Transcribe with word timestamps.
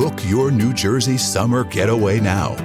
Book 0.00 0.24
your 0.24 0.50
New 0.50 0.72
Jersey 0.72 1.18
summer 1.18 1.62
getaway 1.62 2.20
now. 2.20 2.56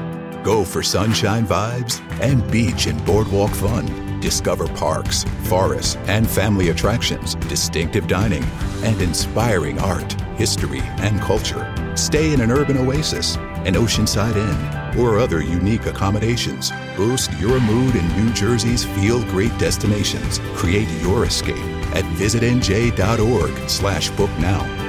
Go 0.41 0.63
for 0.63 0.81
sunshine 0.81 1.45
vibes 1.45 1.99
and 2.21 2.49
beach 2.49 2.87
and 2.87 3.05
boardwalk 3.05 3.51
fun. 3.51 4.21
Discover 4.21 4.69
parks, 4.69 5.25
forests, 5.43 5.97
and 6.07 6.29
family 6.29 6.69
attractions, 6.69 7.35
distinctive 7.49 8.07
dining, 8.07 8.45
and 8.85 9.01
inspiring 9.01 9.77
art, 9.79 10.13
history, 10.37 10.79
and 10.79 11.19
culture. 11.19 11.69
Stay 11.97 12.31
in 12.31 12.39
an 12.39 12.51
urban 12.51 12.77
oasis, 12.77 13.35
an 13.65 13.73
oceanside 13.73 14.37
inn, 14.37 14.97
or 14.97 15.19
other 15.19 15.41
unique 15.41 15.87
accommodations. 15.87 16.71
Boost 16.95 17.33
your 17.33 17.59
mood 17.59 17.95
in 17.95 18.07
New 18.15 18.31
Jersey's 18.31 18.85
feel 18.85 19.21
great 19.25 19.51
destinations. 19.57 20.39
Create 20.53 20.87
your 21.01 21.25
escape 21.25 21.57
at 21.93 22.05
visitnj.org 22.15 23.69
slash 23.69 24.09
book 24.11 24.31
now. 24.39 24.84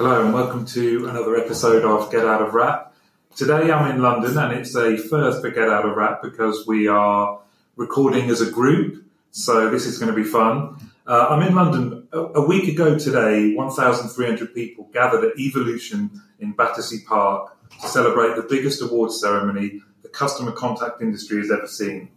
Hello 0.00 0.24
and 0.24 0.32
welcome 0.32 0.64
to 0.64 1.08
another 1.10 1.36
episode 1.36 1.84
of 1.84 2.10
Get 2.10 2.24
Out 2.24 2.40
of 2.40 2.54
Wrap. 2.54 2.94
Today 3.36 3.70
I'm 3.70 3.94
in 3.94 4.00
London 4.00 4.38
and 4.38 4.54
it's 4.54 4.74
a 4.74 4.96
first 4.96 5.42
for 5.42 5.50
Get 5.50 5.68
Out 5.68 5.84
of 5.84 5.94
Wrap 5.94 6.22
because 6.22 6.66
we 6.66 6.88
are 6.88 7.38
recording 7.76 8.30
as 8.30 8.40
a 8.40 8.50
group, 8.50 9.04
so 9.30 9.68
this 9.68 9.84
is 9.84 9.98
going 9.98 10.10
to 10.10 10.16
be 10.16 10.26
fun. 10.26 10.90
Uh, 11.06 11.26
I'm 11.28 11.42
in 11.46 11.54
London. 11.54 12.08
A, 12.14 12.18
a 12.18 12.46
week 12.46 12.66
ago 12.66 12.98
today, 12.98 13.52
1,300 13.54 14.54
people 14.54 14.88
gathered 14.90 15.22
at 15.22 15.38
Evolution 15.38 16.10
in 16.38 16.52
Battersea 16.52 17.04
Park 17.06 17.54
to 17.82 17.88
celebrate 17.88 18.36
the 18.36 18.46
biggest 18.48 18.80
awards 18.80 19.20
ceremony 19.20 19.82
the 20.00 20.08
customer 20.08 20.52
contact 20.52 21.02
industry 21.02 21.40
has 21.40 21.50
ever 21.50 21.66
seen. 21.66 22.08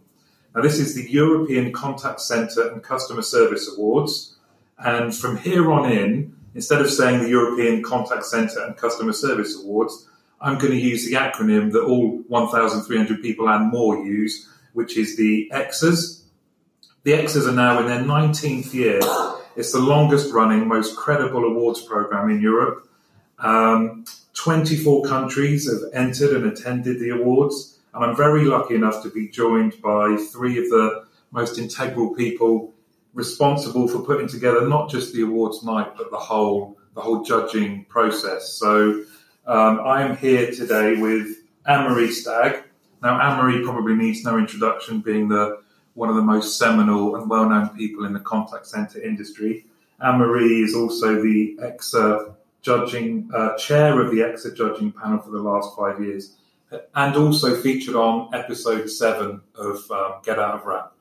Now, 0.54 0.62
this 0.62 0.78
is 0.78 0.94
the 0.94 1.06
European 1.10 1.70
Contact 1.70 2.22
Centre 2.22 2.66
and 2.66 2.82
Customer 2.82 3.20
Service 3.20 3.70
Awards, 3.76 4.36
and 4.78 5.14
from 5.14 5.36
here 5.36 5.70
on 5.70 5.92
in, 5.92 6.34
instead 6.54 6.80
of 6.80 6.90
saying 6.90 7.22
the 7.22 7.28
European 7.28 7.82
Contact 7.82 8.24
Centre 8.24 8.64
and 8.64 8.76
Customer 8.76 9.12
Service 9.12 9.58
Awards, 9.62 10.08
I'm 10.40 10.58
going 10.58 10.72
to 10.72 10.78
use 10.78 11.06
the 11.06 11.14
acronym 11.14 11.72
that 11.72 11.82
all 11.82 12.18
1,300 12.28 13.22
people 13.22 13.48
and 13.48 13.70
more 13.70 14.04
use, 14.04 14.48
which 14.74 14.96
is 14.96 15.16
the 15.16 15.50
EXAs. 15.52 16.22
The 17.04 17.14
X's 17.14 17.46
are 17.46 17.52
now 17.52 17.80
in 17.80 17.86
their 17.86 18.02
19th 18.02 18.74
year. 18.74 19.00
It's 19.56 19.72
the 19.72 19.78
longest 19.78 20.32
running, 20.32 20.68
most 20.68 20.96
credible 20.96 21.44
awards 21.44 21.80
program 21.82 22.30
in 22.30 22.40
Europe. 22.40 22.88
Um, 23.38 24.04
24 24.34 25.04
countries 25.04 25.70
have 25.70 25.90
entered 25.94 26.36
and 26.36 26.46
attended 26.46 26.98
the 27.00 27.10
awards, 27.10 27.78
and 27.94 28.04
I'm 28.04 28.16
very 28.16 28.44
lucky 28.44 28.74
enough 28.74 29.02
to 29.04 29.10
be 29.10 29.28
joined 29.28 29.80
by 29.80 30.16
three 30.32 30.58
of 30.58 30.68
the 30.68 31.04
most 31.30 31.58
integral 31.58 32.14
people 32.14 32.73
responsible 33.14 33.88
for 33.88 34.00
putting 34.00 34.28
together 34.28 34.68
not 34.68 34.90
just 34.90 35.14
the 35.14 35.22
awards 35.22 35.62
night 35.62 35.96
but 35.96 36.10
the 36.10 36.18
whole 36.18 36.76
the 36.94 37.00
whole 37.00 37.22
judging 37.24 37.84
process. 37.86 38.52
So 38.52 39.04
um, 39.46 39.80
I 39.84 40.02
am 40.02 40.16
here 40.16 40.50
today 40.50 40.94
with 40.96 41.26
Anne-Marie 41.66 42.12
Stagg. 42.12 42.64
Now 43.02 43.20
Anne-Marie 43.20 43.64
probably 43.64 43.94
needs 43.94 44.24
no 44.24 44.38
introduction, 44.38 45.00
being 45.00 45.28
the 45.28 45.60
one 45.94 46.08
of 46.08 46.16
the 46.16 46.22
most 46.22 46.58
seminal 46.58 47.16
and 47.16 47.28
well-known 47.30 47.68
people 47.70 48.04
in 48.04 48.12
the 48.12 48.20
contact 48.20 48.66
center 48.66 49.00
industry. 49.00 49.66
Anne-Marie 50.00 50.62
is 50.62 50.74
also 50.74 51.22
the 51.22 51.56
EXA 51.62 52.34
judging 52.62 53.30
uh, 53.34 53.56
chair 53.56 54.00
of 54.00 54.10
the 54.10 54.18
EXA 54.18 54.56
judging 54.56 54.90
panel 54.90 55.18
for 55.18 55.30
the 55.30 55.38
last 55.38 55.76
five 55.76 56.00
years, 56.00 56.36
and 56.94 57.16
also 57.16 57.54
featured 57.60 57.94
on 57.94 58.34
episode 58.34 58.88
seven 58.88 59.40
of 59.54 59.88
um, 59.90 60.14
Get 60.24 60.38
Out 60.38 60.54
of 60.56 60.64
Wrap. 60.64 60.93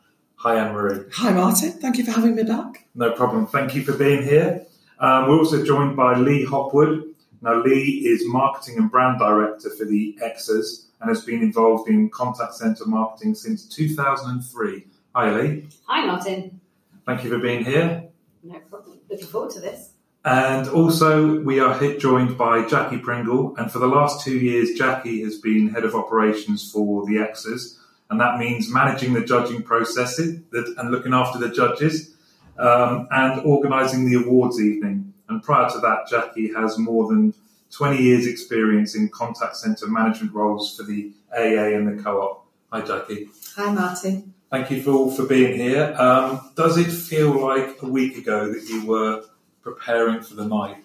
Hi, 0.43 0.57
Anne 0.57 0.73
Marie. 0.73 1.05
Hi, 1.13 1.31
Martin. 1.31 1.71
Thank 1.71 1.97
you 1.97 2.03
for 2.03 2.11
having 2.11 2.35
me 2.35 2.43
back. 2.43 2.85
No 2.95 3.13
problem. 3.13 3.47
Thank 3.47 3.75
you 3.75 3.81
for 3.81 3.93
being 3.93 4.23
here. 4.23 4.65
Um, 4.99 5.29
we're 5.29 5.37
also 5.37 5.63
joined 5.63 5.95
by 5.95 6.17
Lee 6.17 6.43
Hopwood. 6.43 7.15
Now, 7.41 7.63
Lee 7.63 8.05
is 8.05 8.23
marketing 8.25 8.77
and 8.77 8.91
brand 8.91 9.19
director 9.19 9.69
for 9.69 9.85
the 9.85 10.19
EXAs 10.21 10.87
and 10.99 11.07
has 11.07 11.23
been 11.23 11.41
involved 11.41 11.87
in 11.87 12.09
contact 12.09 12.55
center 12.55 12.85
marketing 12.85 13.35
since 13.35 13.65
2003. 13.69 14.85
Hi, 15.15 15.33
Lee. 15.33 15.69
Hi, 15.85 16.05
Martin. 16.05 16.59
Thank 17.05 17.23
you 17.23 17.29
for 17.29 17.39
being 17.39 17.63
here. 17.63 18.09
No 18.43 18.59
problem. 18.69 18.99
Looking 19.09 19.27
forward 19.27 19.51
to 19.51 19.61
this. 19.61 19.91
And 20.25 20.67
also, 20.67 21.39
we 21.39 21.61
are 21.61 21.79
joined 21.99 22.37
by 22.37 22.67
Jackie 22.67 22.97
Pringle. 22.97 23.55
And 23.55 23.71
for 23.71 23.79
the 23.79 23.87
last 23.87 24.25
two 24.25 24.37
years, 24.37 24.73
Jackie 24.73 25.23
has 25.23 25.37
been 25.37 25.69
head 25.69 25.85
of 25.85 25.95
operations 25.95 26.69
for 26.69 27.05
the 27.05 27.13
EXAs 27.13 27.77
and 28.09 28.19
that 28.19 28.37
means 28.37 28.69
managing 28.69 29.13
the 29.13 29.21
judging 29.21 29.63
process 29.63 30.19
and 30.19 30.91
looking 30.91 31.13
after 31.13 31.39
the 31.39 31.49
judges 31.49 32.15
um, 32.57 33.07
and 33.11 33.41
organising 33.41 34.09
the 34.09 34.15
awards 34.15 34.61
evening. 34.61 35.13
And 35.29 35.41
prior 35.41 35.69
to 35.69 35.79
that, 35.79 36.07
Jackie 36.09 36.53
has 36.53 36.77
more 36.77 37.07
than 37.07 37.33
20 37.71 37.97
years' 37.97 38.27
experience 38.27 38.95
in 38.95 39.09
contact 39.09 39.55
centre 39.55 39.87
management 39.87 40.33
roles 40.33 40.77
for 40.77 40.83
the 40.83 41.11
AA 41.35 41.75
and 41.75 41.97
the 41.97 42.03
co-op. 42.03 42.45
Hi, 42.71 42.81
Jackie. 42.81 43.29
Hi, 43.55 43.71
Martin. 43.71 44.33
Thank 44.51 44.69
you 44.69 44.83
for, 44.83 45.11
for 45.11 45.25
being 45.25 45.57
here. 45.57 45.95
Um, 45.97 46.51
does 46.55 46.77
it 46.77 46.91
feel 46.91 47.31
like 47.31 47.81
a 47.81 47.87
week 47.87 48.17
ago 48.17 48.53
that 48.53 48.69
you 48.69 48.85
were 48.85 49.23
preparing 49.63 50.21
for 50.21 50.35
the 50.35 50.45
night? 50.45 50.77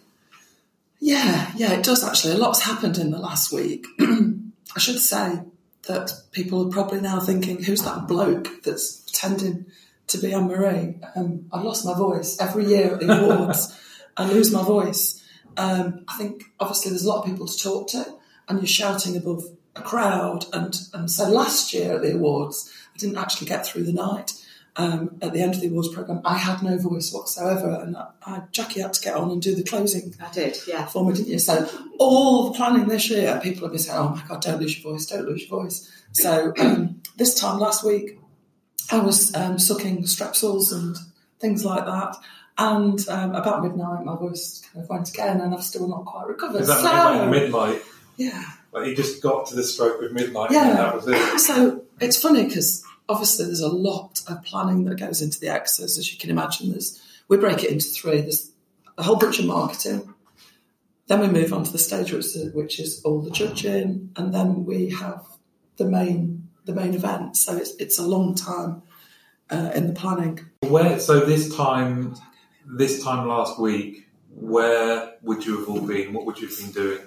Yeah, 1.00 1.50
yeah, 1.54 1.72
it 1.72 1.84
does 1.84 2.02
actually. 2.02 2.34
A 2.34 2.38
lot's 2.38 2.62
happened 2.62 2.98
in 2.98 3.10
the 3.10 3.18
last 3.18 3.52
week. 3.52 3.86
I 4.00 4.78
should 4.78 4.98
say 4.98 5.40
that 5.88 6.12
people 6.32 6.66
are 6.66 6.70
probably 6.70 7.00
now 7.00 7.18
thinking, 7.18 7.62
who's 7.62 7.82
that 7.82 8.06
bloke 8.06 8.62
that's 8.62 9.00
pretending 9.00 9.66
to 10.06 10.18
be 10.18 10.32
Anne 10.32 10.46
Marie? 10.46 10.96
Um, 11.16 11.46
I've 11.52 11.64
lost 11.64 11.84
my 11.84 11.94
voice. 11.94 12.38
Every 12.40 12.66
year 12.66 12.94
at 12.94 13.00
the 13.00 13.18
awards, 13.18 13.76
I 14.16 14.30
lose 14.30 14.52
my 14.52 14.62
voice. 14.62 15.24
Um, 15.56 16.04
I 16.06 16.16
think 16.18 16.44
obviously 16.60 16.90
there's 16.90 17.04
a 17.04 17.08
lot 17.08 17.20
of 17.20 17.26
people 17.26 17.46
to 17.46 17.58
talk 17.58 17.88
to, 17.88 18.06
and 18.48 18.60
you're 18.60 18.66
shouting 18.66 19.16
above 19.16 19.44
a 19.74 19.82
crowd. 19.82 20.44
And, 20.52 20.78
and 20.92 21.10
so 21.10 21.28
last 21.28 21.72
year 21.72 21.96
at 21.96 22.02
the 22.02 22.14
awards, 22.14 22.70
I 22.94 22.98
didn't 22.98 23.18
actually 23.18 23.48
get 23.48 23.66
through 23.66 23.84
the 23.84 23.92
night. 23.92 24.32
Um, 24.80 25.18
at 25.20 25.32
the 25.32 25.40
end 25.40 25.54
of 25.56 25.60
the 25.60 25.66
awards 25.66 25.88
program, 25.88 26.20
I 26.24 26.38
had 26.38 26.62
no 26.62 26.78
voice 26.78 27.12
whatsoever, 27.12 27.80
and 27.82 27.96
I, 27.96 28.06
I, 28.24 28.42
Jackie 28.52 28.80
had 28.80 28.92
to 28.92 29.00
get 29.00 29.16
on 29.16 29.28
and 29.32 29.42
do 29.42 29.56
the 29.56 29.64
closing. 29.64 30.14
I 30.22 30.30
did, 30.30 30.56
yeah. 30.68 30.86
For 30.86 31.04
me, 31.04 31.14
didn't 31.14 31.28
you? 31.32 31.40
So 31.40 31.68
all 31.98 32.50
the 32.50 32.56
planning 32.56 32.86
this 32.86 33.10
year, 33.10 33.40
people 33.42 33.62
have 33.62 33.72
been 33.72 33.80
saying, 33.80 33.98
"Oh 33.98 34.10
my 34.10 34.22
god, 34.28 34.40
don't 34.40 34.60
lose 34.60 34.78
your 34.82 34.92
voice, 34.92 35.06
don't 35.06 35.26
lose 35.26 35.48
your 35.48 35.62
voice." 35.62 35.90
So 36.12 36.52
um, 36.60 37.02
this 37.16 37.34
time 37.34 37.58
last 37.58 37.84
week, 37.84 38.20
I 38.92 39.00
was 39.00 39.34
um, 39.34 39.58
sucking 39.58 40.04
strepsils 40.04 40.72
and 40.72 40.96
things 41.40 41.64
like 41.64 41.84
that. 41.84 42.14
And 42.56 43.08
um, 43.08 43.34
about 43.34 43.64
midnight, 43.64 44.04
my 44.04 44.14
voice 44.16 44.62
kind 44.72 44.84
of 44.84 44.88
went 44.90 45.08
again, 45.08 45.40
and 45.40 45.54
I've 45.54 45.64
still 45.64 45.88
not 45.88 46.04
quite 46.04 46.28
recovered. 46.28 46.60
Is 46.60 46.68
that 46.68 46.78
so, 46.82 46.84
like 46.84 47.30
midnight? 47.30 47.82
Yeah. 48.16 48.44
Like 48.72 48.86
you 48.86 48.94
just 48.94 49.22
got 49.22 49.46
to 49.48 49.56
the 49.56 49.64
stroke 49.64 50.00
of 50.02 50.12
midnight, 50.12 50.52
Yeah. 50.52 50.68
and 50.70 50.78
that 50.78 50.94
was 50.94 51.08
it. 51.08 51.38
So 51.40 51.82
it's 52.00 52.20
funny 52.20 52.44
because 52.44 52.84
obviously 53.08 53.46
there's 53.46 53.60
a 53.60 53.68
lot 53.68 54.20
of 54.28 54.42
planning 54.44 54.84
that 54.84 54.98
goes 54.98 55.22
into 55.22 55.40
the 55.40 55.48
exercise, 55.48 55.98
as 55.98 56.12
you 56.12 56.18
can 56.18 56.30
imagine. 56.30 56.70
There's 56.70 57.02
we 57.28 57.36
break 57.36 57.62
it 57.62 57.70
into 57.70 57.86
three. 57.86 58.20
There's 58.20 58.50
a 58.96 59.02
whole 59.02 59.16
bunch 59.16 59.38
of 59.38 59.46
marketing. 59.46 60.14
Then 61.06 61.20
we 61.20 61.28
move 61.28 61.52
on 61.52 61.64
to 61.64 61.72
the 61.72 61.78
stage, 61.78 62.12
which 62.12 62.26
is, 62.26 62.52
which 62.52 62.78
is 62.78 63.02
all 63.02 63.20
the 63.22 63.30
judging, 63.30 64.10
and 64.16 64.34
then 64.34 64.64
we 64.64 64.90
have 64.90 65.24
the 65.76 65.86
main 65.86 66.48
the 66.64 66.74
main 66.74 66.94
event. 66.94 67.36
So 67.36 67.56
it's 67.56 67.74
it's 67.76 67.98
a 67.98 68.06
long 68.06 68.34
time 68.34 68.82
uh, 69.50 69.72
in 69.74 69.86
the 69.86 69.94
planning. 69.94 70.40
Where 70.60 70.98
so 71.00 71.20
this 71.20 71.54
time, 71.54 72.14
this 72.66 73.02
time 73.02 73.26
last 73.26 73.58
week, 73.58 74.08
where 74.34 75.14
would 75.22 75.46
you 75.46 75.58
have 75.58 75.68
all 75.68 75.80
been? 75.80 76.12
What 76.12 76.26
would 76.26 76.38
you 76.38 76.48
have 76.48 76.58
been 76.58 76.72
doing? 76.72 77.00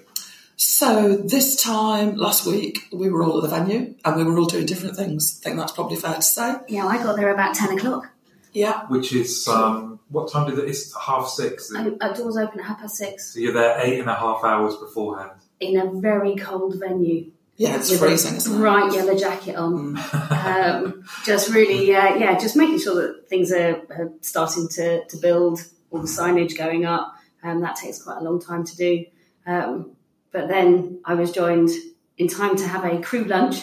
So 0.63 1.15
this 1.17 1.55
time 1.55 2.17
last 2.17 2.45
week 2.45 2.87
we 2.91 3.09
were 3.09 3.23
all 3.23 3.43
at 3.43 3.49
the 3.49 3.55
venue 3.55 3.95
and 4.05 4.15
we 4.15 4.23
were 4.23 4.37
all 4.37 4.45
doing 4.45 4.67
different 4.67 4.95
things. 4.95 5.41
I 5.41 5.43
think 5.43 5.57
that's 5.59 5.71
probably 5.71 5.95
fair 5.97 6.13
to 6.13 6.21
say. 6.21 6.53
Yeah, 6.67 6.85
I 6.85 7.01
got 7.01 7.15
there 7.15 7.33
about 7.33 7.55
10 7.55 7.79
o'clock. 7.79 8.11
Yeah. 8.53 8.85
Which 8.85 9.11
is 9.11 9.47
um, 9.47 9.99
what 10.09 10.31
time 10.31 10.47
did 10.47 10.59
it? 10.59 10.69
It's 10.69 10.95
half 10.95 11.29
six. 11.29 11.71
And 11.71 11.97
our 11.99 12.13
doors 12.13 12.37
open 12.37 12.59
at 12.59 12.67
half 12.67 12.79
past 12.79 12.95
six 12.97 13.33
So 13.33 13.39
you're 13.39 13.53
there 13.53 13.79
eight 13.81 14.01
and 14.01 14.07
a 14.07 14.13
half 14.13 14.43
hours 14.43 14.75
beforehand. 14.75 15.31
in 15.59 15.79
a 15.79 15.99
very 15.99 16.35
cold 16.35 16.75
venue. 16.79 17.31
Yeah, 17.57 17.77
it's 17.77 17.89
with 17.89 17.99
freezing, 18.01 18.35
a 18.35 18.37
isn't 18.37 18.55
it? 18.55 18.59
bright 18.59 18.93
yellow 18.93 19.17
jacket 19.17 19.55
on. 19.55 19.97
um, 20.29 21.03
just 21.25 21.49
really, 21.49 21.95
uh, 21.95 22.17
yeah, 22.17 22.37
just 22.37 22.55
making 22.55 22.77
sure 22.79 22.93
that 23.01 23.27
things 23.29 23.51
are, 23.51 23.81
are 23.89 24.11
starting 24.21 24.67
to, 24.75 25.05
to 25.05 25.17
build, 25.17 25.59
all 25.89 26.01
the 26.01 26.07
signage 26.07 26.55
going 26.55 26.85
up. 26.85 27.15
Um, 27.41 27.61
that 27.61 27.77
takes 27.77 28.03
quite 28.03 28.19
a 28.19 28.23
long 28.23 28.39
time 28.39 28.63
to 28.63 28.75
do. 28.77 29.05
Um, 29.47 29.95
but 30.31 30.47
then 30.47 30.99
I 31.05 31.15
was 31.15 31.31
joined 31.31 31.69
in 32.17 32.27
time 32.27 32.55
to 32.57 32.67
have 32.67 32.85
a 32.85 33.01
crew 33.01 33.23
lunch. 33.23 33.57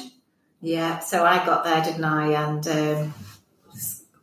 Yeah, 0.61 0.99
so 0.99 1.25
I 1.25 1.45
got 1.45 1.65
there, 1.65 1.83
didn't 1.83 2.05
I, 2.05 2.33
and 2.33 2.69
um, 2.69 3.15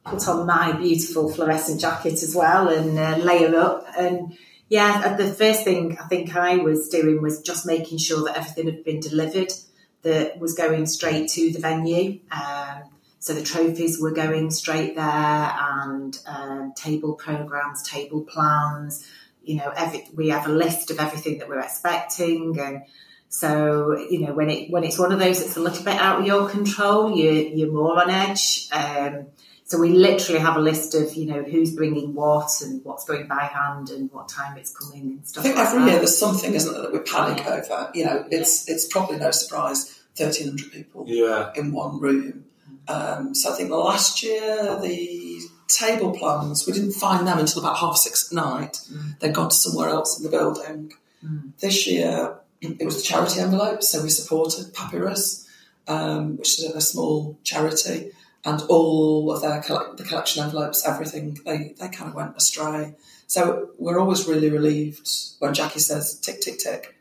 put 0.06 0.28
on 0.28 0.46
my 0.46 0.74
beautiful 0.74 1.32
fluorescent 1.32 1.82
jacket 1.82 2.14
as 2.14 2.36
well 2.36 2.68
and 2.70 2.98
uh, 2.98 3.18
layer 3.18 3.56
up. 3.56 3.86
And 3.98 4.38
yeah, 4.70 5.16
the 5.16 5.28
first 5.28 5.64
thing 5.64 5.98
I 6.00 6.08
think 6.08 6.36
I 6.36 6.58
was 6.58 6.90
doing 6.90 7.22
was 7.22 7.42
just 7.42 7.66
making 7.66 7.98
sure 7.98 8.26
that 8.26 8.38
everything 8.38 8.66
had 8.66 8.84
been 8.84 9.00
delivered 9.00 9.52
that 10.04 10.40
was 10.40 10.54
going 10.54 10.86
straight 10.86 11.30
to 11.30 11.52
the 11.52 11.60
venue. 11.60 12.20
Um, 12.32 12.84
so 13.20 13.34
the 13.34 13.44
trophies 13.44 14.00
were 14.00 14.12
going 14.12 14.52
straight 14.52 14.96
there, 14.96 15.04
and 15.04 16.16
um, 16.28 16.74
table 16.76 17.14
programs, 17.14 17.82
table 17.82 18.22
plans, 18.22 19.04
you 19.46 19.56
know, 19.58 19.72
every, 19.76 20.08
we 20.16 20.30
have 20.30 20.48
a 20.48 20.52
list 20.52 20.92
of 20.92 21.00
everything 21.00 21.38
that 21.40 21.48
we're 21.50 21.60
expecting, 21.60 22.60
and 22.60 22.82
so 23.30 23.98
you 24.10 24.20
know, 24.22 24.34
when 24.34 24.50
it 24.50 24.70
when 24.72 24.84
it's 24.84 24.98
one 25.00 25.12
of 25.12 25.20
those 25.20 25.40
that's 25.44 25.58
a 25.58 25.60
little 25.62 25.84
bit 25.84 25.96
out 25.96 26.20
of 26.22 26.26
your 26.28 26.50
control, 26.50 27.16
you 27.16 27.32
you're 27.32 27.72
more 27.72 28.02
on 28.02 28.10
edge. 28.10 28.68
Um, 28.72 29.28
so 29.68 29.80
we 29.80 29.90
literally 29.90 30.40
have 30.40 30.58
a 30.58 30.60
list 30.62 30.94
of 30.94 31.16
you 31.16 31.26
know 31.26 31.42
who's 31.44 31.72
bringing 31.76 32.14
what 32.14 32.50
and 32.62 32.84
what's 32.86 33.04
going 33.06 33.28
by 33.28 33.46
hand 33.46 33.90
and 33.90 34.12
what 34.12 34.30
time 34.30 34.58
it's 34.58 34.72
coming 34.78 35.02
and 35.02 35.20
I 35.24 35.26
stuff. 35.26 35.44
think 35.44 35.56
like 35.58 35.68
every 35.68 35.80
that. 35.80 35.88
year 35.90 35.98
there's 35.98 36.18
something, 36.18 36.54
isn't 36.54 36.72
there, 36.72 36.84
that 36.84 36.94
we 36.94 37.00
panic 37.00 37.46
over. 37.48 37.90
You 37.94 38.06
know, 38.06 38.26
it's 38.30 38.70
it's 38.70 38.86
probably 38.88 39.18
no 39.18 39.32
surprise. 39.32 40.00
Thirteen 40.16 40.48
hundred 40.50 40.72
people 40.72 41.04
Yeah. 41.08 41.52
in 41.56 41.72
one 41.74 42.00
room. 42.00 42.46
Um, 42.88 43.34
so 43.34 43.52
I 43.52 43.56
think 43.58 43.72
last 43.72 44.22
year 44.22 44.78
the 44.80 45.15
table 45.68 46.12
plans 46.12 46.66
we 46.68 46.74
didn't 46.74 46.94
find 46.94 47.28
them 47.28 47.40
until 47.40 47.62
about 47.62 47.78
half 47.78 47.98
six 47.98 48.32
at 48.32 48.36
night. 48.36 48.80
They'd 49.20 49.34
gone 49.34 49.50
to 49.50 49.56
somewhere 49.56 49.90
else 49.90 50.18
in 50.18 50.24
the 50.24 50.30
building. 50.30 50.94
This 51.60 51.88
year 51.88 52.38
it 52.62 52.86
was 52.86 53.00
a 53.00 53.04
charity 53.04 53.40
envelope, 53.40 53.84
so 53.84 54.02
we 54.04 54.10
supported 54.10 54.74
Papyrus, 54.74 55.48
um, 55.88 56.38
which 56.38 56.60
is 56.60 56.66
a 56.66 56.82
small 56.82 57.38
charity, 57.44 58.12
and 58.44 58.62
all 58.70 59.32
of 59.32 59.42
their 59.42 59.60
the 59.98 60.04
collection 60.04 60.44
envelopes, 60.44 60.86
everything 60.86 61.38
they 61.46 61.74
they 61.80 61.90
kind 61.90 62.10
of 62.10 62.16
went 62.16 62.36
astray. 62.38 62.96
So 63.28 63.70
we're 63.80 64.00
always 64.00 64.28
really 64.28 64.52
relieved 64.52 65.10
when 65.40 65.54
Jackie 65.56 65.80
says 65.80 66.20
tick 66.20 66.42
tick 66.42 66.60
tick, 66.60 66.96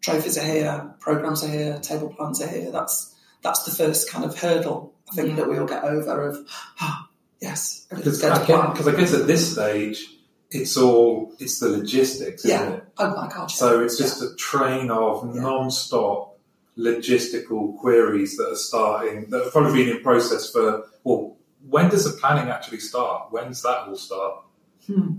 trophies 0.00 0.36
are 0.36 0.44
here, 0.44 0.94
programs 0.98 1.44
are 1.44 1.48
here, 1.48 1.78
table 1.78 2.08
plans 2.08 2.40
are 2.42 2.48
here. 2.48 2.70
That's 2.72 3.14
that's 3.42 3.62
the 3.64 3.70
first 3.70 4.10
kind 4.10 4.24
of 4.24 4.36
hurdle 4.38 4.92
I 5.10 5.14
think 5.14 5.28
Yeah. 5.30 5.36
that 5.36 5.48
we 5.48 5.58
all 5.58 5.66
get 5.66 5.84
over 5.84 6.28
of 6.28 6.38
ah, 6.80 7.08
yes, 7.40 7.86
Because 7.90 8.20
going 8.20 8.34
to 8.38 8.44
plan. 8.44 8.60
I, 8.60 8.92
I 8.92 8.96
guess 8.96 9.14
at 9.14 9.26
this 9.26 9.52
stage, 9.52 10.06
it's 10.50 10.76
all 10.76 11.32
it's 11.38 11.58
the 11.60 11.68
logistics, 11.68 12.44
isn't 12.44 12.50
Yeah. 12.58 12.74
it? 12.76 12.84
Oh 12.98 13.14
my 13.14 13.28
god. 13.28 13.50
So 13.50 13.80
it's 13.84 13.96
just 13.98 14.20
a 14.22 14.34
train 14.36 14.90
of 14.90 15.34
Yeah. 15.34 15.42
non-stop 15.42 16.38
logistical 16.78 17.78
queries 17.78 18.36
that 18.36 18.48
are 18.50 18.56
starting 18.56 19.28
that 19.30 19.44
have 19.44 19.52
probably 19.52 19.84
been 19.84 19.96
in 19.96 20.02
process 20.02 20.50
for 20.50 20.84
well. 21.04 21.36
When 21.68 21.90
does 21.90 22.04
the 22.10 22.18
planning 22.18 22.48
actually 22.50 22.80
start? 22.80 23.30
When's 23.32 23.60
that 23.62 23.86
all 23.86 23.94
start? 23.96 24.44
Hmm. 24.86 25.12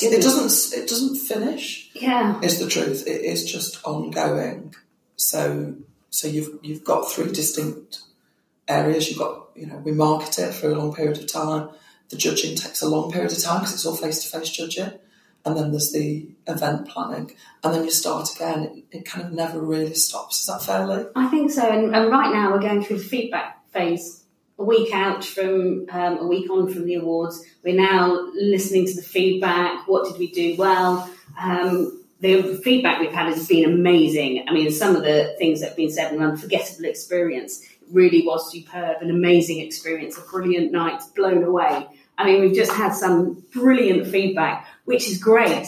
it 0.00 0.22
doesn't 0.22 0.78
it 0.78 0.88
doesn't 0.88 1.16
finish. 1.16 1.90
Yeah. 1.94 2.40
is 2.40 2.58
the 2.60 2.68
truth. 2.68 3.06
It 3.06 3.22
is 3.22 3.44
just 3.50 3.80
ongoing. 3.84 4.74
So 5.16 5.74
so 6.10 6.28
you've 6.28 6.58
you've 6.62 6.84
got 6.84 7.10
three 7.10 7.30
distinct 7.32 8.00
areas. 8.70 9.08
You've 9.08 9.18
got 9.18 9.48
you 9.54 9.66
know 9.66 9.76
we 9.76 9.92
market 9.92 10.38
it 10.38 10.54
for 10.54 10.70
a 10.70 10.74
long 10.74 10.94
period 10.94 11.18
of 11.18 11.30
time. 11.30 11.70
The 12.08 12.16
judging 12.16 12.56
takes 12.56 12.82
a 12.82 12.88
long 12.88 13.10
period 13.10 13.32
of 13.32 13.38
time 13.38 13.60
because 13.60 13.74
it's 13.74 13.86
all 13.86 13.96
face 13.96 14.24
to 14.24 14.38
face 14.38 14.50
judging, 14.50 14.92
and 15.44 15.56
then 15.56 15.70
there's 15.70 15.92
the 15.92 16.28
event 16.46 16.88
planning, 16.88 17.32
and 17.62 17.74
then 17.74 17.84
you 17.84 17.90
start 17.90 18.34
again. 18.34 18.84
It, 18.90 18.98
it 18.98 19.04
kind 19.04 19.26
of 19.26 19.32
never 19.32 19.60
really 19.60 19.94
stops. 19.94 20.40
Is 20.40 20.46
that 20.46 20.62
fairly? 20.62 21.06
I 21.14 21.28
think 21.28 21.50
so. 21.50 21.68
And, 21.68 21.94
and 21.94 22.10
right 22.10 22.32
now 22.32 22.52
we're 22.52 22.60
going 22.60 22.84
through 22.84 22.98
the 22.98 23.04
feedback 23.04 23.70
phase. 23.70 24.18
A 24.58 24.62
week 24.62 24.92
out 24.92 25.24
from 25.24 25.86
um, 25.90 26.18
a 26.18 26.26
week 26.26 26.50
on 26.50 26.70
from 26.70 26.84
the 26.84 26.96
awards, 26.96 27.42
we're 27.64 27.80
now 27.80 28.28
listening 28.34 28.86
to 28.88 28.94
the 28.94 29.02
feedback. 29.02 29.88
What 29.88 30.06
did 30.06 30.18
we 30.18 30.30
do 30.30 30.54
well? 30.58 31.08
Um, 31.40 32.00
the 32.20 32.60
feedback 32.62 33.00
we've 33.00 33.12
had 33.12 33.28
has 33.28 33.48
been 33.48 33.64
amazing. 33.64 34.44
I 34.46 34.52
mean, 34.52 34.70
some 34.70 34.94
of 34.94 35.02
the 35.02 35.34
things 35.38 35.60
that 35.60 35.68
have 35.68 35.76
been 35.76 35.90
said, 35.90 36.12
an 36.12 36.20
unforgettable 36.20 36.84
experience. 36.84 37.62
Really 37.92 38.22
was 38.26 38.50
superb, 38.50 39.02
an 39.02 39.10
amazing 39.10 39.60
experience, 39.60 40.16
a 40.18 40.22
brilliant 40.22 40.72
night, 40.72 41.02
blown 41.14 41.42
away. 41.44 41.86
I 42.16 42.24
mean, 42.24 42.40
we've 42.42 42.54
just 42.54 42.72
had 42.72 42.92
some 42.92 43.42
brilliant 43.52 44.06
feedback, 44.06 44.66
which 44.84 45.08
is 45.08 45.18
great. 45.18 45.66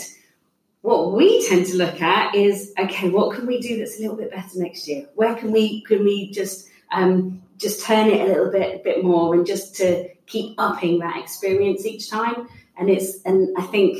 What 0.82 1.12
we 1.12 1.46
tend 1.48 1.66
to 1.66 1.76
look 1.76 2.02
at 2.02 2.34
is 2.34 2.72
okay 2.78 3.08
what 3.08 3.36
can 3.36 3.46
we 3.46 3.60
do 3.60 3.78
that's 3.78 3.98
a 3.98 4.02
little 4.02 4.16
bit 4.16 4.32
better 4.32 4.58
next 4.58 4.86
year? 4.88 5.06
Where 5.14 5.34
can 5.34 5.52
we 5.52 5.82
can 5.82 6.04
we 6.04 6.30
just 6.32 6.68
um, 6.92 7.42
just 7.56 7.86
turn 7.86 8.08
it 8.08 8.20
a 8.20 8.24
little 8.24 8.50
bit 8.50 8.80
a 8.80 8.82
bit 8.82 9.04
more 9.04 9.34
and 9.34 9.46
just 9.46 9.76
to 9.76 10.08
keep 10.26 10.56
upping 10.58 10.98
that 10.98 11.18
experience 11.22 11.86
each 11.86 12.10
time? 12.10 12.48
And 12.76 12.90
it's 12.90 13.22
and 13.24 13.56
i 13.58 13.62
think 13.62 13.98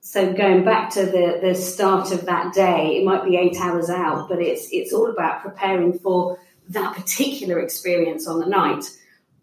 so 0.00 0.32
going 0.32 0.64
back 0.64 0.90
to 0.90 1.06
the 1.06 1.38
the 1.40 1.54
start 1.54 2.12
of 2.12 2.26
that 2.26 2.52
day 2.52 2.96
it 2.96 3.04
might 3.04 3.24
be 3.24 3.36
eight 3.36 3.56
hours 3.60 3.88
out 3.88 4.28
but 4.28 4.40
it's 4.40 4.68
it's 4.72 4.92
all 4.92 5.10
about 5.10 5.42
preparing 5.42 5.98
for 5.98 6.38
that 6.68 6.94
particular 6.94 7.58
experience 7.60 8.26
on 8.26 8.40
the 8.40 8.46
night 8.46 8.84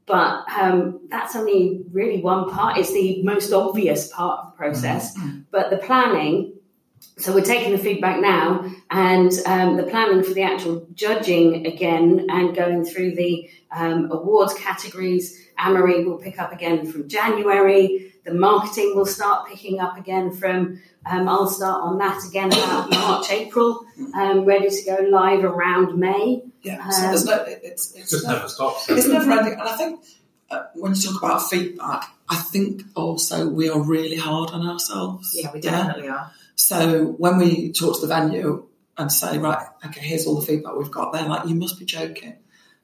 but 0.05 0.45
um, 0.55 1.01
that's 1.09 1.35
only 1.35 1.81
really 1.91 2.21
one 2.21 2.49
part. 2.49 2.77
It's 2.77 2.93
the 2.93 3.23
most 3.23 3.51
obvious 3.51 4.07
part 4.09 4.39
of 4.39 4.51
the 4.51 4.57
process. 4.57 5.17
But 5.49 5.71
the 5.71 5.77
planning, 5.77 6.53
so 7.17 7.33
we're 7.33 7.41
taking 7.41 7.71
the 7.71 7.79
feedback 7.79 8.19
now, 8.19 8.69
and 8.91 9.31
um, 9.47 9.77
the 9.77 9.83
planning 9.83 10.23
for 10.23 10.33
the 10.33 10.43
actual 10.43 10.87
judging 10.93 11.65
again, 11.65 12.27
and 12.29 12.55
going 12.55 12.85
through 12.85 13.15
the 13.15 13.49
um, 13.71 14.11
awards 14.11 14.53
categories. 14.53 15.41
Anne-Marie 15.57 16.03
will 16.03 16.17
pick 16.17 16.39
up 16.39 16.51
again 16.51 16.85
from 16.85 17.07
January. 17.07 18.13
The 18.25 18.33
marketing 18.33 18.93
will 18.95 19.05
start 19.05 19.47
picking 19.47 19.79
up 19.79 19.97
again 19.97 20.31
from. 20.31 20.81
Um, 21.07 21.29
I'll 21.29 21.47
start 21.47 21.81
on 21.81 21.99
that 21.99 22.23
again 22.27 22.51
about 22.51 22.89
March, 22.89 23.31
April, 23.31 23.85
um, 24.15 24.43
ready 24.43 24.69
to 24.69 24.85
go 24.85 25.07
live 25.07 25.43
around 25.43 25.97
May. 25.97 26.43
Yeah. 26.65 26.89
So 26.89 27.01
there's 27.01 27.25
no. 27.25 27.43
It, 27.43 27.59
it's 27.63 27.93
it's 27.95 28.11
just 28.11 28.25
never 28.25 28.37
never 28.39 28.49
stops. 28.49 28.89
it's 28.89 29.07
never 29.07 29.31
ending. 29.31 29.53
And 29.53 29.61
I 29.61 29.75
think 29.77 30.03
uh, 30.49 30.63
when 30.73 30.93
you 30.95 31.01
talk 31.01 31.21
about 31.23 31.49
feedback, 31.49 32.05
I 32.27 32.35
think 32.37 32.83
also 32.95 33.47
we 33.49 33.69
are 33.69 33.79
really 33.81 34.15
hard 34.17 34.49
on 34.51 34.67
ourselves. 34.67 35.31
Yeah, 35.39 35.51
we 35.53 35.59
definitely 35.61 36.07
are. 36.09 36.31
So 36.55 37.05
when 37.17 37.37
we 37.37 37.71
talk 37.71 37.95
to 37.95 38.01
the 38.01 38.07
venue 38.07 38.65
and 38.97 39.11
say, 39.11 39.37
right, 39.37 39.65
okay, 39.85 40.01
here's 40.01 40.25
all 40.25 40.39
the 40.39 40.45
feedback 40.45 40.75
we've 40.75 40.89
got, 40.91 41.11
they're 41.13 41.27
like, 41.27 41.47
you 41.47 41.55
must 41.55 41.77
be 41.77 41.85
joking. 41.85 42.37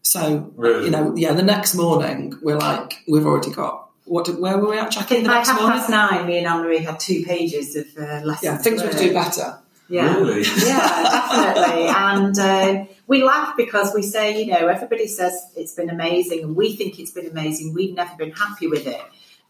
So 0.04 0.52
Really? 0.56 0.86
you 0.86 0.92
know, 0.92 1.16
yeah, 1.16 1.34
the 1.34 1.44
next 1.44 1.76
morning 1.76 2.34
we're 2.42 2.58
like, 2.58 3.04
we've 3.08 3.26
already 3.26 3.52
got 3.52 3.90
what? 4.06 4.26
Did, 4.26 4.40
where 4.40 4.58
were 4.58 4.70
we 4.72 4.78
at, 4.78 4.88
I 4.88 4.90
Jackie? 4.90 5.08
think 5.16 5.24
The 5.24 5.30
by 5.30 5.36
next 5.36 5.50
half 5.50 5.60
morning. 5.62 5.78
past 5.80 5.90
nine, 5.90 6.26
me 6.28 6.38
and 6.40 6.48
Anne-Marie 6.48 6.80
had 6.80 7.00
two 7.00 7.24
pages 7.24 7.76
of 7.76 7.86
uh, 7.98 8.22
lessons. 8.26 8.44
Yeah, 8.44 8.58
things 8.58 8.82
we 8.84 8.90
could 8.90 8.98
do 8.98 9.14
better. 9.14 9.60
Yeah. 9.88 10.16
Really? 10.18 10.42
yeah, 10.66 11.04
definitely. 11.04 11.88
And 11.96 12.40
uh, 12.40 12.86
we 13.12 13.22
laugh 13.22 13.58
because 13.58 13.94
we 13.94 14.02
say, 14.02 14.42
you 14.42 14.54
know, 14.54 14.68
everybody 14.70 15.06
says 15.06 15.34
it's 15.58 15.74
been 15.74 15.90
amazing, 15.90 16.44
and 16.44 16.56
we 16.56 16.78
think 16.78 16.98
it's 16.98 17.12
been 17.12 17.28
amazing. 17.28 17.74
We've 17.74 17.94
never 17.94 18.16
been 18.16 18.32
happy 18.32 18.68
with 18.68 18.88
it, 18.88 19.02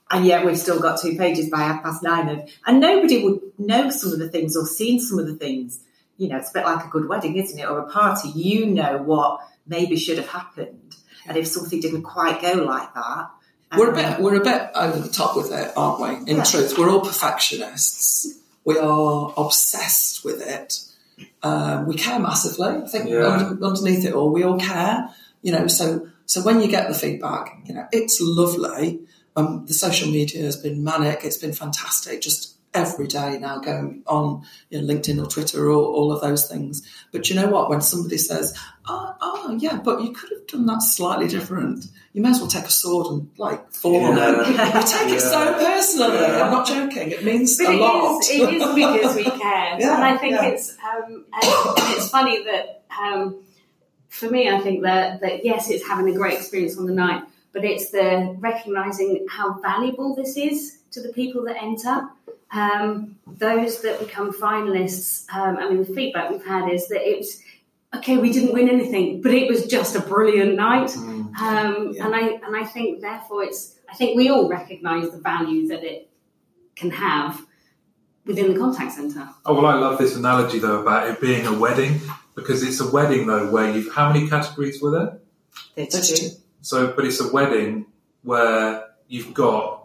and 0.09 0.25
yet 0.25 0.43
we've 0.43 0.57
still 0.57 0.79
got 0.79 0.99
two 0.99 1.15
pages 1.15 1.47
by 1.47 1.59
half 1.59 1.83
past 1.83 2.01
nine, 2.01 2.27
and, 2.27 2.49
and 2.65 2.79
nobody 2.79 3.23
would 3.23 3.39
know 3.59 3.91
some 3.91 4.13
of 4.13 4.17
the 4.17 4.29
things 4.29 4.57
or 4.57 4.65
seen 4.65 4.99
some 4.99 5.19
of 5.19 5.27
the 5.27 5.35
things. 5.35 5.79
You 6.17 6.29
know, 6.29 6.37
it's 6.37 6.49
a 6.49 6.53
bit 6.53 6.65
like 6.65 6.83
a 6.85 6.89
good 6.89 7.07
wedding, 7.07 7.35
isn't 7.37 7.59
it, 7.59 7.69
or 7.69 7.77
a 7.77 7.87
party. 7.87 8.29
You 8.29 8.65
know 8.65 8.97
what 8.97 9.41
maybe 9.67 9.95
should 9.95 10.17
have 10.17 10.29
happened, 10.29 10.95
and 11.27 11.37
if 11.37 11.45
something 11.45 11.79
didn't 11.79 12.01
quite 12.01 12.41
go 12.41 12.53
like 12.63 12.91
that, 12.95 13.29
We're 13.77 13.91
a 13.93 13.95
um, 13.95 13.95
bit 13.95 14.19
we're 14.23 14.41
a 14.41 14.43
bit 14.43 14.71
over 14.73 14.97
the 14.97 15.09
top 15.09 15.37
with 15.37 15.51
it, 15.51 15.71
aren't 15.77 16.01
we? 16.01 16.31
In 16.31 16.37
Yeah. 16.37 16.43
truth, 16.45 16.79
we're 16.79 16.89
all 16.89 17.01
perfectionists. 17.01 18.39
We 18.65 18.79
are 18.79 19.33
obsessed 19.37 20.25
with 20.25 20.41
it. 20.41 20.79
Um, 21.43 21.87
we 21.87 21.95
care 21.95 22.19
massively. 22.19 22.67
I 22.67 22.87
think 22.87 23.09
Yeah. 23.09 23.27
under, 23.27 23.65
underneath 23.65 24.05
it 24.05 24.13
all, 24.13 24.31
we 24.31 24.43
all 24.43 24.59
care. 24.59 25.09
You 25.41 25.51
know, 25.51 25.67
so 25.67 26.07
so 26.25 26.41
when 26.41 26.61
you 26.61 26.67
get 26.67 26.87
the 26.87 26.93
feedback, 26.93 27.57
you 27.65 27.73
know, 27.73 27.87
it's 27.91 28.19
lovely. 28.21 28.99
Um, 29.35 29.65
the 29.65 29.73
social 29.73 30.09
media 30.09 30.43
has 30.43 30.55
been 30.57 30.83
manic. 30.83 31.21
It's 31.23 31.37
been 31.37 31.53
fantastic. 31.53 32.21
Just 32.21 32.55
every 32.73 33.07
day 33.07 33.37
now 33.37 33.59
going 33.59 34.01
on 34.07 34.43
you 34.69 34.81
know, 34.81 34.93
LinkedIn 34.93 35.21
or 35.21 35.27
Twitter 35.29 35.69
or 35.69 35.73
all 35.83 36.11
of 36.11 36.21
those 36.21 36.47
things. 36.47 36.87
But 37.11 37.29
you 37.29 37.35
know 37.35 37.47
what? 37.47 37.69
When 37.69 37.81
somebody 37.81 38.17
says, 38.17 38.57
"Oh, 38.87 39.13
oh 39.21 39.57
yeah, 39.59 39.77
but 39.83 40.01
you 40.03 40.11
could 40.13 40.29
have 40.31 40.47
done 40.47 40.65
that 40.67 40.81
slightly 40.81 41.27
different," 41.27 41.85
you 42.13 42.21
may 42.21 42.29
as 42.29 42.39
well 42.39 42.47
take 42.47 42.65
a 42.65 42.69
sword 42.69 43.07
and 43.07 43.29
like 43.37 43.71
fall 43.73 44.05
on 44.05 44.17
Yeah. 44.17 44.31
them. 44.31 44.51
You 44.51 44.81
take 44.87 45.09
it 45.15 45.21
so 45.21 45.53
personally. 45.53 46.19
Yeah. 46.21 46.43
I'm 46.45 46.51
not 46.51 46.65
joking. 46.67 47.11
It 47.11 47.23
means 47.23 47.57
But 47.57 47.67
a 47.69 47.71
it 47.73 47.79
lot. 47.79 48.21
is, 48.21 48.29
it 48.29 48.53
is 48.53 48.75
because 48.75 49.15
we 49.15 49.23
care. 49.23 49.77
Yeah, 49.79 49.95
and 49.95 50.03
I 50.03 50.17
think 50.17 50.33
yeah. 50.33 50.45
it's 50.47 50.71
um, 50.83 51.25
and 51.33 51.43
and 51.43 51.97
it's 51.97 52.09
funny 52.09 52.43
that 52.43 52.83
um, 53.01 53.43
for 54.09 54.29
me, 54.29 54.49
I 54.49 54.59
think 54.59 54.83
that 54.83 55.21
that 55.21 55.45
yes, 55.45 55.69
it's 55.69 55.85
having 55.87 56.13
a 56.13 56.17
great 56.17 56.35
experience 56.39 56.77
on 56.77 56.85
the 56.85 56.93
night, 56.93 57.23
but 57.53 57.63
it's 57.65 57.91
the 57.91 58.35
recognizing 58.39 59.25
how 59.29 59.59
valuable 59.59 60.15
this 60.15 60.37
is 60.37 60.77
to 60.91 61.01
the 61.01 61.09
people 61.13 61.43
that 61.45 61.55
enter. 61.61 62.09
Um, 62.53 63.15
those 63.25 63.81
that 63.83 63.99
become 63.99 64.33
finalists. 64.33 65.25
Um, 65.33 65.57
I 65.57 65.69
mean, 65.69 65.83
the 65.83 65.93
feedback 65.93 66.29
we've 66.29 66.45
had 66.45 66.69
is 66.69 66.87
that 66.89 67.01
it 67.07 67.17
was 67.17 67.41
okay. 67.95 68.17
We 68.17 68.31
didn't 68.33 68.53
win 68.53 68.67
anything, 68.69 69.21
but 69.21 69.33
it 69.33 69.47
was 69.49 69.67
just 69.67 69.95
a 69.95 70.01
brilliant 70.01 70.55
night. 70.55 70.95
Um, 70.97 71.93
Yeah. 71.93 72.05
And 72.05 72.15
I 72.15 72.21
and 72.45 72.55
I 72.55 72.65
think 72.65 73.01
therefore 73.01 73.43
it's. 73.43 73.77
I 73.89 73.93
think 73.95 74.15
we 74.15 74.29
all 74.29 74.49
recognise 74.49 75.09
the 75.11 75.17
value 75.19 75.67
that 75.67 75.83
it 75.83 76.09
can 76.75 76.91
have 76.91 77.41
within 78.25 78.53
the 78.53 78.59
contact 78.59 78.93
centre. 78.93 79.27
Oh 79.45 79.53
well, 79.53 79.65
I 79.65 79.75
love 79.75 79.97
this 79.97 80.15
analogy 80.15 80.59
though 80.59 80.81
about 80.81 81.09
it 81.09 81.19
being 81.21 81.45
a 81.45 81.53
wedding 81.57 81.99
because 82.35 82.63
it's 82.63 82.79
a 82.79 82.89
wedding 82.89 83.27
though 83.27 83.49
where 83.51 83.71
you've 83.71 83.93
how 83.93 84.11
many 84.11 84.27
categories 84.29 84.81
were 84.81 84.91
there? 84.91 85.19
Thirty-two. 85.75 85.97
Thirty-two. 85.97 86.35
So, 86.61 86.93
but 86.93 87.05
it's 87.05 87.19
a 87.19 87.31
wedding 87.31 87.87
where 88.23 88.85
you've 89.07 89.33
got 89.33 89.80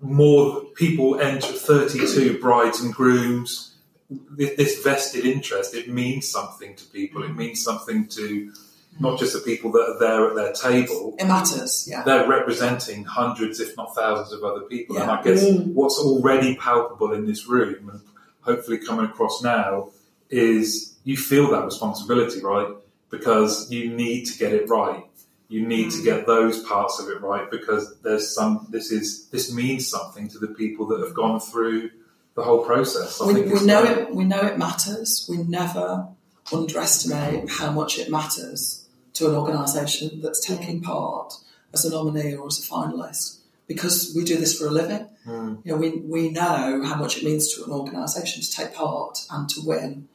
more 0.00 0.62
people 0.74 1.20
enter 1.20 1.48
32 1.52 2.38
brides 2.40 2.80
and 2.80 2.94
grooms. 2.94 3.74
This, 4.10 4.56
this 4.56 4.82
vested 4.82 5.24
interest, 5.26 5.74
it 5.74 5.88
means 5.88 6.26
something 6.28 6.74
to 6.76 6.84
people. 6.86 7.22
It 7.24 7.34
means 7.36 7.62
something 7.62 8.06
to 8.08 8.52
not 9.00 9.18
just 9.18 9.32
the 9.32 9.40
people 9.40 9.70
that 9.72 9.80
are 9.80 9.98
there 9.98 10.28
at 10.28 10.34
their 10.34 10.52
table. 10.52 11.14
It 11.18 11.26
matters, 11.26 11.86
yeah. 11.88 12.02
They're 12.02 12.26
representing 12.26 13.04
hundreds, 13.04 13.60
if 13.60 13.76
not 13.76 13.94
thousands, 13.94 14.32
of 14.32 14.42
other 14.42 14.62
people. 14.62 14.98
And 14.98 15.10
I 15.10 15.22
guess 15.22 15.44
Mm. 15.44 15.72
what's 15.74 15.98
already 15.98 16.56
palpable 16.56 17.12
in 17.12 17.26
this 17.26 17.46
room 17.46 17.90
and 17.90 18.00
hopefully 18.40 18.78
coming 18.78 19.04
across 19.04 19.42
now 19.42 19.90
is 20.30 20.94
you 21.04 21.16
feel 21.16 21.50
that 21.50 21.64
responsibility, 21.64 22.40
right? 22.42 22.68
Because 23.10 23.70
you 23.70 23.90
need 23.90 24.24
to 24.26 24.38
get 24.38 24.52
it 24.52 24.68
right. 24.68 25.04
You 25.48 25.66
need 25.66 25.90
to 25.92 26.02
get 26.02 26.26
those 26.26 26.62
parts 26.64 27.00
of 27.00 27.08
it 27.08 27.20
right 27.22 27.50
because 27.50 27.98
there's 28.00 28.34
some. 28.34 28.66
This 28.70 28.92
is 28.92 29.28
this 29.28 29.52
means 29.52 29.88
something 29.88 30.28
to 30.28 30.38
the 30.38 30.48
people 30.48 30.86
that 30.88 31.00
have 31.00 31.14
gone 31.14 31.40
through 31.40 31.90
the 32.34 32.42
whole 32.42 32.64
process. 32.64 33.20
I 33.20 33.26
we, 33.26 33.34
think 33.34 33.54
we 33.54 33.64
know 33.64 33.82
great. 33.82 33.98
it. 33.98 34.14
We 34.14 34.24
know 34.24 34.40
it 34.40 34.58
matters. 34.58 35.26
We 35.28 35.38
never 35.38 36.08
underestimate 36.52 37.48
how 37.50 37.72
much 37.72 37.98
it 37.98 38.10
matters 38.10 38.86
to 39.14 39.28
an 39.28 39.34
organisation 39.34 40.20
that's 40.22 40.44
taking 40.44 40.80
part 40.82 41.34
as 41.72 41.84
a 41.84 41.90
nominee 41.90 42.34
or 42.34 42.46
as 42.46 42.58
a 42.58 42.62
finalist 42.62 43.38
because 43.66 44.12
we 44.16 44.24
do 44.24 44.36
this 44.36 44.58
for 44.58 44.66
a 44.66 44.70
living. 44.70 45.08
Mm. 45.26 45.60
You 45.64 45.72
know, 45.72 45.78
we 45.78 45.90
we 45.98 46.30
know 46.30 46.82
how 46.84 46.96
much 46.96 47.18
it 47.18 47.24
means 47.24 47.54
to 47.54 47.64
an 47.64 47.70
organisation 47.70 48.42
to 48.42 48.50
take 48.50 48.74
part 48.74 49.24
and 49.30 49.48
to 49.50 49.60
win. 49.64 50.08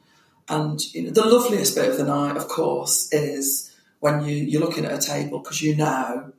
And 0.48 0.80
you 0.94 1.04
know, 1.04 1.10
the 1.10 1.24
loveliest 1.24 1.74
bit 1.74 1.88
of 1.88 1.96
the 1.96 2.04
night, 2.04 2.36
of 2.36 2.48
course, 2.48 3.12
is 3.12 3.73
when 4.04 4.24
you 4.26 4.36
you're 4.36 4.60
looking 4.60 4.84
at 4.84 4.92
a 4.92 4.98
table 4.98 5.38
because 5.40 5.60
you 5.62 5.74
know. 5.76 6.32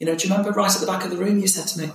You 0.00 0.06
know, 0.06 0.16
do 0.16 0.26
you 0.26 0.34
remember 0.34 0.50
right 0.50 0.74
at 0.74 0.80
the 0.80 0.86
back 0.92 1.04
of 1.04 1.10
the 1.12 1.16
room 1.16 1.38
you 1.38 1.46
said 1.46 1.68
to 1.68 1.78
me, 1.78 1.86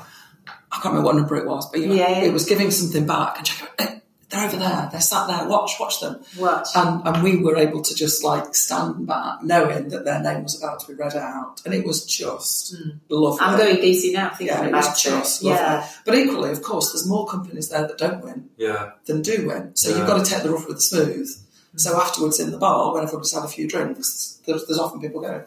I 0.71 0.75
can't 0.81 0.85
remember 0.95 1.07
what 1.07 1.15
number 1.17 1.35
it 1.35 1.45
was, 1.45 1.69
but 1.69 1.81
you 1.81 1.87
know, 1.87 1.95
Yeah, 1.95 2.09
yeah. 2.09 2.23
it 2.23 2.31
was 2.31 2.45
giving 2.45 2.71
something 2.71 3.05
back. 3.05 3.37
And 3.39 3.49
you 3.49 3.55
go, 3.59 3.67
"Eh, 3.79 3.99
they're 4.29 4.45
over 4.47 4.55
there, 4.55 4.87
they're 4.89 5.01
sat 5.01 5.27
there, 5.27 5.45
watch, 5.49 5.73
watch 5.77 5.99
them. 5.99 6.23
Watch. 6.39 6.69
And, 6.73 7.05
and 7.05 7.21
we 7.21 7.35
were 7.35 7.57
able 7.57 7.81
to 7.81 7.93
just 7.93 8.23
like 8.23 8.55
stand 8.55 9.07
back 9.07 9.43
knowing 9.43 9.89
that 9.89 10.05
their 10.05 10.21
name 10.21 10.43
was 10.43 10.55
about 10.57 10.79
to 10.81 10.87
be 10.87 10.93
read 10.93 11.15
out. 11.17 11.61
And 11.65 11.73
it 11.73 11.85
was 11.85 12.05
just 12.05 12.75
lovely. 13.09 13.39
I'm 13.41 13.57
going 13.57 13.75
DC 13.75 14.13
now 14.13 14.29
thinking 14.29 14.47
yeah, 14.55 14.63
it 14.63 14.69
about 14.69 14.85
was 14.85 15.03
just 15.03 15.41
it. 15.41 15.45
lovely. 15.47 15.61
Yeah. 15.65 15.89
But 16.05 16.15
equally, 16.15 16.51
of 16.51 16.61
course, 16.61 16.93
there's 16.93 17.05
more 17.09 17.27
companies 17.27 17.67
there 17.67 17.85
that 17.85 17.97
don't 17.97 18.23
win 18.23 18.49
Yeah, 18.55 18.91
than 19.05 19.21
do 19.21 19.47
win. 19.47 19.75
So 19.75 19.89
Yeah. 19.89 19.97
you've 19.97 20.07
got 20.07 20.23
to 20.23 20.31
take 20.31 20.43
the 20.43 20.51
rough 20.51 20.65
with 20.65 20.77
the 20.77 20.81
smooth. 20.81 21.29
So 21.77 21.99
afterwards 21.99 22.39
in 22.39 22.51
the 22.51 22.57
bar, 22.57 22.93
when 22.93 23.03
everybody's 23.03 23.33
had 23.33 23.43
a 23.43 23.47
few 23.47 23.67
drinks, 23.67 24.41
there's, 24.45 24.65
there's 24.65 24.79
often 24.79 24.99
people 24.99 25.21
going, 25.21 25.43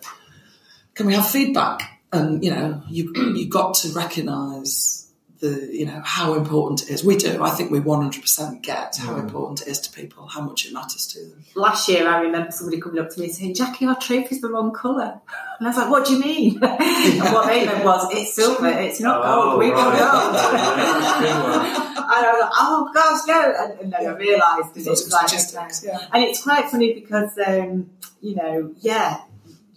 "Can 0.95 1.07
we 1.07 1.15
have 1.15 1.29
feedback?" 1.29 2.01
And 2.13 2.43
you 2.43 2.51
know, 2.51 2.83
you 2.89 3.13
you 3.37 3.49
got 3.49 3.75
to 3.75 3.93
recognise 3.93 5.10
the 5.41 5.69
you 5.73 5.87
know 5.87 6.01
how 6.05 6.35
important 6.35 6.83
it 6.83 6.91
is. 6.91 7.03
We 7.03 7.17
do. 7.17 7.43
I 7.43 7.51
think 7.51 7.71
we 7.71 7.81
100% 7.81 8.63
get 8.63 8.97
how 8.97 9.17
important 9.17 9.63
it 9.63 9.69
is 9.69 9.81
to 9.81 9.93
people, 9.93 10.27
how 10.27 10.43
much 10.43 10.67
it 10.67 10.73
matters 10.73 11.07
to 11.09 11.21
them. 11.21 11.45
Last 11.55 11.89
year, 11.89 12.07
I 12.07 12.21
remember 12.21 12.51
somebody 12.51 12.81
coming 12.81 13.01
up 13.03 13.11
to 13.11 13.21
me 13.21 13.29
saying, 13.29 13.55
Jackie, 13.55 13.87
our 13.87 13.99
trophy's 13.99 14.41
the 14.41 14.49
wrong 14.51 14.73
colour. 14.73 15.21
And 15.59 15.67
I 15.67 15.71
was 15.71 15.77
like, 15.79 15.91
what 15.91 16.07
do 16.07 16.15
you 16.15 16.21
mean? 16.21 16.53
and 16.63 17.35
what 17.35 17.47
they 17.47 17.65
meant 17.65 17.85
was, 17.85 18.09
it's 18.13 18.35
silver, 18.35 18.69
it's 18.69 19.01
not 19.01 19.23
Oh, 19.25 19.51
gold, 19.51 19.59
we 19.61 19.71
want 19.71 19.95
right. 19.95 19.99
gold. 19.99 21.97
and 21.97 22.27
I 22.27 22.33
was 22.33 22.41
like, 22.43 22.53
oh 22.57 22.91
gosh, 22.95 23.21
no. 23.27 23.55
And, 23.59 23.81
and 23.81 23.93
then 23.93 24.07
I 24.07 24.17
realised 24.17 24.75
that 24.75 24.87
it 24.87 24.91
was 24.91 25.11
like, 25.11 25.73
yeah. 25.83 26.07
And 26.13 26.25
it's 26.25 26.43
quite 26.43 26.69
funny 26.69 26.95
because, 26.95 27.31
um, 27.47 27.91
you 28.21 28.35
know, 28.37 28.75
yeah, 28.81 29.23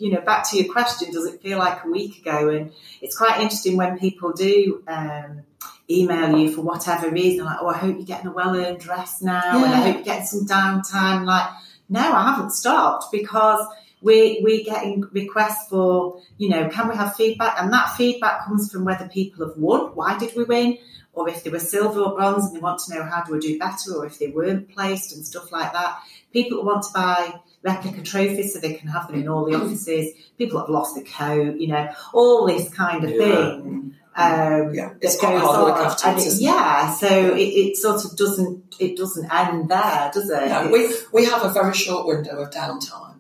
you 0.04 0.12
know, 0.12 0.20
back 0.20 0.50
to 0.50 0.58
your 0.58 0.70
question, 0.70 1.14
does 1.14 1.26
it 1.26 1.42
feel 1.42 1.58
like 1.58 1.86
a 1.86 1.88
week 1.88 2.20
ago? 2.20 2.50
And 2.50 2.74
it's 3.02 3.18
quite 3.18 3.40
interesting 3.40 3.78
when 3.78 3.98
people 3.98 4.34
do 4.34 4.84
um, 4.86 5.44
email 5.90 6.38
you 6.38 6.54
for 6.54 6.60
whatever 6.60 7.10
reason, 7.10 7.46
like, 7.46 7.60
oh, 7.62 7.70
I 7.70 7.78
hope 7.78 7.96
you're 7.96 8.06
getting 8.06 8.28
a 8.28 8.34
well 8.34 8.54
earned 8.54 8.86
rest 8.86 9.22
now, 9.22 9.64
and 9.64 9.74
I 9.74 9.78
hope 9.78 9.96
you're 9.96 10.04
getting 10.04 10.26
some 10.26 10.46
downtime. 10.46 11.24
Like, 11.24 11.50
no, 11.88 12.02
I 12.02 12.34
haven't 12.34 12.52
stopped 12.52 13.14
because 13.14 13.66
we 14.02 14.42
we're 14.44 14.66
getting 14.66 15.06
requests 15.14 15.70
for, 15.70 16.20
you 16.38 16.50
know, 16.50 16.68
can 16.68 16.90
we 16.90 16.98
have 16.98 17.16
feedback? 17.16 17.56
And 17.62 17.72
that 17.72 17.96
feedback 17.96 18.44
comes 18.44 18.70
from 18.70 18.84
whether 18.84 19.08
people 19.08 19.48
have 19.48 19.58
won, 19.58 19.96
why 19.96 20.18
did 20.18 20.36
we 20.36 20.44
win? 20.44 20.80
Or 21.14 21.30
if 21.30 21.46
they 21.46 21.50
were 21.50 21.60
silver 21.60 22.02
or 22.02 22.14
bronze 22.14 22.48
and 22.48 22.58
they 22.58 22.60
want 22.60 22.82
to 22.82 22.94
know 22.94 23.04
how 23.04 23.24
do 23.24 23.32
we 23.32 23.40
do 23.40 23.58
better, 23.58 23.94
or 23.96 24.06
if 24.06 24.20
they 24.20 24.28
weren't 24.28 24.68
placed 24.68 25.16
and 25.16 25.26
stuff 25.26 25.50
like 25.54 25.72
that. 25.72 26.00
People 26.34 26.66
want 26.66 26.84
to 26.84 26.90
buy 26.94 27.40
replica 27.64 28.02
trophies 28.02 28.54
so 28.54 28.60
they 28.60 28.74
can 28.74 28.90
have 28.90 29.08
them 29.08 29.20
in 29.22 29.28
all 29.28 29.46
the 29.46 29.56
offices. 29.56 30.14
People 30.38 30.60
have 30.60 30.70
lost 30.70 30.96
their 30.96 31.04
coat, 31.06 31.56
you 31.58 31.68
know, 31.68 31.90
all 32.14 32.46
this 32.46 32.70
kind 32.70 33.04
of 33.04 33.10
Yeah. 33.12 33.18
thing. 33.18 33.96
Um, 34.16 34.74
Yeah, 34.76 34.90
it's 35.02 35.18
quite 35.18 35.38
hard 35.40 35.60
look 35.68 35.76
on. 35.78 35.86
after, 35.86 36.08
And 36.10 36.20
it? 36.20 36.34
yeah, 36.40 36.94
so 36.94 37.08
it, 37.08 37.40
it 37.42 37.78
sort 37.78 38.04
of 38.06 38.16
doesn't 38.16 38.76
it 38.80 38.96
doesn't 38.98 39.32
end 39.34 39.70
there, 39.70 40.12
does 40.14 40.30
it? 40.30 40.50
No, 40.50 40.70
we, 40.72 40.94
we 41.12 41.26
have 41.26 41.44
a 41.44 41.50
very 41.50 41.74
short 41.74 42.06
window 42.08 42.38
of 42.42 42.50
downtime. 42.52 43.16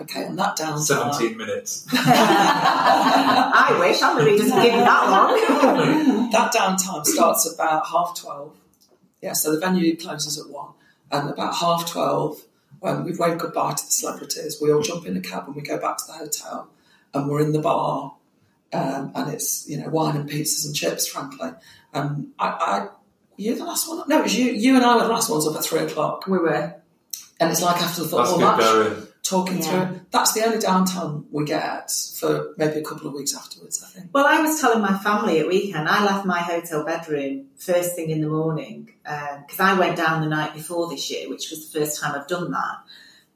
Okay, 0.00 0.24
and 0.24 0.38
that 0.38 0.56
downtime. 0.56 0.80
17 0.80 1.36
minutes. 1.36 1.86
I 1.92 3.76
wish 3.78 4.02
Emily 4.02 4.36
doesn't 4.38 4.62
give 4.62 4.72
me 4.74 4.80
that 4.80 5.10
long. 5.10 6.30
that 6.30 6.52
downtime 6.52 7.04
starts 7.04 7.52
about 7.52 7.86
half 7.86 8.18
12. 8.18 8.56
Yeah, 9.20 9.34
so 9.34 9.52
the 9.52 9.60
venue 9.60 9.96
closes 9.96 10.38
at 10.38 10.48
1. 10.50 10.68
And 11.12 11.30
about 11.30 11.54
half 11.54 11.88
12, 11.90 12.40
when 12.82 13.04
we've 13.04 13.18
waved 13.18 13.38
goodbye 13.38 13.74
to 13.74 13.86
the 13.86 13.92
celebrities, 13.92 14.58
we 14.60 14.72
all 14.72 14.82
jump 14.82 15.06
in 15.06 15.16
a 15.16 15.20
cab 15.20 15.44
and 15.46 15.54
we 15.54 15.62
go 15.62 15.78
back 15.78 15.98
to 15.98 16.04
the 16.08 16.14
hotel 16.14 16.68
and 17.14 17.30
we're 17.30 17.40
in 17.40 17.52
the 17.52 17.60
bar. 17.60 18.16
Um, 18.72 19.12
and 19.14 19.32
it's, 19.32 19.68
you 19.68 19.78
know, 19.78 19.88
wine 19.88 20.16
and 20.16 20.28
pizzas 20.28 20.66
and 20.66 20.74
chips, 20.74 21.06
frankly. 21.06 21.50
Um, 21.94 22.32
I, 22.40 22.48
I, 22.48 22.80
were 22.80 22.90
you 23.36 23.54
the 23.54 23.64
last 23.64 23.88
one? 23.88 24.02
No, 24.08 24.18
it 24.18 24.24
was 24.24 24.36
you. 24.36 24.46
You 24.46 24.74
and 24.74 24.84
I 24.84 24.96
were 24.96 25.04
the 25.04 25.12
last 25.12 25.30
ones 25.30 25.46
up 25.46 25.54
at 25.54 25.62
3 25.62 25.80
o'clock. 25.80 26.26
we 26.26 26.38
were. 26.38 26.74
And 27.38 27.50
it's 27.52 27.62
like 27.62 27.80
after 27.80 28.02
the 28.02 28.16
That's 28.16 28.30
football 28.30 28.56
good 28.56 28.84
match, 28.84 28.94
going. 28.94 29.08
Talking 29.22 29.58
Yeah. 29.58 29.86
through. 29.86 30.00
That's 30.10 30.32
the 30.32 30.44
only 30.44 30.58
downtime 30.58 31.24
we 31.30 31.44
get 31.44 31.90
for 32.18 32.54
maybe 32.56 32.80
a 32.80 32.82
couple 32.82 33.06
of 33.06 33.14
weeks 33.14 33.34
afterwards, 33.36 33.82
I 33.82 33.86
think. 33.88 34.10
Well, 34.12 34.26
I 34.26 34.40
was 34.40 34.60
telling 34.60 34.80
my 34.80 34.98
family 34.98 35.38
at 35.38 35.46
weekend, 35.46 35.88
I 35.88 36.04
left 36.04 36.26
my 36.26 36.40
hotel 36.40 36.84
bedroom 36.84 37.46
first 37.56 37.94
thing 37.94 38.10
in 38.10 38.20
the 38.20 38.28
morning 38.28 38.90
um, 39.06 39.42
because 39.46 39.60
I 39.60 39.78
went 39.78 39.96
down 39.96 40.22
the 40.22 40.28
night 40.28 40.54
before 40.54 40.88
this 40.88 41.10
year, 41.10 41.28
which 41.28 41.50
was 41.50 41.70
the 41.70 41.78
first 41.78 42.00
time 42.00 42.14
I've 42.18 42.28
done 42.28 42.50
that. 42.50 42.76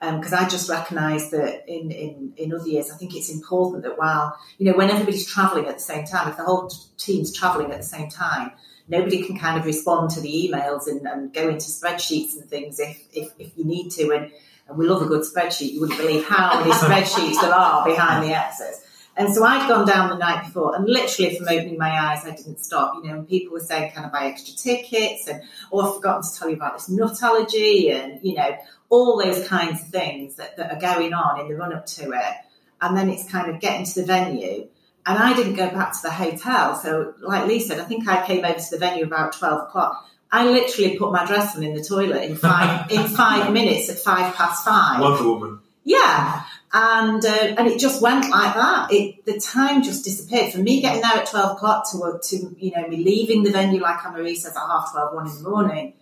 Um, 0.02 0.18
because 0.18 0.34
I 0.34 0.46
just 0.46 0.68
recognised 0.68 1.30
that 1.30 1.66
in, 1.66 1.90
in, 1.90 2.34
in 2.36 2.52
other 2.52 2.68
years, 2.68 2.90
I 2.90 2.96
think 2.96 3.16
it's 3.16 3.30
important 3.30 3.82
that 3.84 3.96
while, 3.96 4.36
you 4.58 4.70
know, 4.70 4.76
when 4.76 4.90
everybody's 4.90 5.26
travelling 5.26 5.66
at 5.66 5.76
the 5.76 5.82
same 5.82 6.04
time, 6.04 6.28
if 6.28 6.36
the 6.36 6.44
whole 6.44 6.68
t- 6.68 6.76
team's 6.98 7.32
travelling 7.34 7.70
at 7.70 7.78
the 7.78 7.86
same 7.86 8.10
time, 8.10 8.50
nobody 8.88 9.22
can 9.22 9.38
kind 9.38 9.58
of 9.58 9.64
respond 9.64 10.10
to 10.10 10.20
the 10.20 10.28
emails 10.28 10.86
and, 10.86 11.06
and 11.06 11.32
go 11.32 11.48
into 11.48 11.64
spreadsheets 11.64 12.38
and 12.38 12.50
things 12.50 12.78
if, 12.78 13.04
if, 13.12 13.30
if 13.38 13.56
you 13.56 13.64
need 13.64 13.88
to. 13.92 14.10
And, 14.12 14.32
and 14.68 14.76
we 14.76 14.86
love 14.86 15.02
a 15.02 15.06
good 15.06 15.22
spreadsheet. 15.22 15.72
You 15.72 15.80
wouldn't 15.80 15.98
believe 15.98 16.24
how 16.24 16.60
many 16.60 16.70
spreadsheets 16.72 17.40
there 17.40 17.54
are 17.54 17.84
behind 17.84 18.24
the 18.24 18.34
X's. 18.34 18.82
And 19.18 19.34
so 19.34 19.44
I'd 19.44 19.66
gone 19.66 19.86
down 19.86 20.10
the 20.10 20.16
night 20.16 20.44
before, 20.44 20.76
and 20.76 20.86
literally 20.86 21.36
from 21.36 21.48
opening 21.48 21.78
my 21.78 21.88
eyes, 21.88 22.26
I 22.26 22.32
didn't 22.32 22.58
stop. 22.58 23.02
You 23.02 23.10
know, 23.10 23.18
and 23.18 23.28
people 23.28 23.54
were 23.54 23.60
saying, 23.60 23.92
"Can 23.92 24.04
I 24.04 24.08
buy 24.08 24.26
extra 24.26 24.54
tickets?" 24.54 25.26
and 25.26 25.42
"Oh, 25.72 25.80
I've 25.80 25.94
forgotten 25.94 26.22
to 26.22 26.38
tell 26.38 26.50
you 26.50 26.56
about 26.56 26.74
this 26.74 26.90
nut 26.90 27.22
allergy," 27.22 27.90
and 27.90 28.20
you 28.22 28.34
know, 28.34 28.56
all 28.90 29.16
those 29.16 29.48
kinds 29.48 29.80
of 29.80 29.88
things 29.88 30.36
that, 30.36 30.58
that 30.58 30.70
are 30.70 30.78
going 30.78 31.14
on 31.14 31.40
in 31.40 31.48
the 31.48 31.56
run 31.56 31.72
up 31.72 31.86
to 31.86 32.12
it. 32.12 32.34
And 32.82 32.94
then 32.94 33.08
it's 33.08 33.30
kind 33.30 33.50
of 33.50 33.58
getting 33.58 33.86
to 33.86 34.00
the 34.00 34.06
venue, 34.06 34.68
and 35.06 35.18
I 35.18 35.32
didn't 35.32 35.54
go 35.54 35.70
back 35.70 35.92
to 35.92 36.02
the 36.02 36.10
hotel. 36.10 36.74
So, 36.74 37.14
like 37.22 37.46
Lee 37.46 37.60
said, 37.60 37.80
I 37.80 37.84
think 37.84 38.06
I 38.06 38.26
came 38.26 38.44
over 38.44 38.58
to 38.58 38.70
the 38.70 38.78
venue 38.78 39.06
about 39.06 39.32
twelve 39.32 39.62
o'clock. 39.62 40.06
I 40.40 40.44
literally 40.50 40.98
put 40.98 41.12
my 41.12 41.24
dress 41.26 41.56
on 41.56 41.62
in 41.62 41.74
the 41.74 41.82
toilet 41.82 42.22
in 42.24 42.36
five 42.36 42.90
in 42.96 43.04
five 43.08 43.52
minutes 43.52 43.88
at 43.90 43.98
five 43.98 44.34
past 44.34 44.64
five. 44.64 45.00
Wonder 45.00 45.24
Woman. 45.28 45.60
Yeah, 45.84 46.42
and 46.72 47.24
uh, 47.24 47.54
and 47.58 47.68
it 47.68 47.78
just 47.78 48.02
went 48.02 48.28
like 48.28 48.54
that. 48.54 48.92
It 48.92 49.24
the 49.24 49.38
time 49.40 49.82
just 49.82 50.04
disappeared. 50.04 50.52
From 50.52 50.64
me 50.64 50.80
getting 50.80 51.00
there 51.02 51.12
at 51.22 51.26
twelve 51.26 51.52
o'clock 51.56 51.88
to 51.92 52.18
to 52.30 52.36
you 52.58 52.72
know 52.74 52.86
me 52.88 52.96
leaving 52.98 53.44
the 53.44 53.50
venue 53.52 53.80
like 53.80 54.04
Anne 54.04 54.12
Marie 54.14 54.34
says 54.34 54.56
at 54.56 54.66
half 54.72 54.92
twelve, 54.92 55.14
one 55.14 55.28
in 55.28 55.42
the 55.42 55.48
morning. 55.48 55.92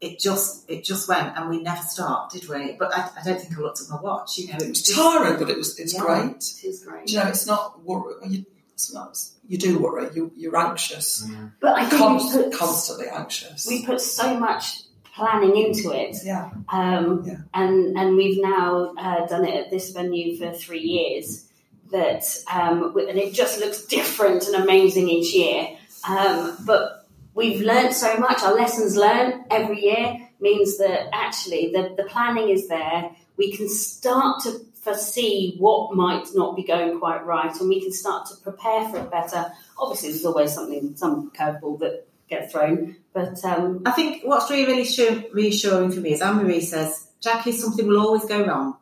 It 0.00 0.18
just 0.18 0.68
it 0.70 0.82
just 0.82 1.08
went, 1.08 1.36
and 1.36 1.50
we 1.50 1.62
never 1.62 1.82
stopped, 1.82 2.32
did 2.32 2.48
we? 2.48 2.72
But 2.78 2.92
I, 2.96 3.10
I 3.20 3.22
don't 3.22 3.38
think 3.40 3.56
I 3.56 3.60
looked 3.60 3.82
at 3.82 3.88
my 3.90 4.00
watch. 4.00 4.38
You 4.38 4.48
know, 4.48 4.54
it 4.54 4.62
It 4.62 4.68
was 4.70 4.78
was 4.88 4.96
tiring, 4.96 5.38
but 5.38 5.50
it 5.50 5.58
was 5.58 5.78
it's 5.78 5.92
Yeah. 5.94 6.00
great. 6.00 6.36
It 6.36 6.64
is 6.64 6.84
great. 6.84 7.06
Do 7.06 7.12
you 7.12 7.18
know, 7.20 7.28
it's 7.28 7.46
not 7.46 7.84
worry. 7.84 8.14
You, 8.26 8.46
it's 8.88 8.94
not, 8.94 9.18
you 9.48 9.58
do 9.58 9.78
worry. 9.78 10.08
You, 10.14 10.32
you're 10.36 10.56
anxious, 10.56 11.26
But 11.60 11.76
I 11.78 11.86
think 11.86 12.00
Const, 12.00 12.36
we, 12.36 12.42
put, 12.44 12.52
constantly 12.54 13.06
anxious. 13.08 13.66
we 13.68 13.84
put 13.84 14.00
so 14.00 14.38
much 14.38 14.82
planning 15.14 15.56
into 15.56 15.90
it. 15.90 16.16
yeah, 16.24 16.50
Um, 16.68 17.24
Yeah. 17.26 17.36
and 17.52 17.96
and 17.98 18.16
we've 18.16 18.40
now 18.42 18.94
uh, 18.96 19.26
done 19.26 19.44
it 19.44 19.54
at 19.54 19.70
this 19.70 19.90
venue 19.90 20.36
for 20.38 20.52
three 20.52 20.80
years. 20.80 21.46
That 21.90 22.24
um, 22.52 22.96
and 22.96 23.18
it 23.18 23.34
just 23.34 23.58
looks 23.60 23.84
different 23.84 24.46
and 24.46 24.54
amazing 24.62 25.08
each 25.08 25.34
year. 25.34 25.76
Um, 26.08 26.56
but 26.64 27.06
we've 27.34 27.60
learned 27.60 27.94
so 27.94 28.16
much. 28.16 28.42
Our 28.42 28.54
lessons 28.54 28.96
learned 28.96 29.44
every 29.50 29.82
year 29.82 30.28
means 30.40 30.78
that 30.78 31.08
actually 31.12 31.72
the, 31.72 31.94
the 31.96 32.04
planning 32.04 32.48
is 32.50 32.68
there. 32.68 33.10
We 33.40 33.52
can 33.52 33.70
start 33.70 34.42
to 34.42 34.60
foresee 34.82 35.54
what 35.56 35.96
might 35.96 36.26
not 36.34 36.56
be 36.56 36.62
going 36.62 36.98
quite 36.98 37.24
right, 37.24 37.58
and 37.58 37.70
we 37.70 37.80
can 37.80 37.90
start 37.90 38.26
to 38.26 38.34
prepare 38.42 38.86
for 38.90 38.98
it 38.98 39.10
better. 39.10 39.50
Obviously, 39.78 40.10
there's 40.10 40.26
always 40.26 40.52
something, 40.52 40.94
some 40.94 41.30
curveball 41.30 41.78
that 41.78 42.06
gets 42.28 42.52
thrown, 42.52 42.96
but 43.14 43.42
um, 43.46 43.80
I 43.86 43.92
think 43.92 44.24
what's 44.24 44.50
really, 44.50 44.66
really 44.66 45.30
reassuring 45.32 45.90
for 45.90 46.00
me 46.00 46.12
is 46.12 46.20
Anne 46.20 46.36
Marie 46.36 46.60
says, 46.60 47.08
Jackie, 47.22 47.52
something 47.52 47.86
will 47.86 47.98
always 47.98 48.26
go 48.26 48.44
wrong. 48.46 48.76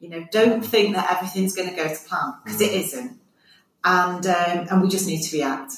You 0.00 0.10
know, 0.10 0.26
don't 0.30 0.60
think 0.62 0.94
that 0.94 1.10
everything's 1.10 1.56
going 1.56 1.70
to 1.70 1.74
go 1.74 1.88
to 1.88 2.00
plan 2.06 2.34
because 2.44 2.60
it 2.60 2.72
isn't, 2.72 3.18
and 3.84 4.26
um, 4.26 4.66
and 4.70 4.82
we 4.82 4.88
just 4.88 5.06
need 5.06 5.22
to 5.22 5.36
react. 5.38 5.72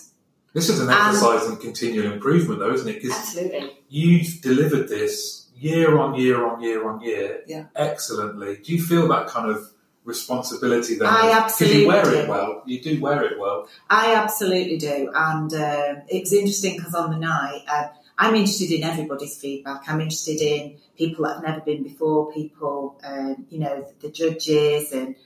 This 0.53 0.69
is 0.69 0.81
an 0.81 0.89
And- 0.89 0.99
exercise 0.99 1.49
in 1.49 1.59
continual 1.59 2.13
improvement, 2.13 2.59
though, 2.59 2.73
isn't 2.73 2.89
it? 2.89 3.01
Because 3.01 3.17
absolutely. 3.17 3.71
you've 3.89 4.41
delivered 4.41 4.89
this 4.89 5.46
year 5.59 5.99
on 5.99 6.15
year 6.15 6.45
on 6.47 6.61
year 6.63 6.89
on 6.89 7.01
year 7.01 7.43
Yeah. 7.47 7.65
excellently. 7.75 8.59
Do 8.63 8.73
you 8.75 8.83
feel 8.83 9.09
that 9.09 9.27
kind 9.29 9.51
of 9.51 9.71
responsibility 10.05 10.97
then? 10.99 11.09
I 11.09 11.27
Because 11.27 11.43
absolutely 11.43 11.81
you 11.83 11.89
wear 11.89 12.15
it 12.15 12.29
well. 12.29 12.63
You 12.67 12.81
do 12.83 13.01
wear 13.01 13.25
it 13.25 13.39
well. 13.39 13.69
I 13.91 14.15
absolutely 14.15 14.79
do, 14.79 15.11
and 15.15 15.53
um 15.55 15.97
it 16.09 16.21
was 16.21 16.33
interesting 16.33 16.77
because 16.77 16.95
on 16.95 17.11
the 17.11 17.19
night, 17.19 17.63
uh, 17.69 17.89
I'm 18.19 18.35
interested 18.35 18.71
in 18.73 18.83
everybody's 18.83 19.37
feedback. 19.39 19.83
I'm 19.89 20.01
interested 20.01 20.41
in 20.41 20.77
people 20.97 21.25
that 21.25 21.35
have 21.37 21.43
never 21.43 21.61
been 21.61 21.83
before, 21.83 22.33
people, 22.33 22.99
um, 23.05 23.45
you 23.51 23.59
know, 23.59 23.87
the 24.01 24.11
judges 24.11 24.91
and 24.93 25.17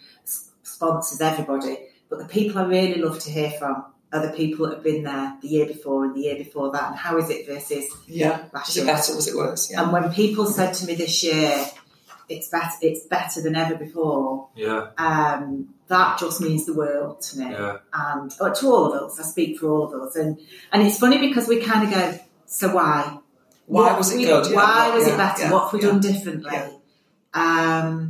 sponsors, 0.63 1.21
everybody. 1.21 1.79
But 2.09 2.19
the 2.19 2.25
people 2.25 2.59
I 2.61 2.65
really 2.65 3.01
love 3.01 3.19
to 3.21 3.31
hear 3.31 3.51
from 3.53 3.85
are 4.13 4.27
the 4.27 4.33
people 4.33 4.67
that 4.67 4.75
have 4.77 4.85
been 4.85 5.03
there 5.05 5.37
the 5.41 5.49
year 5.49 5.67
before 5.67 6.05
and 6.05 6.15
the 6.17 6.21
year 6.21 6.37
before 6.37 6.73
that, 6.73 6.89
and 6.91 6.97
how 6.97 7.17
is 7.19 7.31
it 7.31 7.47
versus 7.47 7.85
Yeah. 8.07 8.45
last 8.53 8.69
Was 8.69 8.77
it 8.77 8.85
year? 8.85 8.95
better? 8.95 9.15
Was 9.15 9.29
it 9.29 9.37
worse? 9.37 9.71
Yeah. 9.71 9.83
And 9.83 9.93
when 9.93 10.13
people 10.13 10.47
said 10.47 10.75
to 10.75 10.87
me 10.87 10.95
this 10.97 11.23
year, 11.23 11.65
it's 12.29 12.49
better, 12.49 12.71
it's 12.83 13.07
better 13.07 13.41
than 13.43 13.57
ever 13.57 13.75
before. 13.77 14.49
Yeah, 14.57 14.89
Um, 14.99 15.69
that 15.89 16.19
just 16.19 16.41
means 16.41 16.65
the 16.67 16.75
world 16.75 17.21
to 17.23 17.39
me 17.41 17.51
yeah. 17.51 17.79
and 17.93 18.33
or 18.41 18.51
to 18.51 18.67
all 18.69 18.93
of 18.93 19.11
us. 19.11 19.19
I 19.19 19.23
speak 19.25 19.59
for 19.59 19.69
all 19.71 19.93
of 19.95 20.01
us, 20.03 20.17
and 20.17 20.39
and 20.73 20.83
it's 20.83 20.99
funny 20.99 21.19
because 21.29 21.47
we 21.49 21.61
kind 21.61 21.85
of 21.87 21.91
go, 21.95 22.19
so 22.47 22.75
why? 22.75 23.19
Why 23.67 23.83
What 23.91 23.99
was 23.99 24.13
it 24.13 24.19
we- 24.19 24.25
good? 24.25 24.47
Why 24.55 24.89
yeah, 24.89 24.95
was 24.97 25.07
yeah, 25.07 25.15
it 25.15 25.17
better? 25.17 25.43
yeah, 25.43 25.53
what 25.53 25.63
have 25.65 25.73
we 25.73 25.81
yeah. 25.83 25.87
done 25.91 26.01
differently? 26.01 26.51
Yeah. 26.53 26.71
Um, 27.35 28.10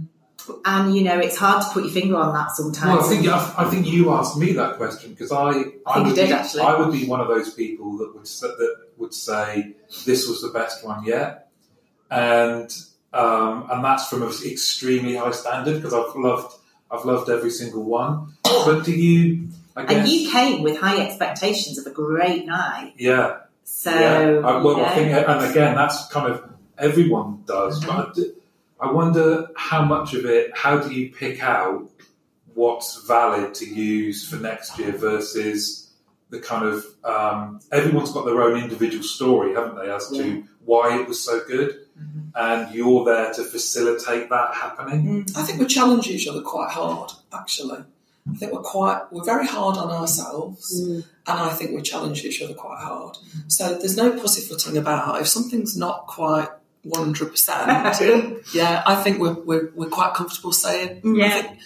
and 0.65 0.95
you 0.95 1.05
know, 1.05 1.19
it's 1.19 1.37
hard 1.37 1.63
to 1.63 1.69
put 1.71 1.85
your 1.85 1.93
finger 1.93 2.17
on 2.17 2.33
that 2.35 2.51
sometimes. 2.51 2.99
Well, 2.99 3.05
I 3.05 3.09
think 3.09 3.27
I, 3.29 3.55
I 3.59 3.71
think 3.71 3.87
you 3.87 4.11
asked 4.13 4.37
me 4.37 4.53
that 4.53 4.77
question 4.77 5.11
because 5.11 5.33
I 5.33 5.51
I, 5.51 5.65
I 5.87 6.03
would 6.03 6.15
did, 6.15 6.29
be, 6.29 6.33
actually. 6.33 6.63
I 6.63 6.79
would 6.79 6.93
be 6.93 7.07
one 7.07 7.21
of 7.21 7.29
those 7.29 7.55
people 7.55 7.99
that 7.99 8.15
would 8.15 8.27
say, 8.27 8.49
that 8.49 8.77
would 8.97 9.15
say 9.15 9.75
this 10.05 10.29
was 10.29 10.43
the 10.43 10.51
best 10.51 10.85
one 10.85 11.05
yet, 11.05 11.49
and 12.11 12.75
um, 13.13 13.69
and 13.71 13.85
that's 13.85 14.09
from 14.09 14.23
an 14.23 14.33
extremely 14.45 15.17
high 15.17 15.33
standard 15.33 15.77
because 15.77 15.95
I've 15.95 16.15
loved 16.17 16.55
I've 16.91 17.05
loved 17.05 17.31
every 17.31 17.51
single 17.51 17.85
one. 17.85 18.35
But 18.43 18.85
do 18.85 18.93
you? 18.93 19.49
I 19.77 19.85
guess, 19.85 19.97
and 19.97 20.09
you 20.09 20.31
came 20.31 20.63
with 20.63 20.79
high 20.79 21.01
expectations 21.07 21.79
of 21.79 21.87
a 21.87 21.95
great 21.95 22.45
night, 22.45 22.95
yeah, 22.97 23.39
so 23.63 23.91
yeah. 23.93 24.41
I, 24.45 24.63
well, 24.63 24.79
you 24.79 24.85
I 24.85 24.95
think, 24.95 25.13
and 25.13 25.51
again, 25.51 25.75
that's 25.77 26.09
kind 26.09 26.33
of 26.33 26.51
everyone 26.77 27.45
does. 27.47 27.85
But 27.85 28.19
I 28.81 28.87
d- 28.87 28.91
I 28.91 28.93
wonder 28.93 29.49
how 29.57 29.85
much 29.85 30.15
of 30.15 30.25
it. 30.27 30.57
How 30.57 30.79
do 30.79 30.93
you 30.93 31.13
pick 31.13 31.43
out 31.43 31.89
what's 32.55 33.07
valid 33.07 33.55
to 33.55 33.67
use 33.67 34.27
for 34.29 34.37
next 34.37 34.79
year 34.79 34.93
versus 34.93 35.91
the 36.31 36.39
kind 36.39 36.65
of 36.67 36.85
um, 37.05 37.61
everyone's 37.73 38.13
got 38.13 38.25
their 38.25 38.41
own 38.43 38.59
individual 38.63 39.03
story, 39.05 39.55
haven't 39.55 39.77
they, 39.77 39.91
as 39.91 40.09
Yeah. 40.13 40.23
to 40.23 40.45
why 40.65 40.99
it 41.01 41.09
was 41.09 41.21
so 41.21 41.41
good, 41.47 41.75
Mhm. 41.99 42.31
and 42.35 42.75
you're 42.75 43.05
there 43.05 43.33
to 43.35 43.43
facilitate 43.45 44.31
that 44.31 44.55
happening. 44.55 45.25
Mm, 45.25 45.37
I 45.37 45.43
think 45.43 45.59
we 45.59 45.67
challenge 45.67 46.09
each 46.09 46.29
other 46.29 46.41
quite 46.43 46.71
hard, 46.71 47.11
actually. 47.33 47.83
I 48.31 48.37
think 48.37 48.53
we're 48.53 48.61
quite 48.61 49.01
we're 49.11 49.25
very 49.25 49.47
hard 49.47 49.77
on 49.77 49.91
ourselves, 49.91 50.81
Mm. 50.81 51.05
and 51.27 51.39
I 51.41 51.49
think 51.51 51.75
we 51.75 51.83
challenge 51.83 52.25
each 52.25 52.41
other 52.43 52.55
quite 52.55 52.79
hard. 52.81 53.19
So 53.49 53.75
there's 53.75 53.97
no 53.97 54.13
pussyfooting 54.13 54.77
about. 54.77 55.21
If 55.21 55.27
something's 55.29 55.77
not 55.77 56.07
quite 56.07 56.49
one 56.83 57.05
hundred 57.05 57.31
percent, 57.31 57.99
yeah, 58.55 58.83
I 58.87 58.95
think 59.03 59.19
we're, 59.21 59.35
we're 59.35 59.71
we're 59.75 59.89
quite 59.91 60.15
comfortable 60.15 60.53
saying, 60.53 61.03
mm, 61.03 61.23
I, 61.23 61.27
Yeah. 61.27 61.43
think, 61.43 61.59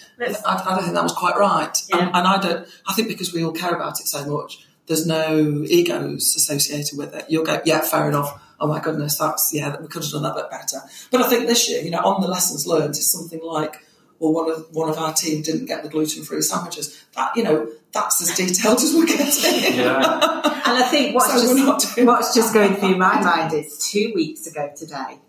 I, 0.45 0.63
I 0.65 0.75
don't 0.75 0.83
think 0.83 0.95
that 0.95 1.03
was 1.03 1.13
quite 1.13 1.37
right, 1.37 1.75
Yeah. 1.89 1.97
and, 1.99 2.07
and 2.15 2.27
I 2.27 2.37
don't. 2.39 2.67
I 2.87 2.93
think 2.93 3.07
because 3.07 3.33
we 3.33 3.43
all 3.43 3.53
care 3.53 3.73
about 3.73 3.99
it 4.01 4.07
so 4.07 4.25
much, 4.25 4.65
there's 4.87 5.05
no 5.07 5.63
egos 5.67 6.35
associated 6.35 6.97
with 6.97 7.15
it. 7.15 7.25
You'll 7.29 7.45
go, 7.45 7.61
yeah, 7.65 7.81
fair 7.81 8.09
enough. 8.09 8.41
Oh 8.59 8.67
my 8.67 8.79
goodness, 8.79 9.17
that's 9.17 9.51
yeah, 9.53 9.75
we 9.79 9.87
could 9.87 10.03
have 10.03 10.11
done 10.11 10.23
that 10.23 10.35
bit 10.35 10.49
better. 10.49 10.79
But 11.11 11.21
I 11.21 11.29
think 11.29 11.47
this 11.47 11.69
year, 11.69 11.81
you 11.81 11.91
know, 11.91 11.99
on 11.99 12.21
the 12.21 12.27
lessons 12.27 12.65
learned 12.67 12.91
is 12.91 13.09
something 13.11 13.41
like, 13.43 13.84
well, 14.19 14.33
one 14.33 14.51
of 14.51 14.67
one 14.71 14.89
of 14.89 14.97
our 14.97 15.13
team 15.13 15.41
didn't 15.41 15.65
get 15.65 15.83
the 15.83 15.89
gluten 15.89 16.23
free 16.23 16.41
sandwiches. 16.41 17.03
That 17.15 17.35
you 17.35 17.43
know, 17.43 17.69
that's 17.91 18.21
as 18.21 18.35
detailed 18.35 18.79
as 18.79 18.93
we're 18.93 19.05
getting. 19.05 19.75
Yeah. 19.85 20.41
And 20.67 20.83
I 20.83 20.87
think 20.89 21.13
what's 21.15 21.31
So 21.41 21.55
just 21.77 21.97
what's 22.05 22.33
just 22.35 22.53
going 22.53 22.75
through 22.75 22.97
my 22.97 23.21
mind 23.21 23.53
is 23.53 23.77
two 23.91 24.11
weeks 24.15 24.47
ago 24.47 24.71
today, 24.75 25.19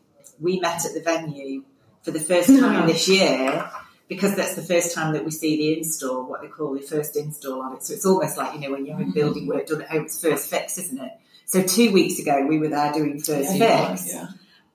we 0.40 0.60
met 0.60 0.84
at 0.86 0.94
the 0.94 1.00
venue 1.00 1.62
for 2.02 2.10
the 2.10 2.20
first 2.20 2.48
time 2.48 2.86
this 2.86 3.06
year 3.08 3.68
because 4.08 4.34
that's 4.36 4.54
the 4.54 4.62
first 4.62 4.94
time 4.94 5.12
that 5.14 5.24
we 5.24 5.30
see 5.32 5.56
the 5.56 5.78
install, 5.78 6.24
what 6.28 6.40
they 6.40 6.46
call 6.48 6.72
the 6.74 6.80
first 6.80 7.16
install 7.16 7.60
on 7.62 7.74
it. 7.74 7.82
So 7.82 7.92
it's 7.94 8.06
almost 8.06 8.38
like 8.38 8.54
you 8.54 8.60
know 8.60 8.70
when 8.70 8.86
you're 8.86 8.96
having 8.96 9.12
building 9.12 9.46
work 9.46 9.66
done 9.66 9.82
at 9.82 9.88
home, 9.90 10.04
it's 10.04 10.20
first 10.22 10.48
fix, 10.48 10.78
isn't 10.78 10.98
it? 11.00 11.12
So 11.44 11.62
two 11.62 11.92
weeks 11.92 12.18
ago 12.18 12.46
we 12.46 12.58
were 12.58 12.68
there 12.68 12.92
doing 12.92 13.18
first 13.20 13.54
Yeah, 13.56 13.88
fix, 13.88 14.14
yeah. 14.14 14.28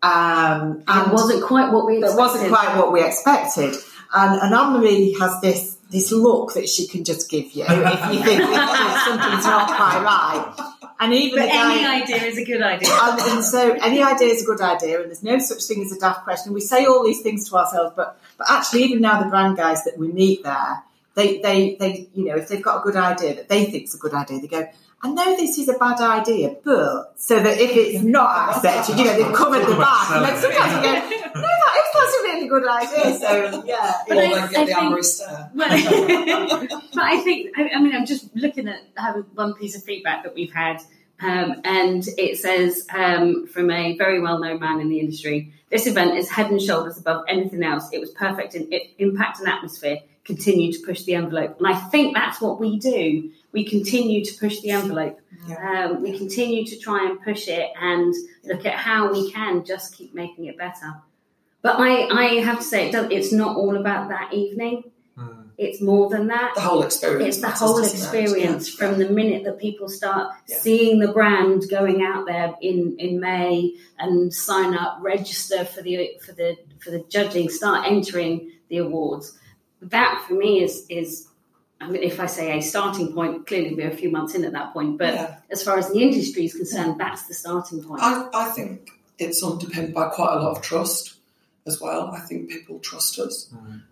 um, 0.03 0.83
And 0.87 1.07
it 1.07 1.13
wasn't 1.13 1.43
quite 1.43 1.71
what 1.71 1.85
we 1.85 1.95
that 2.01 2.07
expected. 2.11 2.17
wasn't 2.19 2.49
quite 2.53 2.77
what 2.77 2.91
we 2.91 3.03
expected. 3.03 3.75
And, 4.13 4.41
and 4.41 4.53
Anne 4.53 4.73
Marie 4.73 5.15
has 5.19 5.39
this 5.41 5.77
this 5.89 6.11
look 6.11 6.53
that 6.53 6.69
she 6.69 6.87
can 6.87 7.03
just 7.03 7.29
give 7.29 7.51
you 7.51 7.65
if 7.67 8.13
you 8.13 8.23
think 8.23 8.41
something's 8.43 9.45
not 9.45 9.67
quite 9.67 10.01
right. 10.03 10.71
And 11.01 11.13
even 11.13 11.39
But 11.39 11.49
guy, 11.49 11.73
any 11.73 12.03
idea 12.03 12.23
is 12.23 12.37
a 12.37 12.45
good 12.45 12.61
idea. 12.61 12.89
and, 12.91 13.19
and 13.19 13.43
so 13.43 13.71
any 13.81 14.01
idea 14.01 14.27
is 14.27 14.43
a 14.43 14.45
good 14.45 14.61
idea, 14.61 15.01
and 15.01 15.07
there's 15.09 15.23
no 15.23 15.39
such 15.39 15.63
thing 15.63 15.83
as 15.83 15.91
a 15.91 15.99
daft 15.99 16.23
question. 16.23 16.53
We 16.53 16.61
say 16.61 16.85
all 16.85 17.03
these 17.03 17.21
things 17.21 17.49
to 17.49 17.55
ourselves, 17.57 17.93
but 17.95 18.19
but 18.37 18.47
actually, 18.49 18.83
even 18.83 19.01
now 19.01 19.21
the 19.21 19.29
brand 19.29 19.57
guys 19.57 19.83
that 19.83 19.97
we 19.97 20.11
meet 20.11 20.43
there, 20.43 20.83
they 21.15 21.39
they 21.39 21.75
they 21.75 22.07
you 22.13 22.25
know 22.25 22.35
if 22.35 22.47
they've 22.47 22.61
got 22.61 22.81
a 22.81 22.83
good 22.83 22.95
idea 22.95 23.35
that 23.35 23.49
they 23.49 23.65
think's 23.65 23.95
a 23.95 23.97
good 23.97 24.13
idea, 24.13 24.39
they 24.39 24.47
go. 24.47 24.67
I 25.03 25.09
know 25.09 25.35
this 25.35 25.57
is 25.57 25.67
a 25.67 25.73
bad 25.73 25.99
idea, 25.99 26.55
but 26.63 27.13
so 27.15 27.39
that 27.41 27.59
if 27.59 27.71
it's 27.75 28.03
not 28.03 28.55
accepted, 28.55 28.99
you 28.99 29.05
know, 29.05 29.13
they've 29.15 29.35
covered 29.35 29.65
the 29.65 29.75
back. 29.75 30.11
And 30.11 30.25
then 30.25 30.37
sometimes 30.39 30.73
you 30.75 30.81
go, 30.81 31.41
no, 31.41 31.41
that 31.41 31.75
is 31.77 31.87
that's 31.93 32.13
a 32.13 32.23
really 32.23 32.47
good 32.47 32.67
idea. 32.67 33.13
So 33.19 33.63
yeah, 33.65 33.93
But 34.07 34.17
or 34.17 34.21
I- 34.21 34.25
I 34.25 34.47
get 34.47 34.49
the 34.51 34.65
think- 34.65 34.77
Amory. 34.77 35.01
Well, 35.55 36.67
but 36.93 37.03
I 37.03 37.21
think, 37.23 37.57
I, 37.57 37.69
I 37.75 37.81
mean, 37.81 37.95
I'm 37.95 38.05
just 38.05 38.35
looking 38.35 38.67
at 38.67 38.81
having 38.95 39.23
one 39.33 39.55
piece 39.55 39.75
of 39.75 39.83
feedback 39.83 40.23
that 40.23 40.35
we've 40.35 40.53
had, 40.53 40.77
um, 41.19 41.61
and 41.63 42.07
it 42.17 42.37
says 42.37 42.85
um, 42.93 43.47
from 43.47 43.71
a 43.71 43.97
very 43.97 44.21
well 44.21 44.39
known 44.39 44.59
man 44.59 44.79
in 44.81 44.89
the 44.89 44.99
industry 44.99 45.53
this 45.71 45.87
event 45.87 46.17
is 46.17 46.29
head 46.29 46.51
and 46.51 46.61
shoulders 46.61 46.97
above 46.97 47.23
anything 47.29 47.63
else. 47.63 47.87
It 47.93 47.99
was 47.99 48.11
perfect 48.11 48.55
in 48.55 48.67
it, 48.73 48.91
impact 48.99 49.39
and 49.39 49.47
atmosphere. 49.47 49.99
Continue 50.23 50.71
to 50.71 50.79
push 50.85 51.03
the 51.03 51.15
envelope. 51.15 51.57
And 51.57 51.67
I 51.67 51.75
think 51.75 52.15
that's 52.15 52.39
what 52.39 52.59
we 52.59 52.77
do. 52.79 53.31
We 53.51 53.65
continue 53.65 54.23
to 54.23 54.33
push 54.39 54.59
the 54.61 54.69
envelope. 54.71 55.19
Um, 55.59 56.03
we 56.03 56.17
continue 56.17 56.65
to 56.65 56.77
try 56.77 57.09
and 57.09 57.21
push 57.21 57.47
it 57.47 57.71
and 57.79 58.13
look 58.43 58.65
at 58.65 58.75
how 58.75 59.11
we 59.11 59.31
can 59.31 59.65
just 59.65 59.95
keep 59.95 60.13
making 60.13 60.45
it 60.45 60.57
better. 60.57 61.01
But 61.63 61.77
I, 61.79 62.07
I 62.07 62.25
have 62.41 62.59
to 62.59 62.63
say, 62.63 62.89
it 62.89 62.91
does, 62.91 63.07
it's 63.11 63.31
not 63.33 63.57
all 63.57 63.75
about 63.75 64.09
that 64.09 64.33
evening. 64.33 64.83
Hmm. 65.17 65.41
It's 65.57 65.81
more 65.81 66.09
than 66.09 66.27
that. 66.27 66.53
The 66.55 66.61
whole 66.61 66.83
experience. 66.83 67.37
It's 67.37 67.45
the 67.45 67.51
whole 67.65 67.83
experience 67.83 68.69
Yeah. 68.69 68.77
from 68.87 68.99
the 68.99 69.09
minute 69.09 69.43
that 69.43 69.59
people 69.59 69.89
start 69.89 70.33
Yeah. 70.47 70.57
seeing 70.57 70.99
the 70.99 71.11
brand 71.11 71.63
going 71.69 72.03
out 72.03 72.25
there 72.25 72.55
in, 72.61 72.95
in 72.99 73.19
May 73.19 73.75
and 73.99 74.33
sign 74.33 74.73
up, 74.75 74.99
register 75.01 75.65
for 75.65 75.81
the 75.81 76.11
for 76.25 76.31
the 76.31 76.57
for 76.79 76.91
the 76.91 77.03
judging, 77.09 77.49
start 77.49 77.87
entering 77.87 78.51
the 78.69 78.77
awards. 78.77 79.37
That 79.81 80.23
for 80.27 80.33
me 80.33 80.63
is 80.63 80.85
is 80.89 81.27
I 81.79 81.89
mean, 81.89 82.03
if 82.03 82.19
I 82.19 82.27
say 82.27 82.55
a 82.57 82.61
starting 82.61 83.11
point, 83.13 83.47
clearly 83.47 83.73
we're 83.73 83.89
a 83.89 83.95
few 83.95 84.11
months 84.11 84.35
in 84.35 84.45
at 84.45 84.51
that 84.51 84.71
point. 84.71 84.99
But 84.99 85.15
Yeah. 85.15 85.35
as 85.49 85.63
far 85.63 85.79
as 85.79 85.89
the 85.89 85.99
industry 85.99 86.45
is 86.45 86.53
concerned, 86.53 86.99
that's 86.99 87.23
the 87.27 87.33
starting 87.33 87.83
point. 87.83 88.03
I, 88.03 88.27
I 88.33 88.49
think 88.51 88.91
it's 89.17 89.41
underpinned 89.43 89.91
by 89.93 90.09
quite 90.09 90.31
a 90.33 90.39
lot 90.39 90.57
of 90.57 90.61
trust 90.61 91.15
as 91.65 91.81
well. 91.81 92.11
I 92.11 92.19
think 92.19 92.49
people 92.51 92.77
trust 92.79 93.17
us. 93.17 93.51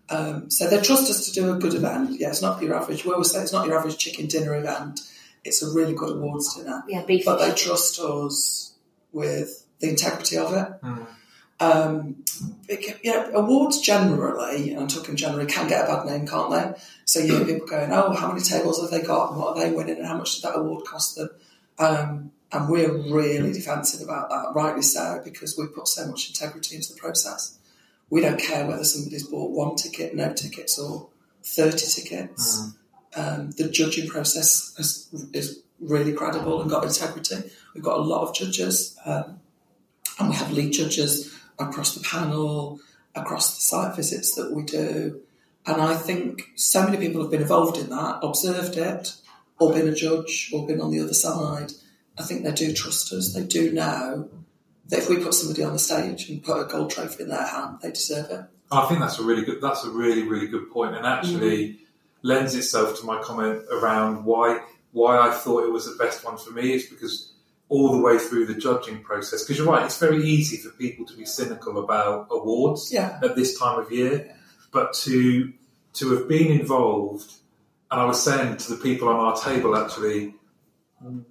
Um, 0.10 0.52
so 0.52 0.70
they 0.70 0.80
trust 0.82 1.10
us 1.10 1.26
to 1.26 1.32
do 1.32 1.52
a 1.52 1.58
good 1.58 1.74
event. 1.74 2.20
Yeah, 2.20 2.30
it's 2.30 2.44
not 2.44 2.62
your 2.62 2.76
average, 2.76 3.06
we 3.06 3.12
always 3.12 3.32
say 3.32 3.42
it's 3.42 3.54
not 3.54 3.66
your 3.66 3.78
average 3.80 3.98
chicken 3.98 4.28
dinner 4.28 4.56
event. 4.56 5.02
It's 5.44 5.64
a 5.64 5.72
really 5.72 5.94
good 5.94 6.12
awards 6.18 6.56
dinner. 6.56 6.84
yeah, 6.88 7.04
beef. 7.06 7.26
But 7.26 7.38
they 7.40 7.54
trust 7.56 8.00
us 8.00 8.74
with 9.12 9.66
the 9.80 9.90
integrity 9.90 10.38
of 10.38 10.54
it. 10.54 10.68
Mm. 10.84 11.08
Um, 11.60 12.24
it 12.68 12.82
can- 12.82 13.00
yeah, 13.04 13.30
awards 13.34 13.82
generally, 13.82 14.72
and 14.72 14.82
I'm 14.82 14.88
talking 14.88 15.16
generally, 15.16 15.46
can 15.46 15.68
get 15.68 15.84
a 15.84 15.88
bad 15.88 16.06
name, 16.06 16.26
can't 16.26 16.52
they? 16.52 16.82
So 17.06 17.20
you 17.20 17.36
hear 17.36 17.46
people 17.46 17.68
going, 17.68 17.92
"Oh, 17.92 18.14
how 18.14 18.30
many 18.30 18.42
tables 18.42 18.80
have 18.82 18.92
they 18.92 19.02
got? 19.02 19.32
And 19.32 19.40
what 19.40 19.58
are 19.58 19.64
they 19.64 19.72
winning? 19.72 19.98
And 19.98 20.06
how 20.06 20.18
much 20.18 20.36
did 20.36 20.44
that 20.44 20.58
award 20.58 20.86
cost 20.86 21.16
them?" 21.16 21.30
Um, 21.78 22.32
and 22.52 22.70
we're 22.70 22.92
really 23.12 23.52
defensive 23.52 24.02
about 24.02 24.30
that, 24.30 24.54
rightly 24.56 24.82
so, 24.82 25.22
because 25.24 25.58
we 25.58 25.68
put 25.68 25.88
so 25.88 26.08
much 26.08 26.30
integrity 26.30 26.76
into 26.76 26.94
the 26.94 27.00
process. 27.00 27.58
We 28.10 28.22
don't 28.22 28.40
care 28.40 28.66
whether 28.66 28.84
somebody's 28.84 29.28
bought 29.28 29.52
one 29.52 29.76
ticket, 29.76 30.16
no 30.16 30.34
tickets, 30.34 30.80
or 30.80 31.10
30 31.44 31.86
tickets. 31.86 32.70
Um, 33.16 33.52
the 33.52 33.70
judging 33.70 34.08
process 34.08 34.74
is, 34.80 35.08
is 35.34 35.62
really 35.80 36.14
credible 36.14 36.62
and 36.62 36.70
got 36.70 36.86
integrity. 36.86 37.52
We've 37.74 37.84
got 37.84 38.00
a 38.00 38.02
lot 38.02 38.28
of 38.28 38.36
judges, 38.36 38.98
um, 39.06 39.40
and 40.20 40.30
we 40.30 40.36
have 40.36 40.52
lead 40.52 40.74
judges 40.74 41.34
across 41.60 41.96
the 41.96 42.02
panel, 42.08 42.80
across 43.16 43.56
the 43.56 43.62
site 43.62 43.96
visits 43.96 44.36
that 44.36 44.52
we 44.52 44.64
do. 44.64 45.22
And 45.66 45.82
I 45.82 45.96
think 45.96 46.52
so 46.56 46.84
many 46.84 46.98
people 46.98 47.22
have 47.22 47.32
been 47.32 47.42
involved 47.42 47.78
in 47.78 47.90
that, 47.90 48.20
observed 48.24 48.78
it, 48.78 49.16
or 49.60 49.74
been 49.74 49.88
a 49.88 49.94
judge, 49.94 50.52
or 50.54 50.66
been 50.66 50.82
on 50.82 50.92
the 50.92 51.02
other 51.02 51.14
side. 51.14 51.74
I 52.18 52.24
think 52.24 52.44
they 52.44 52.52
do 52.52 52.74
trust 52.74 53.14
us. 53.14 53.34
They 53.34 53.44
do 53.44 53.72
know 53.72 54.30
that 54.88 55.00
if 55.00 55.10
we 55.10 55.18
put 55.18 55.34
somebody 55.34 55.64
on 55.64 55.74
the 55.74 55.80
stage 55.80 56.30
and 56.30 56.44
put 56.44 56.62
a 56.62 56.66
gold 56.66 56.92
trophy 56.92 57.24
in 57.24 57.30
their 57.30 57.46
hand, 57.46 57.78
they 57.82 57.92
deserve 57.92 58.30
it. 58.32 58.46
I 58.72 58.86
think 58.88 59.00
that's 59.00 59.20
a 59.20 59.24
really 59.24 59.44
good. 59.44 59.62
That's 59.62 59.84
a 59.84 59.90
really 59.90 60.24
really 60.24 60.48
good 60.48 60.72
point, 60.72 60.96
and 60.96 61.06
actually 61.06 61.70
mm-hmm. 61.70 61.84
lends 62.22 62.56
itself 62.56 63.00
to 63.00 63.06
my 63.06 63.22
comment 63.22 63.64
around 63.72 64.26
why 64.26 64.62
why 64.92 65.18
I 65.18 65.32
thought 65.32 65.64
it 65.64 65.72
was 65.72 65.86
the 65.86 66.04
best 66.04 66.24
one 66.24 66.38
for 66.38 66.52
me 66.52 66.74
is 66.74 66.86
because 66.86 67.29
all 67.70 67.92
the 67.92 68.00
way 68.00 68.18
through 68.18 68.48
the 68.48 68.56
judging 68.56 69.02
process. 69.04 69.44
Because 69.44 69.58
you're 69.60 69.68
right, 69.68 69.86
it's 69.86 70.00
very 70.00 70.24
easy 70.24 70.58
for 70.58 70.70
people 70.72 71.06
to 71.06 71.16
be 71.16 71.26
cynical 71.26 71.78
about 71.84 72.28
awards 72.32 72.92
Yeah. 72.92 73.20
at 73.24 73.36
this 73.36 73.58
time 73.58 73.80
of 73.80 73.92
year, 73.92 74.36
but 74.72 74.94
to 75.06 75.54
to 75.94 76.12
have 76.16 76.28
been 76.28 76.52
involved, 76.52 77.32
and 77.90 78.00
I 78.00 78.06
was 78.06 78.22
saying 78.22 78.58
to 78.58 78.76
the 78.76 78.82
people 78.82 79.08
on 79.08 79.16
our 79.16 79.36
table 79.40 79.76
actually, 79.76 80.36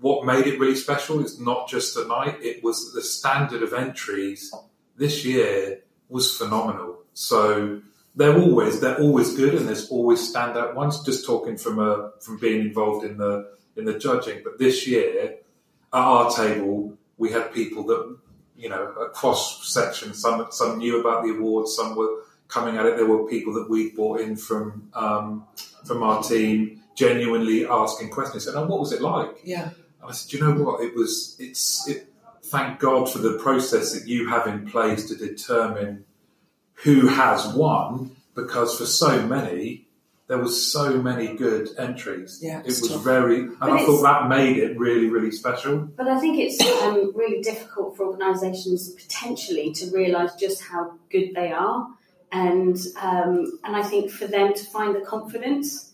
what 0.01 0.25
made 0.27 0.47
it 0.47 0.59
really 0.59 0.75
special 0.75 1.21
is 1.25 1.39
not 1.41 1.69
just 1.69 1.95
the 1.95 2.05
night; 2.07 2.39
it 2.43 2.63
was 2.65 2.93
the 2.93 3.03
standard 3.03 3.63
of 3.63 3.73
entries 3.73 4.53
this 4.97 5.25
year 5.25 5.81
was 6.09 6.37
phenomenal. 6.37 6.99
So 7.15 7.81
they're 8.15 8.39
always 8.39 8.81
they're 8.81 8.99
always 9.01 9.35
good, 9.37 9.55
and 9.55 9.69
there's 9.69 9.89
always 9.91 10.21
standout 10.33 10.75
ones. 10.75 11.03
Just 11.05 11.27
talking 11.27 11.57
from 11.57 11.79
a 11.79 12.13
from 12.21 12.39
being 12.39 12.61
involved 12.67 13.05
in 13.05 13.17
the 13.19 13.57
in 13.77 13.85
the 13.85 13.99
judging, 13.99 14.41
but 14.45 14.59
this 14.59 14.87
year 14.87 15.37
at 15.93 15.99
our 15.99 16.31
table 16.31 16.99
we 17.19 17.33
had 17.33 17.53
people 17.53 17.83
that 17.85 18.17
you 18.57 18.69
know 18.69 18.93
across 18.93 19.73
sections. 19.73 20.21
Some 20.21 20.47
some 20.51 20.79
knew 20.79 21.01
about 21.01 21.25
the 21.25 21.31
awards, 21.31 21.75
some 21.75 21.97
were 21.97 22.23
coming 22.47 22.77
at 22.77 22.87
it. 22.87 22.97
There 22.97 23.07
were 23.07 23.29
people 23.29 23.53
that 23.55 23.69
we'd 23.69 23.95
brought 23.95 24.21
in 24.21 24.37
from 24.37 24.89
um, 24.95 25.47
from 25.85 26.03
our 26.03 26.23
team, 26.23 26.81
genuinely 26.95 27.67
asking 27.67 28.11
questions. 28.11 28.47
And 28.47 28.57
"Oh, 28.57 28.67
what 28.67 28.81
was 28.81 28.93
it 28.93 29.03
like? 29.03 29.41
Yeah. 29.45 29.71
And 30.01 30.11
I 30.11 30.13
said, 30.13 30.33
you 30.33 30.41
know 30.41 30.53
what? 30.53 30.81
It 30.81 30.95
was. 30.95 31.37
It's. 31.39 31.87
It, 31.89 32.07
thank 32.45 32.79
God 32.79 33.11
for 33.11 33.19
the 33.19 33.35
process 33.35 33.93
that 33.93 34.09
you 34.09 34.29
have 34.29 34.47
in 34.47 34.67
place 34.67 35.07
to 35.09 35.15
determine 35.15 36.07
who 36.73 37.09
has 37.09 37.47
won, 37.55 38.17
because 38.35 38.79
for 38.79 38.87
so 38.87 39.27
many." 39.27 39.85
There 40.29 40.37
was 40.39 40.71
so 40.71 41.01
many 41.01 41.37
good 41.37 41.71
entries. 41.79 42.41
Yeah, 42.43 42.61
it 42.61 42.67
was 42.67 42.87
tough. 42.87 43.03
very, 43.03 43.41
and 43.45 43.57
I 43.61 43.85
thought 43.87 44.03
that 44.03 44.29
made 44.29 44.59
it 44.59 44.79
really, 44.79 45.09
really 45.09 45.31
special. 45.31 45.79
But 45.79 46.07
I 46.07 46.21
think 46.21 46.39
it's 46.39 46.61
um, 46.83 47.13
really 47.17 47.41
difficult 47.41 47.97
for 47.97 48.05
organisations 48.07 48.91
potentially 48.91 49.73
to 49.73 49.91
realise 49.91 50.35
just 50.35 50.63
how 50.63 50.93
good 51.11 51.31
they 51.35 51.51
are, 51.51 51.87
and 52.31 52.77
um, 53.01 53.59
and 53.65 53.75
I 53.75 53.83
think 53.83 54.11
for 54.11 54.27
them 54.27 54.53
to 54.53 54.65
find 54.67 54.95
the 54.95 55.01
confidence 55.01 55.93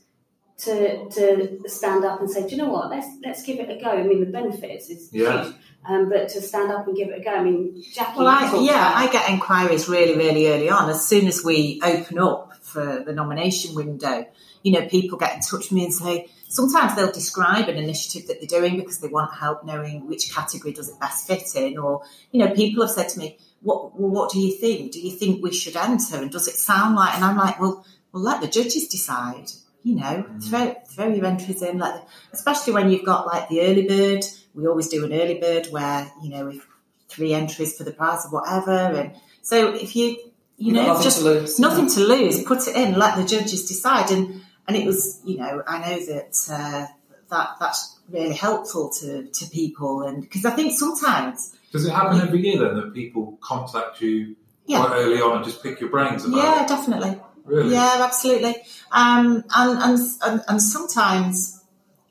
to 0.59 1.09
to 1.11 1.69
stand 1.69 2.05
up 2.05 2.19
and 2.21 2.29
say, 2.29 2.43
do 2.43 2.49
you 2.51 2.57
know 2.57 2.71
what, 2.71 2.91
let's 2.91 3.07
let's 3.25 3.43
give 3.45 3.61
it 3.61 3.71
a 3.71 3.81
go. 3.81 3.91
I 3.91 4.03
mean, 4.03 4.19
the 4.19 4.27
benefits 4.33 4.91
is 4.91 5.11
Yeah. 5.13 5.45
huge, 5.45 5.55
um, 5.89 6.09
but 6.09 6.29
to 6.31 6.41
stand 6.43 6.73
up 6.73 6.89
and 6.89 6.97
give 6.97 7.09
it 7.09 7.21
a 7.21 7.23
go. 7.25 7.31
I 7.31 7.43
mean, 7.45 7.81
Jackie. 7.93 8.19
Well, 8.19 8.27
I, 8.27 8.51
yeah, 8.65 8.91
about- 8.91 8.97
I 8.97 9.13
get 9.13 9.31
inquiries 9.31 9.89
really, 9.89 10.17
really 10.17 10.49
early 10.49 10.71
on. 10.71 10.91
As 10.91 11.07
soon 11.07 11.29
as 11.29 11.45
we 11.45 11.81
open 11.85 12.19
up 12.19 12.51
for 12.75 13.03
the 13.07 13.13
nomination 13.13 13.75
window, 13.75 14.27
you 14.63 14.73
know, 14.73 14.87
people 14.89 15.17
get 15.17 15.35
in 15.35 15.41
touch 15.41 15.71
with 15.71 15.73
me 15.73 15.85
and 15.85 15.95
say, 15.95 16.29
sometimes 16.49 16.95
they'll 16.95 17.13
describe 17.13 17.69
an 17.69 17.77
initiative 17.77 18.29
that 18.29 18.41
they're 18.41 18.61
doing 18.61 18.77
because 18.77 18.99
they 18.99 19.09
want 19.09 19.33
help 19.33 19.65
knowing 19.65 20.07
which 20.09 20.35
category 20.35 20.73
does 20.73 20.89
it 20.89 21.01
best 21.01 21.27
fit 21.27 21.55
in. 21.55 21.79
Or, 21.79 22.03
you 22.33 22.45
know, 22.45 22.53
people 22.55 22.85
have 22.85 22.95
said 22.95 23.09
to 23.11 23.19
me, 23.19 23.39
what, 23.63 23.99
well, 23.99 24.11
what 24.11 24.31
do 24.31 24.41
you 24.41 24.53
think? 24.57 24.93
Do 24.93 25.01
you 25.01 25.17
think 25.17 25.43
we 25.43 25.53
should 25.53 25.77
enter? 25.77 26.17
And 26.17 26.31
does 26.31 26.49
it 26.49 26.57
sound 26.57 26.97
like, 26.97 27.15
and 27.15 27.25
I'm 27.25 27.37
like, 27.37 27.61
well, 27.61 27.87
well, 28.13 28.23
let 28.23 28.41
the 28.41 28.49
judges 28.49 28.89
decide. 28.89 29.51
You 29.83 29.97
know, 29.97 30.25
mm. 30.27 30.43
throw, 30.43 30.75
throw 30.89 31.09
your 31.15 31.27
entries 31.27 31.61
in, 31.61 31.79
let 31.79 31.95
the, 31.95 32.03
especially 32.33 32.73
when 32.73 32.91
you've 32.91 33.05
got 33.05 33.27
like 33.27 33.49
the 33.51 33.61
early 33.61 33.87
bird. 33.87 34.25
We 34.55 34.67
always 34.67 34.89
do 34.89 35.05
an 35.05 35.13
early 35.13 35.39
bird 35.39 35.67
where, 35.67 36.11
you 36.23 36.31
know, 36.31 36.49
if 36.49 36.67
three 37.09 37.35
entries 37.35 37.77
for 37.77 37.85
the 37.85 37.93
prize 37.93 38.25
of 38.25 38.33
whatever. 38.33 38.71
And 38.71 39.15
so 39.43 39.75
if 39.75 39.95
you, 39.95 40.17
you 40.57 40.67
You've 40.67 40.75
know, 40.77 40.87
nothing 40.87 41.03
just 41.03 41.19
to 41.19 41.25
lose. 41.25 41.59
nothing 41.59 41.89
to 41.91 42.01
lose, 42.01 42.43
put 42.45 42.67
it 42.69 42.77
in, 42.77 42.99
let 42.99 43.17
the 43.17 43.25
judges 43.25 43.67
decide. 43.67 44.11
And, 44.11 44.43
and 44.69 44.77
it 44.77 44.87
was, 44.87 45.21
you 45.25 45.39
know, 45.39 45.63
I 45.67 45.79
know 45.79 46.07
that, 46.07 46.37
uh, 46.51 46.87
that, 47.31 47.49
that's 47.61 47.99
really 48.09 48.35
helpful 48.35 48.91
to, 49.01 49.25
to 49.27 49.47
people. 49.51 50.03
And 50.03 50.23
because 50.23 50.45
I 50.45 50.51
think 50.51 50.73
sometimes, 50.73 51.57
Does 51.73 51.85
it 51.87 51.93
happen 51.93 52.21
every 52.21 52.41
year 52.41 52.59
then 52.59 52.77
that 52.77 52.95
people 52.95 53.39
contact 53.43 54.01
you 54.01 54.37
Yeah. 54.67 54.85
quite 54.85 54.97
early 54.99 55.21
on 55.21 55.37
and 55.37 55.45
just 55.45 55.63
pick 55.63 55.81
your 55.81 55.91
brains 55.91 56.25
about 56.25 56.37
yeah, 56.37 56.63
it? 56.63 56.69
definitely. 56.69 57.21
Really? 57.45 57.75
Yeah, 57.75 57.99
absolutely. 58.01 58.57
Um, 58.91 59.45
and, 59.55 59.79
and, 59.83 59.99
and, 60.25 60.43
and 60.49 60.63
sometimes 60.63 61.61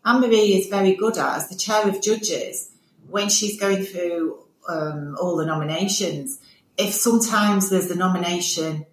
Anne 0.05 0.19
Marie 0.21 0.53
is 0.59 0.67
very 0.67 0.93
good 0.95 1.17
at, 1.17 1.37
as 1.37 1.49
the 1.49 1.55
chair 1.55 1.87
of 1.87 2.01
judges, 2.01 2.71
when 3.09 3.29
she's 3.29 3.59
going 3.59 3.83
through 3.83 4.37
um, 4.69 5.17
all 5.19 5.35
the 5.37 5.45
nominations, 5.45 6.39
if 6.77 6.93
sometimes 6.93 7.69
there's 7.69 7.91
a 7.91 7.95
nomination 7.95 8.85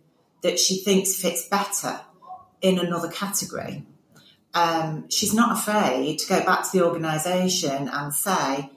that 0.43 0.59
she 0.59 0.79
thinks 0.79 1.15
fits 1.15 1.49
better 1.49 2.01
in 2.61 2.79
another 2.79 3.11
category, 3.11 3.85
um, 4.55 5.09
she's 5.09 5.35
not 5.35 5.59
afraid 5.59 6.19
to 6.19 6.29
go 6.29 6.45
back 6.45 6.65
to 6.65 6.79
the 6.79 6.85
organisation 6.85 7.89
and 7.89 8.13
say, 8.13 8.71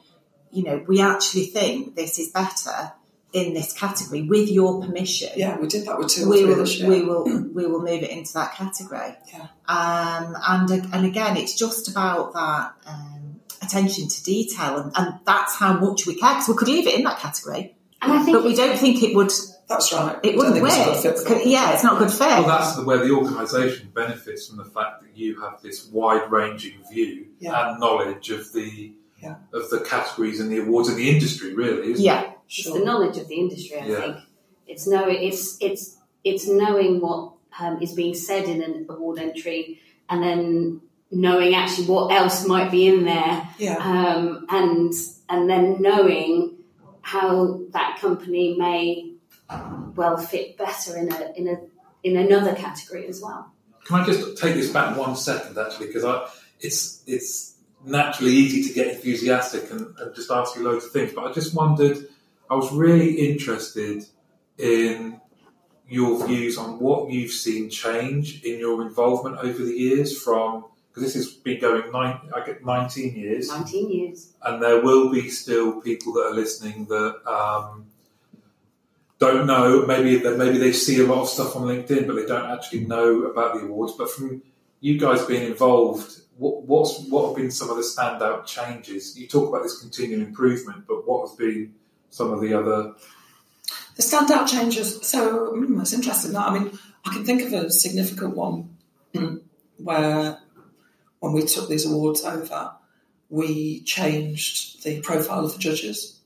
you 0.52 0.63
know, 0.63 0.84
we 0.88 1.02
actually 1.02 1.46
think 1.46 1.96
this 1.96 2.20
is 2.20 2.30
better 2.30 2.94
in 3.34 3.56
this 3.56 3.74
category 3.74 4.22
with 4.22 4.48
your 4.48 4.80
permission 4.80 5.30
Yeah, 5.36 5.58
we 5.58 5.68
did 5.68 5.88
that 5.88 5.98
with 5.98 6.10
two 6.10 6.30
we 6.30 6.46
will 6.46 6.63
we 6.63 7.02
will 7.08 7.24
we 7.26 7.66
will 7.66 7.82
move 7.82 8.04
it 8.04 8.12
into 8.12 8.34
that 8.34 8.54
category. 8.54 9.16
Yeah. 9.34 9.48
Um, 9.68 10.38
and 10.48 10.94
and 10.94 11.06
again, 11.06 11.38
it's 11.38 11.56
just 11.56 11.89
about 11.89 12.34
that 12.34 12.76
um, 12.86 13.42
attention 13.63 14.08
to 14.08 14.24
detail, 14.24 14.78
and, 14.78 14.92
and 14.96 15.20
that's 15.26 15.56
how 15.56 15.74
much 15.74 16.06
we 16.06 16.16
care. 16.16 16.36
Because 16.36 16.48
we 16.48 16.56
could 16.56 16.68
leave 16.68 16.86
it 16.86 16.94
in 16.94 17.04
that 17.06 17.18
category, 17.18 17.56
and 17.58 17.66
I 17.66 17.72
think 17.72 17.83
but 18.08 18.44
we 18.44 18.56
don't 18.56 18.78
think 18.78 19.04
it 19.04 19.16
would. 19.16 19.32
That's 19.68 19.94
right. 19.94 20.18
It 20.24 20.36
wouldn't 20.36 20.56
don't 20.56 20.66
it's 20.68 21.04
good 21.04 21.18
fit 21.18 21.28
for. 21.28 21.48
Yeah, 21.48 21.74
it's 21.74 21.84
not 21.84 21.96
a 21.96 22.00
good 22.06 22.12
fit. 22.12 22.20
Well, 22.20 22.44
that's 22.48 22.76
the, 22.76 22.84
where 22.84 22.98
the 22.98 23.12
organisation 23.12 23.92
benefits 23.94 24.48
from 24.48 24.58
the 24.58 24.66
fact 24.66 25.02
that 25.02 25.16
you 25.18 25.39
have 25.42 25.62
this 25.62 25.88
wide-ranging 25.92 26.84
view 26.92 27.28
Yeah. 27.39 27.72
and 27.72 27.80
knowledge 27.80 28.30
of 28.30 28.52
the 28.54 28.92
Yeah. 29.22 29.36
of 29.54 29.70
the 29.70 29.80
categories 29.80 30.39
and 30.42 30.52
the 30.52 30.60
awards 30.60 30.89
and 30.89 30.98
the 30.98 31.10
industry, 31.10 31.54
really. 31.54 31.94
Isn't 31.94 32.04
yeah, 32.06 32.32
It's 32.46 32.56
Sure. 32.56 32.78
the 32.78 32.86
knowledge 32.86 33.18
of 33.18 33.28
the 33.30 33.36
industry. 33.36 33.80
I 33.80 33.86
Yeah. 33.88 34.00
think 34.02 34.16
it's 34.68 34.86
knowing 34.88 35.24
it's 35.24 35.58
it's 35.62 35.98
it's 36.24 36.48
knowing 36.48 37.00
what 37.00 37.32
um, 37.60 37.82
is 37.82 37.94
being 37.94 38.16
said 38.16 38.46
in 38.46 38.62
an 38.62 38.86
award 38.89 39.20
entry, 39.20 39.80
and 40.10 40.22
then 40.24 40.82
knowing 41.12 41.54
actually 41.56 41.86
what 41.88 42.12
else 42.12 42.46
might 42.48 42.70
be 42.72 42.88
in 42.88 43.06
there, 43.06 43.48
Yeah. 43.60 43.78
um, 43.78 44.46
and 44.50 44.92
and 45.30 45.50
then 45.50 45.82
knowing 45.82 46.53
how 47.04 47.62
that 47.70 48.00
company 48.00 48.58
may 48.58 49.13
well 49.96 50.18
fit 50.18 50.58
better 50.58 50.98
in 50.98 51.12
a 51.12 51.34
in 51.36 51.48
a 51.48 51.58
in 52.04 52.18
another 52.18 52.56
category 52.56 53.08
as 53.08 53.22
well. 53.22 53.54
Can 53.86 54.00
I 54.02 54.06
just 54.06 54.38
take 54.38 54.56
this 54.56 54.72
back 54.72 54.98
one 54.98 55.16
second, 55.16 55.58
actually, 55.58 55.88
because 55.88 56.06
I 56.06 56.28
it's 56.60 57.04
it's 57.06 57.56
naturally 57.86 58.32
easy 58.32 58.63
to 58.68 58.74
get 58.74 58.96
enthusiastic 58.96 59.70
and, 59.70 59.94
and 60.00 60.16
just 60.16 60.32
ask 60.32 60.56
you 60.56 60.63
loads 60.63 60.86
of 60.86 60.92
things, 60.92 61.12
but 61.13 61.26
I 61.26 61.32
just 61.32 61.54
wondered. 61.54 62.08
I 62.50 62.56
was 62.56 62.72
really 62.72 63.32
interested 63.32 64.06
in 64.58 65.20
your 65.88 66.26
views 66.28 66.58
on 66.58 66.80
what 66.80 67.10
you've 67.10 67.32
seen 67.32 67.70
change 67.70 68.44
in 68.44 68.60
your 68.60 68.82
involvement 68.82 69.38
over 69.38 69.63
the 69.63 69.74
years 69.74 70.22
from 70.22 70.66
because 70.94 71.14
this 71.14 71.16
has 71.16 71.34
been 71.34 71.60
going 71.60 71.92
nine, 71.92 72.20
I 72.36 72.46
get 72.46 72.64
19 72.64 73.16
years, 73.16 73.50
Nineteen 73.50 73.90
years. 73.92 74.34
and 74.44 74.62
there 74.62 74.82
will 74.82 75.12
be 75.12 75.30
still 75.30 75.82
people 75.82 76.14
that 76.14 76.28
are 76.28 76.34
listening 76.36 76.86
that 76.86 77.28
um, 77.28 77.88
don't 79.18 79.48
know. 79.48 79.86
Maybe 79.86 80.18
that 80.18 80.38
maybe 80.38 80.58
they 80.58 80.72
see 80.72 81.00
a 81.02 81.06
lot 81.08 81.22
of 81.22 81.30
stuff 81.30 81.56
on 81.56 81.64
LinkedIn, 81.64 82.06
but 82.08 82.16
they 82.16 82.26
don't 82.26 82.52
actually 82.52 82.86
know 82.86 83.24
about 83.24 83.56
the 83.56 83.62
awards. 83.62 83.94
But 83.94 84.12
from 84.12 84.44
you 84.82 85.00
guys 85.00 85.26
being 85.26 85.48
involved, 85.50 86.22
what, 86.38 86.64
what's 86.64 87.00
what 87.08 87.28
have 87.28 87.36
been 87.36 87.52
some 87.52 87.70
of 87.70 87.78
the 87.78 87.84
standout 87.84 88.46
changes? 88.46 89.18
You 89.18 89.28
talk 89.28 89.50
about 89.50 89.64
this 89.64 89.80
continual 89.80 90.22
improvement, 90.22 90.86
but 90.88 91.08
what 91.08 91.28
has 91.28 91.36
been 91.38 91.74
some 92.10 92.32
of 92.32 92.42
the 92.42 92.54
other? 92.54 92.94
The 93.96 94.04
standout 94.04 94.48
changes. 94.48 95.08
So 95.08 95.54
mm, 95.54 95.82
it's 95.82 95.94
interesting. 95.94 96.34
That 96.34 96.50
I 96.50 96.60
mean, 96.60 96.78
I 97.06 97.14
can 97.14 97.26
think 97.26 97.42
of 97.42 97.54
a 97.54 97.72
significant 97.72 98.36
one 98.36 98.76
mm, 99.14 99.42
where 99.78 100.40
when 101.24 101.32
we 101.32 101.44
took 101.44 101.70
these 101.70 101.86
awards 101.90 102.22
over, 102.26 102.74
we 103.30 103.82
changed 103.84 104.84
the 104.84 105.00
profile 105.00 105.46
of 105.46 105.54
the 105.54 105.60
judges. 105.60 106.20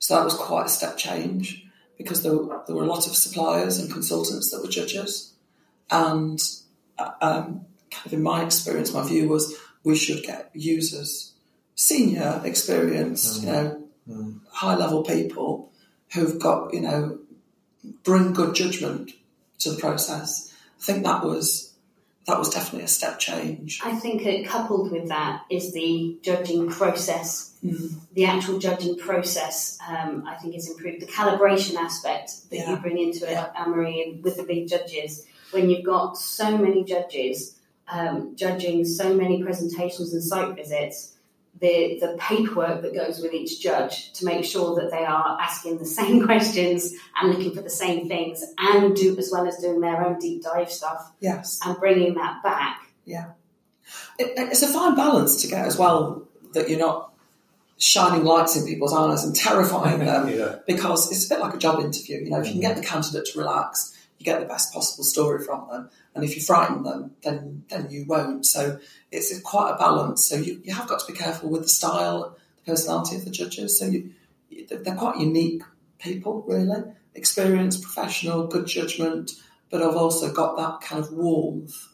So 0.00 0.16
that 0.16 0.24
was 0.24 0.34
quite 0.34 0.66
a 0.66 0.68
step 0.68 0.96
change. 0.96 1.60
because 1.96 2.24
there, 2.24 2.36
were- 2.36 2.60
there 2.66 2.74
were 2.74 2.82
a 2.82 2.86
lot 2.94 3.06
of 3.06 3.14
suppliers 3.14 3.78
and 3.78 3.92
consultants 3.92 4.50
that 4.50 4.60
were 4.60 4.68
judges. 4.68 5.34
And 5.88 6.42
uh, 6.98 7.12
um, 7.22 7.66
kind 7.92 8.06
of 8.06 8.12
in 8.12 8.22
my 8.22 8.42
experience, 8.44 8.92
my 8.92 9.06
view 9.06 9.28
was 9.28 9.54
we 9.84 9.94
should 9.94 10.24
get 10.24 10.50
users, 10.54 11.34
senior, 11.76 12.42
experienced, 12.44 13.42
you 13.42 13.46
know, 13.52 13.84
high 14.50 14.74
level 14.74 15.04
people 15.04 15.70
who've 16.12 16.40
got, 16.40 16.74
you 16.74 16.80
know, 16.80 17.18
bring 18.02 18.32
good 18.32 18.56
judgment 18.56 19.12
to 19.60 19.70
the 19.70 19.78
process. 19.78 20.52
I 20.80 20.82
think 20.82 21.04
that 21.04 21.22
was 21.22 21.73
that 22.26 22.38
was 22.38 22.48
definitely 22.48 22.84
a 22.84 22.88
step 22.88 23.18
change. 23.18 23.80
I 23.84 23.94
think 23.96 24.24
it, 24.24 24.46
coupled 24.46 24.90
with 24.90 25.08
that 25.08 25.44
is 25.50 25.72
the 25.74 26.16
judging 26.22 26.70
process. 26.70 27.54
Mm. 27.64 27.94
The 28.14 28.24
actual 28.24 28.58
judging 28.58 28.96
process, 28.96 29.78
um, 29.86 30.24
I 30.26 30.34
think, 30.36 30.54
is 30.56 30.68
improved. 30.70 31.02
The 31.02 31.06
calibration 31.06 31.76
aspect 31.76 32.48
that 32.50 32.56
Yeah. 32.56 32.70
you 32.70 32.76
bring 32.78 32.98
into 32.98 33.26
it, 33.28 33.32
Yeah. 33.32 33.50
Anne-Marie, 33.56 34.02
and 34.02 34.24
with 34.24 34.36
the 34.36 34.42
big 34.44 34.68
judges, 34.68 35.26
when 35.50 35.68
you've 35.68 35.84
got 35.84 36.16
so 36.16 36.56
many 36.56 36.84
judges 36.84 37.56
um, 37.86 38.34
judging 38.34 38.82
so 38.86 39.12
many 39.14 39.42
presentations 39.42 40.14
and 40.14 40.24
site 40.24 40.56
visits, 40.56 41.12
the, 41.60 41.98
the 42.00 42.16
paperwork 42.18 42.82
that 42.82 42.94
goes 42.94 43.20
with 43.20 43.32
each 43.32 43.60
judge 43.60 44.12
to 44.14 44.24
make 44.24 44.44
sure 44.44 44.74
that 44.80 44.90
they 44.90 45.04
are 45.04 45.38
asking 45.40 45.78
the 45.78 45.86
same 46.00 46.24
questions 46.24 46.92
and 47.20 47.32
looking 47.32 47.54
for 47.54 47.62
the 47.62 47.70
same 47.70 48.08
things 48.08 48.44
and 48.58 48.94
do 48.96 49.16
as 49.16 49.30
well 49.32 49.46
as 49.46 49.56
doing 49.58 49.80
their 49.80 50.04
own 50.04 50.18
deep 50.18 50.42
dive 50.42 50.70
stuff 50.70 51.12
Yes. 51.20 51.60
and 51.64 51.78
bringing 51.78 52.14
that 52.14 52.42
back 52.42 52.84
It, 54.18 54.32
it's 54.36 54.62
a 54.62 54.68
fine 54.68 54.94
balance 54.94 55.42
to 55.42 55.48
get 55.48 55.66
as 55.66 55.78
well 55.78 56.26
that 56.52 56.68
you're 56.68 56.78
not 56.78 57.12
shining 57.76 58.24
lights 58.24 58.56
in 58.56 58.66
people's 58.66 58.94
eyes 58.94 59.24
and 59.24 59.34
terrifying 59.34 59.98
them 59.98 60.28
yeah. 60.28 60.56
because 60.66 61.10
it's 61.10 61.26
a 61.26 61.28
bit 61.28 61.40
like 61.40 61.54
a 61.54 61.58
job 61.58 61.80
interview. 61.80 62.18
You 62.18 62.30
know, 62.30 62.40
if 62.40 62.46
you 62.46 62.52
can 62.52 62.60
get 62.60 62.72
mm-hmm. 62.72 62.80
the 62.80 62.86
candidate 62.86 63.26
to 63.26 63.38
relax, 63.38 63.93
you 64.24 64.32
get 64.32 64.40
the 64.40 64.46
best 64.46 64.72
possible 64.72 65.04
story 65.04 65.44
from 65.44 65.68
them. 65.68 65.90
And 66.14 66.24
if 66.24 66.34
you 66.36 66.42
frighten 66.42 66.82
them, 66.82 67.12
then 67.22 67.64
then 67.68 67.90
you 67.90 68.04
won't. 68.06 68.46
So 68.46 68.78
it's 69.10 69.38
quite 69.40 69.72
a 69.72 69.78
balance. 69.78 70.26
So 70.28 70.36
you, 70.36 70.60
you 70.64 70.74
have 70.74 70.88
got 70.88 71.00
to 71.00 71.12
be 71.12 71.18
careful 71.18 71.50
with 71.50 71.62
the 71.62 71.68
style, 71.68 72.36
the 72.56 72.72
personality 72.72 73.16
of 73.16 73.24
the 73.24 73.30
judges. 73.30 73.78
So 73.78 73.86
you, 73.86 74.12
they're 74.68 74.94
quite 74.94 75.18
unique 75.18 75.62
people, 75.98 76.44
really. 76.46 76.82
Experienced, 77.14 77.82
professional, 77.82 78.46
good 78.46 78.66
judgment, 78.66 79.32
but 79.70 79.82
I've 79.82 79.96
also 79.96 80.32
got 80.32 80.56
that 80.56 80.86
kind 80.86 81.02
of 81.02 81.12
warmth 81.12 81.88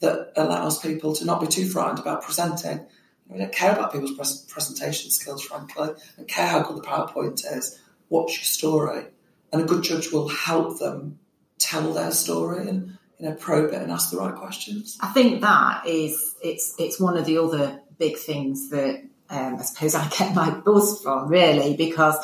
that 0.00 0.32
allows 0.36 0.78
people 0.80 1.14
to 1.16 1.24
not 1.24 1.40
be 1.40 1.46
too 1.46 1.66
frightened 1.66 1.98
about 1.98 2.22
presenting. 2.22 2.86
We 3.28 3.38
don't 3.38 3.52
care 3.52 3.72
about 3.72 3.92
people's 3.92 4.14
pres- 4.14 4.44
presentation 4.48 5.10
skills, 5.10 5.42
frankly. 5.42 5.88
Don't 6.16 6.28
care 6.28 6.46
how 6.46 6.62
good 6.62 6.76
the 6.76 6.82
PowerPoint 6.82 7.42
is. 7.56 7.80
What's 8.08 8.36
your 8.36 8.44
story? 8.44 9.06
And 9.52 9.62
a 9.62 9.64
good 9.64 9.82
judge 9.82 10.12
will 10.12 10.28
help 10.28 10.78
them 10.78 11.18
tell 11.58 11.92
their 11.92 12.10
story 12.10 12.68
and 12.68 12.98
you 13.18 13.28
know 13.28 13.34
probe 13.34 13.72
it 13.72 13.82
and 13.82 13.90
ask 13.90 14.10
the 14.10 14.18
right 14.18 14.34
questions. 14.34 14.98
I 15.00 15.08
think 15.08 15.40
that 15.40 15.86
is 15.86 16.34
it's 16.42 16.74
it's 16.78 17.00
one 17.00 17.16
of 17.16 17.24
the 17.24 17.38
other 17.38 17.80
big 17.98 18.16
things 18.18 18.70
that 18.70 19.02
um, 19.30 19.56
I 19.56 19.62
suppose 19.62 19.94
I 19.94 20.08
get 20.08 20.34
my 20.34 20.50
buzz 20.50 21.00
from 21.02 21.28
really 21.28 21.76
because 21.76 22.16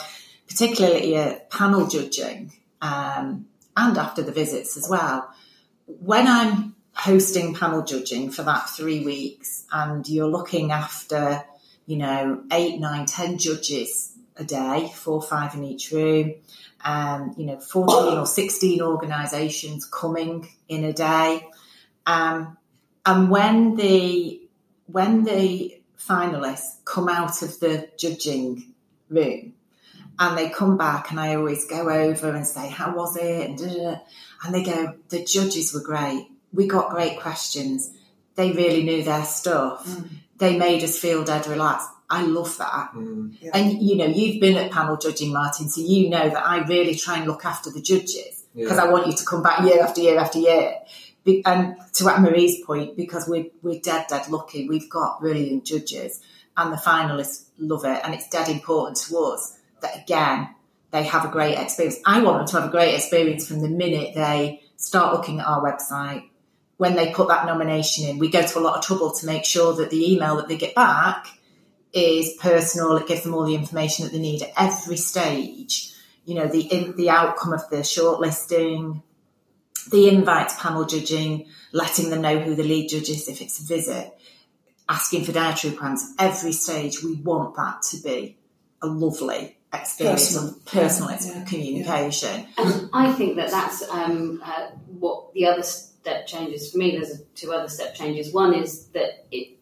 particularly 0.48 1.16
at 1.16 1.50
panel 1.50 1.86
judging 1.86 2.52
um, 2.80 3.46
and 3.76 3.98
after 3.98 4.22
the 4.22 4.32
visits 4.32 4.76
as 4.76 4.88
well. 4.88 5.32
When 5.86 6.26
I'm 6.26 6.74
hosting 6.94 7.54
panel 7.54 7.82
judging 7.82 8.30
for 8.30 8.42
that 8.42 8.68
three 8.68 9.04
weeks 9.04 9.64
and 9.72 10.06
you're 10.08 10.28
looking 10.28 10.72
after 10.72 11.44
you 11.86 11.96
know 11.96 12.42
eight, 12.52 12.78
nine, 12.78 13.06
ten 13.06 13.38
judges 13.38 14.12
a 14.36 14.44
day, 14.44 14.90
four, 14.94 15.22
five 15.22 15.54
in 15.54 15.64
each 15.64 15.90
room. 15.90 16.34
Um, 16.84 17.34
you 17.36 17.46
know, 17.46 17.60
14 17.60 18.18
or 18.18 18.26
16 18.26 18.82
organisations 18.82 19.84
coming 19.84 20.48
in 20.68 20.84
a 20.84 20.92
day. 20.92 21.48
Um, 22.06 22.56
and 23.06 23.30
when 23.30 23.76
the 23.76 24.40
when 24.86 25.24
the 25.24 25.80
finalists 25.98 26.84
come 26.84 27.08
out 27.08 27.42
of 27.42 27.58
the 27.60 27.88
judging 27.96 28.74
room 29.08 29.54
and 30.18 30.38
they 30.38 30.48
come 30.50 30.76
back 30.76 31.10
and 31.10 31.18
I 31.18 31.34
always 31.34 31.66
go 31.66 31.88
over 31.88 32.30
and 32.30 32.46
say, 32.46 32.68
How 32.68 32.94
was 32.94 33.16
it? 33.16 33.48
And, 33.48 33.58
da, 33.58 33.66
da, 33.66 33.74
da. 33.74 34.00
and 34.44 34.54
they 34.54 34.62
go, 34.62 34.94
The 35.08 35.24
judges 35.24 35.72
were 35.72 35.80
great. 35.80 36.28
We 36.52 36.66
got 36.66 36.90
great 36.90 37.20
questions. 37.20 37.90
They 38.34 38.52
really 38.52 38.82
knew 38.82 39.02
their 39.02 39.24
stuff. 39.24 39.86
They 40.38 40.58
made 40.58 40.82
us 40.82 40.98
feel 40.98 41.24
dead 41.24 41.46
relaxed. 41.46 41.88
I 42.12 42.22
love 42.26 42.58
that. 42.58 42.90
Mm. 42.94 43.36
And 43.54 43.82
you 43.82 43.96
know, 43.96 44.04
you've 44.04 44.38
been 44.40 44.56
at 44.58 44.70
panel 44.70 44.98
judging, 44.98 45.32
Martin, 45.32 45.68
so 45.70 45.80
you 45.80 46.10
know 46.10 46.28
that 46.28 46.46
I 46.46 46.58
really 46.66 46.94
try 46.94 47.16
and 47.18 47.26
look 47.26 47.44
after 47.46 47.70
the 47.70 47.80
judges 47.80 48.44
because 48.54 48.76
Yeah. 48.76 48.84
I 48.84 48.90
want 48.90 49.06
you 49.06 49.14
to 49.16 49.24
come 49.24 49.42
back 49.42 49.64
year 49.64 49.82
after 49.82 50.02
year 50.02 50.18
after 50.18 50.38
year. 50.38 50.74
Be- 51.24 51.42
And 51.46 51.76
to 51.94 52.08
Anne 52.10 52.22
Marie's 52.22 52.62
point, 52.66 52.96
because 52.96 53.26
we're, 53.26 53.46
we're 53.62 53.80
dead, 53.80 54.06
dead 54.08 54.28
lucky, 54.28 54.68
we've 54.68 54.90
got 54.90 55.20
brilliant 55.20 55.64
judges 55.64 56.20
and 56.56 56.70
the 56.72 56.76
finalists 56.76 57.44
love 57.58 57.84
it. 57.86 58.00
And 58.04 58.12
it's 58.12 58.28
dead 58.28 58.48
important 58.50 58.98
to 59.04 59.18
us 59.18 59.58
that, 59.80 59.96
again, 60.02 60.48
they 60.90 61.04
have 61.04 61.24
a 61.24 61.28
great 61.28 61.56
experience. 61.58 61.98
I 62.04 62.20
want 62.22 62.38
them 62.38 62.46
to 62.48 62.60
have 62.60 62.68
a 62.68 62.72
great 62.72 62.94
experience 62.94 63.46
from 63.48 63.60
the 63.62 63.68
minute 63.70 64.14
they 64.14 64.60
start 64.76 65.14
looking 65.14 65.40
at 65.40 65.46
our 65.46 65.62
website. 65.62 66.28
When 66.76 66.94
they 66.96 67.12
put 67.12 67.28
that 67.28 67.46
nomination 67.46 68.08
in, 68.08 68.18
we 68.18 68.28
go 68.28 68.42
to 68.44 68.58
a 68.58 68.60
lot 68.60 68.76
of 68.76 68.84
trouble 68.84 69.12
to 69.12 69.24
make 69.26 69.44
sure 69.46 69.72
that 69.76 69.88
the 69.90 70.12
email 70.12 70.36
that 70.36 70.48
they 70.48 70.56
get 70.58 70.74
back 70.74 71.28
is 71.92 72.34
personal. 72.40 72.96
It 72.96 73.06
gives 73.06 73.22
them 73.22 73.34
all 73.34 73.44
the 73.44 73.54
information 73.54 74.04
that 74.04 74.12
they 74.12 74.18
need 74.18 74.42
at 74.42 74.52
every 74.56 74.96
stage. 74.96 75.92
You 76.24 76.36
know, 76.36 76.46
the 76.46 76.60
in, 76.60 76.96
the 76.96 77.10
outcome 77.10 77.52
of 77.52 77.68
the 77.70 77.78
shortlisting, 77.78 79.02
the 79.90 80.08
invites 80.08 80.60
panel 80.60 80.84
judging, 80.84 81.48
letting 81.72 82.10
them 82.10 82.22
know 82.22 82.38
who 82.38 82.54
the 82.54 82.62
lead 82.62 82.88
judge 82.88 83.10
is 83.10 83.28
if 83.28 83.40
it's 83.40 83.60
a 83.60 83.64
visit, 83.64 84.12
asking 84.88 85.24
for 85.24 85.32
dietary 85.32 85.74
plans. 85.74 86.14
Every 86.18 86.52
stage, 86.52 87.02
we 87.02 87.14
want 87.14 87.56
that 87.56 87.82
to 87.90 88.02
be 88.02 88.38
a 88.80 88.86
lovely 88.86 89.56
experience 89.72 90.34
Personal. 90.34 90.54
and 90.54 90.66
personal 90.66 91.10
Yeah, 91.10 91.16
ex- 91.16 91.26
yeah, 91.26 91.44
communication. 91.44 92.46
And 92.58 92.90
I 92.92 93.12
think 93.12 93.36
that 93.36 93.50
that's 93.50 93.82
um, 93.90 94.42
uh, 94.44 94.70
what 94.98 95.32
the 95.34 95.46
other 95.46 95.62
step 95.62 96.26
changes 96.26 96.70
for 96.70 96.78
me. 96.78 96.92
There's 96.92 97.22
two 97.34 97.52
other 97.52 97.68
step 97.68 97.94
changes. 97.94 98.32
One 98.32 98.54
is 98.54 98.86
that 98.88 99.26
it, 99.30 99.56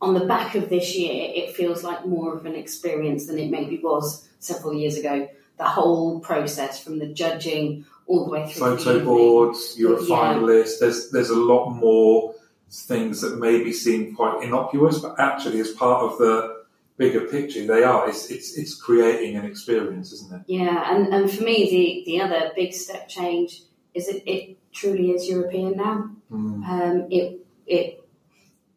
on 0.00 0.14
the 0.14 0.26
back 0.26 0.54
of 0.54 0.68
this 0.68 0.96
year, 0.96 1.30
it 1.34 1.56
feels 1.56 1.82
like 1.82 2.06
more 2.06 2.36
of 2.36 2.46
an 2.46 2.54
experience 2.54 3.26
than 3.26 3.38
it 3.38 3.50
maybe 3.50 3.78
was 3.78 4.28
several 4.38 4.74
years 4.74 4.96
ago. 4.96 5.28
The 5.56 5.64
whole 5.64 6.20
process 6.20 6.82
from 6.82 6.98
the 6.98 7.08
judging 7.08 7.84
all 8.06 8.24
the 8.24 8.30
way 8.30 8.50
through. 8.50 8.76
Photo 8.76 9.04
boards, 9.04 9.74
you're 9.76 9.98
a 9.98 10.02
finalist. 10.02 10.78
There's 10.80 11.10
there's 11.10 11.30
a 11.30 11.36
lot 11.36 11.70
more 11.70 12.34
things 12.70 13.20
that 13.22 13.38
maybe 13.38 13.72
seem 13.72 14.14
quite 14.14 14.42
innocuous, 14.42 15.00
but 15.00 15.18
actually, 15.18 15.60
as 15.60 15.72
part 15.72 16.02
of 16.04 16.18
the 16.18 16.58
bigger 16.96 17.22
picture, 17.22 17.66
they 17.66 17.82
are. 17.82 18.08
It's 18.08 18.30
it's 18.30 18.56
it's 18.56 18.74
creating 18.80 19.36
an 19.36 19.44
experience, 19.44 20.12
isn't 20.12 20.32
it? 20.32 20.42
Yeah, 20.46 20.94
and, 20.94 21.12
and 21.12 21.30
for 21.30 21.42
me, 21.42 21.70
the, 21.70 22.12
the 22.12 22.20
other 22.20 22.52
big 22.54 22.72
step 22.72 23.08
change 23.08 23.62
is 23.94 24.08
it, 24.08 24.22
it 24.26 24.58
truly 24.72 25.10
is 25.10 25.28
European 25.28 25.76
now. 25.76 26.10
Mm. 26.30 26.68
Um, 26.68 27.06
it 27.10 27.46
it 27.66 28.07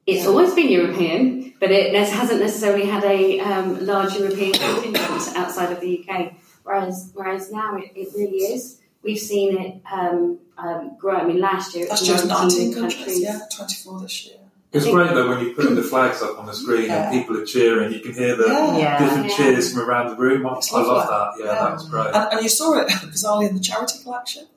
it's 0.07 0.25
always 0.25 0.53
been 0.53 0.69
European, 0.69 1.53
but 1.59 1.71
it 1.71 1.93
hasn't 1.95 2.39
necessarily 2.39 2.85
had 2.85 3.03
a 3.03 3.39
um, 3.39 3.85
large 3.85 4.15
European 4.15 4.53
contingent 4.53 5.37
outside 5.37 5.71
of 5.71 5.79
the 5.79 6.05
UK. 6.09 6.33
Whereas 6.63 7.11
whereas 7.13 7.51
now 7.51 7.77
it, 7.77 7.91
it 7.95 8.09
really 8.15 8.37
is. 8.37 8.79
We've 9.03 9.17
seen 9.17 9.57
it 9.59 9.81
um, 9.91 10.39
um, 10.57 10.95
grow. 10.99 11.17
I 11.17 11.25
mean, 11.25 11.39
last 11.39 11.75
year 11.75 11.85
it 11.85 11.89
Last 11.89 12.01
was 12.01 12.07
year 12.09 12.17
was 12.17 12.25
19 12.27 12.73
countries. 12.73 12.95
countries, 12.97 13.21
yeah, 13.23 13.39
24 13.55 13.99
this 14.01 14.25
year. 14.27 14.35
It's 14.73 14.85
great 14.85 15.09
though 15.13 15.27
when 15.27 15.43
you 15.45 15.53
put 15.53 15.75
the 15.75 15.83
flags 15.83 16.21
up 16.21 16.39
on 16.39 16.45
the 16.45 16.53
screen 16.53 16.85
Yeah. 16.85 17.11
and 17.11 17.19
people 17.19 17.35
are 17.37 17.45
cheering. 17.45 17.91
You 17.93 17.99
can 17.99 18.13
hear 18.13 18.35
the 18.37 18.45
Yeah. 18.47 18.77
Yeah. 18.77 18.99
different 18.99 19.29
Yeah. 19.29 19.35
cheers 19.35 19.73
from 19.73 19.81
around 19.81 20.11
the 20.11 20.15
room. 20.15 20.45
I, 20.45 20.49
I 20.49 20.53
love 20.53 20.63
lovely. 20.71 21.07
that. 21.09 21.31
Yeah, 21.39 21.45
Yeah. 21.45 21.63
that 21.65 21.73
was 21.73 21.89
great. 21.89 22.15
And, 22.15 22.33
and 22.33 22.41
you 22.43 22.49
saw 22.49 22.77
it 22.79 22.87
bizarrely 23.13 23.49
in 23.49 23.55
the 23.55 23.59
charity 23.61 24.01
collection. 24.03 24.47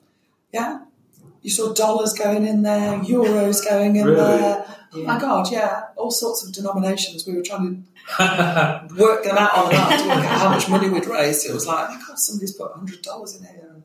Yeah. 0.53 0.79
You 1.41 1.49
saw 1.51 1.73
dollars 1.73 2.13
going 2.13 2.45
in 2.47 2.61
there, 2.61 2.97
euros 2.99 3.67
going 3.67 3.97
in 3.97 4.05
Really? 4.05 4.15
there. 4.15 4.65
Oh 4.95 4.99
Yeah. 4.99 5.07
my 5.07 5.19
God, 5.19 5.51
yeah. 5.51 5.83
All 5.95 6.11
sorts 6.11 6.45
of 6.45 6.53
denominations. 6.53 7.25
We 7.27 7.35
were 7.35 7.41
trying 7.43 7.85
to 8.17 8.87
work 8.97 9.23
them 9.23 9.37
out 9.37 9.57
on 9.57 9.69
that 9.71 9.99
to 10.01 10.07
work 10.07 10.17
out 10.25 10.39
how 10.39 10.49
much 10.49 10.69
money 10.69 10.89
we'd 10.89 11.05
raised. 11.05 11.45
It 11.47 11.53
was 11.53 11.67
like, 11.67 11.89
oh 11.89 11.93
my 11.93 12.01
God, 12.07 12.19
somebody's 12.19 12.53
put 12.53 12.73
$100 12.73 13.39
in 13.39 13.45
here. 13.45 13.75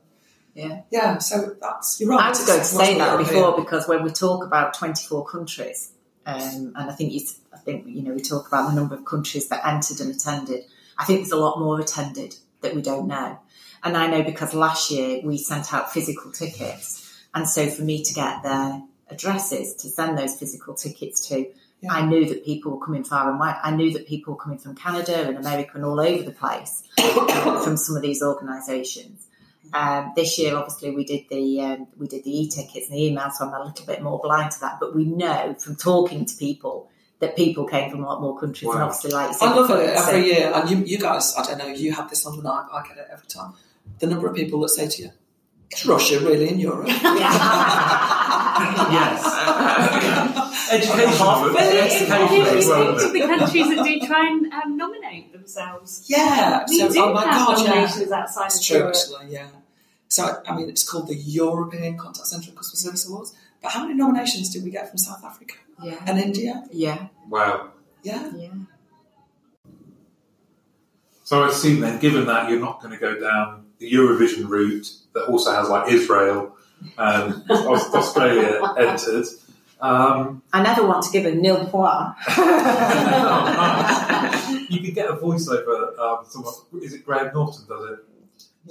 Yeah. 0.53 0.81
Yeah, 0.91 1.17
so 1.19 1.55
that's, 1.61 1.99
you're 1.99 2.09
right. 2.09 2.25
I 2.25 2.29
was 2.29 2.45
going 2.45 2.59
to 2.59 2.65
say 2.65 2.97
that 2.97 3.17
before 3.17 3.55
because 3.57 3.87
when 3.87 4.03
we 4.03 4.09
talk 4.11 4.43
about 4.45 4.73
24 4.73 5.25
countries, 5.25 5.91
um, 6.25 6.73
and 6.75 6.89
I 6.89 6.93
think 6.93 7.13
you, 7.13 7.21
I 7.53 7.57
think 7.57 7.87
you 7.87 8.03
know 8.03 8.13
we 8.13 8.21
talk 8.21 8.47
about 8.47 8.69
the 8.69 8.75
number 8.75 8.93
of 8.95 9.05
countries 9.05 9.47
that 9.49 9.65
entered 9.65 10.01
and 10.01 10.13
attended. 10.13 10.65
I 10.97 11.05
think 11.05 11.19
there's 11.21 11.31
a 11.31 11.37
lot 11.37 11.57
more 11.57 11.79
attended 11.79 12.35
that 12.61 12.75
we 12.75 12.81
don't 12.83 13.07
know, 13.07 13.39
and 13.83 13.97
I 13.97 14.05
know 14.07 14.21
because 14.23 14.53
last 14.53 14.91
year 14.91 15.21
we 15.23 15.37
sent 15.39 15.73
out 15.73 15.91
physical 15.91 16.31
tickets, 16.31 17.11
and 17.33 17.47
so 17.49 17.67
for 17.69 17.81
me 17.81 18.03
to 18.03 18.13
get 18.13 18.43
their 18.43 18.83
addresses 19.11 19.75
to 19.75 19.87
send 19.89 20.17
those 20.17 20.35
physical 20.35 20.73
tickets 20.73 21.27
to, 21.29 21.45
Yeah. 21.81 21.93
I 21.93 22.05
knew 22.05 22.25
that 22.29 22.45
people 22.45 22.71
were 22.77 22.85
coming 22.85 23.03
far 23.03 23.29
and 23.29 23.39
wide. 23.39 23.57
I 23.63 23.71
knew 23.71 23.91
that 23.93 24.07
people 24.07 24.33
were 24.33 24.39
coming 24.39 24.59
from 24.59 24.75
Canada 24.75 25.27
and 25.27 25.37
America 25.37 25.71
and 25.75 25.83
all 25.85 25.99
over 25.99 26.23
the 26.23 26.31
place 26.31 26.83
from 27.63 27.75
some 27.77 27.95
of 27.95 28.01
these 28.03 28.21
organisations. 28.21 29.27
Um, 29.73 30.11
this 30.15 30.37
year, 30.37 30.55
obviously, 30.57 30.91
we 30.91 31.05
did 31.05 31.23
the 31.29 31.61
um, 31.61 31.87
we 31.97 32.05
did 32.07 32.23
the 32.25 32.39
e-tickets 32.41 32.89
and 32.89 32.95
the 32.97 33.01
emails, 33.09 33.33
so 33.33 33.45
I'm 33.47 33.53
a 33.53 33.63
little 33.63 33.85
bit 33.85 34.01
more 34.01 34.19
blind 34.21 34.51
to 34.51 34.59
that. 34.61 34.79
But 34.81 34.93
we 34.95 35.05
know 35.05 35.55
from 35.63 35.75
talking 35.77 36.25
to 36.25 36.35
people 36.35 36.89
that 37.19 37.35
people 37.37 37.65
came 37.65 37.89
from 37.89 38.03
a 38.03 38.07
lot 38.07 38.19
more 38.21 38.37
countries, 38.37 38.69
and 38.69 38.79
Wow. 38.79 38.87
obviously, 38.87 39.11
like 39.11 39.41
I 39.41 39.55
love 39.55 39.69
it 39.71 39.89
every 39.95 40.25
year, 40.25 40.51
and 40.53 40.69
you, 40.69 40.77
you 40.83 40.97
guys, 40.97 41.33
I 41.37 41.43
don't 41.45 41.57
know, 41.59 41.67
you 41.67 41.93
have 41.93 42.09
this 42.09 42.25
on 42.25 42.35
the 42.35 42.43
night, 42.43 42.65
I 42.73 42.85
get 42.87 42.97
it 42.97 43.07
every 43.11 43.27
time. 43.27 43.53
The 43.99 44.07
number 44.07 44.27
of 44.27 44.35
people 44.35 44.59
that 44.61 44.69
say 44.69 44.87
to 44.89 45.01
you, 45.03 45.09
"It's 45.69 45.85
Russia 45.85 46.19
really 46.19 46.49
in 46.49 46.59
Europe?" 46.59 46.87
yes. 48.91 50.71
Education. 50.71 51.19
Well, 51.19 51.55
it, 51.55 51.73
it, 51.73 52.09
Education 52.09 52.41
it, 52.41 52.57
it's 52.57 52.67
isn't 52.67 53.13
the 53.13 53.19
countries 53.27 53.67
that 53.75 53.83
do 53.85 54.07
try 54.07 54.27
and 54.27 54.53
um, 54.53 54.77
nominate 54.77 55.31
themselves. 55.33 56.05
yeah. 56.07 56.65
We 56.69 56.79
So, 56.79 56.91
do 56.91 57.03
oh 57.03 57.13
my 57.13 57.25
have 57.25 57.47
god, 57.47 57.57
yeah. 57.59 57.63
nominations 57.69 58.11
outside 58.11 58.45
It's 58.47 58.59
of 58.59 58.65
true, 58.65 58.77
Europe. 58.77 58.95
actually, 58.95 59.33
yeah. 59.33 59.47
So, 60.07 60.41
I 60.47 60.55
mean, 60.55 60.69
it's 60.69 60.83
called 60.89 61.07
the 61.07 61.15
European 61.15 61.97
Contact 61.97 62.27
Centre 62.27 62.49
and 62.49 62.57
Customer 62.57 62.77
Service 62.77 63.07
Awards. 63.07 63.35
But 63.61 63.71
how 63.71 63.83
many 63.83 63.93
nominations 63.95 64.49
did 64.51 64.63
we 64.63 64.71
get 64.71 64.89
from 64.89 64.97
South 64.97 65.23
Africa 65.23 65.55
yeah, 65.83 65.95
and 66.05 66.19
India? 66.19 66.63
yeah, 66.71 67.07
Wow. 67.29 67.69
Yeah. 68.03 68.31
yeah. 68.35 68.49
So 71.23 71.43
I 71.43 71.47
assume 71.49 71.79
then, 71.79 71.99
given 71.99 72.25
that 72.25 72.49
you're 72.49 72.59
not 72.59 72.81
going 72.81 72.91
to 72.93 72.99
go 72.99 73.19
down 73.19 73.65
the 73.79 73.91
Eurovision 73.91 74.49
route 74.49 74.91
that 75.13 75.23
also 75.25 75.51
has 75.53 75.69
like 75.69 75.91
Israel 75.91 76.55
and 76.97 77.43
Aus- 77.49 77.93
Australia 77.93 78.61
entered. 78.77 79.25
Um, 79.79 80.43
I 80.53 80.61
never 80.61 80.85
want 80.87 81.03
to 81.03 81.11
give 81.11 81.25
a 81.25 81.33
nil 81.33 81.65
point. 81.65 82.15
you 84.69 84.79
could 84.79 84.93
get 84.93 85.09
a 85.09 85.15
voiceover. 85.15 85.97
Um, 85.97 86.19
someone, 86.27 86.53
is 86.83 86.93
it 86.93 87.03
Graham 87.03 87.33
Norton 87.33 87.65
does 87.67 87.89
it? 87.91 87.99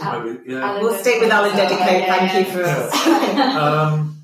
Al- 0.01 0.23
Maybe, 0.23 0.53
yeah. 0.53 0.79
We'll 0.81 0.95
stick 0.95 1.21
with 1.21 1.33
Alan 1.33 1.51
Dedicoat. 1.57 1.79
Dedicoat. 1.87 2.01
Yeah, 2.01 2.17
Thank 2.17 2.33
yeah, 2.33 2.39
you 2.39 2.45
for 2.45 2.61
yeah. 3.37 3.61
Um, 3.61 4.23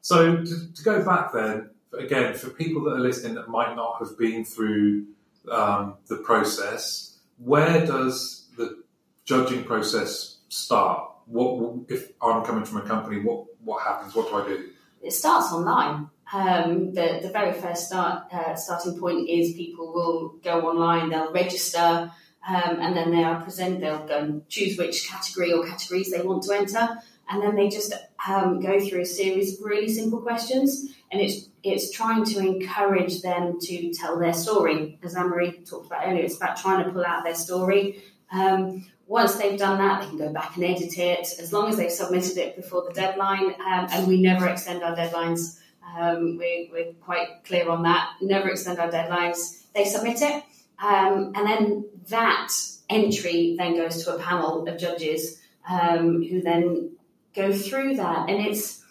so 0.00 0.36
to, 0.44 0.72
to 0.72 0.82
go 0.82 1.04
back 1.04 1.32
then, 1.32 1.70
again, 1.96 2.34
for 2.34 2.50
people 2.50 2.82
that 2.84 2.94
are 2.94 3.00
listening 3.00 3.34
that 3.34 3.48
might 3.48 3.76
not 3.76 3.98
have 4.00 4.18
been 4.18 4.44
through 4.44 5.06
um, 5.50 5.94
the 6.08 6.16
process, 6.16 7.16
where 7.38 7.86
does 7.86 8.48
the 8.56 8.82
judging 9.24 9.62
process 9.62 10.38
start? 10.48 11.11
What 11.32 11.90
if 11.90 12.12
I'm 12.20 12.44
coming 12.44 12.64
from 12.64 12.78
a 12.78 12.82
company? 12.82 13.20
What 13.20 13.46
what 13.64 13.82
happens? 13.82 14.14
What 14.14 14.28
do 14.28 14.36
I 14.36 14.48
do? 14.48 14.72
it 15.02 15.12
starts 15.12 15.52
online. 15.52 16.08
Um, 16.32 16.94
the, 16.94 17.18
the 17.20 17.30
very 17.30 17.52
first 17.52 17.88
start 17.88 18.32
uh, 18.32 18.54
starting 18.54 18.98
point 18.98 19.28
is 19.28 19.52
people 19.52 19.92
will 19.92 20.36
go 20.42 20.62
online, 20.62 21.10
they'll 21.10 21.32
register, 21.32 22.10
um, 22.48 22.80
and 22.80 22.96
then 22.96 23.10
they 23.10 23.22
are 23.22 23.42
present. 23.42 23.80
They'll 23.80 24.06
go 24.06 24.18
and 24.18 24.48
choose 24.48 24.78
which 24.78 25.08
category 25.08 25.52
or 25.52 25.66
categories 25.66 26.10
they 26.10 26.22
want 26.22 26.44
to 26.44 26.52
enter, 26.52 26.88
and 27.28 27.42
then 27.42 27.54
they 27.54 27.68
just 27.68 27.92
um, 28.26 28.60
go 28.60 28.80
through 28.80 29.02
a 29.02 29.06
series 29.06 29.58
of 29.58 29.66
really 29.66 29.88
simple 29.88 30.20
questions. 30.20 30.94
And 31.10 31.20
it's 31.20 31.48
it's 31.62 31.92
trying 31.92 32.24
to 32.24 32.38
encourage 32.38 33.20
them 33.20 33.58
to 33.60 33.92
tell 33.92 34.18
their 34.18 34.32
story, 34.32 34.98
as 35.02 35.14
Anne-Marie 35.14 35.60
talked 35.64 35.86
about 35.86 36.06
earlier. 36.06 36.24
It's 36.24 36.36
about 36.36 36.56
trying 36.56 36.84
to 36.84 36.90
pull 36.90 37.04
out 37.04 37.24
their 37.24 37.34
story. 37.34 38.02
Um, 38.32 38.86
once 39.12 39.34
they've 39.34 39.58
done 39.58 39.76
that, 39.76 40.00
they 40.00 40.08
can 40.08 40.16
go 40.16 40.32
back 40.32 40.56
and 40.56 40.64
edit 40.64 40.96
it 40.96 41.26
as 41.38 41.52
long 41.52 41.68
as 41.68 41.76
they've 41.76 41.92
submitted 41.92 42.38
it 42.38 42.56
before 42.56 42.82
the 42.88 42.94
deadline. 42.94 43.54
Um, 43.60 43.86
and 43.92 44.08
we 44.08 44.22
never 44.22 44.48
extend 44.48 44.82
our 44.82 44.96
deadlines. 44.96 45.58
Um, 45.94 46.38
we, 46.38 46.70
we're 46.72 46.94
quite 46.94 47.44
clear 47.44 47.68
on 47.68 47.82
that. 47.82 48.08
Never 48.22 48.48
extend 48.48 48.78
our 48.78 48.90
deadlines. 48.90 49.64
They 49.74 49.84
submit 49.84 50.22
it, 50.22 50.42
um, 50.82 51.32
and 51.34 51.46
then 51.46 51.84
that 52.08 52.48
entry 52.88 53.54
then 53.58 53.76
goes 53.76 54.02
to 54.04 54.16
a 54.16 54.18
panel 54.18 54.66
of 54.66 54.78
judges 54.78 55.38
um, 55.68 56.22
who 56.22 56.40
then 56.40 56.92
go 57.34 57.52
through 57.52 57.96
that. 57.96 58.30
And 58.30 58.46
it's 58.46 58.81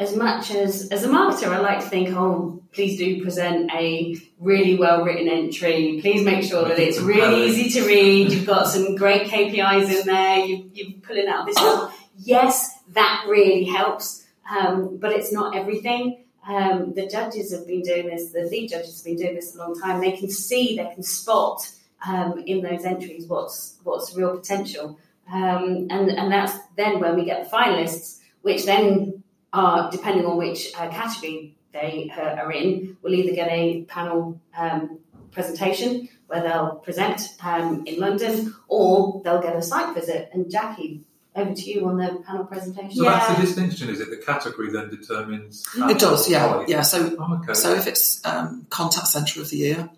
as 0.00 0.16
much 0.16 0.50
as 0.50 0.88
as 0.88 1.04
a 1.04 1.08
marketer, 1.08 1.48
I 1.48 1.58
like 1.60 1.80
to 1.80 1.86
think, 1.86 2.08
oh, 2.16 2.62
please 2.72 2.96
do 2.96 3.22
present 3.22 3.70
a 3.70 4.16
really 4.38 4.76
well 4.76 5.04
written 5.04 5.28
entry. 5.28 5.98
Please 6.00 6.24
make 6.24 6.42
sure 6.42 6.66
that 6.66 6.78
it's 6.78 6.98
really 6.98 7.44
easy 7.44 7.78
to 7.78 7.86
read. 7.86 8.32
You've 8.32 8.46
got 8.46 8.66
some 8.66 8.96
great 8.96 9.28
KPIs 9.28 10.00
in 10.00 10.06
there. 10.06 10.38
You, 10.38 10.70
you're 10.72 11.00
pulling 11.02 11.28
out 11.28 11.46
this. 11.46 11.56
one. 11.56 11.92
Yes, 12.16 12.78
that 12.94 13.26
really 13.28 13.64
helps, 13.64 14.26
um, 14.50 14.96
but 14.96 15.12
it's 15.12 15.32
not 15.32 15.54
everything. 15.54 16.24
Um, 16.48 16.94
the 16.94 17.06
judges 17.06 17.52
have 17.52 17.66
been 17.66 17.82
doing 17.82 18.06
this. 18.06 18.32
The 18.32 18.44
lead 18.44 18.70
judges 18.70 18.96
have 18.96 19.04
been 19.04 19.16
doing 19.16 19.34
this 19.34 19.54
a 19.54 19.58
long 19.58 19.78
time. 19.78 20.00
They 20.00 20.12
can 20.12 20.30
see, 20.30 20.76
they 20.76 20.94
can 20.94 21.02
spot 21.02 21.70
um, 22.06 22.42
in 22.46 22.62
those 22.62 22.86
entries 22.86 23.26
what's 23.26 23.76
what's 23.84 24.16
real 24.16 24.34
potential, 24.34 24.98
um, 25.30 25.88
and 25.90 26.10
and 26.10 26.32
that's 26.32 26.58
then 26.76 27.00
when 27.00 27.16
we 27.16 27.26
get 27.26 27.44
the 27.44 27.50
finalists, 27.50 28.20
which 28.40 28.64
then 28.64 29.22
are 29.52 29.90
depending 29.90 30.26
on 30.26 30.36
which 30.36 30.72
uh, 30.76 30.88
category 30.88 31.56
they 31.72 32.12
uh, 32.16 32.20
are 32.20 32.52
in, 32.52 32.96
will 33.02 33.14
either 33.14 33.34
get 33.34 33.48
a 33.50 33.84
panel 33.84 34.40
um, 34.56 34.98
presentation 35.30 36.08
where 36.26 36.42
they'll 36.42 36.76
present 36.76 37.20
um, 37.42 37.84
in 37.86 37.98
London, 38.00 38.54
or 38.68 39.20
they'll 39.24 39.42
get 39.42 39.56
a 39.56 39.62
site 39.62 39.94
visit. 39.94 40.30
And 40.32 40.50
Jackie, 40.50 41.02
over 41.34 41.54
to 41.54 41.62
you 41.62 41.88
on 41.88 41.96
the 41.96 42.22
panel 42.26 42.44
presentation. 42.44 42.92
So 42.92 43.04
that's 43.04 43.34
the 43.34 43.46
distinction, 43.46 43.88
is 43.88 44.00
it? 44.00 44.10
The 44.10 44.16
category 44.16 44.70
then 44.70 44.90
determines. 44.90 45.66
It 45.76 45.98
does, 45.98 46.28
yeah. 46.28 46.46
quality. 46.46 46.72
Yeah, 46.72 46.82
so 46.82 47.16
Oh, 47.18 47.40
okay. 47.42 47.54
So 47.54 47.74
if 47.74 47.86
it's 47.86 48.24
um, 48.24 48.66
contact 48.70 49.08
centre 49.08 49.40
of 49.40 49.50
the 49.50 49.56
year 49.56 49.90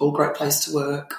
or 0.00 0.12
great 0.12 0.34
place 0.34 0.64
to 0.66 0.74
work, 0.74 1.14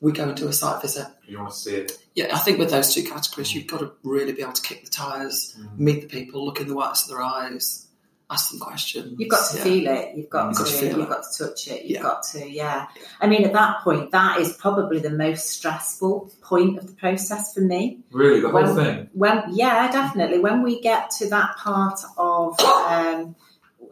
we 0.00 0.12
go 0.12 0.24
and 0.28 0.36
do 0.36 0.48
a 0.48 0.52
site 0.52 0.80
visit. 0.82 1.06
you 1.26 1.38
want 1.38 1.50
to 1.50 1.56
see 1.56 1.74
it. 1.74 1.98
Yeah, 2.14 2.34
I 2.34 2.38
think 2.38 2.58
with 2.58 2.70
those 2.70 2.94
two 2.94 3.02
categories, 3.02 3.54
you've 3.54 3.66
got 3.66 3.80
to 3.80 3.92
really 4.02 4.32
be 4.32 4.42
able 4.42 4.52
to 4.52 4.62
kick 4.62 4.84
the 4.84 4.90
tyres, 4.90 5.56
Mm. 5.58 5.78
meet 5.78 6.00
the 6.02 6.06
people, 6.08 6.44
look 6.44 6.60
in 6.60 6.68
the 6.68 6.74
whites 6.74 7.02
of 7.04 7.08
their 7.10 7.22
eyes, 7.22 7.86
ask 8.30 8.50
them 8.50 8.60
questions. 8.60 9.14
You've 9.18 9.28
got 9.30 9.50
to 9.50 9.56
Yeah. 9.56 9.62
feel 9.64 9.86
it. 9.88 10.16
You've 10.16 10.30
got, 10.30 10.46
You've 10.48 10.56
to, 10.58 10.62
got 10.64 10.68
to 10.70 10.74
feel 10.76 10.98
You've 10.98 11.06
it. 11.06 11.08
got 11.08 11.22
to 11.32 11.44
touch 11.44 11.68
it. 11.68 11.82
You've 11.84 11.90
Yeah. 11.96 12.02
got 12.02 12.22
to. 12.32 12.50
Yeah. 12.50 12.86
I 13.20 13.26
mean, 13.26 13.44
at 13.44 13.52
that 13.54 13.80
point, 13.82 14.10
that 14.12 14.38
is 14.40 14.52
probably 14.54 14.98
the 15.00 15.10
most 15.10 15.50
stressful 15.50 16.30
point 16.42 16.78
of 16.78 16.86
the 16.86 16.92
process 16.92 17.52
for 17.54 17.60
me. 17.60 18.00
Really, 18.12 18.40
the 18.40 18.50
whole 18.50 18.62
Well- 18.62 18.74
thing. 18.76 19.10
When, 19.14 19.42
yeah, 19.52 19.90
definitely. 19.90 20.38
When 20.40 20.62
we 20.62 20.80
get 20.80 21.10
to 21.18 21.28
that 21.30 21.56
part 21.56 22.00
of, 22.16 22.58
um, 22.60 23.34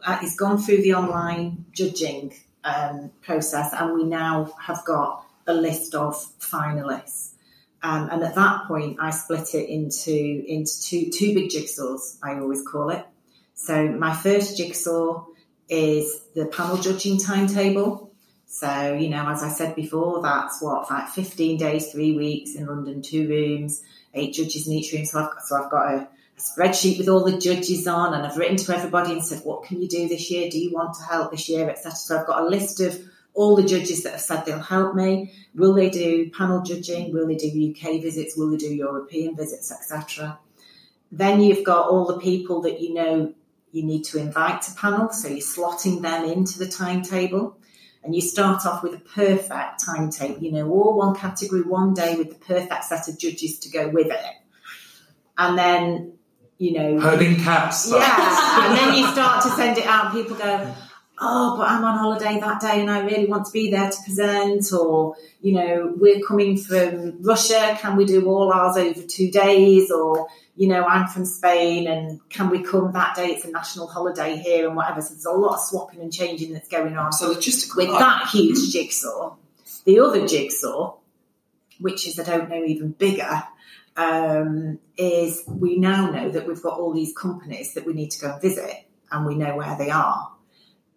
uh, 0.05 0.19
it's 0.21 0.35
gone 0.35 0.57
through 0.59 0.83
the 0.83 0.93
online 0.93 1.65
judging 1.71 2.33
um, 2.63 3.11
process, 3.21 3.71
and 3.73 3.93
we 3.93 4.03
now 4.03 4.53
have 4.59 4.83
got 4.85 5.23
a 5.47 5.53
list 5.53 5.95
of 5.95 6.15
finalists. 6.39 7.31
Um, 7.81 8.09
and 8.11 8.23
at 8.23 8.35
that 8.35 8.67
point, 8.67 8.97
I 8.99 9.11
split 9.11 9.53
it 9.53 9.69
into 9.69 10.11
into 10.11 10.81
two 10.81 11.09
two 11.11 11.33
big 11.33 11.49
jigsaws. 11.49 12.17
I 12.23 12.39
always 12.39 12.63
call 12.63 12.89
it. 12.89 13.05
So 13.53 13.87
my 13.87 14.15
first 14.15 14.57
jigsaw 14.57 15.25
is 15.69 16.21
the 16.35 16.47
panel 16.47 16.77
judging 16.77 17.19
timetable. 17.19 18.11
So 18.47 18.93
you 18.93 19.09
know, 19.09 19.29
as 19.29 19.43
I 19.43 19.49
said 19.49 19.75
before, 19.75 20.21
that's 20.21 20.61
what 20.61 20.89
like 20.89 21.09
fifteen 21.09 21.57
days, 21.57 21.91
three 21.91 22.17
weeks 22.17 22.55
in 22.55 22.65
London, 22.65 23.01
two 23.01 23.27
rooms, 23.29 23.83
eight 24.13 24.33
judges 24.33 24.67
in 24.67 24.73
each 24.73 24.91
room. 24.91 25.05
So 25.05 25.19
I've 25.19 25.31
got, 25.31 25.41
so 25.43 25.63
I've 25.63 25.71
got 25.71 25.93
a, 25.93 25.97
a 25.97 26.41
spreadsheet 26.41 26.97
with 26.97 27.09
all 27.09 27.23
the 27.23 27.37
judges 27.37 27.87
on, 27.87 28.15
and 28.15 28.25
I've 28.25 28.37
written 28.37 28.57
to 28.57 28.75
everybody 28.75 29.11
and 29.11 29.23
said, 29.23 29.41
what 29.43 29.65
can 29.65 29.81
you 29.81 29.87
do 29.87 30.07
this 30.07 30.31
year? 30.31 30.49
Do 30.49 30.57
you 30.57 30.71
want 30.73 30.95
to 30.95 31.03
help 31.03 31.31
this 31.31 31.47
year, 31.47 31.69
etc. 31.69 31.91
So 31.91 32.19
I've 32.19 32.27
got 32.27 32.41
a 32.41 32.47
list 32.47 32.79
of 32.79 32.99
all 33.37 33.55
the 33.55 33.63
judges 33.63 34.01
that 34.01 34.13
have 34.13 34.21
said 34.21 34.45
they'll 34.45 34.59
help 34.59 34.95
me. 34.95 35.31
Will 35.53 35.73
they 35.73 35.91
do 35.91 36.31
panel 36.31 36.63
judging? 36.63 37.13
Will 37.13 37.27
they 37.27 37.35
do 37.35 37.47
UK 37.47 38.01
visits? 38.01 38.35
Will 38.35 38.49
they 38.49 38.57
do 38.57 38.73
European 38.73 39.35
visits, 39.35 39.71
etc. 39.71 40.39
Then 41.11 41.39
you've 41.41 41.63
got 41.63 41.87
all 41.87 42.05
the 42.05 42.17
people 42.17 42.61
that 42.61 42.81
you 42.81 42.95
know 42.95 43.33
you 43.71 43.83
need 43.83 44.03
to 44.05 44.17
invite 44.17 44.63
to 44.63 44.73
panel, 44.73 45.11
so 45.11 45.27
you're 45.27 45.37
slotting 45.37 46.01
them 46.01 46.25
into 46.25 46.57
the 46.57 46.67
timetable. 46.67 47.59
And 48.03 48.15
you 48.15 48.21
start 48.21 48.65
off 48.65 48.81
with 48.81 48.95
a 48.95 48.99
perfect 48.99 49.85
timetable, 49.85 50.41
you 50.41 50.51
know, 50.51 50.69
all 50.69 50.97
one 50.97 51.13
category, 51.13 51.61
one 51.61 51.93
day 51.93 52.15
with 52.15 52.29
the 52.29 52.45
perfect 52.53 52.85
set 52.85 53.07
of 53.07 53.19
judges 53.19 53.59
to 53.59 53.69
go 53.69 53.89
with 53.89 54.07
it. 54.07 54.35
And 55.37 55.57
then, 55.57 56.13
you 56.57 56.71
know, 56.73 56.99
Herding 56.99 57.35
cats. 57.35 57.91
yeah, 57.91 58.65
and 58.65 58.77
then 58.77 58.97
you 58.97 59.05
start 59.11 59.43
to 59.43 59.49
send 59.49 59.77
it 59.77 59.85
out, 59.85 60.05
and 60.05 60.13
people 60.13 60.37
go, 60.37 60.73
"Oh, 61.19 61.57
but 61.57 61.67
I'm 61.67 61.83
on 61.83 61.97
holiday 61.97 62.39
that 62.39 62.61
day, 62.61 62.79
and 62.81 62.89
I 62.89 63.01
really 63.01 63.25
want 63.25 63.45
to 63.45 63.51
be 63.51 63.71
there 63.71 63.89
to 63.89 63.97
present." 64.05 64.71
Or, 64.73 65.15
you 65.41 65.53
know, 65.53 65.93
we're 65.97 66.21
coming 66.21 66.57
from 66.57 67.21
Russia. 67.21 67.77
Can 67.79 67.95
we 67.97 68.05
do 68.05 68.25
all 68.27 68.51
ours 68.51 68.77
over 68.77 69.01
two 69.01 69.31
days? 69.31 69.91
Or, 69.91 70.27
you 70.55 70.67
know, 70.67 70.83
I'm 70.83 71.07
from 71.07 71.25
Spain, 71.25 71.87
and 71.87 72.19
can 72.29 72.49
we 72.49 72.63
come 72.63 72.91
that 72.93 73.15
day? 73.15 73.27
It's 73.27 73.45
a 73.45 73.51
national 73.51 73.87
holiday 73.87 74.37
here, 74.37 74.67
and 74.67 74.75
whatever. 74.75 75.01
So 75.01 75.09
there's 75.13 75.25
a 75.25 75.31
lot 75.31 75.55
of 75.55 75.59
swapping 75.61 76.01
and 76.01 76.11
changing 76.13 76.53
that's 76.53 76.67
going 76.67 76.97
on 76.97 77.11
So 77.13 77.33
logistical. 77.33 77.77
with 77.77 77.89
that 77.99 78.27
huge 78.29 78.71
jigsaw. 78.71 79.35
The 79.85 79.99
other 79.99 80.27
jigsaw, 80.27 80.95
which 81.79 82.07
is 82.07 82.19
I 82.19 82.23
don't 82.23 82.49
know 82.49 82.63
even 82.63 82.91
bigger, 82.91 83.43
um, 83.95 84.79
is 84.97 85.43
we 85.47 85.77
now 85.77 86.09
know 86.11 86.29
that 86.29 86.47
we've 86.47 86.61
got 86.61 86.79
all 86.79 86.93
these 86.93 87.13
companies 87.15 87.73
that 87.73 87.85
we 87.85 87.93
need 87.93 88.11
to 88.11 88.19
go 88.21 88.31
and 88.33 88.41
visit, 88.41 88.85
and 89.11 89.25
we 89.25 89.35
know 89.35 89.55
where 89.55 89.75
they 89.77 89.89
are. 89.89 90.31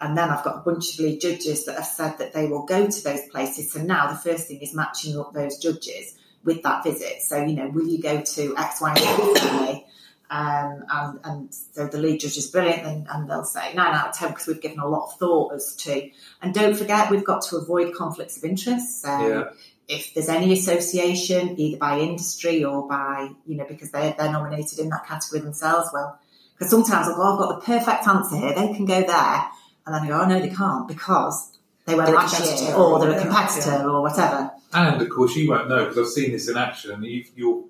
And 0.01 0.17
then 0.17 0.31
I've 0.31 0.45
got 0.45 0.57
a 0.57 0.61
bunch 0.61 0.95
of 0.95 1.01
lead 1.01 1.21
judges 1.21 1.67
that 1.67 1.77
have 1.77 1.85
said 1.87 2.19
that 2.19 2.33
they 2.33 2.47
will 2.47 2.65
go 2.65 2.87
to 2.89 3.05
those 3.05 3.21
places. 3.31 3.73
So 3.73 3.83
now 3.83 4.07
the 4.09 4.17
first 4.17 4.49
thing 4.49 4.61
is 4.61 4.75
matching 4.75 5.19
up 5.19 5.33
those 5.35 5.59
judges 5.59 6.17
with 6.43 6.63
that 6.63 6.83
visit. 6.85 7.21
So, 7.21 7.43
you 7.45 7.55
know, 7.55 7.69
will 7.69 7.87
you 7.87 8.01
go 8.01 8.23
to 8.23 8.57
X, 8.57 8.81
Y, 8.81 8.95
and 8.97 9.39
Z? 9.39 9.85
Um, 10.31 10.85
and, 10.89 11.21
and 11.25 11.55
so 11.55 11.89
the 11.89 11.99
lead 11.99 12.21
judge 12.21 12.37
is 12.37 12.47
brilliant, 12.47 12.85
and, 12.87 13.07
and 13.11 13.29
they'll 13.29 13.45
say 13.45 13.75
nine 13.75 13.93
out 13.95 14.11
of 14.11 14.15
ten 14.15 14.29
because 14.29 14.47
we've 14.47 14.61
given 14.61 14.79
a 14.79 14.87
lot 14.87 15.07
of 15.09 15.19
thought 15.19 15.53
as 15.55 15.75
to. 15.77 16.09
And 16.41 16.55
don't 16.55 16.77
forget, 16.77 17.11
we've 17.11 17.25
got 17.25 17.43
to 17.47 17.57
avoid 17.57 17.95
conflicts 17.95 18.37
of 18.39 18.45
interest. 18.45 19.03
So 19.03 19.09
Yeah. 19.09 19.45
if 19.89 20.15
there's 20.15 20.29
any 20.29 20.53
association, 20.53 21.59
either 21.61 21.79
by 21.79 21.99
industry 21.99 22.63
or 22.65 22.87
by 22.87 23.31
you 23.45 23.57
know 23.57 23.67
because 23.69 23.91
they're 23.91 24.15
they're 24.17 24.31
nominated 24.31 24.79
in 24.79 24.89
that 24.91 25.05
category 25.05 25.41
themselves, 25.43 25.91
well, 25.93 26.17
because 26.55 26.71
sometimes 26.71 27.09
I'll 27.09 27.17
go, 27.17 27.23
I've 27.33 27.39
got 27.41 27.61
the 27.61 27.67
perfect 27.67 28.07
answer 28.07 28.37
here. 28.37 28.55
They 28.55 28.73
can 28.73 28.85
go 28.87 29.01
there, 29.03 29.49
and 29.95 29.95
then 29.95 30.03
I 30.15 30.19
go, 30.19 30.23
oh 30.25 30.27
no, 30.29 30.41
they 30.41 30.49
can't 30.55 30.87
because 30.89 31.59
they 31.87 31.95
were 31.95 32.05
They're 32.05 32.15
a 32.15 32.19
last 32.19 32.39
year, 32.41 32.49
competitor 32.49 32.77
or 32.79 32.93
or 32.93 32.99
they're 33.01 33.19
a 33.19 33.21
competitor, 33.23 33.71
yeah. 33.71 33.85
Or 33.87 34.03
whatever. 34.03 34.51
And 34.73 35.03
of 35.03 35.09
course, 35.11 35.35
you 35.37 35.49
won't 35.51 35.69
know 35.69 35.85
because 35.87 35.99
I've 35.99 36.09
seen 36.09 36.33
this 36.33 36.49
in 36.49 36.57
action. 36.57 37.03
You, 37.03 37.25
you're 37.35 37.65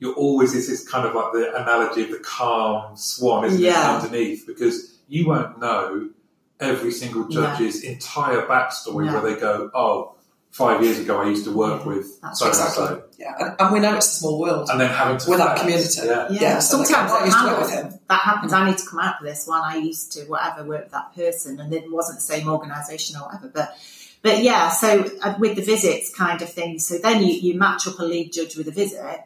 you're 0.00 0.14
always 0.14 0.54
is 0.54 0.68
this 0.68 0.88
kind 0.88 1.06
of 1.06 1.14
like 1.14 1.32
the 1.32 1.54
analogy 1.54 2.02
of 2.02 2.10
the 2.10 2.18
calm 2.18 2.96
swan, 2.96 3.44
isn't 3.44 3.60
Yeah. 3.60 3.98
it, 3.98 4.02
underneath? 4.04 4.46
Because 4.46 4.98
you 5.08 5.28
won't 5.28 5.60
know 5.60 6.10
every 6.58 6.90
single 6.90 7.28
judge's 7.28 7.84
entire 7.84 8.42
backstory 8.46 9.06
No. 9.06 9.12
where 9.20 9.34
they 9.34 9.40
go, 9.40 9.70
oh, 9.74 10.14
five 10.52 10.84
years 10.84 10.98
ago 11.00 11.20
I 11.20 11.28
used 11.30 11.44
to 11.46 11.50
work 11.52 11.80
Yeah, 11.80 11.86
with 11.88 12.20
that's 12.20 12.38
so 12.38 12.44
and 12.46 12.52
Exactly. 12.54 12.86
so, 12.86 13.02
Yeah, 13.18 13.34
and, 13.40 13.56
and 13.58 13.72
we 13.72 13.80
know 13.80 13.96
it's 13.96 14.06
a 14.06 14.14
small 14.20 14.38
world. 14.38 14.68
and 14.70 14.78
then 14.80 14.90
having 14.90 15.16
to 15.18 15.30
With 15.30 15.40
our 15.40 15.56
community. 15.56 16.00
Yeah. 16.04 16.28
Yeah, 16.30 16.40
Yeah, 16.40 16.58
so 16.60 16.76
sometimes 16.84 17.10
go, 17.10 17.16
"Oh, 17.16 17.20
I 17.22 17.24
used 17.24 17.38
to 17.38 17.44
work 17.46 17.60
with 17.62 17.70
him." 17.72 17.98
That 18.08 18.20
happens. 18.20 18.52
I 18.52 18.68
need 18.68 18.78
to 18.78 18.86
come 18.86 19.00
out 19.00 19.18
for 19.18 19.24
this 19.24 19.46
one. 19.46 19.62
I 19.64 19.76
used 19.76 20.12
to 20.12 20.20
whatever 20.26 20.62
work 20.64 20.82
with 20.84 20.92
that 20.92 21.14
person, 21.16 21.58
and 21.58 21.72
it 21.72 21.90
wasn't 21.90 22.18
the 22.18 22.22
same 22.32 22.48
organisation 22.48 23.16
or 23.16 23.24
whatever. 23.26 23.48
But 23.48 23.74
but 24.22 24.42
yeah, 24.42 24.70
so 24.70 24.88
uh, 25.22 25.34
with 25.38 25.56
the 25.56 25.62
visits 25.62 26.14
kind 26.14 26.40
of 26.42 26.48
thing. 26.52 26.78
So 26.78 26.98
then 26.98 27.22
you 27.22 27.32
you 27.32 27.54
match 27.58 27.86
up 27.88 27.98
a 27.98 28.04
lead 28.04 28.32
judge 28.32 28.54
with 28.56 28.68
a 28.68 28.72
visit, 28.72 29.20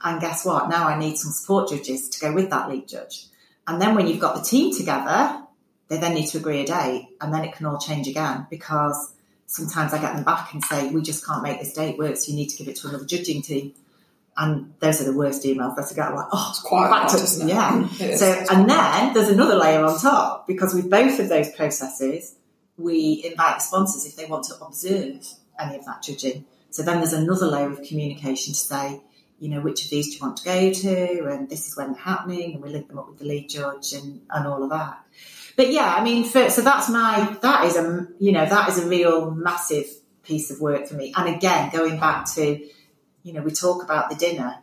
and 0.00 0.20
guess 0.20 0.44
what? 0.46 0.68
Now 0.68 0.86
I 0.86 0.96
need 0.98 1.16
some 1.18 1.32
support 1.32 1.70
judges 1.70 2.08
to 2.10 2.20
go 2.20 2.32
with 2.32 2.50
that 2.50 2.70
lead 2.70 2.86
judge. 2.88 3.26
And 3.66 3.80
then 3.82 3.94
when 3.96 4.06
you've 4.06 4.20
got 4.20 4.34
the 4.36 4.42
team 4.42 4.74
together, 4.74 5.42
they 5.88 5.98
then 5.98 6.14
need 6.14 6.28
to 6.28 6.38
agree 6.38 6.60
a 6.62 6.66
date, 6.66 7.08
and 7.20 7.34
then 7.34 7.44
it 7.44 7.52
can 7.54 7.66
all 7.66 7.78
change 7.78 8.06
again 8.08 8.46
because 8.48 9.12
sometimes 9.52 9.92
I 9.92 10.00
get 10.00 10.14
them 10.14 10.24
back 10.24 10.52
and 10.54 10.64
say, 10.64 10.88
"We 10.90 11.02
just 11.02 11.24
can't 11.26 11.42
make 11.42 11.60
this 11.60 11.72
date 11.72 11.98
work, 11.98 12.16
so 12.16 12.30
you 12.30 12.36
need 12.36 12.48
to 12.48 12.56
give 12.56 12.68
it 12.68 12.76
to 12.76 12.88
another 12.88 13.04
judging 13.04 13.42
team." 13.42 13.74
And 14.36 14.72
those 14.80 15.00
are 15.00 15.04
the 15.04 15.12
worst 15.12 15.42
emails 15.44 15.76
that 15.76 15.88
I 15.90 15.94
get. 15.94 16.14
Like, 16.14 16.26
oh, 16.32 16.46
It's 16.50 16.60
quite 16.60 16.88
back 16.90 17.10
hard, 17.10 17.26
to- 17.28 17.46
yeah. 17.46 17.86
So, 18.16 18.44
and 18.50 18.68
then 18.70 19.12
there's 19.12 19.28
another 19.28 19.56
layer 19.56 19.84
on 19.84 19.98
top 19.98 20.46
because 20.46 20.72
with 20.74 20.88
both 20.90 21.18
of 21.20 21.28
those 21.28 21.50
processes, 21.50 22.34
we 22.78 23.22
invite 23.24 23.56
the 23.56 23.60
sponsors 23.60 24.06
if 24.06 24.16
they 24.16 24.24
want 24.24 24.44
to 24.44 24.54
observe 24.64 25.26
any 25.58 25.76
of 25.76 25.84
that 25.84 26.02
judging. 26.02 26.46
So 26.70 26.82
then 26.82 26.98
there's 27.00 27.12
another 27.12 27.46
layer 27.46 27.70
of 27.70 27.82
communication 27.82 28.54
to 28.54 28.58
say, 28.58 29.02
you 29.38 29.50
know, 29.50 29.60
which 29.60 29.84
of 29.84 29.90
these 29.90 30.06
do 30.08 30.14
you 30.14 30.20
want 30.22 30.38
to 30.38 30.44
go 30.44 30.72
to, 30.72 31.26
and 31.26 31.50
this 31.50 31.68
is 31.68 31.76
when 31.76 31.92
they're 31.92 32.00
happening, 32.00 32.54
and 32.54 32.62
we 32.62 32.70
link 32.70 32.88
them 32.88 32.98
up 32.98 33.08
with 33.10 33.18
the 33.18 33.26
lead 33.26 33.50
judge 33.50 33.92
and, 33.92 34.22
and 34.30 34.46
all 34.46 34.62
of 34.62 34.70
that. 34.70 35.00
But 35.56 35.72
yeah, 35.72 35.94
I 35.94 36.02
mean, 36.02 36.24
for, 36.24 36.50
so 36.50 36.62
that's 36.62 36.88
my 36.88 37.36
that 37.42 37.64
is 37.66 37.76
a 37.76 38.08
you 38.18 38.32
know 38.32 38.46
that 38.46 38.68
is 38.70 38.78
a 38.78 38.88
real 38.88 39.30
massive 39.30 39.86
piece 40.22 40.50
of 40.50 40.60
work 40.60 40.86
for 40.86 40.94
me. 40.94 41.12
And 41.16 41.34
again, 41.34 41.70
going 41.70 41.98
back 41.98 42.26
to, 42.34 42.64
you 43.22 43.32
know, 43.32 43.42
we 43.42 43.50
talk 43.50 43.82
about 43.82 44.10
the 44.10 44.16
dinner. 44.16 44.58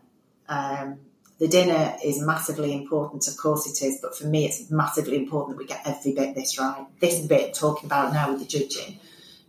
Um, 0.47 0.99
the 1.39 1.47
dinner 1.47 1.95
is 2.03 2.21
massively 2.21 2.73
important, 2.73 3.27
of 3.27 3.37
course 3.37 3.65
it 3.65 3.85
is, 3.85 3.99
but 4.01 4.15
for 4.15 4.27
me 4.27 4.45
it's 4.45 4.69
massively 4.69 5.15
important 5.15 5.55
that 5.55 5.63
we 5.63 5.65
get 5.65 5.81
every 5.85 6.13
bit 6.13 6.35
this 6.35 6.59
right. 6.59 6.85
This 6.99 7.25
bit 7.25 7.53
talking 7.53 7.85
about 7.85 8.11
now 8.11 8.31
with 8.31 8.39
the 8.39 8.45
judging, 8.45 8.99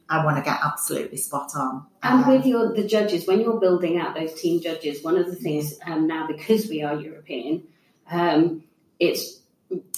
I 0.08 0.24
want 0.24 0.36
to 0.36 0.42
get 0.42 0.60
absolutely 0.64 1.18
spot 1.18 1.50
on. 1.56 1.86
And 2.02 2.24
Um, 2.24 2.30
with 2.30 2.46
your 2.46 2.72
the 2.74 2.86
judges, 2.86 3.26
when 3.26 3.40
you're 3.40 3.58
building 3.58 3.98
out 3.98 4.14
those 4.14 4.40
team 4.40 4.60
judges, 4.60 5.02
one 5.02 5.16
of 5.16 5.26
the 5.26 5.34
things 5.34 5.78
um, 5.84 6.06
now 6.06 6.28
because 6.28 6.68
we 6.68 6.82
are 6.82 6.94
European, 6.94 7.64
um, 8.08 8.62
it's 9.00 9.39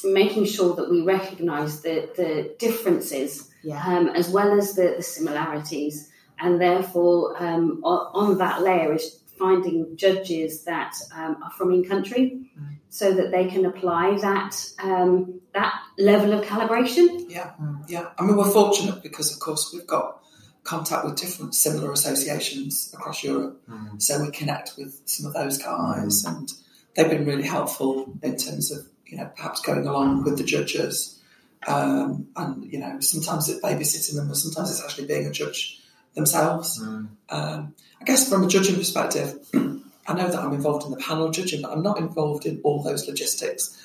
making 0.04 0.44
sure 0.46 0.74
that 0.76 0.90
we 0.90 1.02
recognise 1.02 1.82
the 1.82 2.08
the 2.16 2.54
differences 2.58 3.50
yeah, 3.62 3.82
um, 3.86 4.08
as 4.08 4.28
well 4.28 4.58
as 4.58 4.74
the, 4.74 4.94
the 4.96 5.02
similarities, 5.02 6.10
and 6.38 6.60
therefore 6.60 7.40
um, 7.42 7.80
on, 7.84 8.30
on 8.30 8.38
that 8.38 8.62
layer 8.62 8.92
is 8.94 9.20
finding 9.38 9.96
judges 9.96 10.64
that 10.64 10.94
um, 11.14 11.42
are 11.42 11.50
from 11.50 11.72
in 11.72 11.84
country, 11.84 12.38
Mm. 12.52 12.76
so 12.90 13.14
that 13.14 13.30
they 13.30 13.46
can 13.48 13.64
apply 13.64 14.18
that 14.20 14.52
um, 14.82 15.40
that 15.54 15.72
level 15.96 16.34
of 16.34 16.44
calibration. 16.44 17.08
Yeah, 17.30 17.52
yeah. 17.88 18.10
I 18.18 18.24
mean, 18.26 18.36
we're 18.36 18.50
fortunate 18.50 19.02
because, 19.02 19.32
of 19.32 19.40
course, 19.40 19.70
we've 19.72 19.86
got 19.86 20.22
contact 20.64 21.06
with 21.06 21.16
different 21.16 21.54
similar 21.54 21.90
associations 21.92 22.92
across 22.92 23.24
Europe. 23.24 23.58
So 23.98 24.22
we 24.22 24.30
connect 24.30 24.74
with 24.76 25.00
some 25.06 25.24
of 25.26 25.32
those 25.32 25.56
guys, 25.56 26.24
and 26.26 26.52
they've 26.94 27.08
been 27.08 27.24
really 27.24 27.48
helpful 27.48 28.12
in 28.22 28.36
terms 28.36 28.70
of, 28.70 28.86
you 29.12 29.18
know, 29.18 29.30
perhaps 29.36 29.60
going 29.60 29.86
along 29.86 30.24
with 30.24 30.38
the 30.38 30.44
judges. 30.44 31.20
Um, 31.68 32.28
and, 32.34 32.72
you 32.72 32.78
know, 32.78 32.98
sometimes 33.00 33.46
it's 33.48 33.60
babysitting 33.60 34.16
them, 34.16 34.28
and 34.28 34.36
sometimes 34.36 34.70
it's 34.70 34.82
actually 34.82 35.06
being 35.06 35.26
a 35.26 35.30
judge 35.30 35.80
themselves. 36.14 36.80
Um, 36.80 37.18
I 37.28 38.04
guess 38.06 38.28
from 38.28 38.42
a 38.42 38.48
judging 38.48 38.76
perspective, 38.76 39.38
I 39.54 40.14
know 40.14 40.28
that 40.28 40.38
I'm 40.38 40.54
involved 40.54 40.86
in 40.86 40.92
the 40.92 40.96
panel 40.96 41.30
judging, 41.30 41.60
but 41.60 41.72
I'm 41.72 41.82
not 41.82 41.98
involved 41.98 42.46
in 42.46 42.60
all 42.64 42.82
those 42.82 43.06
logistics. 43.06 43.78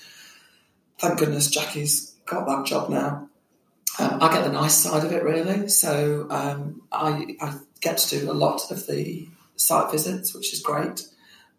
Thank 0.97 1.19
goodness 1.19 1.51
Jackie's 1.51 2.15
got 2.25 2.47
that 2.47 2.65
job 2.65 2.89
now. 2.89 3.30
Um, 3.99 4.19
I 4.21 4.32
get 4.32 4.45
the 4.45 4.51
nice 4.51 4.75
side 4.75 5.03
of 5.03 5.11
it 5.11 5.23
really, 5.23 5.67
so 5.67 6.28
um, 6.30 6.84
I, 6.91 7.36
I 7.41 7.57
get 7.82 7.97
to 7.97 8.19
do 8.19 8.32
a 8.32 8.34
lot 8.34 8.71
of 8.71 8.88
the 8.88 9.28
site 9.57 9.91
visits, 9.91 10.34
which 10.34 10.53
is 10.53 10.61
great. 10.61 11.05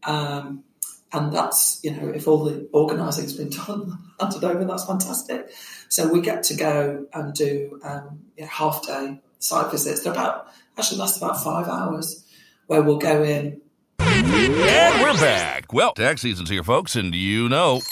Um, 0.05 0.65
and 1.13 1.33
that's 1.33 1.81
you 1.83 1.91
know 1.91 2.09
if 2.09 2.29
all 2.29 2.45
the 2.45 2.69
organising's 2.73 3.35
been 3.35 3.51
done 3.67 3.99
handed 4.21 4.45
over, 4.45 4.65
that's 4.65 4.85
fantastic. 4.85 5.51
So 5.89 6.09
we 6.13 6.21
get 6.21 6.43
to 6.45 6.55
go 6.55 7.07
and 7.13 7.35
do 7.35 7.81
um, 7.83 8.21
you 8.37 8.45
know, 8.45 8.51
half 8.51 8.87
day 8.87 9.21
site 9.39 9.71
visits. 9.71 10.03
They're 10.03 10.13
about 10.13 10.49
actually 10.77 10.99
last 10.99 11.17
about 11.17 11.43
five 11.43 11.69
hours, 11.69 12.25
where 12.67 12.83
we'll 12.83 12.99
go 12.99 13.23
in 13.23 13.61
And 14.01 15.03
we're 15.03 15.15
back. 15.15 15.73
Well, 15.73 15.93
tax 15.93 16.23
season's 16.23 16.51
here, 16.51 16.63
folks, 16.63 16.97
and 16.97 17.15
you 17.15 17.49
know. 17.49 17.83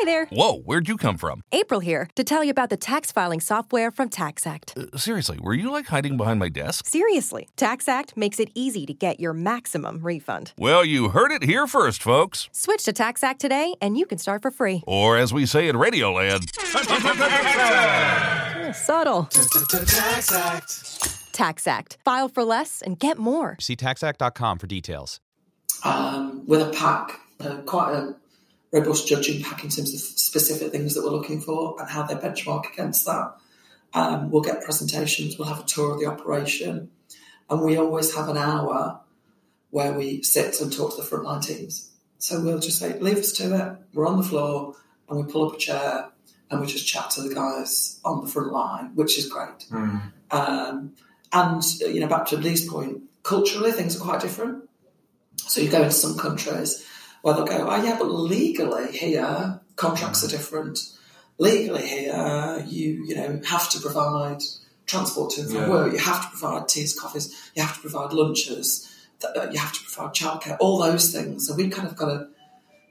Hi 0.00 0.04
there. 0.04 0.26
Whoa, 0.26 0.58
where'd 0.60 0.86
you 0.86 0.96
come 0.96 1.18
from? 1.18 1.42
April 1.50 1.80
here 1.80 2.08
to 2.14 2.22
tell 2.22 2.44
you 2.44 2.52
about 2.52 2.70
the 2.70 2.76
tax 2.76 3.10
filing 3.10 3.40
software 3.40 3.90
from 3.90 4.08
TaxAct. 4.08 4.94
Uh, 4.94 4.96
seriously, 4.96 5.40
were 5.42 5.54
you 5.54 5.72
like 5.72 5.88
hiding 5.88 6.16
behind 6.16 6.38
my 6.38 6.48
desk? 6.48 6.86
Seriously, 6.86 7.48
TaxAct 7.56 8.16
makes 8.16 8.38
it 8.38 8.48
easy 8.54 8.86
to 8.86 8.94
get 8.94 9.18
your 9.18 9.32
maximum 9.32 9.98
refund. 10.00 10.52
Well, 10.56 10.84
you 10.84 11.08
heard 11.08 11.32
it 11.32 11.42
here 11.42 11.66
first, 11.66 12.00
folks. 12.00 12.48
Switch 12.52 12.84
to 12.84 12.92
TaxAct 12.92 13.38
today 13.38 13.74
and 13.80 13.98
you 13.98 14.06
can 14.06 14.18
start 14.18 14.40
for 14.40 14.52
free. 14.52 14.84
Or 14.86 15.16
as 15.16 15.34
we 15.34 15.46
say 15.46 15.66
in 15.68 15.74
Radioland, 15.74 16.48
Subtle. 18.74 19.24
TaxAct. 19.32 21.32
TaxAct. 21.32 21.96
File 22.04 22.28
for 22.28 22.44
less 22.44 22.82
and 22.82 23.00
get 23.00 23.18
more. 23.18 23.56
See 23.58 23.74
taxact.com 23.74 24.58
for 24.58 24.68
details. 24.68 25.18
um, 25.84 26.46
with 26.46 26.62
a 26.62 26.70
pack, 26.70 27.18
uh, 27.40 27.56
quite 27.62 27.94
a 27.94 28.14
robust 28.72 29.08
judging 29.08 29.42
pack 29.42 29.64
in 29.64 29.70
terms 29.70 29.94
of 29.94 30.00
specific 30.00 30.72
things 30.72 30.94
that 30.94 31.04
we're 31.04 31.10
looking 31.10 31.40
for 31.40 31.76
and 31.80 31.88
how 31.88 32.02
they 32.02 32.14
benchmark 32.14 32.72
against 32.72 33.06
that. 33.06 33.34
Um, 33.94 34.30
we'll 34.30 34.42
get 34.42 34.62
presentations, 34.62 35.38
we'll 35.38 35.48
have 35.48 35.60
a 35.60 35.66
tour 35.66 35.94
of 35.94 36.00
the 36.00 36.06
operation, 36.06 36.90
and 37.48 37.62
we 37.62 37.78
always 37.78 38.14
have 38.14 38.28
an 38.28 38.36
hour 38.36 39.00
where 39.70 39.92
we 39.92 40.22
sit 40.22 40.60
and 40.60 40.72
talk 40.72 40.94
to 40.94 41.02
the 41.02 41.08
frontline 41.08 41.44
teams. 41.44 41.90
So 42.18 42.42
we'll 42.42 42.58
just 42.58 42.78
say, 42.78 42.98
leave 42.98 43.16
us 43.16 43.32
to 43.32 43.54
it. 43.54 43.78
We're 43.94 44.06
on 44.06 44.18
the 44.18 44.22
floor, 44.22 44.74
and 45.08 45.24
we 45.24 45.32
pull 45.32 45.48
up 45.48 45.54
a 45.54 45.58
chair 45.58 46.10
and 46.50 46.60
we 46.60 46.66
just 46.66 46.86
chat 46.86 47.10
to 47.10 47.22
the 47.22 47.34
guys 47.34 48.00
on 48.04 48.24
the 48.24 48.30
front 48.30 48.52
line, 48.52 48.94
which 48.94 49.18
is 49.18 49.28
great. 49.28 49.66
Um, 50.30 50.94
and 51.32 51.62
you 51.80 52.00
know, 52.00 52.08
back 52.08 52.26
to 52.26 52.36
Lee's 52.36 52.68
point, 52.68 53.02
culturally 53.22 53.72
things 53.72 53.96
are 53.96 54.04
quite 54.04 54.20
different. 54.20 54.68
So 55.36 55.60
you 55.60 55.70
go 55.70 55.82
into 55.82 55.92
some 55.92 56.16
countries 56.18 56.86
where 57.22 57.34
they'll 57.34 57.44
go, 57.44 57.66
oh 57.68 57.82
yeah, 57.82 57.96
but 57.98 58.10
legally 58.10 58.92
here 58.92 59.60
contracts 59.76 60.24
are 60.24 60.28
different. 60.28 60.78
Legally 61.38 61.86
here, 61.86 62.64
you 62.66 63.04
you 63.06 63.14
know 63.14 63.40
have 63.46 63.70
to 63.70 63.80
provide 63.80 64.42
transport 64.86 65.30
to 65.30 65.42
and 65.42 65.50
from 65.50 65.60
Yeah. 65.62 65.68
work. 65.68 65.92
You 65.92 65.98
have 65.98 66.22
to 66.22 66.36
provide 66.36 66.68
teas, 66.68 66.98
coffees. 66.98 67.32
You 67.54 67.62
have 67.62 67.74
to 67.76 67.80
provide 67.80 68.12
lunches. 68.12 68.88
uh, 69.22 69.48
You 69.52 69.58
have 69.58 69.72
to 69.72 69.80
provide 69.84 70.14
childcare. 70.14 70.56
All 70.60 70.78
those 70.78 71.12
things. 71.12 71.46
So 71.46 71.54
we 71.54 71.68
kind 71.68 71.86
of 71.86 71.96
got 71.96 72.06
to 72.06 72.28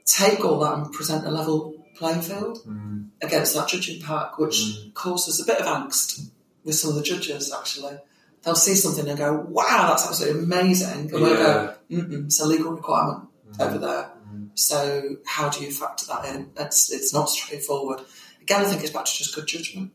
take 0.04 0.44
all 0.44 0.60
that 0.60 0.74
and 0.78 0.92
present 0.92 1.26
a 1.26 1.30
level 1.30 1.74
playing 1.96 2.22
field 2.22 2.58
mm. 2.66 3.08
against 3.20 3.54
that 3.54 3.68
judging 3.68 4.00
pack, 4.00 4.38
which 4.38 4.56
mm. 4.56 4.94
causes 4.94 5.40
a 5.40 5.44
bit 5.44 5.60
of 5.60 5.66
angst 5.66 6.28
with 6.64 6.76
some 6.76 6.90
of 6.90 6.96
the 6.96 7.02
judges. 7.02 7.52
Actually, 7.52 7.98
they'll 8.42 8.54
see 8.54 8.74
something 8.74 9.08
and 9.08 9.18
go, 9.18 9.32
"Wow, 9.48 9.88
that's 9.88 10.06
absolutely 10.06 10.44
amazing," 10.44 11.10
and 11.10 11.12
we'll 11.12 11.36
go, 11.36 11.74
Mm-mm, 11.90 12.26
"It's 12.26 12.40
a 12.40 12.46
legal 12.46 12.72
requirement 12.72 13.28
mm. 13.52 13.60
over 13.60 13.78
there." 13.78 14.10
So, 14.58 15.16
how 15.24 15.48
do 15.48 15.64
you 15.64 15.70
factor 15.70 16.06
that 16.06 16.24
in? 16.34 16.50
It's 16.58 16.92
it's 16.92 17.14
not 17.14 17.28
straightforward. 17.30 18.00
Again, 18.42 18.62
I 18.62 18.64
think 18.64 18.82
it's 18.82 18.92
back 18.92 19.04
to 19.04 19.12
just 19.12 19.34
good 19.34 19.46
judgment, 19.46 19.92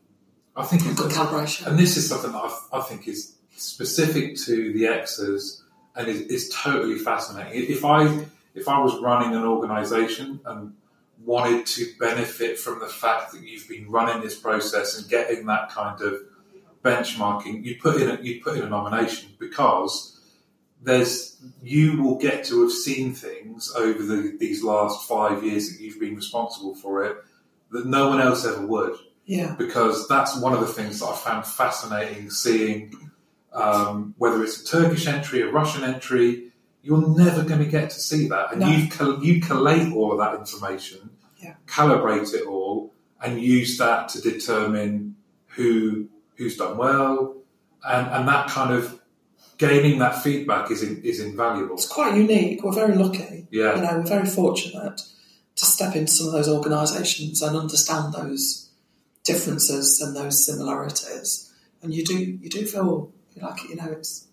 I 0.56 0.64
think 0.64 0.82
good 0.96 1.10
calibration. 1.10 1.66
And 1.66 1.78
this 1.78 1.96
is 1.96 2.08
something 2.08 2.32
that 2.32 2.38
I, 2.38 2.78
I 2.78 2.80
think 2.80 3.08
is 3.08 3.34
specific 3.56 4.36
to 4.36 4.72
the 4.72 4.84
Xers 4.84 5.60
and 5.96 6.08
is, 6.08 6.20
is 6.22 6.48
totally 6.48 6.98
fascinating. 6.98 7.70
If 7.70 7.84
I 7.84 8.24
if 8.54 8.68
I 8.68 8.80
was 8.80 8.98
running 9.00 9.34
an 9.36 9.44
organisation 9.44 10.40
and 10.46 10.74
wanted 11.24 11.66
to 11.66 11.86
benefit 11.98 12.58
from 12.58 12.80
the 12.80 12.86
fact 12.86 13.32
that 13.32 13.42
you've 13.42 13.68
been 13.68 13.90
running 13.90 14.22
this 14.22 14.38
process 14.38 14.98
and 14.98 15.08
getting 15.08 15.46
that 15.46 15.70
kind 15.70 16.00
of 16.00 16.20
benchmarking, 16.82 17.64
you 17.64 17.76
put 17.80 18.00
in 18.00 18.10
a, 18.10 18.20
you 18.22 18.40
put 18.42 18.56
in 18.56 18.62
a 18.62 18.68
nomination 18.68 19.30
because 19.38 20.13
there's 20.84 21.36
you 21.62 22.02
will 22.02 22.16
get 22.16 22.44
to 22.44 22.62
have 22.62 22.72
seen 22.72 23.12
things 23.14 23.72
over 23.76 24.02
the, 24.02 24.36
these 24.38 24.62
last 24.62 25.08
five 25.08 25.42
years 25.42 25.70
that 25.70 25.82
you've 25.82 25.98
been 25.98 26.14
responsible 26.14 26.74
for 26.74 27.04
it 27.04 27.16
that 27.70 27.86
no 27.86 28.08
one 28.08 28.20
else 28.20 28.44
ever 28.46 28.64
would. 28.66 28.94
Yeah. 29.24 29.54
Because 29.58 30.06
that's 30.06 30.36
one 30.38 30.52
of 30.52 30.60
the 30.60 30.66
things 30.66 31.00
that 31.00 31.06
I 31.06 31.16
found 31.16 31.46
fascinating 31.46 32.30
seeing 32.30 32.92
um, 33.54 34.14
whether 34.18 34.42
it's 34.42 34.60
a 34.62 34.66
Turkish 34.66 35.06
entry, 35.06 35.40
a 35.40 35.50
Russian 35.50 35.84
entry, 35.84 36.50
you're 36.82 37.08
never 37.16 37.42
going 37.44 37.60
to 37.60 37.66
get 37.70 37.88
to 37.90 38.00
see 38.00 38.28
that. 38.28 38.52
And 38.52 38.60
No. 38.60 38.68
you 38.68 39.22
you 39.22 39.40
collate 39.40 39.92
all 39.92 40.12
of 40.12 40.18
that 40.18 40.38
information, 40.38 41.10
Yeah. 41.42 41.54
calibrate 41.66 42.34
it 42.34 42.46
all, 42.46 42.92
and 43.22 43.40
use 43.40 43.78
that 43.78 44.08
to 44.10 44.20
determine 44.20 45.16
who 45.48 46.08
who's 46.36 46.56
done 46.56 46.76
well, 46.76 47.36
and, 47.88 48.06
and 48.08 48.28
that 48.28 48.48
kind 48.48 48.74
of 48.74 49.00
gaining 49.58 49.98
that 49.98 50.22
feedback 50.22 50.70
is 50.70 50.82
in, 50.82 51.02
is 51.02 51.20
invaluable. 51.20 51.74
It's 51.74 51.88
quite 51.88 52.16
unique. 52.16 52.62
We're 52.62 52.72
very 52.72 52.94
lucky. 52.94 53.46
Yeah. 53.50 53.76
You 53.76 53.82
know, 53.82 53.98
we're 53.98 54.06
very 54.06 54.26
fortunate 54.26 55.00
to 55.56 55.64
step 55.64 55.94
into 55.94 56.10
some 56.10 56.26
of 56.28 56.32
those 56.32 56.48
organisations 56.48 57.42
and 57.42 57.56
understand 57.56 58.12
those 58.14 58.70
differences 59.24 60.00
and 60.00 60.16
those 60.16 60.44
similarities. 60.44 61.52
And 61.82 61.94
you 61.94 62.04
do 62.04 62.16
you 62.18 62.48
do 62.48 62.64
feel 62.66 63.12
like 63.40 63.68
you 63.68 63.76
know 63.76 63.90
it's 63.92 64.26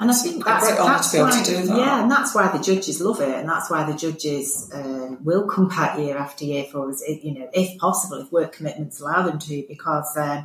And 0.00 0.10
I 0.10 0.14
think 0.14 0.42
a 0.42 0.44
that's, 0.44 0.68
that's 0.68 1.10
to 1.10 1.16
be 1.16 1.20
able 1.20 1.30
why, 1.30 1.42
to 1.42 1.50
do 1.50 1.66
that. 1.66 1.76
yeah, 1.78 2.02
and 2.02 2.10
that's 2.10 2.34
why 2.34 2.48
the 2.48 2.58
judges 2.62 3.00
love 3.00 3.20
it, 3.20 3.38
and 3.38 3.48
that's 3.48 3.70
why 3.70 3.84
the 3.84 3.96
judges 3.96 4.70
uh, 4.74 5.16
will 5.22 5.46
come 5.46 5.68
back 5.68 5.98
year 5.98 6.16
after 6.16 6.44
year 6.44 6.64
for 6.64 6.90
us, 6.90 7.02
you 7.06 7.38
know, 7.38 7.48
if 7.52 7.78
possible, 7.78 8.18
if 8.18 8.32
work 8.32 8.52
commitments 8.52 9.00
allow 9.00 9.22
them 9.22 9.38
to, 9.38 9.64
because, 9.68 10.16
um, 10.16 10.44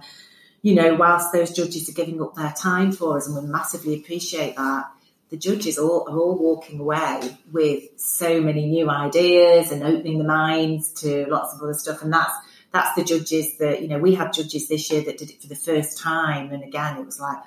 you 0.67 0.75
know, 0.75 0.95
whilst 0.95 1.31
those 1.31 1.51
judges 1.51 1.87
are 1.87 1.93
giving 1.93 2.21
up 2.21 2.35
their 2.35 2.51
time 2.51 2.91
for 2.91 3.15
us, 3.15 3.25
and 3.25 3.41
we 3.41 3.49
massively 3.49 3.95
appreciate 3.95 4.57
that, 4.57 4.91
the 5.29 5.37
judges 5.37 5.77
all, 5.77 6.05
are 6.09 6.17
all 6.17 6.37
walking 6.37 6.81
away 6.81 7.21
with 7.53 7.83
so 7.95 8.41
many 8.41 8.65
new 8.65 8.89
ideas 8.89 9.71
and 9.71 9.81
opening 9.81 10.17
the 10.17 10.25
minds 10.25 10.91
to 10.91 11.25
lots 11.29 11.53
of 11.53 11.61
other 11.61 11.73
stuff, 11.73 12.01
and 12.01 12.11
that's 12.11 12.33
that's 12.73 12.93
the 12.95 13.05
judges 13.05 13.57
that 13.59 13.81
you 13.81 13.87
know 13.87 13.97
we 13.97 14.13
had 14.13 14.33
judges 14.33 14.67
this 14.67 14.91
year 14.91 15.01
that 15.03 15.17
did 15.17 15.29
it 15.29 15.41
for 15.41 15.47
the 15.47 15.55
first 15.55 15.99
time, 15.99 16.51
and 16.51 16.65
again 16.65 16.97
it 16.97 17.05
was 17.05 17.17
like 17.17 17.37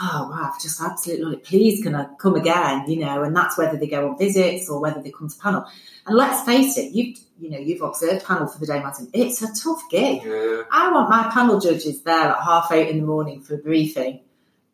oh 0.00 0.28
wow, 0.30 0.50
I've 0.52 0.60
just 0.60 0.80
absolutely 0.80 1.24
loved 1.24 1.36
it. 1.36 1.44
Please 1.44 1.82
can 1.82 1.94
I 1.94 2.06
come 2.18 2.36
again? 2.36 2.84
You 2.88 3.00
know, 3.00 3.22
and 3.22 3.34
that's 3.34 3.58
whether 3.58 3.76
they 3.76 3.88
go 3.88 4.10
on 4.10 4.18
visits 4.18 4.68
or 4.68 4.80
whether 4.80 5.02
they 5.02 5.10
come 5.10 5.28
to 5.28 5.38
panel. 5.38 5.64
And 6.06 6.16
let's 6.16 6.44
face 6.44 6.78
it, 6.78 6.92
you 6.92 7.14
you 7.40 7.50
know, 7.50 7.58
you've 7.58 7.82
observed 7.82 8.24
panel 8.24 8.48
for 8.48 8.58
the 8.58 8.66
day, 8.66 8.80
Martin. 8.80 9.08
It's 9.12 9.42
a 9.42 9.54
tough 9.54 9.82
gig. 9.90 10.22
Yeah. 10.24 10.62
I 10.70 10.90
want 10.92 11.08
my 11.08 11.30
panel 11.32 11.60
judges 11.60 12.02
there 12.02 12.30
at 12.30 12.42
half 12.42 12.72
eight 12.72 12.88
in 12.88 13.00
the 13.00 13.06
morning 13.06 13.42
for 13.42 13.54
a 13.54 13.58
briefing. 13.58 14.20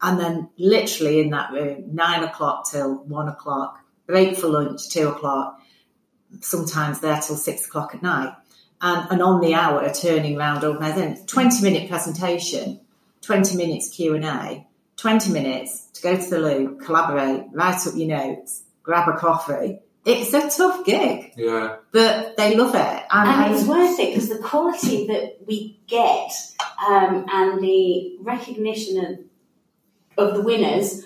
And 0.01 0.19
then 0.19 0.51
literally 0.57 1.21
in 1.21 1.31
that 1.31 1.53
room, 1.53 1.95
nine 1.95 2.25
o'clock 2.25 2.71
till 2.71 2.97
one 3.05 3.29
o'clock, 3.29 3.79
break 4.07 4.37
for 4.37 4.49
lunch, 4.49 4.89
two 4.89 5.09
o'clock, 5.09 5.61
sometimes 6.41 7.01
there 7.01 7.21
till 7.21 7.37
six 7.37 7.67
o'clock 7.67 7.95
at 7.95 8.03
night. 8.03 8.35
And, 8.81 9.11
and 9.13 9.23
on 9.23 9.41
the 9.41 9.55
hour, 9.55 9.89
turning 9.95 10.37
round 10.37 10.65
organising, 10.65 11.27
20 11.27 11.63
minute 11.63 11.89
presentation, 11.89 12.81
20 13.23 13.57
minutes 13.57 13.89
Q&A, 13.89 14.67
20 15.05 15.33
minutes 15.33 15.89
to 15.93 16.01
go 16.01 16.17
to 16.17 16.31
the 16.31 16.39
loo, 16.39 16.79
collaborate, 16.83 17.45
write 17.53 17.87
up 17.87 17.93
your 17.95 18.09
notes, 18.09 18.63
grab 18.83 19.07
a 19.07 19.19
coffee. 19.19 19.81
It's 20.07 20.33
a 20.33 20.49
tough 20.49 20.87
gig. 20.87 21.35
Yeah. 21.37 21.77
But 21.93 22.39
they 22.39 22.57
love 22.57 22.75
it. 22.75 23.03
And, 23.11 23.29
and 23.29 23.55
it's 23.55 23.67
worth 23.67 24.01
it 24.01 24.15
because 24.15 24.31
the 24.31 24.39
quality 24.39 25.07
that 25.09 25.41
we 25.47 25.79
get 25.87 26.33
um, 26.89 27.27
and 27.31 27.63
the 27.63 28.17
recognition 28.23 29.29
of, 30.17 30.27
of 30.29 30.37
the 30.37 30.41
winners 30.41 31.05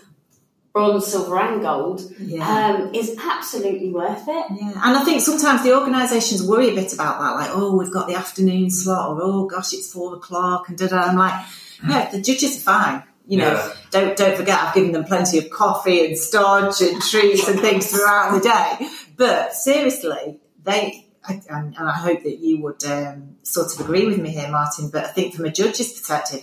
bronze, 0.72 1.09
silver, 1.09 1.36
and 1.36 1.61
gold 1.61 2.01
yeah. 2.20 2.76
um, 2.78 2.94
is 2.94 3.18
absolutely 3.20 3.90
worth 3.90 4.28
it. 4.28 4.46
Yeah. 4.61 4.74
And 4.76 4.96
I 4.96 5.03
think 5.05 5.22
sometimes 5.22 5.64
the 5.64 5.76
organisations 5.76 6.46
worry 6.46 6.68
a 6.68 6.74
bit 6.76 6.92
about 6.92 7.18
that, 7.18 7.34
like, 7.34 7.51
oh, 7.53 7.76
we've 7.76 7.92
got 7.92 8.07
the 8.07 8.14
afternoon 8.14 8.70
slot, 8.70 9.11
or 9.11 9.18
oh, 9.20 9.46
gosh, 9.46 9.72
it's 9.72 9.92
four 9.92 10.14
o'clock, 10.14 10.68
and 10.68 10.78
da 10.78 10.86
da. 10.86 10.99
I'm 10.99 11.16
like, 11.16 11.44
yeah, 11.88 12.09
the 12.12 12.20
judges 12.20 12.59
are 12.59 12.61
fine. 12.61 13.03
You 13.28 13.38
know, 13.38 13.52
Yeah. 13.52 13.72
don't 13.90 14.16
don't 14.16 14.36
forget, 14.36 14.58
I've 14.60 14.74
given 14.74 14.92
them 14.92 15.04
plenty 15.04 15.36
of 15.38 15.50
coffee 15.50 16.04
and 16.06 16.16
stodge 16.18 16.80
and 16.80 17.00
treats 17.02 17.46
and 17.46 17.60
things 17.60 17.90
throughout 17.90 18.32
the 18.34 18.40
day. 18.40 18.88
But 19.16 19.54
seriously, 19.54 20.38
they. 20.64 21.04
I- 21.28 21.42
And, 21.50 21.76
I 21.78 21.92
hope 21.92 22.22
that 22.22 22.38
you 22.38 22.62
would 22.62 22.82
um, 22.86 23.36
sort 23.42 23.68
of 23.74 23.80
agree 23.80 24.06
with 24.06 24.16
me 24.18 24.30
here, 24.30 24.48
Martin. 24.50 24.88
But 24.90 25.04
I 25.04 25.08
think 25.08 25.34
from 25.34 25.44
a 25.44 25.50
judge's 25.50 25.92
perspective, 25.92 26.42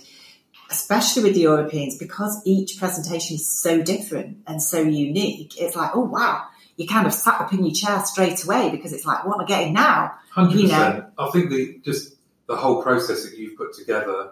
especially 0.70 1.24
with 1.24 1.34
the 1.34 1.40
Europeans, 1.40 1.98
because 1.98 2.40
each 2.44 2.78
presentation 2.78 3.34
is 3.36 3.50
so 3.50 3.82
different 3.82 4.38
and 4.46 4.62
so 4.62 4.78
unique, 4.80 5.60
it's 5.60 5.74
like, 5.74 5.90
oh 5.94 6.00
wow, 6.04 6.42
you 6.76 6.86
kind 6.86 7.06
of 7.06 7.12
sat 7.12 7.40
up 7.40 7.52
in 7.52 7.64
your 7.64 7.74
chair 7.74 7.98
straight 8.04 8.44
away 8.44 8.70
because 8.70 8.92
it's 8.92 9.04
like, 9.04 9.24
what 9.26 9.34
am 9.34 9.40
I 9.40 9.46
getting 9.46 9.72
now? 9.72 10.12
Hundred 10.30 10.60
You 10.60 10.68
know. 10.68 10.74
percent. 10.90 11.04
I 11.18 11.30
think 11.30 11.50
the 11.50 11.80
just 11.84 12.14
the 12.46 12.56
whole 12.56 12.80
process 12.82 13.24
that 13.24 13.36
you've 13.36 13.56
put 13.56 13.72
together, 13.74 14.30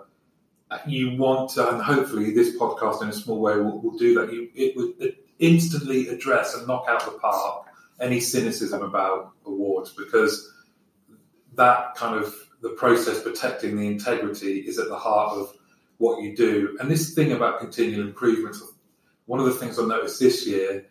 you 0.86 1.16
want 1.16 1.50
to, 1.50 1.68
and 1.68 1.82
hopefully 1.82 2.32
this 2.32 2.56
podcast 2.56 3.02
in 3.02 3.08
a 3.08 3.12
small 3.12 3.40
way 3.40 3.56
will, 3.56 3.80
will 3.80 3.98
do 3.98 4.14
that. 4.14 4.32
You 4.32 4.48
it 4.54 4.76
would 4.76 5.16
instantly 5.38 6.08
address 6.08 6.54
and 6.54 6.66
knock 6.66 6.86
out 6.88 7.04
the 7.04 7.18
park 7.18 7.66
any 8.00 8.20
cynicism 8.20 8.82
about 8.82 9.32
awards 9.46 9.92
because 9.92 10.52
that 11.54 11.94
kind 11.94 12.16
of 12.16 12.34
the 12.60 12.70
process 12.70 13.22
protecting 13.22 13.76
the 13.76 13.86
integrity 13.86 14.60
is 14.60 14.78
at 14.78 14.88
the 14.88 14.98
heart 14.98 15.36
of 15.36 15.52
what 15.98 16.22
you 16.22 16.34
do. 16.36 16.76
And 16.80 16.90
this 16.90 17.14
thing 17.14 17.32
about 17.32 17.60
continual 17.60 18.06
improvement, 18.06 18.56
one 19.26 19.38
of 19.38 19.46
the 19.46 19.52
things 19.52 19.78
I 19.78 19.84
noticed 19.84 20.18
this 20.18 20.46
year 20.46 20.86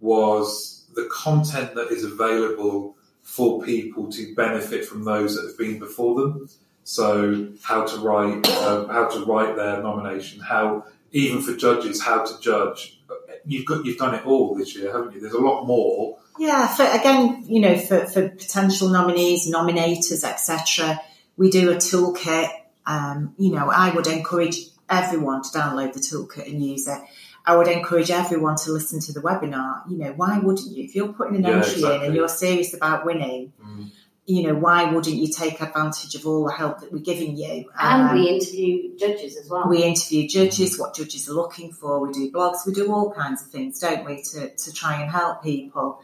was 0.00 0.86
the 0.94 1.08
content 1.12 1.74
that 1.74 1.88
is 1.90 2.04
available 2.04 2.96
for 3.22 3.60
people 3.62 4.10
to 4.12 4.34
benefit 4.34 4.84
from 4.84 5.04
those 5.04 5.34
that 5.34 5.46
have 5.46 5.58
been 5.58 5.78
before 5.78 6.14
them. 6.20 6.48
So 6.86 7.48
how 7.62 7.84
to 7.84 7.98
write, 7.98 8.48
uh, 8.48 8.86
how 8.86 9.08
to 9.08 9.24
write 9.24 9.56
their 9.56 9.82
nomination, 9.82 10.40
how 10.40 10.84
even 11.10 11.42
for 11.42 11.56
judges, 11.56 12.00
how 12.00 12.24
to 12.24 12.40
judge. 12.40 13.00
You've 13.44 13.66
got 13.66 13.84
you've 13.84 13.98
done 13.98 14.14
it 14.14 14.24
all 14.24 14.54
this 14.54 14.76
year, 14.76 14.92
haven't 14.92 15.12
you? 15.12 15.20
There's 15.20 15.32
a 15.32 15.40
lot 15.40 15.64
more. 15.66 16.18
Yeah, 16.38 16.68
for, 16.68 16.84
again, 16.84 17.44
you 17.48 17.58
know, 17.60 17.76
for, 17.76 18.06
for 18.06 18.28
potential 18.28 18.88
nominees, 18.88 19.50
nominators, 19.52 20.22
etc., 20.22 21.00
we 21.36 21.50
do 21.50 21.72
a 21.72 21.74
toolkit. 21.74 22.50
Um, 22.86 23.34
you 23.36 23.50
know, 23.52 23.68
I 23.68 23.92
would 23.92 24.06
encourage 24.06 24.60
everyone 24.88 25.42
to 25.42 25.48
download 25.58 25.92
the 25.92 25.98
toolkit 25.98 26.46
and 26.46 26.64
use 26.64 26.86
it. 26.86 27.00
I 27.44 27.56
would 27.56 27.66
encourage 27.66 28.12
everyone 28.12 28.56
to 28.58 28.70
listen 28.70 29.00
to 29.00 29.12
the 29.12 29.20
webinar. 29.20 29.90
You 29.90 29.98
know, 29.98 30.12
why 30.12 30.38
wouldn't 30.38 30.70
you? 30.70 30.84
If 30.84 30.94
you're 30.94 31.12
putting 31.12 31.36
an 31.36 31.42
Yeah, 31.42 31.64
entry 31.64 31.82
in 31.82 32.02
and 32.04 32.14
you're 32.14 32.28
serious 32.28 32.74
about 32.74 33.04
winning, 33.04 33.52
Mm. 33.60 33.90
You 34.26 34.42
know, 34.42 34.54
why 34.54 34.92
wouldn't 34.92 35.16
you 35.16 35.28
take 35.28 35.60
advantage 35.60 36.14
of 36.16 36.26
all 36.26 36.44
the 36.44 36.52
help 36.52 36.80
that 36.80 36.92
we're 36.92 36.98
giving 36.98 37.36
you? 37.36 37.70
And 37.80 38.08
Um, 38.10 38.16
we 38.16 38.28
interview 38.28 38.96
judges 38.98 39.36
as 39.36 39.48
well. 39.48 39.68
we 39.68 39.82
interview 39.84 40.26
judges, 40.28 40.78
what 40.78 40.94
judges 40.94 41.28
are 41.28 41.32
looking 41.34 41.72
for. 41.72 42.00
We 42.04 42.12
do 42.12 42.30
blogs. 42.32 42.66
We 42.66 42.72
do 42.72 42.92
all 42.92 43.12
kinds 43.12 43.42
of 43.42 43.48
things, 43.48 43.78
don't 43.78 44.04
we, 44.04 44.22
to, 44.32 44.50
to 44.50 44.72
try 44.72 45.00
and 45.00 45.10
help 45.10 45.42
people. 45.44 46.00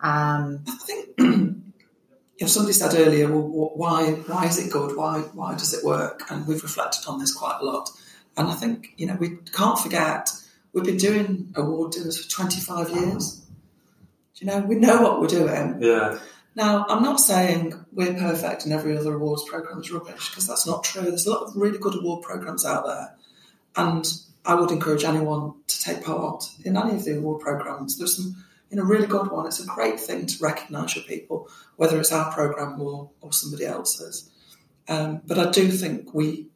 Um, 0.00 0.60
I 0.66 0.76
think 0.86 1.08
you 1.18 1.62
know, 2.40 2.46
somebody 2.46 2.72
said 2.72 2.94
earlier, 2.94 3.30
well, 3.30 3.72
why 3.74 4.10
why 4.26 4.46
is 4.46 4.58
it 4.58 4.70
good? 4.72 4.96
Why 4.96 5.20
why 5.34 5.52
does 5.54 5.72
it 5.74 5.84
work? 5.84 6.22
And 6.30 6.46
we've 6.46 6.62
reflected 6.62 7.06
on 7.08 7.18
this 7.18 7.32
quite 7.34 7.58
a 7.60 7.64
lot. 7.64 7.90
And 8.36 8.48
I 8.48 8.54
think 8.54 8.92
you 8.96 9.06
know 9.06 9.16
we 9.18 9.36
can't 9.52 9.78
forget 9.78 10.30
we've 10.72 10.84
been 10.84 10.98
doing 10.98 11.52
award 11.56 11.92
dinners 11.92 12.22
for 12.22 12.30
25 12.30 12.90
years. 12.90 13.42
You 14.36 14.46
know, 14.48 14.60
we 14.60 14.74
know 14.74 15.00
what 15.00 15.20
we're 15.20 15.28
doing. 15.28 15.78
Yeah, 15.80 16.18
Now, 16.56 16.86
I'm 16.88 17.02
not 17.02 17.20
saying 17.20 17.74
we're 17.92 18.14
perfect 18.14 18.64
and 18.64 18.72
every 18.72 18.96
other 18.96 19.12
awards 19.14 19.44
program 19.44 19.78
is 19.80 19.92
rubbish 19.92 20.30
because 20.30 20.46
that's 20.46 20.66
not 20.66 20.82
true. 20.84 21.02
There's 21.02 21.26
a 21.26 21.30
lot 21.30 21.42
of 21.42 21.54
really 21.54 21.76
good 21.78 21.94
award 21.94 22.22
programs 22.22 22.64
out 22.64 22.86
there, 22.86 23.14
and 23.76 24.04
I 24.46 24.54
would 24.54 24.70
encourage 24.70 25.04
anyone 25.04 25.52
to 25.66 25.82
take 25.82 26.02
part 26.02 26.48
in 26.64 26.76
any 26.78 26.94
of 26.96 27.04
the 27.04 27.18
award 27.18 27.42
programs. 27.42 27.98
There's 27.98 28.16
some, 28.16 28.42
you 28.70 28.78
know, 28.78 28.84
really 28.84 29.06
good 29.06 29.30
one. 29.30 29.46
It's 29.46 29.62
a 29.62 29.66
great 29.66 30.00
thing 30.00 30.24
to 30.26 30.38
recognise 30.42 30.96
your 30.96 31.04
people, 31.04 31.48
whether 31.76 32.00
it's 32.00 32.10
our 32.12 32.32
program 32.32 32.80
or, 32.80 33.10
or 33.20 33.34
somebody 33.34 33.66
else's. 33.66 34.30
Um, 34.88 35.20
but 35.26 35.38
I 35.38 35.50
do 35.50 35.68
think 35.70 36.14
we 36.14 36.46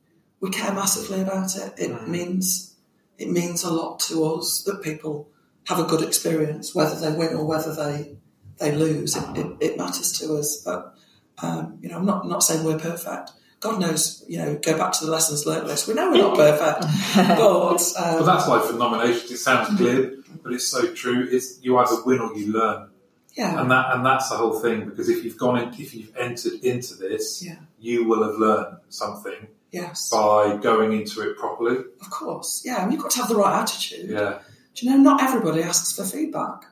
we 0.40 0.48
care 0.48 0.72
massively 0.72 1.20
about 1.20 1.54
it. 1.56 1.74
It 1.76 1.90
Mm. 1.90 2.08
means 2.08 2.74
it 3.18 3.28
means 3.30 3.64
a 3.64 3.70
lot 3.70 4.00
to 4.08 4.24
us 4.24 4.62
that 4.62 4.82
people 4.82 5.28
have 5.64 5.78
a 5.78 5.84
good 5.84 6.00
experience, 6.02 6.74
whether 6.74 6.98
they 6.98 7.14
win 7.14 7.36
or 7.36 7.44
whether 7.44 7.74
they 7.74 8.16
they 8.60 8.72
lose. 8.72 9.16
It, 9.16 9.24
it, 9.36 9.56
it 9.60 9.78
matters 9.78 10.12
to 10.20 10.36
us. 10.36 10.62
But 10.64 10.94
um, 11.42 11.78
you 11.82 11.88
know, 11.88 11.96
I'm 11.96 12.06
not 12.06 12.28
not 12.28 12.42
saying 12.42 12.64
we're 12.64 12.78
perfect. 12.78 13.32
God 13.60 13.78
knows, 13.78 14.24
you 14.26 14.38
know, 14.38 14.56
go 14.56 14.76
back 14.78 14.92
to 14.92 15.04
the 15.04 15.10
lessons 15.10 15.44
learned 15.44 15.66
list. 15.66 15.86
We 15.86 15.92
know 15.94 16.10
we're 16.10 16.16
not 16.22 16.36
perfect, 16.36 16.80
but 17.14 17.36
but 17.96 18.20
um, 18.20 18.24
that's 18.26 18.46
why 18.48 18.60
for 18.66 18.72
nominations 18.74 19.30
it 19.30 19.36
sounds 19.38 19.76
glib. 19.76 20.24
but 20.42 20.52
it's 20.52 20.66
so 20.66 20.94
true. 20.94 21.28
It's 21.30 21.58
you 21.62 21.76
either 21.76 22.02
win 22.04 22.20
or 22.20 22.34
you 22.34 22.52
learn, 22.52 22.88
Yeah. 23.34 23.60
and 23.60 23.70
that 23.70 23.94
and 23.94 24.04
that's 24.06 24.30
the 24.30 24.36
whole 24.36 24.58
thing. 24.60 24.86
Because 24.88 25.08
if 25.10 25.24
you've 25.24 25.36
gone 25.36 25.58
in, 25.58 25.68
if 25.74 25.94
you've 25.94 26.16
entered 26.16 26.54
into 26.62 26.94
this, 26.94 27.42
Yeah. 27.44 27.56
you 27.78 28.04
will 28.08 28.22
have 28.22 28.36
learned 28.38 28.78
something 28.88 29.48
Yes. 29.72 30.08
by 30.10 30.56
going 30.56 30.92
into 30.94 31.20
it 31.28 31.36
properly. 31.36 31.76
Of 32.00 32.08
course. 32.10 32.62
Yeah. 32.64 32.82
And 32.82 32.92
you've 32.92 33.02
got 33.02 33.10
to 33.12 33.18
have 33.18 33.28
the 33.28 33.36
right 33.36 33.60
attitude. 33.60 34.08
Yeah, 34.10 34.38
Do 34.74 34.86
you 34.86 34.92
know, 34.92 34.98
not 34.98 35.22
everybody 35.22 35.62
asks 35.62 35.92
for 35.92 36.04
feedback. 36.04 36.64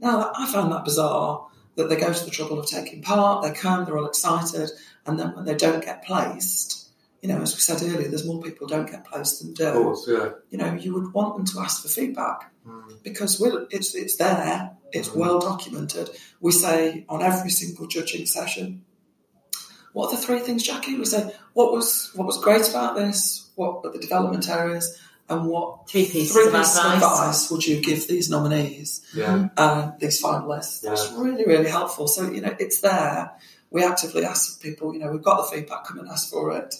Now, 0.00 0.32
I 0.36 0.50
found 0.50 0.72
that 0.72 0.84
bizarre 0.84 1.46
that 1.76 1.88
they 1.88 1.96
go 1.96 2.12
to 2.12 2.24
the 2.24 2.30
trouble 2.30 2.58
of 2.58 2.66
taking 2.66 3.02
part, 3.02 3.42
they 3.42 3.52
come, 3.52 3.84
they're 3.84 3.98
all 3.98 4.06
excited, 4.06 4.70
and 5.06 5.18
then 5.18 5.34
when 5.34 5.44
they 5.44 5.54
don't 5.54 5.84
get 5.84 6.04
placed, 6.04 6.90
you 7.22 7.28
know, 7.28 7.40
as 7.40 7.54
we 7.54 7.60
said 7.60 7.82
earlier, 7.82 8.08
there's 8.08 8.26
more 8.26 8.40
people 8.40 8.66
don't 8.66 8.90
get 8.90 9.04
placed 9.04 9.42
than 9.42 9.54
do. 9.54 9.66
of 9.66 9.74
course. 9.74 10.06
Yeah, 10.08 10.30
You 10.50 10.58
know, 10.58 10.74
you 10.74 10.94
would 10.94 11.12
want 11.12 11.36
them 11.36 11.46
to 11.46 11.60
ask 11.60 11.82
for 11.82 11.88
feedback 11.88 12.52
hmm. 12.64 12.92
because 13.02 13.40
we're, 13.40 13.66
it's, 13.70 13.94
it's 13.94 14.16
there, 14.16 14.70
it's 14.92 15.08
hmm. 15.08 15.18
well 15.18 15.40
documented. 15.40 16.10
We 16.40 16.52
say 16.52 17.04
on 17.08 17.22
every 17.22 17.50
single 17.50 17.86
judging 17.86 18.26
session, 18.26 18.84
what 19.92 20.12
are 20.12 20.16
the 20.16 20.22
three 20.22 20.40
things, 20.40 20.62
Jackie? 20.62 20.96
We 20.96 21.06
say, 21.06 21.34
what 21.54 21.72
was 21.72 22.10
what 22.14 22.26
was 22.26 22.38
great 22.42 22.68
about 22.68 22.94
this? 22.94 23.50
What 23.56 23.82
were 23.82 23.90
the 23.90 23.98
development 23.98 24.48
areas? 24.48 24.96
And 25.30 25.46
what 25.46 25.88
Three 25.88 26.06
pieces 26.06 26.32
three 26.32 26.46
of 26.46 26.54
pieces 26.54 26.78
of 26.78 26.84
advice. 26.94 27.02
advice 27.02 27.50
would 27.50 27.66
you 27.66 27.82
give 27.82 28.08
these 28.08 28.30
nominees, 28.30 29.02
yeah, 29.14 29.48
uh, 29.58 29.92
these 29.98 30.22
finalists? 30.22 30.80
That's 30.80 31.12
really, 31.12 31.44
really 31.44 31.68
helpful. 31.68 32.08
So, 32.08 32.30
you 32.30 32.40
know, 32.40 32.56
it's 32.58 32.80
there. 32.80 33.32
We 33.70 33.84
actively 33.84 34.24
ask 34.24 34.62
people, 34.62 34.94
you 34.94 35.00
know, 35.00 35.10
we've 35.12 35.22
got 35.22 35.36
the 35.36 35.56
feedback, 35.56 35.84
come 35.84 35.98
and 35.98 36.08
ask 36.08 36.30
for 36.30 36.56
it. 36.56 36.74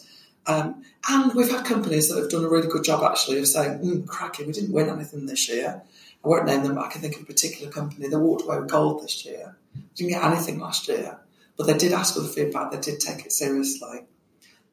Um, 0.47 0.83
and 1.07 1.35
we've 1.35 1.51
had 1.51 1.67
companies 1.67 2.09
that 2.09 2.19
have 2.19 2.31
done 2.31 2.43
a 2.43 2.49
really 2.49 2.69
good 2.69 2.85
job 2.85 3.05
actually 3.05 3.39
of 3.39 3.47
saying, 3.47 3.81
mm, 3.81 4.07
cracking, 4.07 4.47
we 4.47 4.55
didn't 4.55 4.73
win 4.73 4.89
anything 4.89 5.27
this 5.27 5.47
year. 5.51 5.83
I 6.25 6.29
won't 6.29 6.47
name 6.47 6.63
them, 6.63 6.75
but 6.75 6.87
I 6.87 6.89
can 6.89 7.03
think 7.03 7.17
of 7.17 7.23
a 7.23 7.27
particular 7.27 7.71
company 7.71 8.09
that 8.09 8.19
walked 8.19 8.45
away 8.45 8.59
with 8.59 8.71
gold 8.71 9.03
this 9.03 9.27
year. 9.27 9.57
Didn't 9.95 10.11
get 10.11 10.25
anything 10.25 10.59
last 10.59 10.89
year, 10.89 11.21
but 11.59 11.67
they 11.67 11.77
did 11.77 11.93
ask 11.93 12.15
for 12.15 12.21
the 12.21 12.29
feedback, 12.29 12.71
they 12.71 12.81
did 12.81 12.99
take 12.99 13.27
it 13.27 13.33
seriously. 13.33 14.07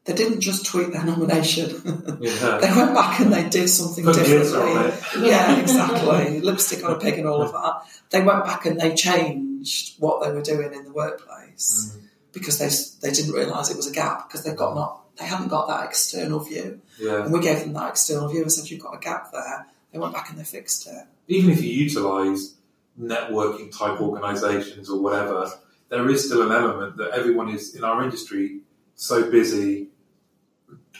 They 0.06 0.14
didn't 0.14 0.41
just 0.41 0.68
tweet 0.68 0.91
their 0.91 1.03
nomination. 1.03 2.20
yeah. 2.22 2.58
they 2.62 2.72
went 2.72 2.93
back 2.93 3.20
and 3.20 3.34
they 3.34 3.49
did 3.49 3.68
something 3.68 4.06
Put 4.06 4.16
differently. 4.16 5.28
Yeah, 5.28 5.60
exactly. 5.60 6.41
Lipstick 6.41 6.86
on 6.86 6.91
a 6.91 6.99
pig 6.99 7.18
and 7.18 7.28
all 7.28 7.41
of 7.41 7.51
that. 7.51 7.82
They 8.12 8.22
went 8.22 8.45
back 8.45 8.68
and 8.68 8.80
they 8.80 8.93
changed 8.93 9.99
what 9.99 10.24
they 10.24 10.32
were 10.32 10.43
doing 10.43 10.74
in 10.74 10.86
the 10.86 10.91
workplace 10.91 11.97
mm. 11.97 12.08
because 12.34 12.60
they 12.60 13.08
they 13.08 13.14
didn't 13.16 13.34
realise 13.34 13.72
it 13.72 13.78
was 13.78 13.88
a 13.88 13.93
gap 13.93 14.28
because 14.28 14.43
they've 14.43 14.56
got 14.56 14.76
not 14.76 15.01
they 15.18 15.26
haven't 15.26 15.47
got 15.47 15.68
that 15.70 15.86
external 15.86 16.39
view. 16.39 16.82
Yeah. 16.99 17.24
And 17.24 17.34
we 17.34 17.39
gave 17.39 17.62
them 17.62 17.74
that 17.74 17.89
external 17.89 18.30
view 18.30 18.43
and 18.43 18.51
said 18.51 18.70
you've 18.70 18.84
got 18.84 18.95
a 18.95 18.99
gap 18.99 19.32
there. 19.32 19.66
They 19.91 19.97
went 19.97 20.14
back 20.14 20.30
and 20.30 20.38
they 20.38 20.43
fixed 20.43 20.86
it. 20.86 21.03
Even 21.28 21.49
if 21.49 21.64
you 21.64 21.72
utilise 21.72 22.53
networking 22.99 23.76
type 23.76 23.99
organisations 23.99 24.88
or 24.88 25.01
whatever, 25.01 25.51
there 25.89 26.08
is 26.10 26.26
still 26.26 26.43
an 26.43 26.51
element 26.51 26.97
that 26.97 27.12
everyone 27.12 27.49
is 27.49 27.74
in 27.76 27.84
our 27.84 28.03
industry 28.03 28.60
so 28.95 29.30
busy, 29.30 29.88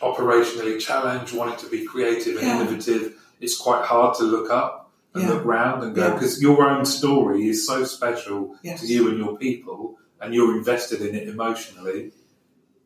operationally 0.02 0.80
challenged, 0.80 1.34
wanting 1.36 1.58
to 1.58 1.68
be 1.70 1.86
creative 1.86 2.38
and 2.38 2.48
Yeah. 2.48 2.62
innovative. 2.62 3.16
It's 3.40 3.58
quite 3.58 3.84
hard 3.86 4.16
to 4.18 4.24
look 4.24 4.50
up 4.50 4.92
and 5.14 5.24
Yeah. 5.24 5.30
look 5.32 5.46
round 5.46 5.84
and 5.84 5.96
go 5.96 6.08
Yeah. 6.08 6.14
because 6.14 6.42
your 6.42 6.68
own 6.68 6.86
story 6.86 7.48
is 7.48 7.66
so 7.66 7.84
special 7.84 8.56
Yes. 8.64 8.82
to 8.82 8.88
you 8.88 9.08
and 9.10 9.18
your 9.18 9.38
people, 9.38 9.98
and 10.22 10.34
you're 10.34 10.56
invested 10.58 11.02
in 11.02 11.16
it 11.16 11.28
emotionally. 11.28 12.12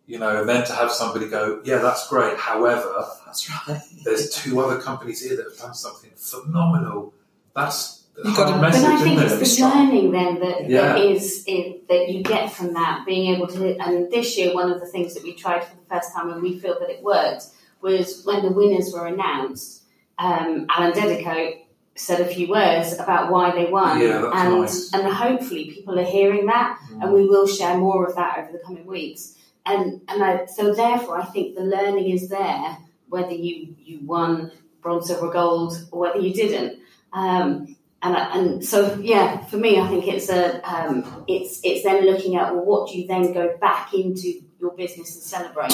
You 0.07 0.17
know, 0.17 0.39
and 0.39 0.49
then 0.49 0.65
to 0.65 0.73
have 0.73 0.91
somebody 0.91 1.27
go, 1.27 1.59
"Yeah, 1.63 1.77
that's 1.77 2.07
great." 2.07 2.35
However, 2.37 3.05
That's 3.27 3.47
right. 3.47 3.79
there's 4.03 4.31
two 4.31 4.59
other 4.59 4.81
companies 4.81 5.21
here 5.21 5.35
that 5.37 5.45
have 5.45 5.57
done 5.57 5.75
something 5.75 6.09
phenomenal. 6.15 7.13
That's 7.55 7.98
You've 8.23 8.35
got 8.35 8.55
to- 8.55 8.61
message, 8.61 8.81
But 8.83 8.91
I 8.91 8.97
think 9.03 9.21
it's 9.21 9.57
the 9.57 9.65
learning 9.65 10.11
then 10.11 10.39
that, 10.39 10.69
Yeah. 10.69 10.93
that 10.93 10.97
is 11.05 11.43
it, 11.47 11.87
that 11.87 12.09
you 12.09 12.21
get 12.23 12.51
from 12.51 12.73
that, 12.73 13.03
being 13.05 13.33
able 13.35 13.47
to. 13.47 13.77
And 13.77 14.11
this 14.11 14.37
year, 14.37 14.53
one 14.53 14.71
of 14.71 14.79
the 14.79 14.85
things 14.87 15.13
that 15.13 15.23
we 15.23 15.33
tried 15.33 15.63
for 15.63 15.75
the 15.75 15.85
first 15.95 16.13
time, 16.13 16.29
and 16.29 16.41
we 16.41 16.59
feel 16.59 16.77
that 16.79 16.89
it 16.89 17.01
worked, 17.03 17.45
was 17.81 18.23
when 18.25 18.43
the 18.43 18.51
winners 18.51 18.91
were 18.93 19.07
announced. 19.07 19.83
Um, 20.17 20.65
Alan 20.69 20.91
Dedicoat 20.93 21.53
said 21.95 22.19
a 22.21 22.25
few 22.25 22.49
words 22.49 22.93
about 22.99 23.31
why 23.31 23.51
they 23.51 23.65
won, 23.71 23.99
Yeah, 24.01 24.29
and 24.33 24.61
nice. 24.61 24.93
and 24.93 25.07
hopefully 25.07 25.71
people 25.71 25.97
are 25.99 26.03
hearing 26.03 26.45
that, 26.47 26.77
and 27.01 27.13
we 27.13 27.25
will 27.25 27.47
share 27.47 27.77
more 27.77 28.05
of 28.05 28.15
that 28.15 28.37
over 28.39 28.51
the 28.51 28.59
coming 28.59 28.85
weeks. 28.85 29.35
And 29.65 30.01
and 30.09 30.23
I, 30.23 30.45
so 30.45 30.73
therefore, 30.73 31.19
I 31.21 31.25
think 31.25 31.55
the 31.55 31.63
learning 31.63 32.09
is 32.09 32.27
there, 32.29 32.77
whether 33.09 33.33
you 33.33 33.75
you 33.83 33.99
won 34.05 34.51
bronze, 34.81 35.07
silver, 35.07 35.27
or 35.27 35.31
gold, 35.33 35.73
or 35.91 35.99
whether 36.01 36.19
you 36.19 36.33
didn't. 36.33 36.79
Um, 37.11 37.75
and 38.01 38.15
and 38.15 38.65
so 38.65 38.97
yeah, 39.01 39.43
for 39.45 39.57
me, 39.57 39.79
I 39.79 39.87
think 39.87 40.07
it's 40.07 40.29
a 40.29 40.61
um, 40.69 41.25
it's 41.27 41.59
it's 41.63 41.83
then 41.83 42.05
looking 42.05 42.35
at 42.37 42.53
well, 42.55 42.63
what 42.65 42.89
do 42.89 42.97
you 42.99 43.07
then 43.07 43.33
go 43.33 43.57
back 43.59 43.93
into 43.93 44.41
your 44.59 44.71
business 44.71 45.15
and 45.15 45.23
celebrate? 45.23 45.69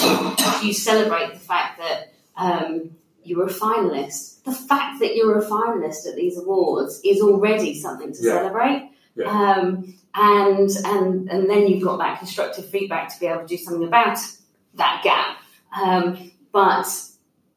Do 0.60 0.66
you 0.66 0.72
celebrate 0.72 1.32
the 1.34 1.38
fact 1.40 1.78
that 1.78 2.12
um, 2.36 2.90
you 3.22 3.38
were 3.38 3.46
a 3.46 3.52
finalist? 3.52 4.42
The 4.44 4.52
fact 4.52 5.00
that 5.00 5.16
you're 5.16 5.38
a 5.38 5.44
finalist 5.44 6.06
at 6.08 6.14
these 6.16 6.38
awards 6.38 7.00
is 7.04 7.20
already 7.20 7.78
something 7.78 8.12
to 8.12 8.18
Yeah. 8.22 8.32
celebrate. 8.32 8.90
Yeah. 9.16 9.26
Um, 9.30 9.94
and 10.14 10.70
and 10.84 11.30
and 11.30 11.50
then 11.50 11.66
you've 11.66 11.82
got 11.82 11.98
that 11.98 12.18
constructive 12.18 12.66
feedback 12.66 13.12
to 13.14 13.20
be 13.20 13.26
able 13.26 13.42
to 13.42 13.46
do 13.46 13.56
something 13.56 13.86
about 13.86 14.18
that 14.74 15.00
gap. 15.02 15.38
Um, 15.80 16.32
but 16.52 16.86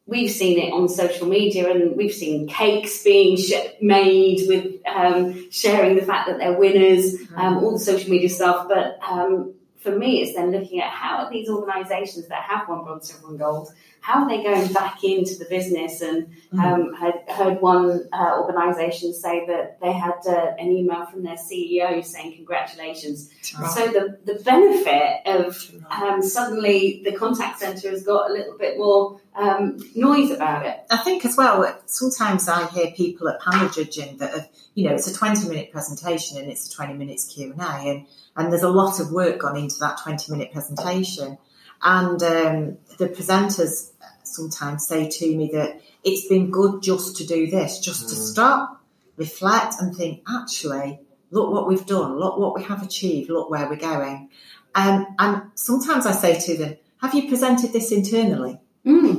we've 0.09 0.31
seen 0.31 0.57
it 0.57 0.73
on 0.73 0.89
social 0.89 1.27
media, 1.27 1.69
and 1.69 1.95
we've 1.95 2.13
seen 2.13 2.47
cakes 2.47 3.03
being 3.03 3.37
sh- 3.37 3.53
made 3.81 4.47
with 4.47 4.75
um, 4.85 5.49
sharing 5.51 5.95
the 5.95 6.01
fact 6.01 6.27
that 6.27 6.39
they're 6.39 6.57
winners, 6.57 7.15
um, 7.35 7.57
all 7.57 7.73
the 7.73 7.79
social 7.79 8.09
media 8.09 8.29
stuff. 8.29 8.67
But 8.67 8.97
um, 9.07 9.53
for 9.77 9.91
me, 9.91 10.21
it's 10.21 10.35
then 10.35 10.51
looking 10.51 10.81
at 10.81 10.89
how 10.89 11.17
are 11.19 11.31
these 11.31 11.47
organisations 11.47 12.27
that 12.27 12.41
have 12.43 12.67
won 12.67 12.83
bronze, 12.83 13.11
silver, 13.11 13.29
and 13.29 13.39
gold. 13.39 13.71
How 14.01 14.23
are 14.23 14.29
they 14.29 14.41
going 14.41 14.71
back 14.71 15.03
into 15.03 15.35
the 15.35 15.45
business? 15.45 16.01
And 16.01 16.29
um, 16.57 16.93
had 16.93 17.13
heard 17.27 17.61
one 17.61 18.07
uh, 18.11 18.41
organisation 18.41 19.13
say 19.13 19.45
that 19.45 19.79
they 19.81 19.91
had 19.91 20.15
uh, 20.25 20.53
an 20.57 20.71
email 20.71 21.05
from 21.05 21.23
their 21.23 21.35
CEO 21.35 22.03
saying 22.03 22.35
congratulations. 22.35 23.29
Right. 23.59 23.71
So 23.71 23.87
the, 23.87 24.17
the 24.25 24.41
benefit 24.43 25.21
of 25.25 25.71
um, 25.91 26.21
suddenly 26.21 27.01
the 27.03 27.11
contact 27.11 27.59
centre 27.59 27.89
has 27.89 28.03
got 28.03 28.29
a 28.29 28.33
little 28.33 28.57
bit 28.57 28.77
more 28.77 29.19
um, 29.39 29.77
noise 29.95 30.31
about 30.31 30.65
it. 30.65 30.79
I 30.89 30.97
think 30.97 31.25
as 31.25 31.37
well, 31.37 31.81
sometimes 31.85 32.47
I 32.49 32.67
hear 32.67 32.91
people 32.91 33.29
at 33.29 33.41
panel 33.41 33.69
judging 33.69 34.17
that 34.17 34.33
have, 34.33 34.49
you 34.75 34.87
know, 34.87 34.95
it's 34.95 35.07
a 35.07 35.13
20 35.13 35.47
minute 35.47 35.71
presentation 35.71 36.37
and 36.37 36.51
it's 36.51 36.71
a 36.71 36.75
20 36.75 36.93
minutes 36.93 37.33
Q&A 37.33 37.55
and, 37.57 38.05
and 38.35 38.51
there's 38.51 38.63
a 38.63 38.69
lot 38.69 38.99
of 38.99 39.11
work 39.11 39.39
gone 39.39 39.57
into 39.57 39.77
that 39.79 39.99
20 40.03 40.31
minute 40.31 40.51
presentation. 40.51 41.37
And 41.81 42.21
um, 42.21 42.77
the 42.97 43.07
presenters 43.07 43.91
sometimes 44.23 44.85
say 44.85 45.09
to 45.09 45.35
me 45.35 45.49
that 45.53 45.81
it's 46.03 46.27
been 46.27 46.51
good 46.51 46.83
just 46.83 47.17
to 47.17 47.25
do 47.25 47.47
this, 47.47 47.79
just 47.79 48.09
to 48.09 48.15
stop, 48.15 48.83
reflect 49.15 49.75
and 49.79 49.95
think, 49.95 50.23
actually, 50.27 50.99
look 51.31 51.51
what 51.51 51.67
we've 51.67 51.85
done, 51.85 52.19
look 52.19 52.37
what 52.37 52.55
we 52.55 52.63
have 52.63 52.83
achieved, 52.83 53.29
look 53.29 53.49
where 53.49 53.69
we're 53.69 53.77
going. 53.77 54.29
Um, 54.75 55.07
and 55.17 55.43
sometimes 55.55 56.05
I 56.05 56.11
say 56.11 56.39
to 56.39 56.57
them, 56.57 56.77
have 57.01 57.13
you 57.13 57.29
presented 57.29 57.71
this 57.71 57.91
internally? 57.91 58.59
Mm. 58.85 59.18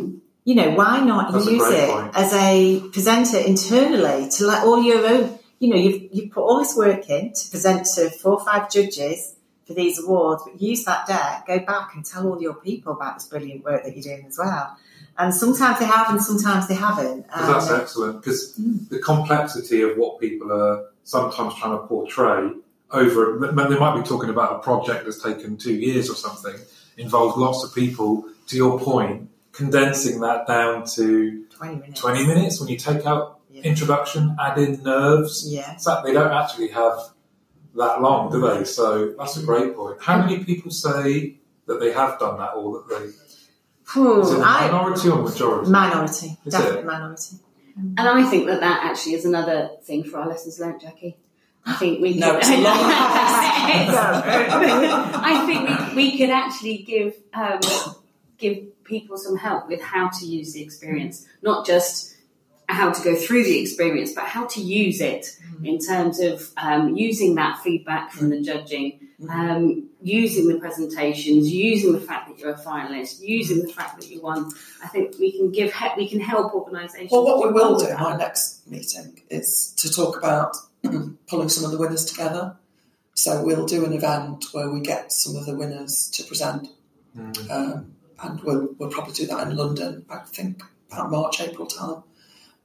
You 0.50 0.56
know, 0.56 0.70
why 0.80 0.98
not 0.98 1.32
That's 1.32 1.46
use 1.46 1.68
it 1.70 1.88
point. 1.90 2.10
as 2.16 2.32
a 2.34 2.80
presenter 2.94 3.38
internally 3.38 4.28
to 4.30 4.46
let 4.46 4.64
all 4.66 4.82
your 4.82 5.06
own, 5.06 5.38
you 5.60 5.68
know, 5.70 5.76
you've, 5.76 6.08
you've 6.12 6.32
put 6.32 6.42
all 6.42 6.58
this 6.58 6.74
work 6.76 7.08
in 7.08 7.32
to 7.32 7.50
present 7.50 7.86
to 7.94 8.10
four 8.10 8.32
or 8.32 8.44
five 8.44 8.68
judges 8.68 9.36
for 9.64 9.74
these 9.74 10.02
awards, 10.02 10.42
but 10.44 10.60
use 10.60 10.82
that 10.86 11.06
deck, 11.06 11.46
go 11.46 11.60
back 11.60 11.94
and 11.94 12.04
tell 12.04 12.26
all 12.26 12.42
your 12.42 12.54
people 12.54 12.94
about 12.94 13.14
this 13.18 13.28
brilliant 13.28 13.62
work 13.64 13.84
that 13.84 13.94
you're 13.94 14.02
doing 14.02 14.26
as 14.26 14.38
well. 14.38 14.76
And 15.16 15.32
sometimes 15.32 15.78
they 15.78 15.84
have 15.84 16.10
and 16.10 16.20
sometimes 16.20 16.66
they 16.66 16.74
haven't. 16.74 17.28
Because 17.28 17.46
that's 17.48 17.70
Um, 17.70 17.80
excellent. 17.80 18.20
Because 18.20 18.54
the 18.88 18.98
complexity 18.98 19.82
of 19.82 19.96
what 19.98 20.18
people 20.18 20.50
are 20.50 20.86
sometimes 21.04 21.54
trying 21.60 21.78
to 21.78 21.86
portray 21.86 22.50
over, 22.90 23.38
they 23.38 23.78
might 23.78 23.96
be 23.96 24.02
talking 24.02 24.30
about 24.30 24.56
a 24.56 24.58
project 24.58 25.04
that's 25.04 25.22
taken 25.22 25.56
two 25.56 25.74
years 25.74 26.10
or 26.10 26.16
something, 26.16 26.56
involves 26.96 27.36
lots 27.36 27.62
of 27.62 27.72
people. 27.72 28.24
To 28.48 28.56
your 28.56 28.80
point, 28.80 29.29
condensing 29.60 30.16
that 30.26 30.40
down 30.46 30.74
to 30.96 31.04
20 31.58 31.76
minutes. 31.76 32.00
20 32.00 32.26
minutes 32.32 32.54
when 32.60 32.68
you 32.72 32.78
take 32.78 33.04
out 33.12 33.26
Yeah. 33.50 33.62
introduction, 33.70 34.22
add 34.46 34.56
in 34.58 34.82
nerves. 34.82 35.34
Yeah. 35.56 35.76
So 35.76 35.88
they 36.04 36.12
don't 36.18 36.32
actually 36.42 36.68
have 36.82 36.96
that 37.80 37.94
long, 38.06 38.22
do 38.32 38.38
they? 38.48 38.64
So 38.64 38.86
that's 39.18 39.36
a 39.36 39.42
great 39.50 39.70
point. 39.76 39.96
How 40.08 40.16
many 40.22 40.36
people 40.50 40.70
say 40.86 41.08
that 41.66 41.78
they 41.82 41.92
have 42.00 42.12
done 42.18 42.36
that 42.42 42.52
or 42.58 42.66
that 42.74 42.84
they. 42.92 43.04
Phew, 43.90 44.20
Is 44.22 44.30
it 44.32 44.38
a 44.38 44.42
I- 44.44 44.70
minority 44.70 45.08
or 45.14 45.18
majority? 45.28 45.70
minority, 45.70 46.30
Is 46.46 46.52
definitely 46.54 46.80
it? 46.80 46.86
minority. 46.94 47.34
And 47.98 48.06
I 48.18 48.22
think 48.30 48.42
that 48.50 48.60
that 48.66 48.78
actually 48.88 49.14
is 49.14 49.24
another 49.24 49.58
thing 49.86 50.04
for 50.04 50.18
our 50.20 50.28
lessons 50.32 50.58
learned, 50.60 50.80
Jackie. 50.80 51.16
I 51.66 51.74
think 51.80 52.00
we 52.04 52.10
No, 52.24 52.30
could, 52.32 52.38
it's 52.40 52.50
a 52.50 52.56
long 52.66 52.80
I 55.30 55.32
think 55.46 55.60
we, 55.94 56.10
we 56.10 56.18
could 56.18 56.30
actually 56.30 56.78
give 56.92 57.12
um, 57.34 57.60
give 58.38 58.58
people 58.90 59.16
some 59.16 59.36
help 59.36 59.68
with 59.68 59.80
how 59.80 60.10
to 60.18 60.26
use 60.26 60.52
the 60.52 60.62
experience, 60.62 61.26
not 61.42 61.64
just 61.66 62.16
how 62.68 62.92
to 62.92 63.02
go 63.02 63.14
through 63.16 63.42
the 63.44 63.58
experience, 63.60 64.12
but 64.12 64.24
how 64.24 64.44
to 64.46 64.60
use 64.60 65.00
it 65.00 65.24
Mm-hmm. 65.50 65.66
in 65.66 65.78
terms 65.78 66.20
of 66.20 66.36
um, 66.56 66.94
using 66.96 67.34
that 67.34 67.58
feedback 67.64 68.12
from 68.12 68.30
the 68.30 68.40
judging, 68.40 68.98
Mm-hmm. 69.20 69.30
um, 69.30 69.88
using 70.02 70.48
the 70.48 70.58
presentations, 70.58 71.52
using 71.52 71.92
the 71.92 72.00
fact 72.00 72.28
that 72.28 72.38
you're 72.38 72.54
a 72.54 72.58
finalist, 72.58 73.20
using 73.20 73.58
the 73.66 73.68
fact 73.78 74.00
that 74.00 74.08
you 74.10 74.18
won. 74.22 74.50
I 74.82 74.88
think 74.88 75.18
we 75.18 75.30
can 75.36 75.50
give 75.50 75.74
he- 75.74 75.94
we 75.98 76.08
can 76.08 76.20
help 76.20 76.54
organisations. 76.54 77.10
Well, 77.12 77.24
what 77.26 77.38
we 77.46 77.52
will 77.52 77.76
do 77.78 77.84
with 77.84 77.90
in 77.94 78.00
my 78.00 78.12
that. 78.12 78.18
next 78.18 78.66
meeting 78.66 79.20
is 79.28 79.74
to 79.80 79.92
talk 79.92 80.16
about 80.16 80.56
pulling 81.28 81.50
some 81.50 81.64
of 81.66 81.70
the 81.72 81.76
winners 81.78 82.04
together. 82.06 82.56
So 83.14 83.44
we'll 83.44 83.66
do 83.66 83.84
an 83.84 83.92
event 83.92 84.46
where 84.52 84.70
we 84.70 84.80
get 84.80 85.12
some 85.12 85.36
of 85.36 85.44
the 85.44 85.54
winners 85.54 86.08
to 86.14 86.24
present, 86.24 86.68
um, 87.50 87.92
and 88.22 88.40
we'll, 88.42 88.68
we'll 88.78 88.90
probably 88.90 89.12
do 89.14 89.26
that 89.26 89.46
in 89.48 89.56
London. 89.56 90.04
I 90.10 90.18
think 90.18 90.62
about 90.90 91.10
March, 91.10 91.40
April 91.40 91.66
time. 91.66 92.02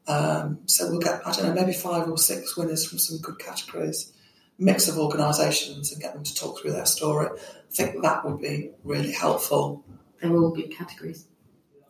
Um, 0.08 0.60
so 0.66 0.89
we'll 0.89 0.99
get 0.99 1.26
I 1.26 1.32
don't 1.32 1.45
know 1.47 1.53
maybe 1.53 1.74
five 1.74 2.08
or 2.08 2.18
six 2.18 2.56
winners 2.56 2.86
from 2.86 2.99
some 2.99 3.18
good 3.20 3.39
categories, 3.39 4.14
mix 4.60 4.88
of 4.88 4.97
organisations, 4.99 5.91
and 5.91 6.01
get 6.01 6.14
them 6.14 6.24
to 6.24 6.36
talk 6.36 6.60
through 6.62 6.74
their 6.74 6.86
story. 6.86 7.28
I 7.28 7.74
think 7.74 8.01
that 8.03 8.24
would 8.26 8.39
be 8.39 8.72
really 8.84 9.12
helpful. 9.12 9.84
They're 10.22 10.32
all 10.36 10.51
good 10.51 10.72
categories. 10.72 11.26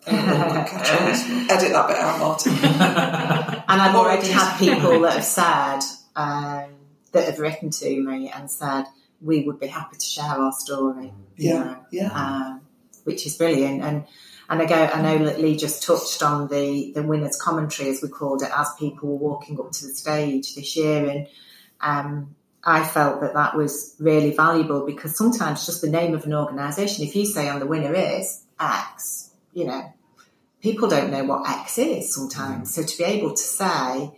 All 0.07 0.13
good 0.13 0.67
categories. 0.67 1.23
Edit 1.51 1.71
that 1.73 1.87
bit 1.87 1.97
out, 1.97 2.19
Martin. 2.19 2.53
And 3.67 3.81
I've 3.81 3.95
already 3.95 4.27
had 4.27 4.57
people 4.59 4.99
that 5.01 5.13
have 5.13 5.23
said, 5.23 5.79
um, 6.15 6.69
that 7.13 7.25
have 7.25 7.39
written 7.39 7.71
to 7.71 7.99
me 8.01 8.29
and 8.33 8.49
said, 8.49 8.85
we 9.21 9.41
would 9.43 9.59
be 9.59 9.67
happy 9.67 9.97
to 9.97 10.05
share 10.05 10.25
our 10.25 10.51
story. 10.51 11.11
you 11.35 11.49
Yeah, 11.49 11.63
know, 11.63 11.77
yeah. 11.91 12.11
um, 12.11 12.61
which 13.05 13.25
is 13.25 13.37
brilliant. 13.37 13.81
And 13.81 14.05
and 14.47 14.61
I 14.61 14.65
go, 14.65 14.75
I 14.75 15.01
know 15.01 15.25
that 15.25 15.41
Lee 15.41 15.57
just 15.57 15.81
touched 15.81 16.21
on 16.21 16.47
the 16.49 16.91
the 16.93 17.01
winners' 17.01 17.41
commentary, 17.41 17.89
as 17.89 18.01
we 18.01 18.09
called 18.09 18.43
it, 18.43 18.51
as 18.55 18.69
people 18.77 19.09
were 19.09 19.29
walking 19.29 19.59
up 19.59 19.71
to 19.71 19.87
the 19.87 19.93
stage 19.93 20.53
this 20.53 20.75
year, 20.75 21.09
and 21.09 21.27
um, 21.81 22.35
I 22.63 22.83
felt 22.83 23.21
that 23.21 23.33
that 23.33 23.55
was 23.55 23.95
really 23.99 24.35
valuable 24.35 24.85
because 24.85 25.17
sometimes 25.17 25.65
just 25.65 25.81
the 25.81 25.89
name 25.89 26.13
of 26.13 26.25
an 26.25 26.33
organisation, 26.33 27.05
if 27.05 27.15
you 27.15 27.25
say, 27.25 27.49
"I'm 27.49 27.59
the 27.59 27.65
winner 27.65 27.93
is 27.93 28.43
X," 28.59 29.31
you 29.53 29.65
know, 29.65 29.91
people 30.61 30.89
don't 30.89 31.11
know 31.11 31.23
what 31.23 31.49
X 31.49 31.79
is 31.79 32.13
sometimes. 32.13 32.73
So 32.73 32.83
to 32.83 32.97
be 32.97 33.03
able 33.03 33.31
to 33.31 33.43
say 33.43 34.11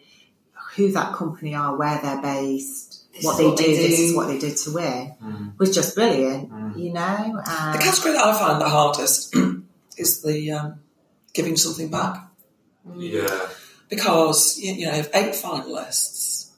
who 0.76 0.92
that 0.92 1.14
company 1.14 1.56
are, 1.56 1.76
where 1.76 2.00
they're 2.02 2.22
based, 2.22 2.87
what 3.24 3.34
is 3.34 3.38
they 3.38 3.46
what 3.48 3.58
do, 3.58 3.64
they 3.64 3.76
this 3.76 4.00
is 4.00 4.16
what 4.16 4.28
they 4.28 4.38
did 4.40 4.58
to 4.58 4.74
win, 4.74 5.54
was 5.58 5.74
just 5.74 5.96
brilliant. 5.96 6.52
You 6.78 6.94
know, 6.94 7.42
um, 7.46 7.72
The 7.74 7.80
category 7.80 8.14
that 8.14 8.26
I 8.26 8.38
find 8.38 8.62
the 8.62 8.70
hardest 8.70 9.36
is 9.98 10.22
the 10.22 10.52
um, 10.52 10.80
giving 11.34 11.56
something 11.58 11.90
back 11.90 12.28
Yeah. 12.96 13.48
because 13.90 14.60
you, 14.60 14.74
you 14.74 14.86
know 14.86 14.92
you 14.92 14.98
have 15.04 15.10
eight 15.14 15.34
finalists 15.34 16.52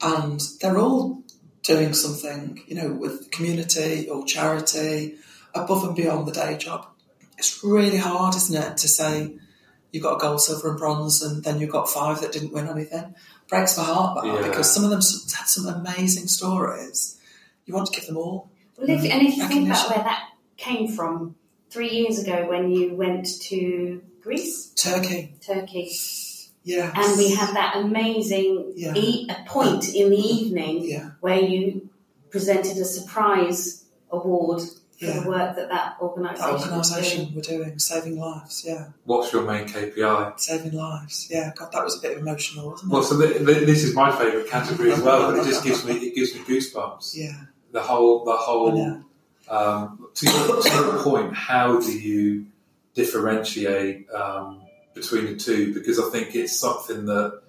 and 0.00 0.40
they're 0.60 0.78
all 0.78 1.22
doing 1.62 1.92
something 1.94 2.60
you 2.66 2.74
know 2.74 2.92
with 2.92 3.24
the 3.24 3.30
community 3.30 4.08
or 4.08 4.24
charity 4.26 5.14
above 5.54 5.84
and 5.84 5.94
beyond 5.96 6.26
the 6.26 6.32
day 6.32 6.56
job. 6.56 6.86
It's 7.38 7.62
really 7.64 7.98
hard, 7.98 8.34
isn't 8.36 8.54
it, 8.62 8.76
to 8.78 8.88
say 8.88 9.34
you've 9.90 10.02
got 10.02 10.16
a 10.16 10.18
gold, 10.18 10.40
silver, 10.40 10.70
and 10.70 10.78
bronze, 10.78 11.22
and 11.22 11.42
then 11.44 11.60
you've 11.60 11.70
got 11.70 11.88
five 11.88 12.20
that 12.20 12.32
didn't 12.32 12.52
win 12.52 12.68
anything. 12.68 13.14
Breaks 13.52 13.76
my 13.76 13.84
heart 13.84 14.14
that 14.16 14.26
Yeah. 14.26 14.48
because 14.48 14.72
some 14.74 14.82
of 14.84 14.90
them 14.90 15.00
s- 15.00 15.30
had 15.32 15.46
some 15.46 15.66
amazing 15.66 16.26
stories. 16.26 17.18
You 17.66 17.74
want 17.74 17.86
to 17.92 17.92
give 17.98 18.06
them 18.06 18.16
all. 18.16 18.48
Well, 18.78 18.88
if, 18.88 19.04
and 19.04 19.20
if 19.28 19.36
you 19.36 19.46
think 19.46 19.68
about 19.68 19.90
where 19.90 20.02
that 20.02 20.22
came 20.56 20.88
from, 20.88 21.34
three 21.70 21.90
years 21.90 22.18
ago 22.18 22.46
when 22.48 22.70
you 22.70 22.94
went 22.94 23.26
to 23.50 24.02
Greece, 24.22 24.68
Turkey, 24.74 25.34
Turkey, 25.40 25.92
yeah, 26.64 26.92
and 26.94 27.18
we 27.18 27.34
had 27.34 27.54
that 27.54 27.76
amazing 27.76 28.72
Yeah. 28.74 28.94
e- 28.96 29.28
a 29.28 29.36
point 29.48 29.94
in 29.94 30.08
the 30.10 30.16
evening 30.16 30.84
yeah, 30.84 31.10
where 31.20 31.40
you 31.40 31.88
presented 32.30 32.78
a 32.78 32.84
surprise 32.86 33.84
award 34.10 34.62
for 35.02 35.08
Yeah. 35.08 35.20
the 35.20 35.28
work 35.28 35.56
that 35.56 35.68
that 35.68 35.68
that 35.68 35.96
organisation 36.00 36.52
was 36.54 36.62
organisation 36.62 37.24
doing. 37.24 37.34
were 37.34 37.42
doing, 37.42 37.78
saving 37.78 38.18
lives, 38.20 38.64
yeah, 38.64 38.86
What's 39.04 39.32
your 39.32 39.42
main 39.42 39.66
KPI? 39.66 40.38
saving 40.38 40.72
lives, 40.72 41.26
yeah. 41.30 41.52
God, 41.56 41.72
that 41.72 41.82
was 41.84 41.98
a 41.98 42.00
bit 42.00 42.18
emotional, 42.18 42.70
wasn't 42.70 42.90
it? 42.90 42.94
Well, 42.94 43.02
so 43.02 43.20
th- 43.20 43.44
th- 43.46 43.66
this 43.66 43.82
is 43.84 43.94
my 43.94 44.10
favourite 44.16 44.48
category 44.48 44.92
as 44.92 45.00
well, 45.00 45.30
but 45.32 45.40
it 45.40 45.44
just 45.44 45.64
gives 45.64 45.84
me 45.84 45.94
it 45.94 46.14
gives 46.14 46.34
me 46.34 46.40
goosebumps. 46.42 47.16
yeah, 47.16 47.34
The 47.72 47.82
whole 47.82 48.24
the 48.24 48.30
I 48.30 48.36
whole 48.36 48.72
know. 48.76 49.04
um, 49.48 50.06
to, 50.14 50.26
your, 50.30 50.62
to 50.62 50.68
your 50.70 51.02
point, 51.02 51.34
how 51.34 51.80
do 51.80 51.92
you 51.92 52.46
differentiate 52.94 54.10
um, 54.12 54.62
between 54.94 55.26
the 55.26 55.36
two? 55.36 55.74
Because 55.74 55.98
I 55.98 56.08
think 56.10 56.34
it's 56.34 56.58
something 56.58 57.06
that 57.06 57.42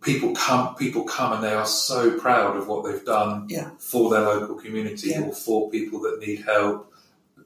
people 0.00 0.34
come 0.34 0.74
people 0.76 1.04
come 1.04 1.32
and 1.34 1.42
they 1.44 1.52
are 1.52 1.66
so 1.66 2.18
proud 2.18 2.56
of 2.56 2.66
what 2.68 2.84
they've 2.84 3.04
done 3.04 3.46
Yeah. 3.48 3.70
for 3.78 4.10
their 4.10 4.22
local 4.22 4.56
community 4.56 5.10
Yeah. 5.10 5.22
or 5.22 5.32
for 5.32 5.70
people 5.70 6.00
that 6.02 6.18
need 6.20 6.42
help. 6.44 6.86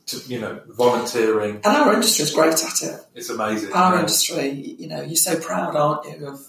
To, 0.09 0.19
you 0.27 0.39
know, 0.39 0.61
volunteering, 0.69 1.57
And 1.65 1.77
our 1.79 1.95
industry 1.95 2.25
is 2.25 2.31
great 2.31 2.53
at 2.63 2.83
it. 2.83 3.07
it's 3.15 3.31
amazing. 3.31 3.73
Our 3.73 3.95
Yeah. 3.95 4.01
industry, 4.01 4.51
you 4.79 4.87
know, 4.87 5.01
you're 5.01 5.17
so 5.17 5.37
proud, 5.41 5.75
aren't 5.77 6.05
you, 6.21 6.27
of 6.27 6.47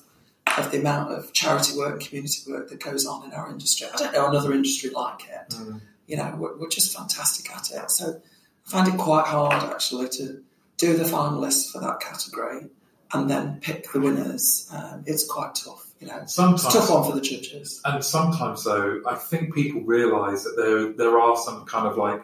of 0.57 0.71
the 0.71 0.79
amount 0.79 1.11
of 1.11 1.31
charity 1.33 1.75
work 1.77 1.93
and 1.93 2.01
community 2.01 2.49
work 2.51 2.69
that 2.69 2.79
goes 2.83 3.05
on 3.05 3.23
in 3.25 3.31
our 3.33 3.49
industry. 3.49 3.87
I 3.93 3.97
don't 3.97 4.13
know 4.13 4.27
another 4.27 4.53
industry 4.53 4.89
like 4.89 5.21
it. 5.29 5.53
Mm. 5.55 5.81
You 6.07 6.17
know, 6.17 6.35
we're, 6.37 6.55
we're 6.57 6.69
just 6.69 6.95
fantastic 6.95 7.49
at 7.53 7.71
it. 7.71 7.91
So 7.91 8.21
I 8.65 8.69
find 8.69 8.87
it 8.93 8.97
quite 8.97 9.25
hard 9.25 9.53
actually 9.71 10.07
to 10.09 10.41
do 10.77 10.95
the 10.97 11.03
finalists 11.05 11.71
for 11.71 11.79
that 11.81 11.99
category 11.99 12.67
and 13.11 13.29
then 13.29 13.59
pick 13.61 13.91
the 13.91 13.99
winners. 13.99 14.69
Um, 14.73 15.03
it's 15.05 15.25
quite 15.25 15.55
tough. 15.55 15.84
You 15.99 16.07
know, 16.07 16.17
it's 16.23 16.33
Sometimes 16.35 16.73
tough 16.73 16.89
one 16.89 17.03
for 17.09 17.15
the 17.15 17.21
churches. 17.21 17.81
And 17.85 18.03
sometimes, 18.03 18.63
though, 18.65 19.01
I 19.07 19.15
think 19.15 19.55
people 19.55 19.81
realise 19.81 20.43
that 20.43 20.55
there 20.57 20.91
there 20.93 21.19
are 21.19 21.37
some 21.37 21.65
kind 21.65 21.87
of 21.87 21.97
like 21.97 22.21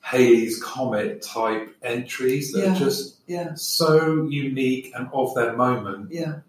Halley's 0.00 0.62
Comet 0.62 1.22
type 1.22 1.74
entries 1.82 2.52
that 2.52 2.60
Yeah. 2.64 2.72
are 2.72 2.78
just 2.78 3.20
Yeah, 3.26 3.54
so 3.54 4.26
unique 4.28 4.92
and 4.94 5.08
of 5.14 5.34
their 5.34 5.56
moment 5.56 6.10
yeah, 6.12 6.40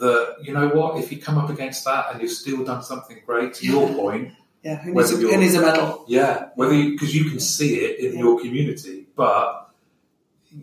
that 0.00 0.36
you 0.42 0.52
know 0.52 0.68
what, 0.68 0.98
if 0.98 1.12
you 1.12 1.18
come 1.18 1.38
up 1.38 1.48
against 1.50 1.84
that 1.84 2.06
and 2.10 2.20
you've 2.22 2.32
still 2.32 2.64
done 2.64 2.82
something 2.82 3.20
great, 3.24 3.54
to 3.54 3.66
your 3.66 3.88
point, 3.94 4.32
yeah. 4.64 4.76
Who 4.82 4.94
needs, 4.94 5.12
a, 5.12 5.16
who 5.16 5.36
needs 5.36 5.54
a 5.54 5.60
medal? 5.60 6.04
yeah, 6.08 6.48
whether 6.56 6.72
because 6.72 7.14
you, 7.14 7.28
can 7.30 7.38
see 7.38 7.76
it 7.80 8.00
in 8.00 8.18
your 8.18 8.40
community, 8.40 9.06
but 9.14 9.70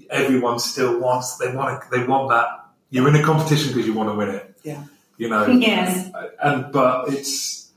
everyone 0.09 0.57
still 0.59 0.99
wants 0.99 1.38
they 1.38 1.55
want 1.55 1.82
to, 1.84 1.89
they 1.91 2.03
want 2.05 2.30
that. 2.30 2.47
You're 2.89 3.07
in 3.07 3.16
a 3.16 3.24
competition 3.24 3.70
because 3.70 3.86
you 3.88 3.93
want 3.93 4.09
to 4.09 4.16
win 4.16 4.30
it. 4.30 4.55
Yeah. 4.64 4.84
You 5.22 5.30
know, 5.30 5.46
Yes. 5.70 6.12
and 6.42 6.72
but 6.72 7.10
it's 7.14 7.72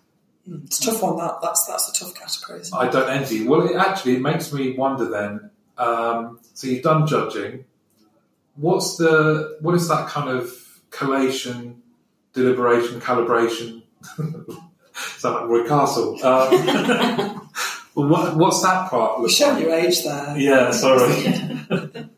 It's 0.46 0.78
tough 0.78 1.02
one. 1.02 1.16
That 1.18 1.34
that's 1.42 1.66
that's 1.66 1.88
a 1.90 1.92
tough 2.04 2.14
category. 2.14 2.60
Isn't 2.60 2.74
it? 2.76 2.80
I 2.84 2.88
don't 2.90 3.10
envy. 3.10 3.46
Well, 3.46 3.68
it 3.68 3.76
actually 3.76 4.16
it 4.16 4.22
makes 4.22 4.52
me 4.52 4.72
wonder. 4.76 5.06
Then, 5.10 5.50
um, 5.76 6.40
so 6.54 6.66
you've 6.68 6.82
done 6.82 7.06
judging. 7.06 7.64
What's 8.56 8.96
the 8.96 9.58
what 9.60 9.74
is 9.74 9.88
that 9.88 10.08
kind 10.08 10.30
of 10.30 10.50
collation, 10.90 11.82
deliberation, 12.32 13.00
calibration? 13.00 13.82
Sound 15.18 15.34
like 15.34 15.48
Roy 15.48 15.66
Castle. 15.68 16.24
Um, 16.24 17.50
what, 17.94 18.36
what's 18.36 18.62
that 18.62 18.88
part? 18.90 19.20
Look 19.20 19.30
show 19.30 19.50
like? 19.50 19.62
your 19.62 19.74
age 19.74 20.02
there. 20.04 20.38
Yeah, 20.38 20.70
sorry. 20.70 22.08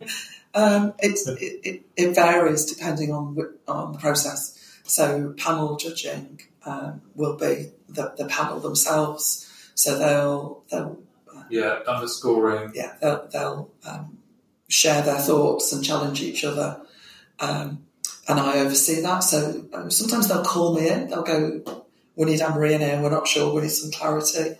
Um, 0.54 0.94
it's, 1.00 1.28
it, 1.28 1.60
it, 1.64 1.82
it 1.96 2.14
varies 2.14 2.64
depending 2.64 3.12
on 3.12 3.36
on 3.68 3.92
the 3.92 3.98
process. 3.98 4.55
So 4.86 5.34
panel 5.36 5.76
judging 5.76 6.40
um, 6.64 7.02
will 7.14 7.36
be 7.36 7.70
the, 7.88 8.14
the 8.16 8.26
panel 8.26 8.60
themselves. 8.60 9.42
So 9.74 9.98
they'll 9.98 10.64
they'll 10.70 10.98
yeah, 11.50 11.80
done 11.84 12.02
the 12.02 12.08
scoring. 12.08 12.72
yeah 12.74 12.94
they'll, 13.00 13.28
they'll 13.28 13.70
um, 13.86 14.18
share 14.68 15.02
their 15.02 15.18
thoughts 15.18 15.72
and 15.72 15.84
challenge 15.84 16.22
each 16.22 16.44
other, 16.44 16.80
um, 17.40 17.84
and 18.28 18.40
I 18.40 18.58
oversee 18.60 19.00
that. 19.02 19.20
So 19.20 19.66
um, 19.72 19.90
sometimes 19.90 20.28
they'll 20.28 20.44
call 20.44 20.74
me 20.74 20.88
in. 20.88 21.08
They'll 21.08 21.22
go, 21.22 21.84
"We 22.16 22.24
need 22.26 22.40
Anne-Marie 22.40 22.74
in 22.74 22.80
here. 22.80 23.00
We're 23.00 23.10
not 23.10 23.28
sure. 23.28 23.54
We 23.54 23.62
need 23.62 23.68
some 23.70 23.90
clarity." 23.90 24.56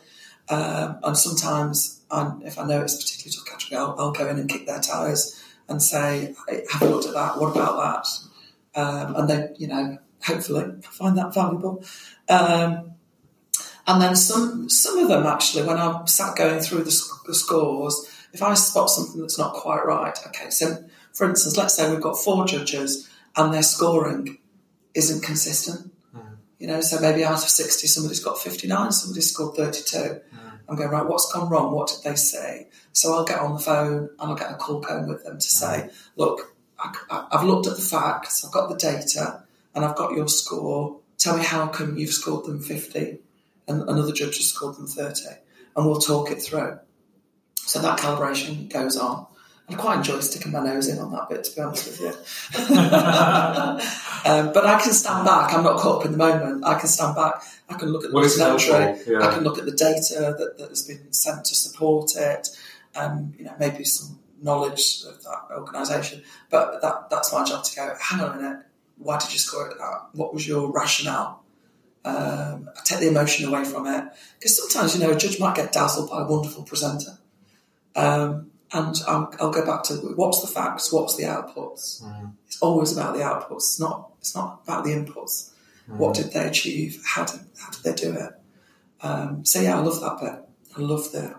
Um, 0.49 0.99
and 1.03 1.19
sometimes, 1.19 2.03
I'm, 2.09 2.41
if 2.43 2.57
I 2.57 2.65
know 2.65 2.83
it's 2.83 2.95
a 2.95 2.99
particularly 2.99 3.37
tough 3.37 3.47
category, 3.47 3.79
I'll, 3.79 3.97
I'll 3.99 4.13
go 4.13 4.29
in 4.29 4.39
and 4.39 4.49
kick 4.49 4.67
their 4.67 4.81
tires 4.81 5.43
and 5.69 5.83
say, 5.83 6.35
"Hey, 6.49 6.65
"Have 6.71 6.83
a 6.83 6.87
look 6.87 7.07
at 7.07 7.15
that. 7.15 7.41
What 7.41 7.57
about 7.57 8.05
that?" 8.75 8.81
Um, 8.81 9.17
and 9.17 9.29
they, 9.29 9.49
you 9.57 9.69
know, 9.69 9.99
hopefully 10.27 10.65
find 10.83 11.17
that 11.17 11.33
valuable. 11.33 11.85
Um, 12.29 12.93
and 13.87 14.03
then 14.03 14.17
some 14.17 14.69
some 14.69 14.99
of 14.99 15.09
them 15.09 15.27
actually, 15.27 15.65
when 15.67 15.79
I'm 15.79 16.07
sat 16.07 16.37
going 16.37 16.61
through 16.61 16.83
the, 16.83 16.91
sc- 16.91 17.25
the 17.27 17.35
scores, 17.35 18.11
if 18.33 18.43
I 18.43 18.55
spot 18.55 18.91
something 18.91 19.21
that's 19.21 19.39
not 19.39 19.55
quite 19.55 19.87
right, 19.87 20.19
okay. 20.27 20.51
So, 20.51 20.85
for 21.13 21.29
instance, 21.29 21.57
let's 21.57 21.75
say 21.75 21.89
we've 21.91 22.01
got 22.01 22.19
four 22.19 22.47
judges 22.47 23.09
and 23.37 23.55
their 23.55 23.63
scoring 23.63 24.39
isn't 24.95 25.23
consistent. 25.23 25.93
Hmm. 26.13 26.35
You 26.59 26.67
know, 26.67 26.81
so 26.81 27.01
maybe 27.01 27.25
out 27.25 27.45
of 27.45 27.49
sixty, 27.49 27.87
somebody's 27.87 28.25
got 28.25 28.39
fifty-nine, 28.41 28.91
somebody's 28.91 29.33
scored 29.33 29.57
thirty-two. 29.57 30.21
Hmm. 30.33 30.57
I'm 30.69 30.77
going 30.77 30.91
right. 30.91 31.07
What's 31.07 31.33
gone 31.33 31.49
wrong? 31.49 31.73
What 31.73 31.89
did 31.89 32.03
they 32.03 32.17
say? 32.17 32.69
So 32.93 33.15
I'll 33.15 33.25
get 33.25 33.39
on 33.39 33.55
the 33.55 33.61
phone 33.61 34.11
and 34.19 34.31
I'll 34.31 34.35
get 34.35 34.51
a 34.51 34.55
call 34.55 34.81
going 34.81 35.07
with 35.07 35.23
them 35.25 35.39
to 35.39 35.49
say, 35.49 35.83
hmm. 35.83 35.89
look, 36.17 36.57
I, 36.79 37.27
have 37.33 37.45
looked 37.45 37.67
at 37.67 37.77
the 37.77 37.83
facts, 37.83 38.45
I've 38.45 38.53
got 38.53 38.69
the 38.69 38.77
data, 38.77 39.45
and 39.77 39.85
I've 39.85 39.95
got 39.95 40.13
your 40.13 40.27
score. 40.27 40.99
Tell 41.19 41.37
me 41.37 41.45
how 41.45 41.69
come 41.69 41.97
you've 41.97 42.11
scored 42.11 42.47
them 42.47 42.61
50 42.61 43.19
and 43.69 43.83
another 43.83 44.13
judge 44.13 44.37
has 44.37 44.49
scored 44.49 44.77
them 44.77 44.87
30, 44.87 45.23
and 45.77 45.87
we'll 45.87 46.01
talk 46.01 46.31
it 46.31 46.41
through. 46.41 46.79
So 47.55 47.81
that 47.81 47.99
calibration 47.99 48.73
goes 48.73 48.97
on. 48.97 49.27
I 49.69 49.75
quite 49.75 49.97
enjoy 49.97 50.21
sticking 50.21 50.53
my 50.53 50.63
nose 50.63 50.87
in 50.87 51.01
on 51.01 51.11
that 51.11 51.29
bit, 51.29 51.43
to 51.43 51.57
be 51.57 51.61
honest 51.61 51.87
with 51.87 52.01
you. 52.01 52.07
um, 54.31 54.53
but 54.53 54.65
I 54.65 54.81
can 54.81 54.93
stand 54.93 55.27
back. 55.27 55.53
I'm 55.53 55.65
not 55.65 55.81
caught 55.81 56.01
up 56.01 56.07
in 56.07 56.13
the 56.13 56.19
moment. 56.19 56.65
I 56.65 56.79
can 56.79 56.89
stand 56.89 57.17
back. 57.17 57.43
I 57.69 57.75
can 57.75 57.89
look 57.89 58.05
at 58.05 58.13
the 58.13 58.21
documentary. 58.21 59.13
Yeah. 59.13 59.27
I 59.27 59.35
can 59.35 59.43
look 59.43 59.59
at 59.59 59.65
the 59.65 59.73
data 59.73 60.37
that, 60.39 60.59
that 60.59 60.69
has 60.69 60.87
been 60.87 61.13
sent 61.13 61.47
to 61.47 61.57
support 61.57 62.15
it. 62.15 62.49
Um, 62.95 63.35
you 63.37 63.45
know, 63.45 63.55
maybe 63.59 63.83
some 63.83 64.21
knowledge 64.41 65.03
of 65.09 65.21
that 65.25 65.57
organisation. 65.57 66.23
But 66.49 66.81
that, 66.83 67.11
that's 67.11 67.33
my 67.33 67.45
job 67.45 67.65
to 67.65 67.77
go, 67.77 67.93
hang 68.01 68.21
on 68.21 68.39
a 68.39 68.41
minute, 68.41 68.66
why 68.97 69.19
did 69.19 69.33
you 69.33 69.39
score 69.39 69.69
it 69.69 69.73
at 69.73 69.79
that? 69.79 70.09
What 70.13 70.33
was 70.33 70.47
your 70.47 70.73
rationale? 70.73 71.43
Um, 72.05 72.71
I 72.77 72.81
take 72.85 73.01
the 73.01 73.09
emotion 73.09 73.49
away 73.49 73.65
from 73.65 73.87
it. 73.87 74.05
Because 74.39 74.57
sometimes, 74.57 74.95
you 74.95 75.05
know, 75.05 75.13
a 75.13 75.17
judge 75.17 75.41
might 75.41 75.57
get 75.57 75.73
dazzled 75.73 76.09
by 76.09 76.23
a 76.23 76.27
wonderful 76.27 76.63
presenter. 76.63 77.19
Um, 77.97 78.53
and 78.73 78.97
I'll, 79.07 79.33
I'll, 79.41 79.51
go 79.51 79.65
back 79.65 79.85
to 79.85 79.95
what's 79.95 80.41
the 80.41 80.49
facts, 80.49 80.93
what's 80.93 81.17
the 81.17 81.25
outputs. 81.25 82.03
Mm. 82.03 82.33
It's 82.47 82.61
always 82.61 82.93
about 82.97 83.15
the 83.15 83.23
outputs. 83.23 83.57
It's 83.57 83.81
not. 83.81 84.11
It's 84.21 84.35
not 84.35 84.61
about 84.65 84.85
the 84.85 84.91
inputs. 84.91 85.53
Mm. 85.89 85.97
What 85.97 86.15
did 86.15 86.33
they 86.33 86.47
achieve? 86.47 87.01
How 87.05 87.25
did 87.25 87.41
how 87.59 87.71
did 87.71 87.83
they 87.85 87.95
do 87.95 88.13
it? 88.13 88.33
Um, 89.03 89.45
so 89.45 89.61
yeah, 89.61 89.79
I 89.79 89.81
love 89.81 90.01
that 90.01 90.19
bit. 90.21 90.77
I 90.77 90.81
love 90.81 91.13
the 91.13 91.37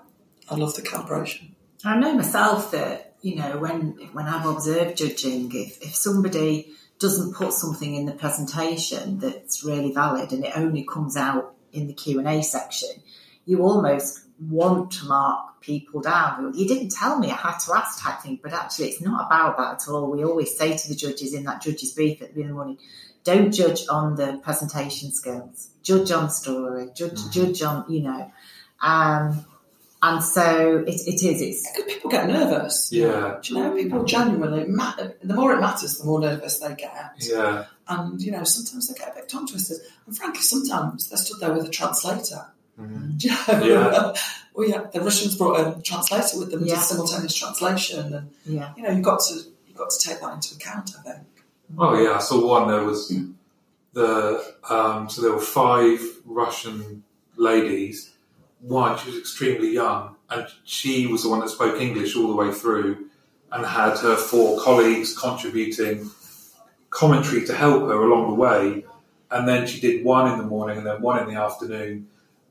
I 0.49 0.55
love 0.55 0.76
the 0.76 0.82
calibration. 0.82 1.51
I 1.84 1.97
know 1.97 2.14
myself 2.14 2.72
that 2.72 3.16
you 3.22 3.36
know 3.36 3.58
when 3.58 4.10
when 4.14 4.26
I've 4.26 4.45
observed 4.45 4.97
judging, 4.97 5.51
if 5.53 5.82
if 5.82 5.95
somebody 5.95 6.72
doesn't 7.00 7.34
put 7.34 7.54
something 7.54 7.95
in 7.95 8.06
the 8.06 8.12
presentation 8.12 9.20
that's 9.20 9.64
really 9.64 9.93
valid 9.93 10.32
and 10.32 10.45
it 10.45 10.54
only 10.56 10.84
comes 10.84 11.16
out 11.16 11.56
in 11.72 11.88
the 11.88 11.93
Q 11.93 12.20
and 12.20 12.28
A 12.28 12.41
section, 12.41 12.89
you 13.45 13.62
almost 13.62 14.22
want 14.39 14.91
to 14.91 15.06
mark 15.06 15.62
people 15.62 16.02
down. 16.02 16.54
You 16.56 16.68
didn't 16.68 16.89
tell 16.89 17.20
me 17.20 17.32
I 17.32 17.36
had 17.36 17.58
to 17.60 17.76
ask 17.76 18.02
type 18.02 18.22
thing, 18.22 18.39
but 18.41 18.54
actually 18.54 18.89
it's 18.89 19.02
not 19.02 19.26
about 19.26 19.58
that 19.58 19.82
at 19.82 19.91
all. 19.91 20.12
We 20.12 20.24
always 20.24 20.58
say 20.58 20.76
to 20.76 20.89
the 20.89 20.95
judges 20.95 21.34
in 21.34 21.43
that 21.45 21.62
judges 21.62 21.93
brief 21.93 22.22
at 22.22 22.30
the 22.30 22.34
beginning 22.34 22.52
of 22.52 22.56
the 22.56 22.56
morning, 22.56 22.78
don't 23.24 23.52
judge 23.52 23.84
on 23.89 24.16
the 24.16 24.39
presentation 24.43 25.12
skills, 25.12 25.70
judge 25.84 26.12
on 26.12 26.30
story, 26.30 26.89
judge, 26.95 27.14
mm-hmm. 27.14 27.32
judge 27.32 27.62
on, 27.62 27.86
you 27.91 28.04
know. 28.04 28.32
Um, 28.82 29.45
and 30.02 30.24
so 30.24 30.84
it, 30.86 31.02
it 31.08 31.24
is. 31.24 31.41
It's 31.41 31.82
people 31.88 32.12
get 32.12 32.28
nervous. 32.28 32.91
Yeah. 32.91 33.39
Do 33.41 33.54
you 33.54 33.60
know, 33.60 33.76
people 33.76 34.04
genuinely 34.04 34.66
matter. 34.66 35.18
The 35.24 35.34
more 35.34 35.54
it 35.54 35.60
matters, 35.60 35.98
the 35.98 36.06
more 36.06 36.20
nervous 36.20 36.60
they 36.60 36.76
get. 36.76 37.14
Yeah. 37.18 37.66
And 37.88 38.22
you 38.22 38.32
know, 38.32 38.43
sometimes 38.43 38.88
they 38.88 39.00
get 39.00 39.14
a 39.14 39.16
bit 39.16 39.30
tongue 39.30 39.48
twisted. 39.48 39.78
And 40.06 40.16
frankly, 40.16 40.41
sometimes 40.41 41.10
they're 41.10 41.18
stood 41.18 41.39
there 41.39 41.54
with 41.54 41.66
a 41.66 41.70
translator. 41.70 42.45
Mm-hmm. 42.80 43.18
Do 43.18 43.28
you 43.28 43.34
know? 43.34 43.66
Yeah. 43.66 44.14
well, 44.54 44.70
yeah, 44.70 44.82
the 44.93 45.02
Russians 45.02 45.36
brought 45.36 45.60
a 45.60 45.82
translator 45.82 46.38
with 46.38 46.52
them, 46.52 46.64
yeah. 46.64 46.76
did 46.76 46.84
simultaneous 46.84 47.36
translation, 47.36 48.14
and 48.14 48.30
yeah. 48.45 48.74
you 48.78 48.84
know, 48.84 48.91
you've 48.91 49.04
got 49.04 49.20
to 49.22 49.36
you've 49.68 49.78
got 49.78 49.89
to 49.89 50.08
take 50.08 50.22
that 50.22 50.34
into 50.34 50.56
account. 50.56 50.91
I 51.00 51.02
think. 51.02 51.28
Oh 51.76 52.00
yeah, 52.00 52.14
I 52.14 52.20
saw 52.20 52.45
one. 52.48 52.68
There 52.68 52.84
was 52.84 53.12
the 53.93 54.56
um, 54.70 55.10
so 55.10 55.24
there 55.24 55.32
were 55.32 55.39
five 55.39 56.00
Russian 56.24 57.04
ladies 57.36 58.14
one, 58.62 58.97
she 58.97 59.10
was 59.10 59.20
extremely 59.20 59.72
young, 59.74 60.16
and 60.30 60.47
she 60.64 61.08
was 61.08 61.24
the 61.24 61.30
one 61.30 61.39
that 61.39 61.49
spoke 61.49 61.80
English 61.80 62.16
all 62.16 62.28
the 62.28 62.36
way 62.36 62.51
through, 62.51 63.08
and 63.51 63.66
had 63.66 63.97
her 63.99 64.16
four 64.16 64.60
colleagues 64.62 65.18
contributing 65.18 66.10
commentary 66.89 67.45
to 67.45 67.53
help 67.53 67.84
her 67.84 68.03
along 68.03 68.30
the 68.30 68.36
way. 68.36 68.86
And 69.30 69.47
then 69.47 69.68
she 69.68 69.80
did 69.80 70.03
one 70.03 70.32
in 70.32 70.38
the 70.38 70.45
morning, 70.45 70.78
and 70.78 70.88
then 70.88 71.01
one 71.01 71.20
in 71.20 71.34
the 71.34 71.39
afternoon. 71.39 72.08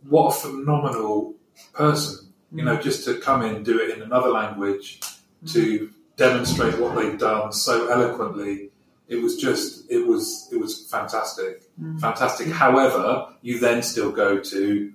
What 0.08 0.28
a 0.28 0.40
phenomenal 0.40 1.34
person! 1.72 2.32
You 2.52 2.64
know, 2.64 2.76
just 2.76 3.04
to 3.06 3.18
come 3.18 3.42
in, 3.42 3.62
do 3.64 3.78
it 3.80 3.96
in 3.96 4.02
another 4.02 4.28
language, 4.28 5.00
to 5.48 5.90
demonstrate 6.16 6.78
what 6.78 6.94
they've 6.94 7.18
done 7.18 7.52
so 7.52 7.88
eloquently. 7.88 8.70
It 9.08 9.16
was 9.16 9.36
just, 9.36 9.90
it 9.90 10.06
was, 10.06 10.48
it 10.52 10.58
was 10.58 10.88
fantastic, 10.90 11.62
mm. 11.80 12.00
fantastic. 12.00 12.48
However, 12.48 13.28
you 13.42 13.58
then 13.58 13.82
still 13.82 14.10
go 14.10 14.38
to 14.38 14.92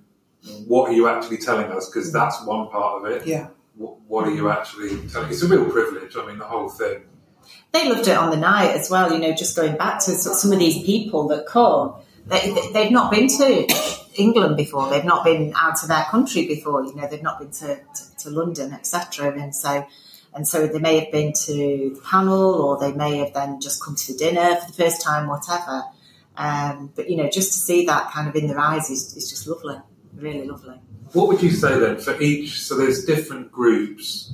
what 0.66 0.90
are 0.90 0.92
you 0.92 1.08
actually 1.08 1.38
telling 1.38 1.70
us? 1.70 1.88
Because 1.88 2.12
that's 2.12 2.44
one 2.44 2.68
part 2.68 3.04
of 3.04 3.10
it. 3.10 3.26
Yeah. 3.26 3.48
What, 3.76 4.00
what, 4.02 4.26
are 4.26 4.34
you 4.34 4.50
actually 4.50 5.08
telling? 5.08 5.30
It's 5.30 5.42
a 5.42 5.48
real 5.48 5.70
privilege. 5.70 6.16
I 6.16 6.26
mean, 6.26 6.38
the 6.38 6.44
whole 6.44 6.68
thing. 6.68 7.04
They 7.72 7.88
loved 7.88 8.06
it 8.08 8.16
on 8.16 8.30
the 8.30 8.36
night 8.36 8.70
as 8.70 8.90
well. 8.90 9.12
You 9.12 9.18
know, 9.18 9.32
just 9.34 9.56
going 9.56 9.76
back 9.76 10.00
to 10.00 10.12
some 10.12 10.52
of 10.52 10.58
these 10.58 10.84
people 10.84 11.28
that 11.28 11.46
come, 11.46 11.94
they, 12.26 12.54
they've 12.72 12.92
not 12.92 13.10
been 13.10 13.28
to 13.28 13.66
England 14.14 14.56
before. 14.56 14.90
They've 14.90 15.04
not 15.04 15.24
been 15.24 15.52
out 15.56 15.82
of 15.82 15.88
their 15.88 16.04
country 16.04 16.46
before. 16.46 16.84
You 16.84 16.94
know, 16.94 17.08
they've 17.08 17.22
not 17.22 17.38
been 17.38 17.50
to, 17.50 17.76
to, 17.76 18.16
to 18.18 18.30
London, 18.30 18.72
etc. 18.72 19.32
And 19.40 19.54
so, 19.54 19.86
and 20.34 20.46
so 20.46 20.66
they 20.66 20.78
may 20.78 21.00
have 21.00 21.12
been 21.12 21.32
to 21.32 21.92
the 21.94 22.00
panel, 22.04 22.54
or 22.54 22.78
they 22.78 22.92
may 22.92 23.18
have 23.18 23.32
then 23.32 23.60
just 23.60 23.82
come 23.82 23.94
to 23.94 24.12
the 24.12 24.18
dinner 24.18 24.56
for 24.56 24.66
the 24.66 24.84
first 24.84 25.02
time, 25.02 25.28
whatever. 25.28 25.84
Um, 26.36 26.92
but 26.94 27.08
you 27.08 27.16
know, 27.16 27.30
just 27.30 27.52
to 27.52 27.58
see 27.58 27.86
that 27.86 28.10
kind 28.10 28.28
of 28.28 28.34
in 28.34 28.48
their 28.48 28.58
eyes 28.58 28.90
is, 28.90 29.16
is 29.16 29.30
just 29.30 29.46
lovely 29.46 29.76
really 30.14 30.46
lovely. 30.46 30.76
What 31.12 31.28
would 31.28 31.42
you 31.42 31.50
say 31.50 31.78
then 31.78 31.98
for 31.98 32.20
each? 32.20 32.60
So 32.60 32.76
there's 32.76 33.04
different 33.04 33.52
groups. 33.52 34.32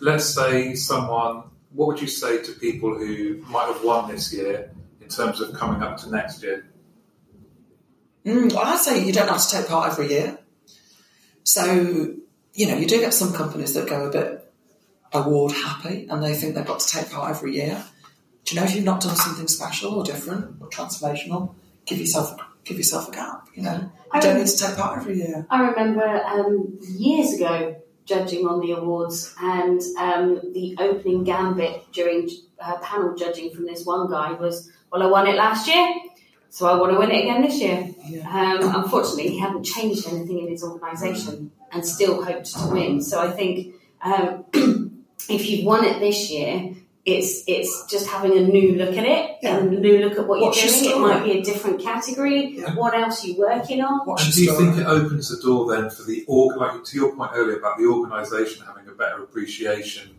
Let's 0.00 0.26
say 0.26 0.74
someone. 0.74 1.44
What 1.72 1.88
would 1.88 2.00
you 2.00 2.08
say 2.08 2.42
to 2.42 2.52
people 2.52 2.96
who 2.96 3.42
might 3.48 3.66
have 3.66 3.84
won 3.84 4.10
this 4.10 4.32
year 4.32 4.72
in 5.00 5.08
terms 5.08 5.40
of 5.40 5.54
coming 5.54 5.82
up 5.82 5.98
to 5.98 6.10
next 6.10 6.42
year? 6.42 6.66
Mm, 8.24 8.52
well, 8.52 8.64
I'd 8.64 8.78
say 8.78 9.04
you 9.04 9.12
don't 9.12 9.28
have 9.28 9.40
to 9.46 9.50
take 9.50 9.68
part 9.68 9.90
every 9.92 10.08
year. 10.08 10.38
So, 11.44 12.14
you 12.54 12.66
know, 12.66 12.76
you 12.76 12.86
do 12.86 13.00
get 13.00 13.14
some 13.14 13.32
companies 13.32 13.74
that 13.74 13.88
go 13.88 14.06
a 14.06 14.10
bit 14.10 14.52
award 15.12 15.52
happy 15.52 16.06
and 16.10 16.22
they 16.22 16.34
think 16.34 16.54
they've 16.54 16.66
got 16.66 16.80
to 16.80 16.88
take 16.88 17.10
part 17.10 17.30
every 17.30 17.54
year. 17.54 17.82
Do 18.44 18.54
you 18.54 18.60
know 18.60 18.66
if 18.66 18.74
you've 18.74 18.84
not 18.84 19.00
done 19.00 19.16
something 19.16 19.48
special 19.48 19.94
or 19.94 20.04
different 20.04 20.56
or 20.60 20.68
transformational, 20.68 21.54
give 21.86 21.98
yourself 21.98 22.36
give 22.68 22.76
yourself 22.76 23.08
a 23.08 23.12
gap. 23.12 23.48
You 23.54 23.62
know, 23.62 23.90
you 24.14 24.20
don't 24.20 24.38
need 24.38 24.46
to 24.46 24.56
take 24.56 24.76
part 24.76 24.98
every 24.98 25.16
year. 25.16 25.46
I 25.50 25.68
remember 25.68 26.04
um, 26.04 26.78
years 26.82 27.32
ago 27.34 27.82
judging 28.04 28.46
on 28.46 28.60
the 28.60 28.72
awards, 28.72 29.34
and 29.40 29.80
um, 29.98 30.40
the 30.52 30.76
opening 30.78 31.24
gambit 31.24 31.92
during 31.92 32.28
uh, 32.60 32.78
panel 32.78 33.14
judging 33.14 33.50
from 33.50 33.66
this 33.66 33.84
one 33.84 34.10
guy 34.10 34.32
was, 34.32 34.70
"Well, 34.92 35.02
I 35.02 35.06
won 35.06 35.26
it 35.26 35.36
last 35.36 35.66
year." 35.68 35.94
So 36.50 36.66
I 36.66 36.78
want 36.78 36.92
to 36.92 36.98
win 36.98 37.10
it 37.10 37.24
again 37.24 37.42
this 37.42 37.60
year. 37.60 37.90
Yeah. 38.06 38.26
Um, 38.28 38.82
unfortunately, 38.82 39.28
he 39.28 39.38
hadn't 39.38 39.64
changed 39.64 40.08
anything 40.08 40.38
in 40.38 40.48
his 40.48 40.64
organisation 40.64 41.50
and 41.70 41.84
still 41.84 42.24
hoped 42.24 42.46
to 42.54 42.68
win. 42.68 43.02
So 43.02 43.20
I 43.20 43.30
think 43.30 43.74
um, 44.00 44.46
if 45.28 45.48
you've 45.48 45.66
won 45.66 45.84
it 45.84 46.00
this 46.00 46.30
year, 46.30 46.74
it's 47.04 47.42
it's 47.46 47.86
just 47.86 48.06
having 48.06 48.36
a 48.36 48.40
new 48.40 48.74
look 48.74 48.96
at 48.96 49.04
it 49.04 49.38
yeah. 49.42 49.56
and 49.56 49.72
a 49.72 49.80
new 49.80 49.98
look 49.98 50.18
at 50.18 50.26
what 50.26 50.40
What's 50.40 50.62
you're 50.62 50.92
doing. 50.92 51.04
It 51.04 51.08
might 51.08 51.24
be 51.24 51.38
a 51.38 51.42
different 51.42 51.80
category. 51.80 52.58
Yeah. 52.58 52.74
What 52.74 52.94
else 52.94 53.24
are 53.24 53.28
you 53.28 53.38
working 53.38 53.80
on? 53.80 54.06
What's 54.06 54.24
and 54.24 54.34
do 54.34 54.44
you 54.44 54.56
think 54.58 54.76
it 54.76 54.86
opens 54.86 55.28
the 55.30 55.40
door 55.42 55.74
then 55.74 55.90
for 55.90 56.02
the 56.02 56.24
org? 56.26 56.56
Like 56.56 56.84
to 56.84 56.96
your 56.96 57.14
point 57.16 57.32
earlier 57.34 57.58
about 57.58 57.78
the 57.78 57.86
organisation 57.86 58.66
having 58.66 58.88
a 58.88 58.92
better 58.92 59.22
appreciation 59.22 60.14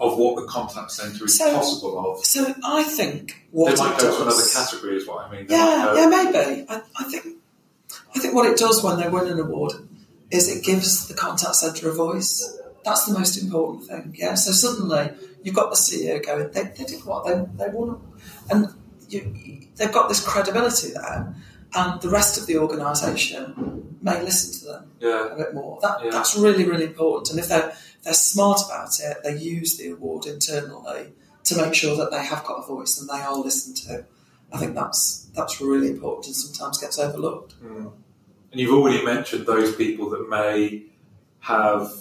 of 0.00 0.18
what 0.18 0.36
the 0.36 0.46
contact 0.48 0.90
centre 0.90 1.24
is 1.24 1.38
so, 1.38 1.54
possible 1.54 2.12
of. 2.12 2.24
So 2.24 2.52
I 2.64 2.82
think 2.82 3.46
what 3.50 3.76
they 3.76 3.82
might 3.82 3.98
go 3.98 4.06
does, 4.06 4.16
to 4.16 4.22
another 4.22 4.42
category 4.52 4.96
is 4.96 5.06
what 5.06 5.26
I 5.26 5.30
mean. 5.30 5.46
They 5.46 5.54
yeah, 5.54 5.94
yeah, 5.94 6.06
maybe. 6.06 6.66
I, 6.68 6.82
I 6.98 7.04
think 7.04 7.26
I 8.14 8.18
think 8.18 8.34
what 8.34 8.50
it 8.50 8.58
does 8.58 8.82
when 8.82 8.98
they 8.98 9.08
win 9.08 9.28
an 9.28 9.38
award 9.38 9.72
is 10.30 10.54
it 10.54 10.64
gives 10.64 11.06
the 11.08 11.14
contact 11.14 11.56
centre 11.56 11.90
a 11.90 11.94
voice. 11.94 12.58
That's 12.84 13.06
the 13.06 13.18
most 13.18 13.42
important 13.42 13.84
thing. 13.84 14.14
Yeah. 14.16 14.34
So 14.34 14.52
suddenly 14.52 15.10
you've 15.42 15.54
got 15.54 15.70
the 15.70 15.76
CEO 15.76 16.24
going, 16.24 16.50
they, 16.50 16.64
they 16.64 16.84
did 16.84 17.04
what 17.04 17.24
they, 17.24 17.64
they 17.64 17.70
want. 17.70 18.02
And 18.50 18.68
you, 19.08 19.68
they've 19.76 19.92
got 19.92 20.08
this 20.08 20.24
credibility 20.24 20.92
there. 20.92 21.34
And 21.76 22.00
the 22.00 22.08
rest 22.08 22.38
of 22.38 22.46
the 22.46 22.58
organisation 22.58 23.96
may 24.00 24.22
listen 24.22 24.60
to 24.60 24.72
them 24.72 24.90
yeah. 25.00 25.32
a 25.32 25.36
bit 25.36 25.54
more. 25.54 25.78
That, 25.82 26.04
yeah. 26.04 26.10
That's 26.10 26.36
really, 26.36 26.64
really 26.64 26.84
important. 26.84 27.30
And 27.30 27.38
if 27.40 27.48
they're, 27.48 27.74
they're 28.02 28.14
smart 28.14 28.60
about 28.64 29.00
it, 29.00 29.16
they 29.24 29.36
use 29.36 29.76
the 29.76 29.90
award 29.90 30.26
internally 30.26 31.12
to 31.44 31.56
make 31.56 31.74
sure 31.74 31.96
that 31.96 32.10
they 32.10 32.24
have 32.24 32.44
got 32.44 32.62
a 32.62 32.66
voice 32.66 33.00
and 33.00 33.08
they 33.08 33.22
are 33.22 33.36
listened 33.36 33.76
to. 33.76 34.04
I 34.52 34.58
think 34.58 34.74
that's 34.74 35.28
that's 35.34 35.60
really 35.60 35.88
important 35.88 36.26
and 36.26 36.36
sometimes 36.36 36.78
gets 36.78 36.98
overlooked. 36.98 37.60
Mm. 37.62 37.92
And 38.52 38.60
you've 38.60 38.72
already 38.72 39.04
mentioned 39.04 39.46
those 39.46 39.74
people 39.74 40.10
that 40.10 40.28
may 40.28 40.84
have 41.40 41.92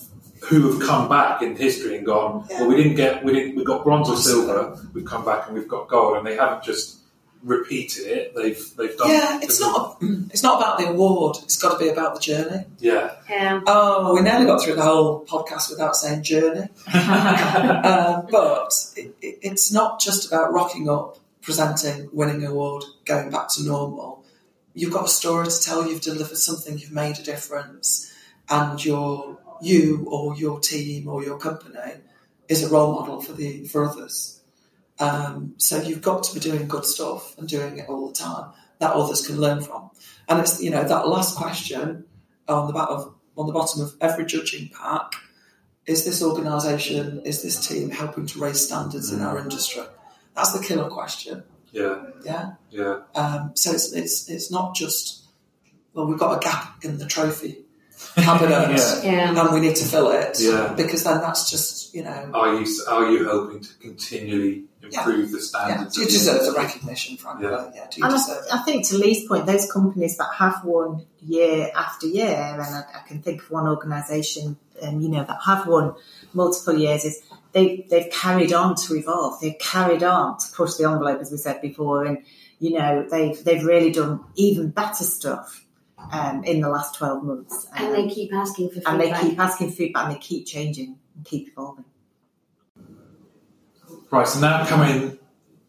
who 0.49 0.71
have 0.71 0.81
come 0.81 1.07
back 1.07 1.41
in 1.41 1.55
history 1.55 1.97
and 1.97 2.05
gone, 2.05 2.45
yeah. 2.49 2.61
well, 2.61 2.69
we 2.69 2.75
didn't 2.75 2.95
get, 2.95 3.23
we 3.23 3.33
didn't, 3.33 3.55
we 3.55 3.63
got 3.63 3.83
bronze 3.83 4.09
or 4.09 4.17
silver, 4.17 4.77
we've 4.93 5.05
come 5.05 5.23
back 5.23 5.47
and 5.47 5.55
we've 5.55 5.67
got 5.67 5.87
gold, 5.87 6.17
and 6.17 6.27
they 6.27 6.35
haven't 6.35 6.63
just 6.63 7.03
repeated 7.43 8.07
it. 8.07 8.35
They've 8.35 8.75
they've 8.77 8.97
done. 8.97 9.09
Yeah, 9.09 9.39
it's 9.41 9.59
not. 9.59 10.01
It's 10.33 10.41
not 10.41 10.59
about 10.59 10.79
the 10.79 10.87
award. 10.87 11.37
It's 11.43 11.57
got 11.57 11.77
to 11.77 11.79
be 11.83 11.89
about 11.89 12.15
the 12.15 12.21
journey. 12.21 12.65
Yeah, 12.79 13.11
Yeah. 13.29 13.61
Oh, 13.67 14.15
we 14.15 14.21
nearly 14.21 14.45
got 14.45 14.63
through 14.63 14.75
the 14.75 14.81
whole 14.81 15.23
podcast 15.25 15.69
without 15.69 15.95
saying 15.95 16.23
journey. 16.23 16.69
uh, 16.93 18.21
but 18.31 18.73
it, 18.95 19.15
it, 19.21 19.39
it's 19.43 19.71
not 19.71 19.99
just 19.99 20.27
about 20.27 20.51
rocking 20.51 20.89
up, 20.89 21.19
presenting, 21.41 22.09
winning 22.11 22.43
an 22.43 22.51
award, 22.51 22.83
going 23.05 23.29
back 23.29 23.49
to 23.49 23.63
normal. 23.63 24.25
You've 24.73 24.93
got 24.93 25.05
a 25.05 25.09
story 25.09 25.47
to 25.47 25.61
tell. 25.61 25.87
You've 25.87 26.01
delivered 26.01 26.37
something. 26.37 26.79
You've 26.79 26.91
made 26.91 27.19
a 27.19 27.23
difference, 27.23 28.11
and 28.49 28.83
your 28.83 29.37
you 29.64 30.05
or 30.09 30.36
your 30.36 30.59
team 30.59 31.07
or 31.07 31.24
your 31.24 31.38
company 31.38 31.80
is 32.47 32.64
a 32.64 32.70
role 32.70 32.93
model 32.93 33.22
for 33.22 33.34
the 33.34 33.66
for 33.66 33.86
others. 33.89 34.41
Um, 34.99 35.55
so 35.57 35.82
you've 35.82 36.01
got 36.01 36.24
to 36.24 36.34
be 36.34 36.39
doing 36.39 36.68
good 36.68 36.86
stuff 36.86 37.38
and 37.38 37.47
doing 37.47 37.78
it 37.80 37.89
all 37.89 38.07
the 38.07 38.14
time 38.14 38.51
that 38.80 38.93
others 38.93 39.26
can 39.26 39.39
learn 39.39 39.61
from. 39.61 39.89
And 40.30 40.39
it's 40.39 40.61
you 40.61 40.70
know 40.70 40.84
that 40.84 41.07
last 41.07 41.36
question 41.38 42.05
on 42.47 42.68
the 42.68 42.74
back 42.74 42.89
of 42.89 43.14
on 43.36 43.47
the 43.47 43.53
bottom 43.53 43.82
of 43.82 43.95
every 44.01 44.26
judging 44.26 44.70
pack 44.70 45.14
is 45.86 46.05
this 46.05 46.24
organisation, 46.24 47.22
is 47.26 47.41
this 47.41 47.68
team 47.68 47.89
helping 47.89 48.26
to 48.28 48.39
raise 48.39 48.66
standards 48.66 49.11
in 49.11 49.22
our 49.22 49.38
industry? 49.38 49.84
That's 50.36 50.53
the 50.53 50.64
killer 50.64 50.89
question. 50.89 51.43
yeah, 51.72 52.03
Yeah. 52.24 52.51
yeah. 52.70 52.99
Um, 53.16 53.51
so 53.55 53.72
it's, 53.72 53.91
it's 53.93 54.30
it's 54.30 54.51
not 54.51 54.76
just 54.76 55.24
well 55.93 56.07
we've 56.07 56.20
got 56.20 56.38
a 56.38 56.39
gap 56.39 56.84
in 56.86 56.97
the 56.99 57.05
trophy 57.05 57.62
cabinet 58.15 58.69
Yeah. 59.03 59.03
Yeah. 59.03 59.39
and 59.41 59.53
we 59.53 59.59
need 59.61 59.75
to 59.77 59.85
fill 59.85 60.09
it 60.11 60.37
Yeah. 60.39 60.73
because 60.75 61.03
then 61.03 61.19
that's 61.21 61.49
just 61.49 61.93
you 61.95 62.03
know 62.03 62.29
Are 62.33 62.59
you 62.59 62.65
are 62.89 63.11
you 63.11 63.27
hoping 63.29 63.61
to 63.61 63.73
continually 63.79 64.63
improve 64.81 65.31
the 65.31 65.37
yeah, 65.37 65.43
standards? 65.43 65.95
do 65.95 66.01
you 66.01 66.07
of 66.07 66.11
deserve 66.11 66.45
the 66.45 66.51
the 66.51 66.57
recognition 66.57 67.17
frankly 67.17 67.47
Yeah. 67.47 67.69
yeah, 67.73 67.87
do 67.89 67.99
you 67.99 68.05
And 68.05 68.13
deserve 68.13 68.43
I, 68.51 68.55
I 68.57 68.61
think 68.63 68.87
to 68.89 68.97
Lee's 68.97 69.27
point, 69.27 69.45
those 69.45 69.71
companies 69.71 70.17
that 70.17 70.29
have 70.37 70.63
won 70.63 71.05
year 71.21 71.69
after 71.75 72.07
year, 72.07 72.27
and 72.61 72.75
I, 72.75 72.83
I 72.95 73.07
can 73.07 73.21
think 73.21 73.41
of 73.43 73.49
one 73.51 73.67
organisation, 73.67 74.57
um, 74.81 74.99
you 74.99 75.07
know, 75.07 75.23
that 75.23 75.37
have 75.45 75.67
won 75.67 75.95
multiple 76.33 76.77
years, 76.77 77.05
is 77.05 77.21
they 77.53 77.85
they've 77.89 78.11
carried 78.11 78.51
on 78.51 78.75
to 78.75 78.95
evolve. 78.95 79.39
They've 79.39 79.57
carried 79.57 80.03
on 80.03 80.37
to 80.37 80.45
push 80.53 80.73
the 80.75 80.83
envelope, 80.89 81.21
as 81.21 81.31
we 81.31 81.37
said 81.37 81.61
before, 81.61 82.03
and 82.03 82.17
you 82.59 82.77
know 82.77 83.07
they've 83.09 83.41
they've 83.45 83.63
really 83.63 83.91
done 83.91 84.19
even 84.35 84.69
better 84.71 85.03
stuff 85.05 85.62
um, 86.11 86.43
in 86.43 86.61
the 86.61 86.69
last 86.69 86.95
twelve 86.95 87.23
months. 87.23 87.67
And 87.75 87.87
Um, 87.87 87.93
they 87.93 88.07
keep 88.13 88.33
asking 88.33 88.69
for 88.69 88.75
feedback. 88.75 88.93
and 88.93 89.01
they 89.01 89.29
keep 89.29 89.39
asking 89.39 89.71
feedback, 89.71 90.05
and 90.05 90.15
they 90.15 90.19
keep 90.19 90.45
changing 90.45 90.97
and 91.15 91.25
keep 91.25 91.49
evolving. 91.49 91.85
Right, 94.11 94.27
so 94.27 94.39
now 94.39 94.65
coming 94.65 95.17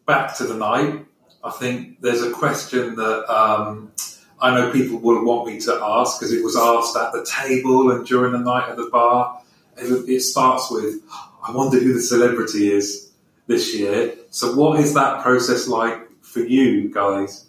back 0.06 0.36
to 0.36 0.44
the 0.44 0.54
night, 0.54 1.06
I 1.42 1.50
think 1.50 2.00
there's 2.00 2.22
a 2.22 2.30
question 2.30 2.94
that 2.96 3.32
um, 3.32 3.92
I 4.40 4.54
know 4.54 4.70
people 4.70 4.98
will 4.98 5.24
want 5.24 5.46
me 5.46 5.58
to 5.60 5.78
ask 5.82 6.18
because 6.18 6.32
it 6.32 6.44
was 6.44 6.56
asked 6.56 6.94
at 6.96 7.12
the 7.12 7.24
table 7.24 7.90
and 7.90 8.06
during 8.06 8.32
the 8.32 8.38
night 8.38 8.68
at 8.68 8.76
the 8.76 8.88
bar. 8.90 9.40
It, 9.76 10.08
it 10.08 10.20
starts 10.20 10.70
with, 10.70 11.00
I 11.42 11.52
wonder 11.52 11.78
who 11.80 11.94
the 11.94 12.00
celebrity 12.00 12.70
is 12.70 13.10
this 13.46 13.74
year. 13.74 14.14
So, 14.30 14.54
what 14.54 14.78
is 14.78 14.94
that 14.94 15.22
process 15.22 15.66
like 15.66 15.98
for 16.22 16.40
you 16.40 16.92
guys? 16.92 17.46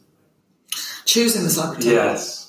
choosing 1.06 1.44
the 1.44 1.50
celebrity 1.50 1.90
Yes. 1.90 2.45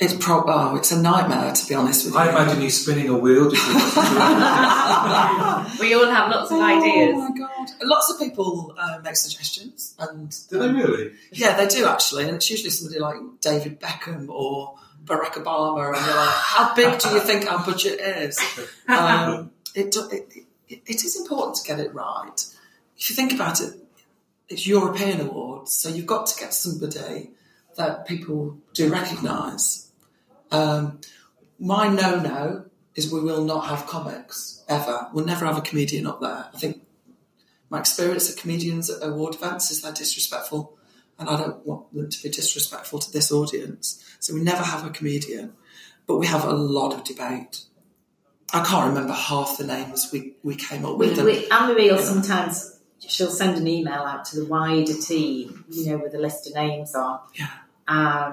It's 0.00 0.14
pro 0.14 0.42
oh 0.46 0.76
it's 0.76 0.92
a 0.92 1.00
nightmare 1.00 1.52
to 1.52 1.66
be 1.68 1.74
honest 1.74 2.04
with 2.06 2.14
you 2.14 2.20
I 2.20 2.28
imagine 2.30 2.62
you 2.62 2.70
spinning 2.70 3.08
a 3.08 3.18
wheel. 3.18 3.50
Just 3.50 3.66
We 5.80 5.94
all 5.94 6.06
have 6.10 6.30
lots 6.30 6.50
of 6.50 6.58
Oh 6.58 6.62
ideas. 6.62 7.16
my 7.16 7.30
god! 7.38 7.70
Lots 7.82 8.10
of 8.12 8.18
people 8.18 8.74
uh, 8.78 8.98
make 9.02 9.16
suggestions, 9.16 9.94
and 9.98 10.34
Do 10.48 10.58
they 10.58 10.68
really? 10.72 11.12
yeah, 11.32 11.56
they 11.56 11.66
do 11.66 11.86
actually. 11.86 12.24
And 12.24 12.36
it's 12.36 12.50
usually 12.50 12.70
somebody 12.70 13.00
like 13.00 13.16
David 13.40 13.80
Beckham 13.80 14.28
or 14.28 14.74
Barack 15.04 15.34
Obama, 15.42 15.94
and 15.96 16.06
you're 16.06 16.16
like, 16.16 16.34
"How 16.34 16.74
big 16.74 16.98
do 16.98 17.08
you 17.10 17.20
think 17.20 17.50
our 17.50 17.64
budget 17.64 18.00
is?" 18.00 18.38
Um, 18.88 19.52
it, 19.74 19.92
do- 19.92 20.08
it, 20.10 20.28
it, 20.68 20.82
it 20.86 21.04
is 21.04 21.18
important 21.20 21.56
to 21.58 21.64
get 21.66 21.78
it 21.78 21.94
right. 21.94 22.44
If 22.98 23.08
you 23.08 23.16
think 23.16 23.32
about 23.32 23.60
it, 23.60 23.74
it's 24.48 24.66
European 24.66 25.20
awards, 25.20 25.72
so 25.72 25.88
you've 25.88 26.06
got 26.06 26.26
to 26.26 26.38
get 26.40 26.52
somebody 26.52 27.30
that 27.76 28.06
people 28.06 28.58
do 28.74 28.90
recognise. 28.92 29.89
Um, 30.50 31.00
my 31.58 31.88
no-no 31.88 32.66
is 32.94 33.12
we 33.12 33.20
will 33.20 33.44
not 33.44 33.66
have 33.66 33.86
comics 33.86 34.62
ever. 34.68 35.08
We'll 35.12 35.24
never 35.24 35.44
have 35.46 35.58
a 35.58 35.60
comedian 35.62 36.06
up 36.06 36.20
there. 36.20 36.46
I 36.52 36.58
think 36.58 36.82
my 37.68 37.78
experience 37.78 38.28
of 38.28 38.36
comedians 38.36 38.90
at 38.90 39.06
award 39.06 39.34
events 39.36 39.70
is 39.70 39.82
they're 39.82 39.92
disrespectful, 39.92 40.76
and 41.18 41.28
I 41.28 41.36
don't 41.36 41.64
want 41.66 41.94
them 41.94 42.08
to 42.10 42.22
be 42.22 42.28
disrespectful 42.28 42.98
to 42.98 43.12
this 43.12 43.30
audience. 43.30 44.04
So 44.18 44.34
we 44.34 44.40
never 44.42 44.62
have 44.62 44.84
a 44.84 44.90
comedian, 44.90 45.52
but 46.06 46.16
we 46.16 46.26
have 46.26 46.44
a 46.44 46.52
lot 46.52 46.92
of 46.94 47.04
debate. 47.04 47.64
I 48.52 48.64
can't 48.64 48.88
remember 48.88 49.12
half 49.12 49.58
the 49.58 49.66
names 49.66 50.10
we, 50.12 50.34
we 50.42 50.56
came 50.56 50.84
up 50.84 50.96
We, 50.98 51.10
with. 51.10 51.18
and- 51.18 51.76
we, 51.76 51.90
will 51.90 51.98
sometimes 51.98 52.80
she'll 52.98 53.30
send 53.30 53.56
an 53.56 53.68
email 53.68 54.02
out 54.02 54.24
to 54.26 54.40
the 54.40 54.46
wider 54.46 54.94
team, 54.94 55.64
you 55.70 55.86
know, 55.86 55.98
with 55.98 56.14
a 56.14 56.18
list 56.18 56.48
of 56.48 56.54
names 56.54 56.94
on. 56.94 57.20
Yeah. 57.34 57.46
Um, 57.90 58.32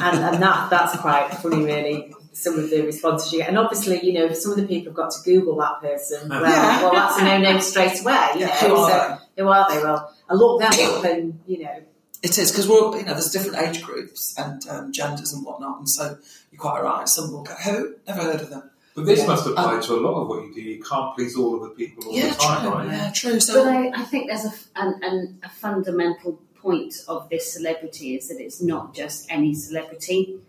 and, 0.00 0.24
and 0.24 0.42
that 0.42 0.70
that's 0.70 0.96
quite 0.98 1.28
funny, 1.34 1.62
really. 1.64 2.14
Some 2.32 2.58
of 2.58 2.70
the 2.70 2.80
responses 2.82 3.32
you 3.32 3.38
get, 3.40 3.48
and 3.48 3.58
obviously, 3.58 4.02
you 4.04 4.12
know, 4.14 4.32
some 4.32 4.52
of 4.52 4.58
the 4.58 4.66
people 4.66 4.90
have 4.92 4.96
got 4.96 5.10
to 5.10 5.18
Google 5.24 5.56
that 5.58 5.80
person. 5.82 6.28
Well, 6.30 6.42
Yeah. 6.42 6.82
well 6.82 6.92
that's 6.92 7.18
a 7.18 7.24
no-name 7.24 7.60
straight 7.60 8.00
away. 8.00 8.28
You 8.34 8.40
Yeah, 8.40 8.46
know, 8.46 8.52
who 8.52 8.76
are 8.76 8.90
so 8.90 9.18
who 9.42 9.48
are 9.48 9.70
they? 9.70 9.82
Well, 9.82 10.14
I 10.30 10.34
look 10.34 10.60
them 10.60 10.72
up, 10.72 11.04
and 11.04 11.40
you 11.46 11.64
know, 11.64 11.76
It 12.22 12.38
is 12.38 12.50
because 12.50 12.66
we're 12.68 12.98
you 12.98 13.04
know 13.04 13.12
there's 13.12 13.30
different 13.30 13.58
age 13.66 13.82
groups 13.82 14.34
and 14.38 14.66
um, 14.68 14.92
genders 14.92 15.32
and 15.34 15.44
whatnot, 15.46 15.78
and 15.78 15.88
so 15.88 16.16
you're 16.50 16.60
quite 16.60 16.82
right. 16.82 17.06
Some 17.08 17.32
will 17.32 17.42
go, 17.42 17.52
"Who? 17.54 17.94
Never 18.08 18.22
heard 18.22 18.40
of 18.40 18.50
them." 18.50 18.70
But 18.94 19.04
this 19.04 19.20
Yeah. 19.20 19.26
must 19.26 19.46
apply 19.46 19.74
Um, 19.74 19.82
to 19.82 19.92
a 19.94 20.00
lot 20.00 20.22
of 20.22 20.28
what 20.28 20.42
you 20.44 20.54
do. 20.54 20.60
You 20.62 20.82
can't 20.82 21.14
please 21.14 21.36
all 21.36 21.54
of 21.56 21.62
the 21.64 21.68
people 21.70 22.06
all 22.08 22.14
Yeah, 22.16 22.30
the 22.30 22.34
time, 22.34 22.60
true. 22.62 22.70
right? 22.70 22.86
Yeah, 22.88 23.10
true. 23.12 23.40
So 23.40 23.62
But 23.64 23.72
I, 23.74 23.92
I 23.94 24.04
think 24.04 24.28
there's 24.28 24.46
a, 24.46 24.52
an, 24.76 25.00
an, 25.02 25.38
a 25.42 25.50
fundamental 25.50 26.38
point 26.66 26.94
of 27.06 27.28
this 27.28 27.52
celebrity 27.52 28.16
is 28.16 28.28
that 28.28 28.40
it's 28.40 28.60
not 28.60 28.92
just 28.92 29.26
any 29.30 29.54
celebrity. 29.54 30.40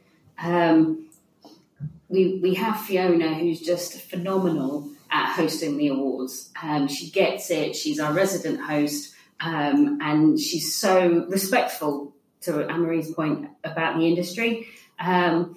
Um, 0.41 1.09
we, 2.09 2.39
we 2.41 2.55
have 2.55 2.81
Fiona, 2.81 3.35
who's 3.35 3.61
just 3.61 4.01
phenomenal 4.01 4.89
at 5.11 5.35
hosting 5.35 5.77
the 5.77 5.89
awards. 5.89 6.49
Um, 6.61 6.87
she 6.87 7.11
gets 7.11 7.51
it. 7.51 7.75
She's 7.75 7.99
our 7.99 8.13
resident 8.13 8.61
host, 8.61 9.13
um, 9.39 9.99
and 10.01 10.39
she's 10.39 10.75
so 10.75 11.25
respectful 11.29 12.15
to 12.41 12.67
Anne-Marie's 12.67 13.13
point 13.13 13.49
about 13.63 13.97
the 13.97 14.07
industry. 14.07 14.67
Um, 14.99 15.55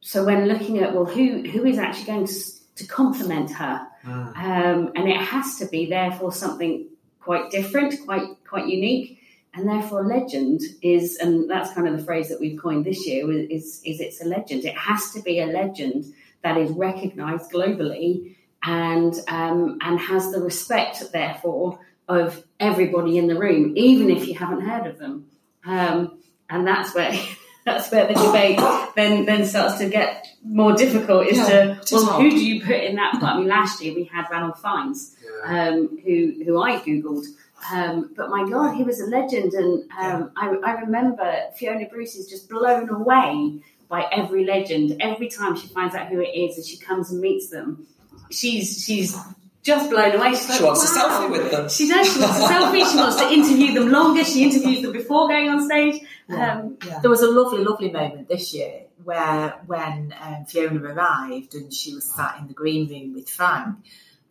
so 0.00 0.24
when 0.24 0.46
looking 0.46 0.78
at 0.78 0.94
well, 0.94 1.04
who 1.04 1.42
who 1.52 1.64
is 1.66 1.78
actually 1.78 2.06
going 2.06 2.26
to, 2.26 2.34
to 2.76 2.84
complement 2.86 3.50
her, 3.50 3.86
um, 4.04 4.92
and 4.96 5.08
it 5.08 5.20
has 5.32 5.58
to 5.58 5.66
be 5.66 5.86
therefore 5.86 6.32
something 6.32 6.88
quite 7.20 7.50
different, 7.50 7.94
quite 8.06 8.28
quite 8.48 8.66
unique, 8.66 9.21
and 9.54 9.68
therefore 9.68 10.04
legend 10.04 10.62
is, 10.80 11.16
and 11.16 11.48
that's 11.48 11.72
kind 11.74 11.86
of 11.86 11.98
the 11.98 12.04
phrase 12.04 12.30
that 12.30 12.40
we've 12.40 12.60
coined 12.60 12.84
this 12.86 13.06
year 13.06 13.30
is 13.30 13.82
is 13.84 14.00
it's 14.00 14.20
a 14.22 14.26
legend. 14.26 14.64
It 14.64 14.76
has 14.76 15.10
to 15.12 15.20
be 15.20 15.40
a 15.40 15.46
legend 15.46 16.06
that 16.42 16.56
is 16.56 16.70
recognised 16.70 17.52
globally 17.52 18.36
and 18.62 19.14
um, 19.28 19.78
and 19.82 19.98
has 20.00 20.32
the 20.32 20.40
respect 20.40 21.12
therefore 21.12 21.80
of 22.08 22.44
everybody 22.58 23.18
in 23.18 23.26
the 23.26 23.38
room, 23.38 23.74
even 23.76 24.10
if 24.10 24.26
you 24.26 24.34
haven't 24.34 24.62
heard 24.62 24.86
of 24.86 24.98
them. 24.98 25.26
Um, 25.64 26.18
and 26.48 26.66
that's 26.66 26.94
where 26.94 27.12
that's 27.64 27.90
where 27.92 28.06
the 28.06 28.14
debate 28.14 28.58
then 28.96 29.24
then 29.24 29.44
starts 29.44 29.78
to 29.78 29.88
get 29.88 30.26
more 30.44 30.74
difficult. 30.74 31.26
Is 31.26 31.38
Yeah, 31.38 31.74
to 31.74 31.94
well, 31.94 32.20
who 32.20 32.30
do 32.30 32.44
you 32.44 32.62
put 32.64 32.82
in 32.82 32.96
that? 32.96 33.22
I 33.22 33.38
mean, 33.38 33.48
last 33.48 33.82
year 33.82 33.94
we 33.94 34.04
had 34.04 34.26
Ranulph 34.30 34.60
Fiennes, 34.60 35.16
um, 35.44 35.98
who 36.04 36.42
who 36.44 36.62
I 36.62 36.78
googled. 36.78 37.26
Um, 37.70 38.12
but 38.16 38.28
my 38.30 38.48
God, 38.48 38.74
he 38.74 38.82
was 38.82 39.00
a 39.00 39.06
legend, 39.06 39.52
and 39.52 39.84
um, 39.98 40.32
I, 40.36 40.56
I 40.64 40.72
remember 40.80 41.32
Fiona 41.56 41.86
Bruce 41.88 42.16
is 42.16 42.28
just 42.28 42.48
blown 42.48 42.88
away 42.88 43.60
by 43.88 44.06
every 44.10 44.44
legend. 44.44 44.96
Every 45.00 45.28
time 45.28 45.54
she 45.56 45.68
finds 45.68 45.94
out 45.94 46.08
who 46.08 46.20
it 46.20 46.28
is, 46.30 46.56
and 46.56 46.66
she 46.66 46.76
comes 46.76 47.10
and 47.12 47.20
meets 47.20 47.50
them, 47.50 47.86
she's 48.30 48.84
she's 48.84 49.16
just 49.62 49.90
blown 49.90 50.16
away. 50.16 50.30
She's 50.30 50.48
like, 50.48 50.58
she 50.58 50.64
wants 50.64 50.84
a 50.96 50.98
selfie 50.98 51.30
with 51.30 51.50
them. 51.52 51.68
She 51.68 51.88
does. 51.88 52.12
She 52.12 52.20
wants 52.20 52.38
a 52.38 52.42
selfie. 52.42 52.90
She 52.90 52.96
wants 52.98 53.16
to 53.16 53.32
interview 53.32 53.74
them 53.74 53.90
longer. 53.90 54.24
She 54.24 54.42
interviews 54.42 54.82
them 54.82 54.92
before 54.92 55.28
going 55.28 55.48
on 55.48 55.64
stage. 55.64 56.02
Yeah. 56.28 56.54
Um, 56.58 56.78
Yeah. 56.84 56.98
There 57.00 57.10
was 57.10 57.22
a 57.22 57.30
lovely, 57.30 57.62
lovely 57.62 57.90
moment 57.92 58.28
this 58.28 58.52
year 58.52 58.86
where 59.04 59.56
when 59.66 60.12
um, 60.20 60.44
Fiona 60.46 60.82
arrived 60.82 61.54
and 61.54 61.72
she 61.72 61.94
was 61.94 62.04
sat 62.04 62.38
in 62.40 62.48
the 62.48 62.54
green 62.54 62.88
room 62.88 63.14
with 63.14 63.28
Frank, 63.30 63.76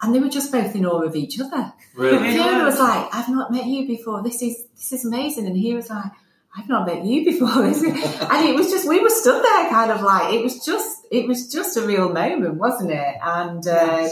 and 0.01 0.13
they 0.13 0.19
were 0.19 0.29
just 0.29 0.51
both 0.51 0.75
in 0.75 0.85
awe 0.85 1.01
of 1.01 1.15
each 1.15 1.39
other. 1.39 1.73
Really? 1.95 2.31
Fiona 2.33 2.63
was 2.63 2.79
like, 2.79 3.13
"I've 3.13 3.29
not 3.29 3.51
met 3.51 3.65
you 3.65 3.87
before. 3.87 4.23
This 4.23 4.41
is 4.41 4.65
this 4.75 4.91
is 4.93 5.05
amazing," 5.05 5.45
and 5.47 5.55
he 5.57 5.73
was 5.73 5.89
like, 5.89 6.11
"I've 6.57 6.69
not 6.69 6.87
met 6.87 7.05
you 7.05 7.25
before." 7.25 7.49
And 7.65 8.47
it 8.49 8.55
was 8.55 8.69
just 8.69 8.87
we 8.87 8.99
were 8.99 9.09
stood 9.09 9.43
there, 9.43 9.69
kind 9.69 9.91
of 9.91 10.01
like 10.01 10.33
it 10.33 10.43
was 10.43 10.65
just 10.65 11.05
it 11.11 11.27
was 11.27 11.51
just 11.51 11.77
a 11.77 11.81
real 11.81 12.09
moment, 12.09 12.55
wasn't 12.55 12.91
it? 12.91 13.15
And 13.23 13.67
uh, 13.67 14.07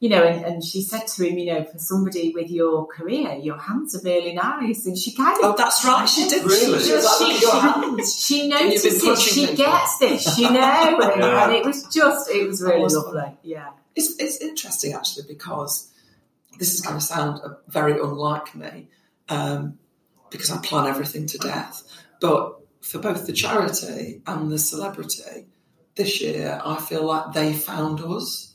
you 0.00 0.10
know, 0.10 0.22
and, 0.22 0.44
and 0.44 0.62
she 0.62 0.82
said 0.82 1.06
to 1.06 1.26
him, 1.26 1.38
you 1.38 1.46
know, 1.46 1.64
for 1.64 1.78
somebody 1.78 2.30
with 2.34 2.50
your 2.50 2.86
career, 2.86 3.36
your 3.36 3.56
hands 3.56 3.96
are 3.96 4.02
really 4.02 4.34
nice. 4.34 4.84
And 4.84 4.98
she 4.98 5.14
kind 5.14 5.38
of. 5.38 5.44
Oh, 5.44 5.54
that's 5.56 5.82
right. 5.84 6.06
She 6.06 6.28
did. 6.28 6.44
Really? 6.44 6.82
She, 6.84 6.92
was 6.92 7.04
like, 7.04 7.32
She, 7.32 7.40
your 7.40 7.60
hands. 7.60 8.14
she, 8.26 8.34
she 8.34 8.42
you've 8.42 8.50
noticed 8.50 8.84
it. 8.84 9.18
She 9.18 9.40
people. 9.46 9.56
gets 9.64 9.98
this, 9.98 10.38
you 10.38 10.50
know, 10.50 10.98
and, 11.00 11.20
Yeah. 11.22 11.44
and 11.44 11.52
it 11.54 11.64
was 11.64 11.84
just, 11.84 12.30
it 12.30 12.46
was 12.46 12.60
really 12.60 12.82
was 12.82 12.94
lovely. 12.94 13.34
Yeah. 13.42 13.70
It's, 13.96 14.18
it's 14.18 14.38
interesting 14.38 14.92
actually 14.92 15.24
because 15.28 15.90
this 16.58 16.74
is 16.74 16.80
going 16.80 16.98
to 16.98 17.04
sound 17.04 17.40
uh, 17.44 17.54
very 17.68 18.00
unlike 18.00 18.54
me 18.54 18.88
um, 19.28 19.78
because 20.30 20.50
I 20.50 20.58
plan 20.58 20.86
everything 20.86 21.26
to 21.26 21.38
death. 21.38 21.82
But 22.20 22.60
for 22.80 22.98
both 22.98 23.26
the 23.26 23.32
charity 23.32 24.22
and 24.26 24.50
the 24.50 24.58
celebrity, 24.58 25.46
this 25.94 26.20
year 26.20 26.60
I 26.64 26.76
feel 26.76 27.04
like 27.04 27.32
they 27.32 27.52
found 27.52 28.00
us. 28.00 28.54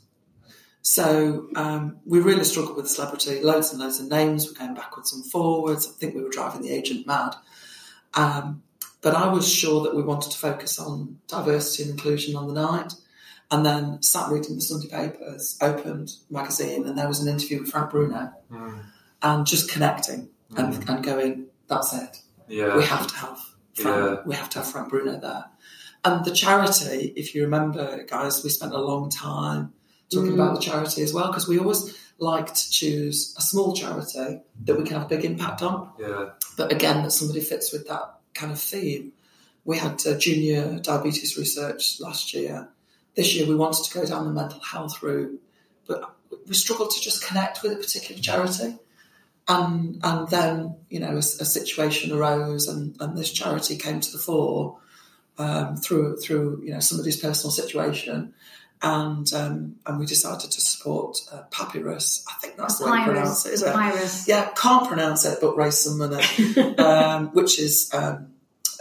So 0.82 1.50
um, 1.56 1.98
we 2.06 2.20
really 2.20 2.44
struggled 2.44 2.78
with 2.78 2.86
the 2.86 2.90
celebrity, 2.90 3.42
loads 3.42 3.72
and 3.72 3.80
loads 3.80 4.00
of 4.00 4.10
names. 4.10 4.48
We're 4.48 4.58
going 4.58 4.76
backwards 4.76 5.14
and 5.14 5.26
forwards. 5.26 5.88
I 5.88 5.92
think 5.92 6.16
we 6.16 6.22
were 6.22 6.30
driving 6.30 6.62
the 6.62 6.72
agent 6.72 7.06
mad. 7.06 7.36
Um, 8.14 8.64
but 9.02 9.16
I 9.16 9.32
was 9.32 9.48
sure 9.48 9.84
that 9.84 9.96
we 9.96 10.02
wanted 10.02 10.32
to 10.32 10.38
focus 10.38 10.80
on 10.80 11.20
diversity 11.28 11.84
and 11.84 11.92
inclusion 11.92 12.36
on 12.36 12.48
the 12.48 12.54
night. 12.54 12.94
And 13.52 13.66
then 13.66 14.02
sat 14.04 14.30
reading 14.32 14.56
the 14.56 14.62
Sunday 14.62 14.90
papers, 14.90 15.58
opened 15.60 16.12
magazine, 16.30 16.86
and 16.86 16.98
there 16.98 17.08
was 17.08 17.20
an 17.20 17.28
interview 17.28 17.62
with 17.62 17.72
Frank 17.72 17.90
Bruno, 17.90 18.32
hmm. 18.50 18.78
and 19.24 19.48
just 19.48 19.72
connecting 19.72 20.30
and, 20.56 20.76
hmm. 20.76 20.92
and 20.92 21.04
going, 21.04 21.46
"That's 21.68 21.94
it. 21.94 22.18
Yeah. 22.48 22.78
We 22.78 22.84
have 22.84 23.08
to 23.08 23.16
have 23.16 23.40
Frank, 23.74 23.98
Yeah. 23.98 24.16
we 24.26 24.36
have 24.36 24.50
to 24.52 24.60
have 24.60 24.68
Frank 24.68 24.90
Bruno 24.90 25.20
there." 25.20 25.46
And 26.06 26.24
the 26.24 26.32
charity, 26.32 27.12
if 27.16 27.34
you 27.34 27.42
remember, 27.44 28.04
guys, 28.04 28.44
we 28.44 28.50
spent 28.52 28.74
a 28.74 28.78
long 28.78 29.10
time 29.10 29.74
talking 30.12 30.34
about 30.34 30.56
the 30.56 30.66
hmm. 30.66 30.72
charity 30.72 31.02
as 31.02 31.14
well 31.14 31.28
because 31.28 31.48
we 31.48 31.58
always 31.58 31.98
like 32.20 32.54
to 32.54 32.72
choose 32.72 33.34
a 33.38 33.42
small 33.42 33.74
charity 33.74 34.42
that 34.66 34.78
we 34.78 34.84
can 34.84 34.98
have 34.98 35.06
a 35.06 35.10
big 35.10 35.24
impact 35.24 35.62
on 35.62 35.90
Yeah. 35.98 36.32
but 36.58 36.70
again 36.72 37.04
that 37.04 37.12
somebody 37.12 37.40
fits 37.40 37.72
with 37.72 37.88
that 37.88 38.20
kind 38.34 38.52
of 38.52 38.60
theme. 38.60 39.14
We 39.66 39.78
had 39.78 40.06
uh, 40.06 40.18
junior 40.18 40.80
diabetes 40.80 41.38
research 41.38 42.00
last 42.00 42.34
year. 42.34 42.70
This 43.20 43.36
year 43.36 43.46
we 43.46 43.56
wanted 43.56 43.84
to 43.84 43.94
go 43.94 44.06
down 44.06 44.24
the 44.24 44.32
mental 44.32 44.62
health 44.62 45.04
route, 45.04 45.42
but 45.86 46.16
we 46.48 46.54
struggled 46.54 46.92
to 46.92 47.02
just 47.02 47.28
connect 47.28 47.62
with 47.62 47.74
a 47.74 47.76
particular 47.76 48.22
charity. 48.22 48.78
And 49.46 50.00
and 50.02 50.30
then 50.30 50.78
you 50.90 51.02
know 51.02 51.16
a, 51.16 51.18
a 51.18 51.46
situation 51.58 52.14
arose, 52.14 52.70
and, 52.70 52.96
and 53.02 53.18
this 53.18 53.30
charity 53.30 53.76
came 53.76 54.00
to 54.00 54.12
the 54.14 54.20
fore 54.20 54.78
um, 55.38 55.76
through 55.76 56.16
through 56.22 56.62
you 56.64 56.72
know 56.72 56.80
somebody's 56.80 57.18
personal 57.18 57.52
situation, 57.52 58.34
and 58.82 59.34
um, 59.34 59.76
and 59.86 60.00
we 60.00 60.06
decided 60.06 60.52
to 60.52 60.62
support 60.62 61.18
uh, 61.30 61.42
Papyrus. 61.52 62.24
I 62.26 62.40
think 62.40 62.56
that's 62.56 62.80
the 62.80 62.90
way 62.90 63.00
you 63.00 63.04
pronounce 63.04 63.46
it. 63.46 63.50
Papyrus. 63.50 63.64
it? 63.64 63.74
Papyrus. 63.74 64.28
Yeah, 64.30 64.50
can't 64.56 64.88
pronounce 64.88 65.26
it, 65.26 65.40
but 65.42 65.58
raise 65.58 65.78
some 65.78 65.98
money, 65.98 66.24
um, 66.78 67.32
which 67.34 67.60
is 67.60 67.94
um, 67.94 68.28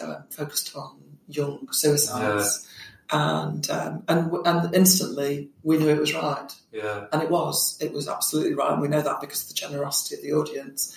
uh, 0.01 0.21
focused 0.31 0.77
on 0.77 0.97
young 1.27 1.67
suicides. 1.73 2.68
And, 3.11 3.69
um, 3.71 4.03
and 4.07 4.31
and 4.45 4.75
instantly 4.75 5.49
we 5.63 5.79
knew 5.79 5.89
it 5.89 5.99
was 5.99 6.13
right, 6.15 6.53
Yeah. 6.73 7.07
and 7.11 7.23
it 7.23 7.31
was. 7.31 7.79
It 7.81 7.93
was 7.93 8.07
absolutely 8.07 8.53
right, 8.55 8.73
and 8.73 8.83
we 8.83 8.89
know 8.89 9.01
that 9.01 9.21
because 9.23 9.43
of 9.43 9.49
the 9.49 9.55
generosity 9.55 10.17
of 10.17 10.23
the 10.23 10.33
audience. 10.33 10.95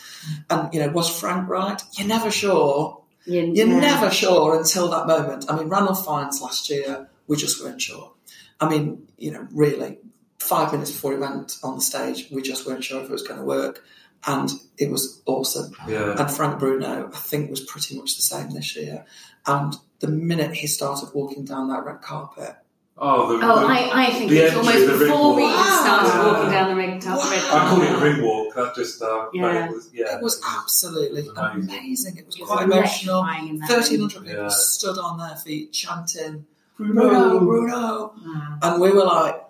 And 0.50 0.74
you 0.74 0.82
know, 0.82 0.90
was 0.90 1.10
Frank 1.10 1.48
right? 1.48 1.82
You're 1.94 2.08
never 2.10 2.30
sure. 2.30 3.02
You- 3.26 3.54
You're 3.54 3.68
yeah. 3.68 3.80
never 3.80 4.10
sure 4.12 4.58
until 4.58 4.90
that 4.90 5.08
moment. 5.08 5.46
I 5.50 5.56
mean, 5.56 5.70
Ranulph 5.70 6.04
Fiennes 6.06 6.42
last 6.42 6.70
year, 6.70 7.10
we 7.28 7.38
just 7.38 7.64
weren't 7.64 7.82
sure. 7.82 8.12
I 8.60 8.68
mean, 8.68 9.08
you 9.18 9.32
know, 9.32 9.48
really, 9.54 10.00
five 10.40 10.72
minutes 10.74 10.92
before 10.92 11.14
he 11.14 11.18
went 11.18 11.58
on 11.64 11.76
the 11.76 11.82
stage, 11.82 12.28
we 12.32 12.42
just 12.42 12.66
weren't 12.68 12.84
sure 12.84 13.00
if 13.00 13.06
it 13.06 13.12
was 13.12 13.24
going 13.24 13.40
to 13.40 13.46
work. 13.46 13.84
And 14.28 14.52
it 14.78 14.92
was 14.92 15.20
awesome. 15.26 15.74
Yeah. 15.88 16.16
And 16.20 16.30
Frank 16.30 16.60
Bruno, 16.60 17.10
I 17.12 17.18
think, 17.18 17.50
was 17.50 17.62
pretty 17.62 17.98
much 17.98 18.16
the 18.18 18.22
same 18.22 18.52
this 18.52 18.76
year. 18.76 19.06
And 19.46 19.76
the 20.00 20.08
minute 20.08 20.54
he 20.54 20.68
started 20.68 21.10
walking 21.14 21.46
down 21.46 21.70
that 21.70 21.86
red 21.86 22.02
carpet, 22.02 22.56
Oh, 23.04 23.36
the, 23.40 23.44
Oh, 23.44 23.60
the- 23.62 23.66
I, 23.66 23.90
I 24.10 24.12
think 24.12 24.30
the 24.30 24.38
it's 24.46 24.56
almost 24.56 24.78
the 24.78 24.88
ring 24.94 25.00
before 25.00 25.36
we 25.36 25.42
walk. 25.44 25.54
even 25.54 25.74
started 25.74 26.10
Wow. 26.10 26.34
walking 26.34 26.52
down 26.52 26.70
the 26.70 26.76
red, 26.76 27.02
top, 27.02 27.32
red 27.32 27.40
I 27.46 27.70
call 27.70 27.82
it 27.82 27.88
carpet. 27.88 28.04
ring 28.04 28.22
walk. 28.24 28.54
That 28.54 28.76
just 28.76 29.02
uh, 29.02 29.08
but 29.08 29.34
Yeah. 29.34 29.66
it 29.66 29.72
was 29.72 29.90
yeah. 29.92 30.18
it 30.18 30.22
was 30.22 30.42
absolutely 30.60 31.22
Amazing. 31.36 31.70
amazing. 31.70 32.18
It 32.18 32.26
was 32.28 32.36
It 32.36 32.42
was 32.42 32.50
quite 32.50 32.64
emotional. 32.66 33.18
electrifying 33.24 33.48
in 33.50 33.60
that 33.60 33.70
1,300 33.70 34.24
people 34.24 34.44
Yeah. 34.44 34.50
stood 34.50 34.98
on 35.00 35.18
their 35.18 35.36
feet 35.36 35.72
chanting, 35.74 36.46
Bruno, 36.78 37.40
Bruno. 37.40 38.14
And 38.62 38.80
we 38.82 38.92
were 38.92 39.06
like, 39.06 39.46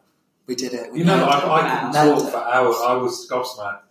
we 0.47 0.55
did 0.55 0.73
it. 0.73 0.93
We 0.93 0.99
You 0.99 1.05
know, 1.05 1.17
nailed 1.17 1.27
it. 1.29 1.33
I, 1.33 1.55
I 1.57 1.81
could 1.81 1.93
Nailed 1.93 2.19
talk 2.23 2.31
for 2.31 2.37
hours. 2.37 2.75
I 2.85 2.93
was 2.93 3.27
gobsmacked. 3.29 3.90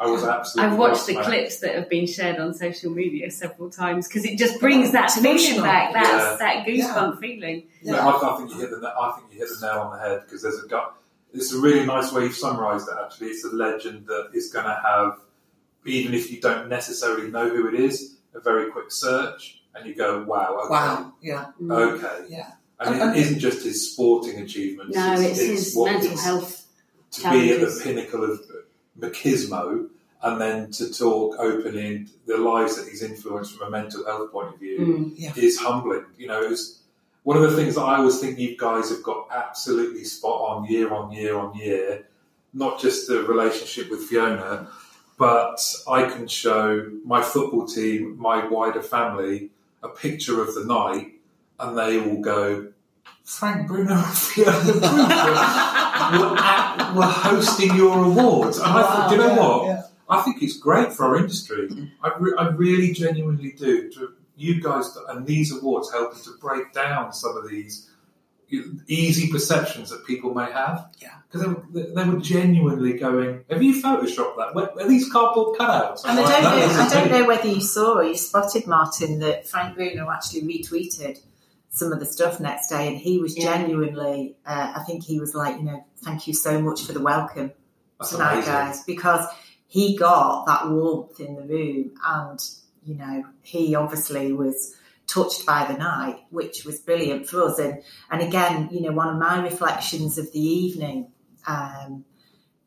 I 0.00 0.06
was 0.06 0.22
absolutely. 0.24 0.72
I've 0.72 0.78
watched 0.78 1.06
the 1.06 1.14
gobsmacked. 1.14 1.24
clips 1.24 1.58
that 1.60 1.74
have 1.74 1.88
been 1.90 2.06
shared 2.06 2.38
on 2.38 2.54
social 2.54 2.90
media 2.92 3.30
several 3.30 3.68
times 3.70 4.06
because 4.06 4.24
it 4.24 4.38
just 4.38 4.60
brings 4.60 4.92
that 4.92 5.10
feeling 5.10 5.60
back, 5.62 5.92
that, 5.92 6.04
Yeah. 6.04 6.36
that 6.38 6.66
goosebump 6.66 7.18
feeling. 7.20 7.64
Yeah, 7.82 7.94
Yeah. 7.94 8.06
I, 8.08 8.34
I 8.34 8.36
think 8.36 8.50
you 8.54 8.60
hit 8.60 8.70
the. 8.70 8.86
I 8.86 9.12
think 9.18 9.32
you 9.32 9.38
hit 9.40 9.48
the 9.48 9.66
nail 9.66 9.80
on 9.80 9.96
the 9.98 9.98
head 10.06 10.20
because 10.24 10.42
there's 10.42 10.62
a 10.62 10.68
gut. 10.68 10.94
It's 11.34 11.52
a 11.52 11.58
really 11.58 11.84
nice 11.84 12.12
way 12.12 12.22
you've 12.24 12.34
summarised 12.36 12.88
it. 12.88 12.94
Actually, 13.04 13.28
it's 13.28 13.44
a 13.44 13.50
legend 13.54 14.06
that 14.06 14.30
is 14.32 14.50
going 14.52 14.64
to 14.64 14.80
have, 14.84 15.18
even 15.84 16.14
if 16.14 16.30
you 16.30 16.40
don't 16.40 16.68
necessarily 16.68 17.30
know 17.30 17.48
who 17.48 17.68
it 17.68 17.74
is, 17.74 18.16
a 18.34 18.40
very 18.40 18.70
quick 18.70 18.90
search, 18.92 19.62
and 19.74 19.86
you 19.86 19.94
go, 19.94 20.22
"Wow, 20.24 20.58
okay, 20.64 20.70
Wow, 20.70 21.12
yeah, 21.20 21.46
okay." 21.70 22.06
Mm-hmm. 22.06 22.32
yeah. 22.32 22.50
And 22.80 22.94
And- 23.00 23.16
it 23.16 23.20
isn't 23.20 23.40
just 23.40 23.64
his 23.64 23.92
sporting 23.92 24.38
achievements. 24.40 24.94
No, 24.96 25.14
it's, 25.20 25.40
his 25.40 25.74
what- 25.74 25.90
mental 25.92 26.12
it's 26.12 26.22
health. 26.24 26.64
to 27.10 27.30
be 27.30 27.50
at 27.52 27.60
the 27.60 27.80
pinnacle 27.82 28.22
of 28.24 28.40
machismo, 29.00 29.88
and 30.22 30.40
then 30.40 30.70
to 30.72 30.92
talk 30.92 31.36
openly 31.38 31.86
in 31.86 32.10
the 32.26 32.36
lives 32.36 32.76
that 32.76 32.88
he's 32.88 33.02
influenced 33.02 33.56
from 33.56 33.68
a 33.68 33.70
mental 33.70 34.04
health 34.04 34.32
point 34.32 34.54
of 34.54 34.58
view 34.60 34.78
Mm. 34.78 35.12
Yeah. 35.16 35.32
is 35.36 35.58
humbling. 35.58 36.04
You 36.16 36.26
know, 36.28 36.42
it's 36.42 36.80
one 37.22 37.36
of 37.36 37.42
the 37.48 37.56
things 37.56 37.74
that 37.76 37.82
I 37.82 37.96
always 37.98 38.18
think 38.18 38.38
you 38.38 38.56
guys 38.56 38.90
have 38.90 39.02
got 39.02 39.28
absolutely 39.30 40.04
spot 40.04 40.40
on 40.50 40.64
year 40.64 40.92
on 40.92 41.12
year 41.12 41.36
on 41.38 41.54
year. 41.54 42.06
Not 42.54 42.80
just 42.80 43.06
the 43.08 43.22
relationship 43.22 43.90
with 43.90 44.04
Fiona, 44.04 44.68
but 45.18 45.60
I 45.86 46.04
can 46.04 46.26
show 46.26 46.90
my 47.04 47.22
football 47.22 47.66
team, 47.66 48.16
my 48.18 48.46
wider 48.48 48.82
family, 48.82 49.50
a 49.82 49.88
picture 49.88 50.40
of 50.42 50.54
the 50.54 50.64
night, 50.64 51.12
and 51.60 51.76
they 51.78 51.98
will 51.98 52.20
go, 52.20 52.68
Frank 53.24 53.68
Bruno 53.68 53.94
and 53.94 54.16
Fiona 54.26 54.50
Brewster 54.64 54.80
were, 56.18 56.36
at, 56.38 56.94
were 56.94 57.02
hosting 57.02 57.74
your 57.76 58.04
awards. 58.04 58.58
And 58.58 58.66
I 58.66 58.82
thought, 58.82 59.08
do 59.10 59.16
you 59.16 59.20
know 59.22 59.28
Yeah, 59.34 59.38
what? 59.38 59.66
yeah. 59.66 59.82
I 60.08 60.22
think 60.22 60.42
it's 60.42 60.56
great 60.56 60.92
for 60.92 61.04
our 61.06 61.16
industry. 61.18 61.68
I, 62.02 62.12
re- 62.18 62.34
I 62.38 62.48
really 62.48 62.92
genuinely 62.92 63.52
do. 63.52 63.90
To 63.92 64.14
you 64.36 64.60
guys 64.62 64.96
and 65.08 65.26
these 65.26 65.52
awards 65.56 65.90
helping 65.92 66.22
to 66.22 66.30
break 66.40 66.72
down 66.72 67.12
some 67.12 67.36
of 67.36 67.50
these 67.50 67.90
easy 68.86 69.30
perceptions 69.30 69.90
that 69.90 70.06
people 70.06 70.32
may 70.32 70.50
have. 70.50 70.88
Yeah. 71.00 71.10
Because 71.30 71.42
they, 71.46 71.48
were- 71.82 71.94
they 71.94 72.04
were 72.10 72.20
genuinely 72.20 72.94
going, 72.94 73.44
have 73.50 73.62
you 73.62 73.82
photoshopped 73.82 74.36
that? 74.38 74.54
Where, 74.54 74.70
are 74.80 74.88
these 74.88 75.12
cardboard 75.12 75.58
cutouts? 75.58 76.04
And 76.06 76.18
I 76.18 76.40
don't, 76.40 76.42
know, 76.42 76.82
I 76.82 76.88
don't 76.88 77.10
know 77.10 77.26
whether 77.26 77.48
you 77.48 77.60
saw 77.60 77.98
or 77.98 78.04
you 78.04 78.16
spotted, 78.16 78.66
Martin, 78.66 79.18
that 79.18 79.46
Frank 79.46 79.76
Bruno 79.76 80.10
actually 80.10 80.42
retweeted 80.42 81.20
some 81.70 81.92
of 81.92 82.00
the 82.00 82.06
stuff 82.06 82.40
next 82.40 82.68
day 82.68 82.88
and 82.88 82.96
he 82.96 83.18
was 83.18 83.36
Yeah. 83.36 83.44
genuinely, 83.56 84.36
uh, 84.46 84.72
I 84.76 84.82
think 84.84 85.04
he 85.04 85.20
was 85.20 85.34
like, 85.34 85.56
you 85.56 85.62
know, 85.64 85.84
thank 86.02 86.26
you 86.26 86.34
so 86.34 86.60
much 86.60 86.84
for 86.84 86.92
the 86.92 87.00
welcome 87.00 87.52
That's 87.98 88.10
tonight, 88.10 88.32
amazing. 88.34 88.52
guys, 88.52 88.84
because 88.84 89.26
he 89.66 89.96
got 89.96 90.46
that 90.46 90.70
warmth 90.70 91.20
in 91.20 91.36
the 91.36 91.42
room 91.42 91.92
and, 92.04 92.40
you 92.82 92.94
know, 92.94 93.24
he 93.42 93.74
obviously 93.74 94.32
was 94.32 94.74
touched 95.06 95.44
by 95.46 95.64
the 95.70 95.76
night, 95.76 96.16
which 96.30 96.64
was 96.64 96.80
brilliant 96.80 97.28
for 97.28 97.44
us. 97.44 97.58
And, 97.58 97.82
and 98.10 98.22
again, 98.22 98.68
you 98.72 98.80
know, 98.80 98.92
one 98.92 99.08
of 99.08 99.16
my 99.18 99.42
reflections 99.42 100.18
of 100.18 100.32
the 100.32 100.40
evening, 100.40 101.12
um, 101.46 102.04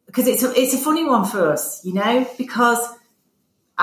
because 0.05 0.27
it's 0.27 0.43
a, 0.43 0.51
it's 0.59 0.73
a 0.73 0.77
funny 0.77 1.05
one 1.05 1.25
for 1.25 1.51
us, 1.51 1.83
you 1.85 1.93
know, 1.93 2.27
because 2.37 2.79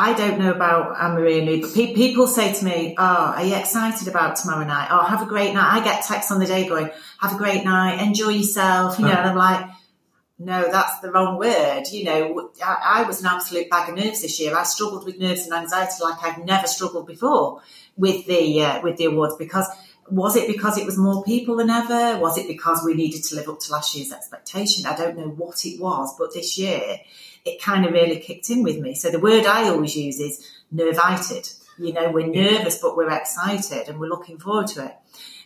I 0.01 0.13
don't 0.13 0.39
know 0.39 0.53
about 0.53 0.97
Anne-Marie 1.03 1.41
and 1.41 1.49
Lou, 1.49 1.61
but 1.61 1.75
pe- 1.75 1.93
people 1.93 2.29
say 2.29 2.53
to 2.53 2.65
me, 2.65 2.95
oh, 2.97 3.03
are 3.37 3.45
you 3.45 3.57
excited 3.57 4.07
about 4.07 4.37
tomorrow 4.37 4.65
night? 4.65 4.87
Oh, 4.93 5.03
have 5.03 5.23
a 5.23 5.27
great 5.27 5.53
night. 5.55 5.81
I 5.81 5.83
get 5.83 6.05
texts 6.05 6.31
on 6.31 6.39
the 6.39 6.47
day 6.47 6.69
going, 6.69 6.89
have 7.21 7.35
a 7.35 7.37
great 7.37 7.65
night, 7.65 8.01
enjoy 8.01 8.29
yourself, 8.29 9.01
you 9.01 9.07
know, 9.07 9.11
and 9.11 9.31
I'm 9.31 9.37
like, 9.37 9.69
no, 10.39 10.71
that's 10.71 11.01
the 11.01 11.11
wrong 11.11 11.37
word. 11.37 11.89
You 11.91 12.05
know, 12.05 12.51
I, 12.65 13.01
I 13.01 13.03
was 13.09 13.23
an 13.23 13.27
absolute 13.27 13.69
bag 13.71 13.89
of 13.89 13.97
nerves 13.97 14.23
this 14.23 14.39
year. 14.39 14.57
I 14.57 14.63
struggled 14.63 15.05
with 15.05 15.19
nerves 15.19 15.47
and 15.47 15.53
anxiety 15.53 15.95
like 16.01 16.23
I've 16.23 16.45
never 16.45 16.69
struggled 16.69 17.09
before 17.09 17.61
with 17.97 18.25
the 18.27 18.63
uh, 18.63 18.81
with 18.81 18.99
the 18.99 19.07
awards 19.07 19.35
because 19.35 19.67
was 20.09 20.37
it 20.37 20.47
because 20.47 20.79
it 20.79 20.87
was 20.87 20.97
more 20.97 21.25
people 21.25 21.57
than 21.57 21.71
ever? 21.71 22.21
Was 22.21 22.39
it 22.39 22.47
because 22.47 22.85
we 22.85 22.95
needed 22.95 23.25
to 23.25 23.35
live 23.35 23.49
up 23.49 23.59
to 23.59 23.73
last 23.73 23.97
year's 23.97 24.13
expectation? 24.13 24.87
I 24.87 24.97
don't 24.97 25.19
know 25.19 25.29
what 25.29 25.67
it 25.67 25.81
was, 25.81 26.15
but 26.17 26.33
this 26.33 26.57
year 26.57 26.99
it 27.49 27.63
kind 27.63 27.85
of 27.87 27.93
really 27.93 28.19
kicked 28.21 28.51
in 28.51 28.63
with 28.63 28.79
me. 28.79 28.95
So 28.95 29.11
the 29.11 29.21
word 29.21 29.47
I 29.47 29.69
always 29.69 29.97
use 29.97 30.21
is 30.21 30.47
nervited. 30.71 31.49
You 31.79 31.93
know, 31.93 32.11
we're 32.11 32.27
nervous, 32.27 32.79
but 32.81 32.97
we're 32.97 33.11
excited 33.11 33.89
and 33.89 33.99
we're 34.01 34.09
looking 34.09 34.39
forward 34.39 34.67
to 34.69 34.85
it. 34.87 34.95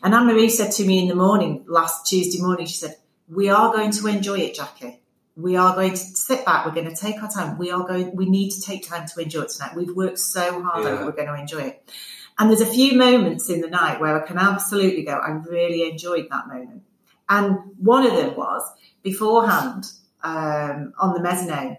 And 0.02 0.14
Anne 0.14 0.26
Marie 0.26 0.48
said 0.48 0.72
to 0.72 0.84
me 0.84 0.98
in 1.00 1.08
the 1.08 1.14
morning, 1.14 1.64
last 1.66 2.06
Tuesday 2.06 2.40
morning, 2.40 2.66
she 2.66 2.74
said, 2.74 2.96
We 3.28 3.50
are 3.50 3.72
going 3.72 3.92
to 3.92 4.06
enjoy 4.08 4.38
it, 4.40 4.54
Jackie. 4.54 5.00
we 5.36 5.56
are 5.56 5.74
going 5.74 5.92
to 5.92 5.96
sit 5.96 6.44
back. 6.44 6.66
We're 6.66 6.72
going 6.72 6.88
to 6.94 6.96
take 6.96 7.22
our 7.22 7.30
time. 7.30 7.56
We 7.58 7.70
are 7.70 7.86
going. 7.86 8.14
We 8.16 8.28
need 8.28 8.50
to 8.50 8.60
take 8.60 8.86
time 8.86 9.06
to 9.08 9.20
enjoy 9.20 9.42
it 9.42 9.50
tonight. 9.50 9.76
We've 9.76 9.94
worked 9.94 10.18
so 10.18 10.62
hard 10.62 10.84
Yeah. 10.84 11.04
We're 11.04 11.12
going 11.12 11.28
to 11.28 11.34
enjoy 11.40 11.62
it. 11.70 11.90
And 12.38 12.50
there's 12.50 12.60
a 12.62 12.66
few 12.66 12.96
moments 12.96 13.48
in 13.50 13.60
the 13.60 13.68
night 13.68 14.00
where 14.00 14.20
I 14.20 14.26
can 14.26 14.38
absolutely 14.38 15.04
go. 15.04 15.12
I 15.12 15.30
really 15.30 15.88
enjoyed 15.88 16.28
that 16.30 16.48
moment. 16.48 16.82
And 17.28 17.58
one 17.78 18.04
of 18.06 18.14
them 18.14 18.36
was 18.36 18.62
beforehand 19.02 19.84
um, 20.22 20.92
on 20.98 21.14
the 21.14 21.22
mezzanine 21.22 21.76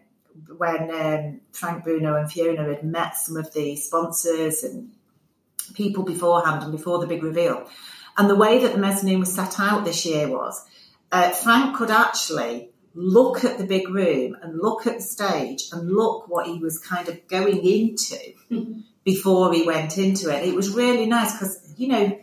when 0.58 0.92
um, 0.92 1.42
Frank 1.52 1.84
Bruno 1.84 2.16
and 2.16 2.32
Fiona 2.32 2.64
had 2.66 2.84
met 2.84 3.16
some 3.16 3.38
of 3.38 3.54
the 3.54 3.76
sponsors 3.76 4.64
and 4.64 4.92
people 5.74 6.04
beforehand 6.04 6.64
and 6.64 6.72
before 6.72 7.00
the 7.00 7.08
big 7.08 7.24
reveal. 7.24 7.68
And 8.18 8.30
the 8.30 8.36
way 8.36 8.60
that 8.60 8.74
the 8.74 8.78
mezzanine 8.78 9.20
was 9.20 9.34
set 9.34 9.60
out 9.60 9.86
this 9.86 10.06
year 10.06 10.28
was 10.28 10.64
uh, 11.12 11.30
Frank 11.32 11.76
could 11.78 11.92
actually 11.92 12.70
look 12.96 13.44
at 13.44 13.58
the 13.58 13.66
big 13.66 13.90
room 13.90 14.38
and 14.42 14.60
look 14.60 14.86
at 14.86 14.98
the 14.98 15.04
stage 15.04 15.70
and 15.72 15.90
look 15.90 16.28
what 16.28 16.46
he 16.46 16.60
was 16.60 16.78
kind 16.78 17.10
of 17.10 17.28
going 17.28 17.66
into 17.66 18.18
before 19.04 19.54
he 19.54 19.64
went 19.64 19.98
into 19.98 20.30
it. 20.30 20.48
It 20.48 20.56
was 20.56 20.76
really 20.76 21.06
nice 21.06 21.34
because, 21.34 21.74
you 21.78 21.88
know, 21.88 22.20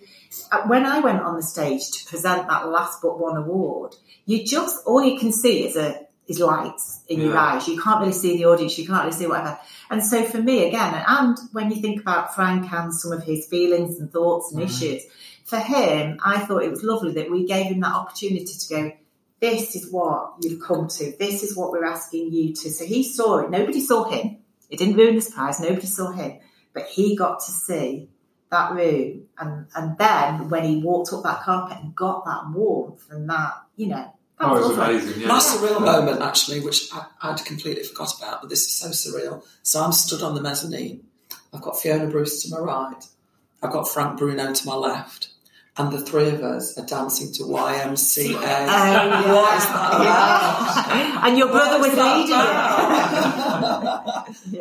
when 0.66 0.86
I 0.86 1.00
went 1.00 1.22
on 1.22 1.36
the 1.36 1.42
stage 1.42 1.90
to 1.90 2.06
present 2.06 2.48
that 2.48 2.68
last 2.68 3.02
but 3.02 3.18
one 3.18 3.36
award, 3.36 3.96
you 4.26 4.44
just, 4.44 4.86
all 4.86 5.02
you 5.02 5.18
can 5.18 5.32
see 5.32 5.66
is 5.66 5.76
a, 5.76 6.06
is 6.30 6.38
lights 6.38 7.02
in 7.08 7.20
your 7.20 7.36
eyes. 7.36 7.68
You 7.68 7.80
can't 7.80 8.00
really 8.00 8.12
see 8.12 8.36
the 8.36 8.46
audience. 8.46 8.78
You 8.78 8.86
can't 8.86 9.04
really 9.04 9.16
see 9.16 9.26
whatever. 9.26 9.58
And 9.90 10.02
so 10.02 10.24
for 10.24 10.38
me, 10.38 10.68
again, 10.68 11.04
and 11.06 11.36
when 11.52 11.70
you 11.70 11.82
think 11.82 12.00
about 12.00 12.34
Frank 12.34 12.72
and 12.72 12.94
some 12.94 13.12
of 13.12 13.24
his 13.24 13.46
feelings 13.46 13.98
and 13.98 14.12
thoughts 14.12 14.52
and 14.52 14.62
mm-hmm. 14.62 14.70
issues, 14.70 15.02
for 15.44 15.58
him, 15.58 16.18
I 16.24 16.38
thought 16.38 16.62
it 16.62 16.70
was 16.70 16.84
lovely 16.84 17.14
that 17.14 17.30
we 17.30 17.44
gave 17.44 17.66
him 17.66 17.80
that 17.80 17.92
opportunity 17.92 18.46
to 18.46 18.68
go, 18.74 18.92
this 19.40 19.74
is 19.74 19.90
what 19.90 20.34
you've 20.42 20.62
come 20.62 20.86
to. 20.86 21.16
This 21.18 21.42
is 21.42 21.56
what 21.56 21.72
we're 21.72 21.84
asking 21.84 22.32
you 22.32 22.54
to. 22.54 22.70
So 22.70 22.84
he 22.84 23.02
saw 23.02 23.38
it. 23.38 23.50
Nobody 23.50 23.80
saw 23.80 24.08
him. 24.08 24.38
It 24.68 24.78
didn't 24.78 24.96
ruin 24.96 25.16
the 25.16 25.22
surprise. 25.22 25.58
Nobody 25.58 25.86
saw 25.86 26.12
him. 26.12 26.38
But 26.72 26.86
he 26.86 27.16
got 27.16 27.40
to 27.40 27.50
see 27.50 28.10
that 28.50 28.72
room. 28.72 29.26
And, 29.38 29.66
and 29.74 29.98
then 29.98 30.50
when 30.50 30.64
he 30.64 30.76
walked 30.76 31.12
up 31.12 31.24
that 31.24 31.42
carpet 31.42 31.78
and 31.82 31.96
got 31.96 32.24
that 32.26 32.50
warmth 32.54 33.10
and 33.10 33.28
that, 33.28 33.54
you 33.74 33.88
know, 33.88 34.14
Oh, 34.40 34.52
oh, 34.52 34.54
that 34.54 34.62
Oh, 34.62 34.64
it 34.64 34.68
was 34.68 34.78
amazing. 34.78 35.20
Yeah. 35.22 35.28
My 35.28 35.38
surreal 35.38 35.80
moment, 35.80 36.20
actually, 36.22 36.60
which 36.60 36.88
I, 36.92 37.04
I'd 37.22 37.44
completely 37.44 37.84
forgot 37.84 38.16
about, 38.18 38.40
but 38.40 38.50
this 38.50 38.66
is 38.66 38.74
so 38.74 38.88
surreal. 38.88 39.42
So 39.62 39.80
I'm 39.82 39.92
stood 39.92 40.22
on 40.22 40.34
the 40.34 40.40
mezzanine. 40.40 41.04
I've 41.52 41.62
got 41.62 41.78
Fiona 41.80 42.06
Bruce 42.06 42.42
to 42.44 42.50
my 42.50 42.58
right. 42.58 43.04
I've 43.62 43.70
got 43.72 43.88
Frank 43.88 44.18
Bruno 44.18 44.52
to 44.52 44.66
my 44.66 44.74
left. 44.74 45.28
And 45.76 45.92
the 45.92 46.00
three 46.00 46.28
of 46.28 46.42
us 46.42 46.76
are 46.76 46.84
dancing 46.84 47.30
to 47.34 47.44
YMCA. 47.44 48.34
Oh, 48.34 48.36
yeah. 48.36 49.32
What 49.32 49.56
is 49.56 49.64
that 49.64 49.94
about? 49.94 50.86
Yeah. 50.90 51.26
And 51.26 51.38
your 51.38 51.48
brother 51.48 51.78
was 51.78 51.88
is 51.88 51.96
leading 51.96 52.34
it. 52.34 52.36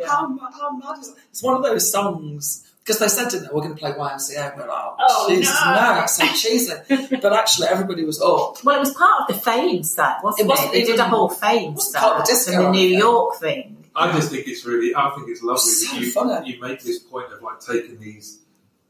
Yeah. 0.00 0.06
how, 0.08 0.38
how 0.38 0.70
mad 0.76 0.98
is 1.00 1.08
it? 1.08 1.14
It's 1.30 1.42
one 1.42 1.56
of 1.56 1.62
those 1.62 1.90
songs. 1.90 2.69
Because 2.90 2.98
they 2.98 3.08
said, 3.22 3.28
didn't 3.28 3.42
they, 3.44 3.54
we're 3.54 3.60
going 3.62 3.74
to 3.74 3.78
play 3.78 3.92
YMCA. 3.92 4.50
And 4.52 4.60
we're 4.60 4.66
like, 4.68 4.78
oh, 4.82 4.94
Oh, 4.98 5.28
Jesus, 5.28 5.54
no. 5.64 5.70
no, 5.70 5.80
that's 5.94 6.16
so 6.16 6.26
cheesy. 6.26 7.16
but 7.22 7.32
actually, 7.32 7.68
everybody 7.68 8.04
was 8.04 8.20
up. 8.20 8.64
Well, 8.64 8.74
it 8.76 8.80
was 8.80 8.92
part 8.94 9.22
of 9.22 9.26
the 9.28 9.40
fame 9.40 9.84
set, 9.84 10.16
wasn't 10.24 10.40
It 10.40 10.44
it? 10.44 10.48
wasn't 10.48 10.72
they 10.72 10.82
did 10.84 10.98
a 10.98 11.04
whole 11.04 11.28
fame 11.28 11.70
it 11.70 11.74
wasn't 11.76 11.92
set 11.92 12.00
part 12.02 12.20
of 12.20 12.26
the 12.26 12.32
disco, 12.32 12.66
and 12.66 12.74
the 12.74 12.78
New. 12.78 12.88
York 12.98 13.36
thing. 13.36 13.84
I 13.94 14.10
just 14.12 14.30
think 14.32 14.48
it's 14.48 14.64
really, 14.64 14.92
I 14.94 15.10
think 15.14 15.28
it's 15.28 15.42
lovely 15.42 15.60
So 15.60 15.94
that 15.94 16.00
you, 16.04 16.10
funny. 16.10 16.52
you 16.54 16.60
make 16.60 16.82
this 16.82 16.98
point 16.98 17.32
of 17.32 17.42
like 17.42 17.60
taking 17.60 18.00
these 18.00 18.40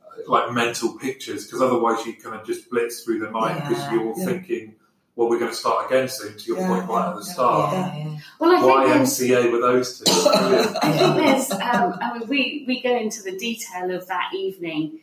uh, 0.03 0.31
like 0.31 0.53
mental 0.53 0.97
pictures 0.99 1.45
because 1.47 1.61
otherwise 1.61 2.07
you 2.07 2.15
kind 2.15 2.37
of 2.41 2.47
just 2.47 2.71
blitz 2.71 3.03
through 3.03 3.19
the 3.21 3.31
mind 3.31 3.63
because 3.69 3.83
Yeah. 3.85 3.93
you're 3.93 4.15
Yeah. 4.19 4.25
thinking, 4.25 4.75
well, 5.17 5.29
we're 5.29 5.39
going 5.39 5.51
to 5.51 5.57
start 5.57 5.91
again 5.91 6.09
soon. 6.09 6.37
To 6.37 6.45
your 6.47 6.59
Yeah, 6.59 6.69
point 6.69 6.89
right 6.89 7.09
at 7.11 7.17
the 7.17 7.25
start, 7.25 7.73
Yeah. 7.73 8.17
Well, 8.39 8.53
I 8.53 8.87
YMCA 8.87 9.53
with 9.53 9.61
those 9.61 9.99
two. 9.99 10.05
I 10.11 10.93
think 10.93 11.17
there's, 11.17 11.51
um, 11.51 11.99
I 12.01 12.19
mean, 12.19 12.29
we, 12.29 12.65
we 12.67 12.81
go 12.81 12.97
into 12.97 13.23
the 13.23 13.37
detail 13.37 13.91
of 13.91 14.07
that 14.07 14.33
evening 14.35 15.01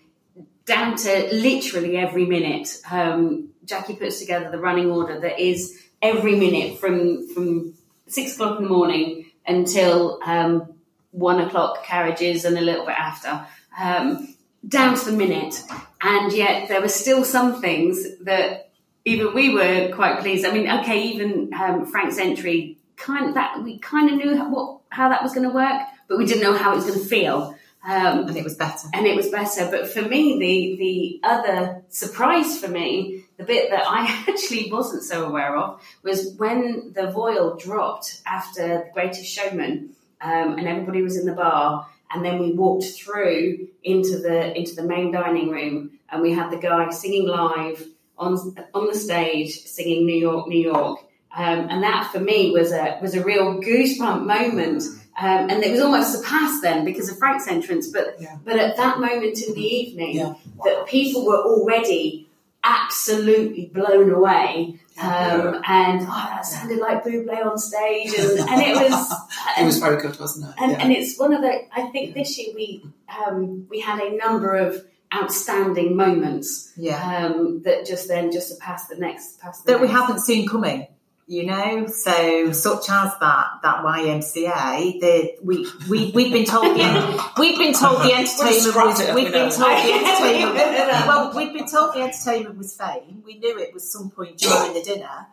down 0.66 0.96
to 0.98 1.30
literally 1.34 1.98
every 1.98 2.26
minute. 2.26 2.82
Um, 2.90 3.50
Jackie 3.66 3.96
puts 3.96 4.20
together 4.20 4.50
the 4.50 4.60
running 4.60 4.92
order 4.92 5.20
that 5.20 5.40
is 5.40 5.84
every 6.02 6.36
minute 6.36 6.80
from, 6.80 7.28
from 7.34 7.74
six 8.08 8.34
o'clock 8.34 8.58
in 8.58 8.64
the 8.64 8.70
morning 8.70 9.32
until 9.46 10.20
um, 10.26 10.74
one 11.12 11.40
o'clock 11.40 11.84
carriages 11.84 12.46
and 12.46 12.58
a 12.58 12.62
little 12.62 12.86
bit 12.86 12.98
after, 12.98 13.46
um, 13.80 14.36
down 14.68 14.98
to 14.98 15.06
the 15.06 15.12
minute. 15.12 15.64
And 16.02 16.32
yet 16.32 16.68
there 16.70 16.82
were 16.82 16.90
still 16.90 17.24
some 17.24 17.62
things 17.62 18.06
that 18.22 18.67
even 19.08 19.34
we 19.34 19.54
were 19.54 19.90
quite 19.94 20.20
pleased. 20.20 20.46
I 20.46 20.52
mean, 20.52 20.70
okay, 20.70 21.02
even 21.04 21.52
um, 21.54 21.86
Frank's 21.86 22.18
entry, 22.18 22.78
kind 22.98 23.28
of 23.30 23.36
that 23.36 23.64
we 23.64 23.80
kind 23.80 24.10
of 24.10 24.18
knew 24.18 24.36
how, 24.36 24.50
what 24.50 24.82
how 24.90 25.10
that 25.10 25.24
was 25.24 25.34
going 25.34 25.48
to 25.48 25.54
work, 25.54 25.82
but 26.08 26.18
we 26.18 26.26
didn't 26.26 26.44
know 26.44 26.54
how 26.56 26.74
it 26.74 26.76
was 26.76 26.86
going 26.86 27.00
to 27.00 27.06
feel. 27.06 27.56
Um, 27.88 28.28
And 28.28 28.36
it 28.36 28.44
was 28.44 28.56
better. 28.56 28.88
and 28.94 29.06
it 29.06 29.16
was 29.16 29.30
better. 29.30 29.70
But 29.72 29.88
for 29.88 30.02
me, 30.02 30.38
the 30.40 30.76
the 30.78 31.20
other 31.24 31.84
surprise 31.88 32.60
for 32.60 32.68
me, 32.68 33.24
the 33.38 33.46
bit 33.46 33.70
that 33.70 33.86
I 33.88 34.26
actually 34.28 34.70
wasn't 34.70 35.04
so 35.04 35.26
aware 35.26 35.56
of, 35.56 35.82
was 36.04 36.34
when 36.38 36.92
the 36.94 37.10
voile 37.12 37.56
dropped 37.56 38.22
after 38.26 38.68
the 38.68 38.90
Greatest 38.94 39.26
Showman, 39.26 39.92
um, 40.20 40.58
and 40.58 40.68
everybody 40.68 41.02
was 41.02 41.18
in 41.18 41.26
the 41.26 41.34
bar, 41.34 41.88
and 42.12 42.26
then 42.26 42.40
we 42.40 42.52
walked 42.52 42.86
through 43.00 43.70
into 43.84 44.20
the 44.20 44.58
into 44.58 44.76
the 44.76 44.84
main 44.84 45.14
dining 45.14 45.50
room, 45.50 45.92
and 46.10 46.22
we 46.22 46.34
had 46.34 46.52
the 46.52 46.58
guy 46.58 46.90
singing 46.90 47.26
live 47.26 47.88
on 48.18 48.56
on 48.74 48.88
the 48.88 48.96
stage, 48.96 49.64
singing 49.66 50.06
New 50.06 50.16
York, 50.18 50.48
New 50.48 50.60
York. 50.62 51.00
Um, 51.36 51.68
and 51.70 51.84
that 51.84 52.10
for 52.12 52.20
me 52.20 52.52
was 52.52 52.72
a 52.72 52.98
was 53.02 53.14
a 53.14 53.24
real 53.24 53.62
goosebump 53.62 54.26
moment, 54.26 54.84
um, 55.22 55.50
and 55.52 55.64
it 55.64 55.72
was 55.72 55.82
almost 55.82 56.14
surpassed 56.18 56.64
then 56.64 56.84
because 56.84 57.10
of 57.10 57.18
Frank's 57.20 57.48
entrance. 57.48 57.88
But 57.90 58.16
Yeah. 58.20 58.38
but 58.44 58.56
at 58.58 58.76
that 58.78 59.00
moment 59.00 59.42
in 59.42 59.54
the 59.54 59.62
evening, 59.62 60.16
Yeah. 60.16 60.34
that 60.64 60.88
people 60.88 61.26
were 61.26 61.38
already 61.38 62.28
absolutely 62.64 63.72
blown 63.74 64.10
away, 64.12 64.80
um, 65.00 65.62
and 65.68 66.02
oh, 66.02 66.28
that 66.32 66.46
sounded 66.46 66.80
like 66.80 67.04
Buble 67.04 67.46
on 67.46 67.58
stage, 67.58 68.14
and, 68.18 68.40
and 68.50 68.62
it 68.62 68.76
was 68.90 69.14
It 69.60 69.66
was 69.66 69.78
very 69.80 70.02
good, 70.02 70.20
wasn't 70.20 70.50
it? 70.50 70.56
and, 70.62 70.72
Yeah. 70.72 70.78
and 70.82 70.92
it's 70.92 71.20
one 71.20 71.34
of 71.34 71.42
the. 71.42 71.54
I 71.76 71.84
think 71.92 72.16
this 72.16 72.38
year 72.40 72.50
we 72.56 72.84
um, 73.28 73.68
we 73.70 73.80
had 73.80 74.00
a 74.00 74.16
number 74.18 74.56
of 74.56 74.84
outstanding 75.14 75.96
moments 75.96 76.74
Yeah. 76.76 77.28
um, 77.28 77.62
that 77.64 77.86
just 77.86 78.08
then 78.08 78.32
just 78.32 78.50
surpassed 78.50 78.90
the 78.90 78.96
next. 78.98 79.40
Past 79.40 79.66
the 79.66 79.74
That 79.74 79.82
we 79.82 79.88
haven't 79.88 80.20
seen 80.20 80.48
coming. 80.48 80.88
You 81.30 81.46
know, 81.46 81.88
so 81.88 82.54
such 82.54 82.90
as 82.90 83.12
that 83.20 83.46
that 83.62 83.84
YMCA, 83.84 85.00
the 85.02 85.36
we 85.44 85.68
we 85.90 86.12
we've 86.16 86.32
been 86.32 86.46
told 86.46 86.78
the 86.78 87.24
we've 87.38 87.58
been 87.58 87.74
told 87.74 88.02
the 88.02 88.14
entertainment 88.14 88.62
scrapped 88.64 89.00
was 89.00 89.14
we've 89.14 89.26
we 89.26 89.32
been 89.32 89.50
told 89.52 89.72
the 89.78 89.94
entertainment 89.94 90.56
well 91.08 91.34
we've 91.36 91.52
been 91.52 91.68
told 91.68 91.94
the 91.96 92.02
entertainment 92.02 92.58
was 92.58 92.74
fame. 92.76 93.24
We 93.26 93.40
knew 93.40 93.58
it 93.60 93.74
was 93.74 93.92
some 93.92 94.10
point 94.10 94.38
during 94.38 94.74
the 94.74 94.82
dinner. 94.82 95.28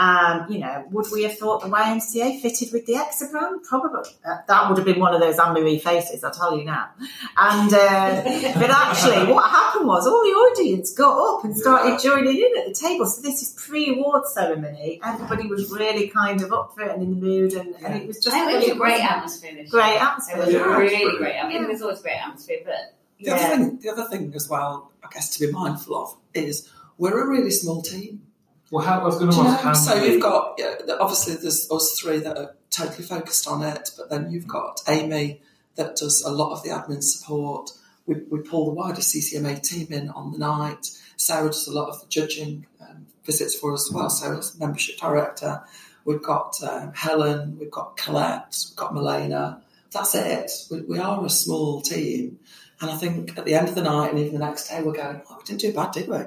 And 0.00 0.48
you 0.54 0.60
know, 0.60 0.84
would 0.92 1.06
we 1.12 1.24
have 1.24 1.36
thought 1.36 1.60
the 1.62 1.68
YMCA 1.68 2.40
fitted 2.40 2.72
with 2.72 2.86
the 2.86 2.92
Exa? 2.94 3.32
Probably. 3.68 4.08
Uh, 4.24 4.36
that 4.46 4.68
would 4.68 4.78
have 4.78 4.84
been 4.86 5.00
one 5.00 5.12
of 5.12 5.20
those 5.20 5.38
Anne 5.40 5.54
Marie 5.54 5.80
faces, 5.80 6.22
I'll 6.22 6.30
tell 6.30 6.56
you 6.56 6.64
now. 6.64 6.90
And 7.36 7.74
uh, 7.74 8.22
but 8.54 8.70
actually, 8.70 9.32
what 9.32 9.50
happened 9.50 9.88
was 9.88 10.06
all 10.06 10.22
the 10.22 10.28
audience 10.30 10.94
got 10.94 11.18
up 11.38 11.44
and 11.44 11.56
started 11.56 12.00
joining 12.00 12.36
in 12.36 12.52
at 12.58 12.66
the 12.68 12.74
table. 12.74 13.06
So 13.06 13.22
this 13.22 13.42
is 13.42 13.54
pre-award 13.66 14.28
ceremony. 14.28 15.00
Everybody 15.04 15.48
was 15.48 15.68
really 15.72 16.06
kind 16.08 16.42
of 16.42 16.52
up 16.52 16.74
for 16.76 16.82
it 16.82 16.92
and 16.92 17.02
in 17.02 17.10
the 17.10 17.26
mood, 17.26 17.54
and, 17.54 17.74
and 17.84 17.96
it 17.96 18.06
was 18.06 18.22
just 18.22 18.36
it 18.36 18.54
was 18.56 18.68
a 18.68 18.74
great 18.76 19.00
wasn't 19.00 19.10
atmosphere. 19.10 19.66
Great 19.68 20.00
atmosphere. 20.00 20.36
It 20.36 20.44
was 20.46 20.54
Yeah, 20.54 20.60
really 20.60 20.88
brilliant. 20.90 21.18
great. 21.18 21.36
I 21.44 21.48
mean, 21.48 21.62
there's 21.66 21.82
always 21.82 22.00
great 22.00 22.18
atmosphere, 22.24 22.58
but 22.64 22.94
The 23.18 23.30
other 23.32 23.56
thing, 23.56 23.78
the 23.80 23.90
other 23.90 24.04
thing 24.04 24.32
as 24.36 24.48
well, 24.48 24.92
I 25.02 25.08
guess 25.12 25.36
to 25.36 25.44
be 25.46 25.52
mindful 25.52 25.96
of 26.00 26.16
is 26.34 26.70
we're 26.98 27.20
a 27.20 27.26
really 27.28 27.50
small 27.50 27.82
team. 27.82 28.22
Well, 28.70 28.84
how, 28.84 29.00
I 29.00 29.04
was 29.04 29.18
going 29.18 29.30
to 29.30 29.38
ask 29.40 29.62
how 29.62 29.72
So 29.72 29.94
many- 29.96 30.12
you've 30.12 30.22
got 30.22 30.54
yeah, 30.58 30.74
obviously 31.00 31.34
there's 31.36 31.70
us 31.70 31.98
three 32.00 32.18
that 32.18 32.36
are 32.36 32.54
totally 32.70 33.04
focused 33.04 33.48
on 33.48 33.62
it, 33.62 33.90
but 33.96 34.10
then 34.10 34.30
you've 34.30 34.46
got 34.46 34.80
Amy 34.88 35.40
that 35.76 35.96
does 35.96 36.22
a 36.22 36.30
lot 36.30 36.52
of 36.52 36.62
the 36.62 36.70
admin 36.70 37.02
support. 37.02 37.70
We, 38.06 38.16
we 38.30 38.40
pull 38.40 38.66
the 38.66 38.72
wider 38.72 39.00
CCMA 39.00 39.62
team 39.62 39.88
in 39.90 40.10
on 40.10 40.32
the 40.32 40.38
night. 40.38 40.86
Sarah 41.16 41.48
does 41.48 41.66
a 41.68 41.72
lot 41.72 41.88
of 41.88 42.00
the 42.00 42.06
judging 42.08 42.66
um, 42.80 43.06
visits 43.24 43.54
for 43.54 43.72
us 43.74 43.88
as 43.88 43.94
well. 43.94 44.10
Sarah's 44.10 44.58
membership 44.58 44.96
director. 44.98 45.62
We've 46.04 46.22
got 46.22 46.56
um, 46.62 46.92
Helen. 46.94 47.58
We've 47.58 47.70
got 47.70 47.96
Colette. 47.96 48.56
We've 48.70 48.76
got 48.76 48.94
Milena. 48.94 49.62
That's 49.92 50.14
it. 50.14 50.50
We, 50.70 50.82
we 50.82 50.98
are 50.98 51.24
a 51.24 51.30
small 51.30 51.80
team. 51.80 52.38
And 52.80 52.90
I 52.90 52.96
think 52.96 53.36
at 53.36 53.44
the 53.44 53.54
end 53.54 53.68
of 53.68 53.74
the 53.74 53.82
night 53.82 54.10
and 54.10 54.18
even 54.20 54.34
the 54.38 54.44
next 54.44 54.68
day, 54.68 54.80
we're 54.82 54.92
going, 54.92 55.20
oh, 55.28 55.36
we 55.38 55.44
didn't 55.44 55.60
do 55.60 55.72
bad, 55.72 55.90
did 55.92 56.08
we? 56.08 56.18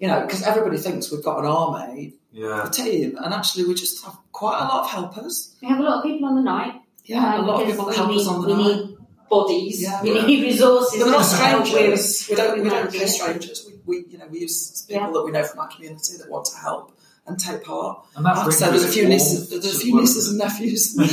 You 0.00 0.08
know, 0.08 0.22
because 0.22 0.42
everybody 0.42 0.76
thinks 0.76 1.10
we've 1.12 1.22
got 1.22 1.38
an 1.38 1.46
army, 1.46 2.14
yeah. 2.32 2.66
a 2.66 2.70
team, 2.70 3.16
and 3.22 3.32
actually 3.32 3.64
we 3.64 3.74
just 3.74 4.04
have 4.04 4.16
quite 4.32 4.58
a 4.60 4.64
lot 4.64 4.84
of 4.84 4.90
helpers. 4.90 5.54
we 5.62 5.68
have 5.68 5.78
a 5.78 5.82
lot 5.82 5.98
of 5.98 6.02
people 6.04 6.28
on 6.28 6.34
the 6.34 6.42
night. 6.42 6.74
Yeah, 7.04 7.34
um, 7.36 7.44
a 7.44 7.46
lot 7.46 7.62
of 7.62 7.68
people 7.68 7.86
we 7.86 7.94
help 7.94 8.10
need, 8.10 8.20
us 8.20 8.26
on 8.28 8.42
the 8.42 8.48
We 8.48 8.54
night. 8.54 8.76
need 8.76 8.96
bodies. 9.28 9.82
Yeah. 9.82 10.02
We 10.02 10.14
Yeah. 10.16 10.26
need 10.26 10.42
resources. 10.42 11.00
We're 11.02 11.10
not 11.10 11.22
strangers. 11.22 12.26
We 12.28 12.34
don't. 12.36 12.62
We 12.62 12.68
don't 12.68 12.92
Yeah. 12.92 13.00
pay 13.00 13.06
strangers. 13.06 13.66
We, 13.66 13.74
we 13.86 14.04
you 14.10 14.18
know 14.18 14.26
we 14.30 14.40
use 14.40 14.82
people 14.88 15.06
Yeah. 15.06 15.12
that 15.12 15.22
we 15.24 15.30
know 15.30 15.44
from 15.44 15.60
our 15.60 15.68
community 15.68 16.16
that 16.18 16.28
want 16.28 16.46
to 16.46 16.56
help 16.56 16.92
and 17.26 17.38
take 17.38 17.62
part. 17.64 18.04
And 18.16 18.24
that 18.26 18.32
I 18.32 18.34
have 18.36 18.44
brings 18.44 18.58
say, 18.58 18.70
there's 18.70 18.84
a 18.84 18.88
few 18.88 19.08
nieces, 19.08 19.48
there's 19.50 19.76
a 19.76 19.78
few 19.78 19.96
nieces 20.00 20.28
and 20.28 20.38
nephews 20.38 20.96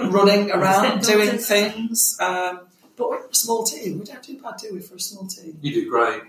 running 0.00 0.50
around 0.50 1.02
doing 1.02 1.38
things. 1.38 2.16
Um, 2.20 2.60
but 2.96 3.10
we're 3.10 3.26
a 3.26 3.34
small 3.34 3.64
team. 3.64 3.98
We 3.98 4.04
don't 4.04 4.22
do 4.22 4.40
bad, 4.40 4.54
do 4.60 4.72
we, 4.72 4.80
for 4.80 4.94
a 4.96 5.00
small 5.00 5.26
team? 5.26 5.58
You 5.60 5.72
do 5.72 5.88
great. 5.88 6.22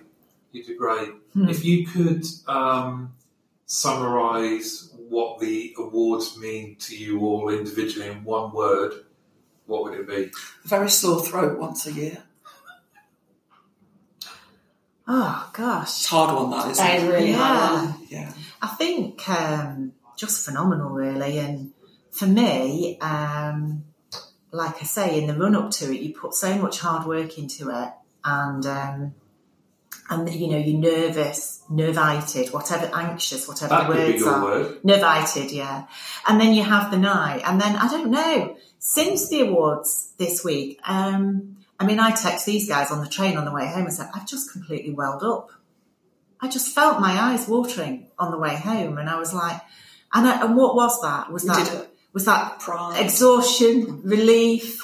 You 0.52 0.64
do 0.64 0.78
great. 0.78 1.10
Hmm. 1.34 1.50
If 1.50 1.64
you 1.66 1.86
could 1.88 2.26
um, 2.48 3.14
summarise 3.66 4.94
what 4.98 5.40
the 5.40 5.74
awards 5.78 6.38
mean 6.38 6.76
to 6.78 6.98
you 6.98 7.22
all 7.22 7.50
individually 7.50 8.08
in 8.10 8.24
one 8.24 8.52
word, 8.52 8.94
what 9.66 9.84
would 9.84 9.94
it 9.94 10.08
be? 10.08 10.32
A 10.66 10.68
very 10.68 10.90
sore 10.90 11.22
throat 11.22 11.60
once 11.60 11.86
a 11.88 11.92
year. 11.92 12.24
Oh 15.08 15.48
It's 15.50 15.58
gosh, 15.58 16.06
a 16.06 16.10
hard 16.10 16.36
one, 16.36 16.50
that, 16.52 16.72
isn't 16.72 16.86
That 16.86 17.10
really 17.10 17.32
Yeah. 17.32 17.94
Yeah. 18.10 18.34
I 18.62 18.68
think 18.68 19.30
um, 19.30 19.94
just 20.18 20.44
phenomenal, 20.46 20.90
really. 20.90 21.38
And 21.38 21.72
for 22.12 22.26
me, 22.26 23.00
um, 23.00 23.86
like 24.52 24.82
I 24.82 24.86
say, 24.86 25.22
in 25.22 25.28
the 25.28 25.34
run 25.36 25.56
up 25.56 25.72
to 25.72 25.94
it, 25.94 26.00
you 26.02 26.14
put 26.14 26.34
so 26.34 26.56
much 26.58 26.80
hard 26.80 27.06
work 27.08 27.38
into 27.38 27.70
it, 27.70 27.94
and 28.24 28.66
um, 28.66 29.16
and 30.10 30.30
you 30.34 30.48
know 30.48 30.58
you're 30.58 30.80
nervous, 30.80 31.62
nervited, 31.70 32.54
whatever, 32.54 32.90
anxious, 32.94 33.48
whatever 33.48 33.70
That 33.76 33.88
the 33.88 33.94
could 33.94 34.06
be 34.06 34.12
words 34.14 34.20
your 34.22 34.30
are. 34.34 34.44
word. 34.44 34.84
Nervited, 34.84 35.52
yeah. 35.52 35.88
And 36.28 36.40
then 36.40 36.54
you 36.54 36.64
have 36.64 36.92
the 36.92 36.98
night, 36.98 37.42
and 37.46 37.60
then 37.60 37.76
I 37.76 37.88
don't 37.90 38.10
know. 38.12 38.56
Since 38.80 39.30
the 39.30 39.42
awards 39.42 40.14
this 40.18 40.44
week, 40.46 40.80
um, 40.88 41.58
I 41.80 41.86
mean, 41.86 42.00
I 42.00 42.12
text 42.12 42.46
these 42.46 42.70
guys 42.70 42.92
on 42.92 43.04
the 43.04 43.10
train 43.10 43.36
on 43.38 43.44
the 43.46 43.52
way 43.52 43.68
home 43.68 43.86
and 43.86 43.94
said, 43.94 44.10
I've 44.16 44.28
just 44.28 44.52
completely 44.52 44.94
welled 44.94 45.24
up. 45.24 45.50
I 46.40 46.48
just 46.48 46.74
felt 46.74 47.00
my 47.00 47.12
eyes 47.12 47.48
watering 47.48 48.08
on 48.18 48.32
the 48.32 48.38
way 48.38 48.56
home, 48.56 48.98
and 48.98 49.10
I 49.10 49.20
was 49.20 49.34
like, 49.34 49.60
and, 50.14 50.26
I, 50.26 50.46
and 50.46 50.56
what 50.56 50.76
was 50.76 51.02
that? 51.02 51.32
Was 51.32 51.44
You 51.44 51.50
that 51.50 51.66
did 51.66 51.82
it. 51.82 51.97
Was 52.18 52.26
that 52.26 52.60
Pride. 52.60 53.00
exhaustion, 53.06 54.02
relief, 54.04 54.82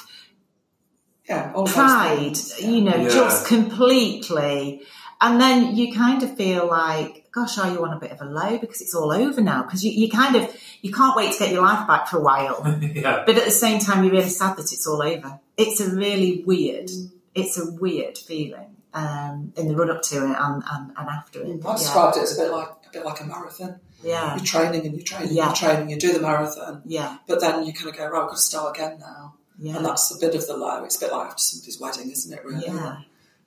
yeah, 1.28 1.50
all 1.54 1.66
pride? 1.66 2.36
Yeah. 2.60 2.68
You 2.68 2.80
know, 2.82 2.96
Yeah. 2.96 3.08
just 3.08 3.46
completely. 3.48 4.82
And 5.20 5.40
then 5.40 5.74
you 5.74 5.92
kind 5.92 6.22
of 6.22 6.36
feel 6.36 6.66
like, 6.68 7.28
gosh, 7.32 7.56
are 7.58 7.70
you 7.72 7.82
on 7.84 7.92
a 7.92 7.98
bit 7.98 8.12
of 8.12 8.20
a 8.20 8.24
low 8.24 8.58
because 8.58 8.80
it's 8.80 8.94
all 8.94 9.10
over 9.10 9.40
now? 9.40 9.62
Because 9.62 9.84
you, 9.84 9.90
you 9.90 10.08
kind 10.10 10.36
of 10.36 10.54
you 10.82 10.92
can't 10.92 11.16
wait 11.16 11.32
to 11.32 11.38
get 11.38 11.50
your 11.52 11.62
life 11.62 11.86
back 11.88 12.06
for 12.08 12.18
a 12.18 12.20
while. 12.20 12.62
yeah. 12.80 13.22
But 13.26 13.36
at 13.36 13.44
the 13.44 13.50
same 13.50 13.80
time, 13.80 14.04
you're 14.04 14.12
really 14.12 14.28
sad 14.28 14.56
that 14.58 14.70
it's 14.72 14.86
all 14.86 15.02
over. 15.02 15.40
It's 15.56 15.80
a 15.80 15.88
really 15.94 16.44
weird, 16.46 16.90
it's 17.34 17.58
a 17.58 17.72
weird 17.72 18.18
feeling 18.18 18.76
um, 18.92 19.52
in 19.56 19.68
the 19.68 19.74
run 19.76 19.90
up 19.90 20.02
to 20.02 20.16
it 20.18 20.36
and, 20.38 20.62
and, 20.70 20.92
and 20.96 21.08
after 21.08 21.40
it. 21.42 21.46
I 21.46 21.70
Yeah. 21.70 21.76
described 21.76 22.16
it 22.18 22.22
as 22.24 22.38
a 22.38 22.42
bit 22.42 22.52
like 22.52 22.68
a 22.68 22.92
bit 22.92 23.04
like 23.04 23.20
a 23.20 23.24
marathon. 23.24 23.80
Yeah, 24.04 24.36
You're 24.36 24.44
training 24.44 24.86
and 24.86 24.94
you're 24.94 25.04
training, 25.04 25.34
Yeah. 25.34 25.46
you're 25.46 25.54
training, 25.54 25.90
you 25.90 25.96
do 25.98 26.12
the 26.12 26.20
marathon, 26.20 26.82
yeah, 26.84 27.18
but 27.26 27.40
then 27.40 27.64
you 27.66 27.72
kind 27.72 27.88
of 27.88 27.96
go, 27.96 28.06
right, 28.08 28.22
I've 28.22 28.28
got 28.28 28.36
to 28.36 28.42
start 28.42 28.76
again 28.76 28.98
now. 29.00 29.34
yeah, 29.58 29.76
And 29.76 29.84
that's 29.86 30.08
the 30.08 30.18
bit 30.24 30.34
of 30.34 30.46
the 30.46 30.56
low. 30.56 30.84
It's 30.84 30.96
a 30.96 31.00
bit 31.00 31.12
like 31.12 31.26
after 31.28 31.38
somebody's 31.42 31.80
wedding, 31.80 32.10
isn't 32.10 32.32
it, 32.32 32.44
really? 32.44 32.66
yeah. 32.66 32.98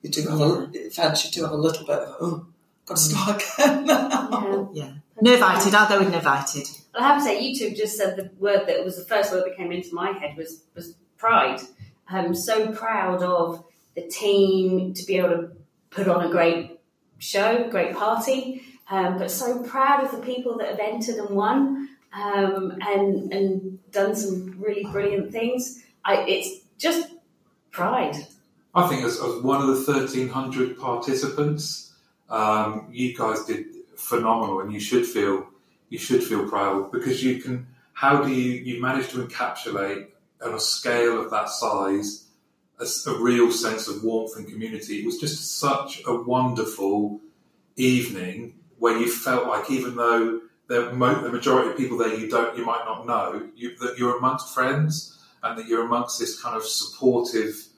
You 0.02 0.10
do 0.10 0.22
have 0.28 0.40
a, 0.40 0.70
in 0.72 0.90
fairness, 0.90 1.24
you 1.24 1.30
do 1.30 1.42
have 1.42 1.52
a 1.52 1.56
little 1.56 1.84
bit 1.86 1.98
of, 1.98 2.16
oh, 2.20 2.46
got 2.86 2.96
to 2.96 3.02
mm. 3.02 3.10
start 3.10 3.42
again 3.58 3.86
now. 3.86 4.70
Yeah. 4.72 4.84
yeah. 4.84 4.92
Nervited, 5.20 5.74
I'll 5.74 5.88
go 5.88 5.98
with 5.98 6.12
nervited. 6.12 6.68
Well, 6.94 7.02
I 7.02 7.08
have 7.08 7.18
to 7.18 7.24
say, 7.24 7.40
you 7.40 7.56
two 7.56 7.74
just 7.74 7.96
said 7.96 8.16
the 8.16 8.30
word 8.38 8.66
that 8.68 8.84
was 8.84 8.96
the 8.96 9.04
first 9.04 9.32
word 9.32 9.44
that 9.44 9.56
came 9.56 9.72
into 9.72 9.94
my 9.94 10.12
head 10.12 10.36
was 10.36 10.62
was 10.76 10.94
pride. 11.16 11.60
I'm 12.08 12.34
so 12.34 12.70
proud 12.72 13.22
of 13.22 13.64
the 13.96 14.02
team 14.02 14.94
to 14.94 15.04
be 15.04 15.16
able 15.16 15.30
to 15.30 15.50
put 15.90 16.06
on 16.08 16.24
a 16.24 16.30
great 16.30 16.78
show, 17.18 17.68
great 17.68 17.96
party, 17.96 18.62
um, 18.90 19.18
but 19.18 19.30
so 19.30 19.62
proud 19.62 20.04
of 20.04 20.10
the 20.10 20.18
people 20.18 20.56
that 20.58 20.68
have 20.68 20.80
entered 20.80 21.16
and 21.16 21.30
won 21.30 21.88
um, 22.12 22.78
and 22.80 23.32
and 23.32 23.92
done 23.92 24.16
some 24.16 24.56
really 24.58 24.84
brilliant 24.84 25.30
things. 25.30 25.84
I, 26.04 26.24
it's 26.26 26.64
just 26.78 27.10
pride. 27.70 28.16
I 28.74 28.86
think 28.88 29.04
as, 29.04 29.16
as 29.16 29.42
one 29.42 29.60
of 29.60 29.66
the 29.66 29.92
1,300 29.92 30.78
participants, 30.78 31.92
um, 32.28 32.88
you 32.90 33.16
guys 33.16 33.44
did 33.44 33.66
phenomenal, 33.96 34.60
and 34.60 34.72
you 34.72 34.80
should 34.80 35.06
feel 35.06 35.46
you 35.88 35.98
should 35.98 36.22
feel 36.22 36.48
proud 36.48 36.92
because 36.92 37.22
you 37.22 37.40
can. 37.40 37.66
How 37.92 38.22
do 38.22 38.32
you 38.32 38.52
you 38.52 38.80
manage 38.80 39.08
to 39.10 39.24
encapsulate 39.24 40.06
on 40.42 40.54
a 40.54 40.60
scale 40.60 41.20
of 41.20 41.30
that 41.30 41.48
size 41.48 42.24
a 42.80 43.14
real 43.18 43.50
sense 43.50 43.88
of 43.88 44.04
warmth 44.04 44.36
and 44.36 44.46
community? 44.46 45.00
It 45.00 45.06
was 45.06 45.18
just 45.18 45.58
such 45.58 46.02
a 46.06 46.14
wonderful 46.14 47.20
evening 47.76 48.54
where 48.78 48.96
you 48.96 49.10
felt 49.10 49.46
like 49.46 49.70
even 49.70 49.96
though 49.96 50.40
the, 50.68 50.92
mo- 50.92 51.20
the 51.22 51.30
majority 51.30 51.70
of 51.70 51.76
people 51.76 51.96
there 51.96 52.14
you 52.14 52.28
don't 52.28 52.56
you 52.56 52.64
might 52.64 52.84
not 52.84 53.06
know 53.06 53.48
you, 53.56 53.76
that 53.78 53.98
you're 53.98 54.18
amongst 54.18 54.54
friends 54.54 55.18
and 55.42 55.58
that 55.58 55.66
you're 55.66 55.84
amongst 55.84 56.18
this 56.18 56.40
kind 56.40 56.56
of 56.56 56.64
supportive 56.64 57.68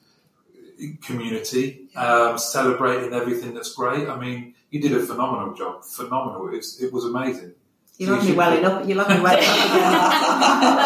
community, 1.01 1.87
um, 1.95 2.37
celebrating 2.37 3.13
everything 3.13 3.53
that's 3.53 3.73
great. 3.73 4.07
I 4.07 4.17
mean, 4.17 4.55
you 4.71 4.81
did 4.81 4.93
a 4.93 4.99
phenomenal 4.99 5.53
job. 5.53 5.83
Phenomenal. 5.83 6.47
It 6.47 6.57
was, 6.57 6.81
it 6.81 6.91
was 6.91 7.05
amazing. 7.05 7.53
You 8.01 8.07
So 8.07 8.13
love 8.13 8.21
me 8.23 8.27
should- 8.29 8.37
welling 8.37 8.65
up. 8.65 8.87
You 8.89 8.95
love 8.95 9.09
me 9.09 9.19
welling 9.19 9.45
up 9.47 9.65
again. 9.67 9.93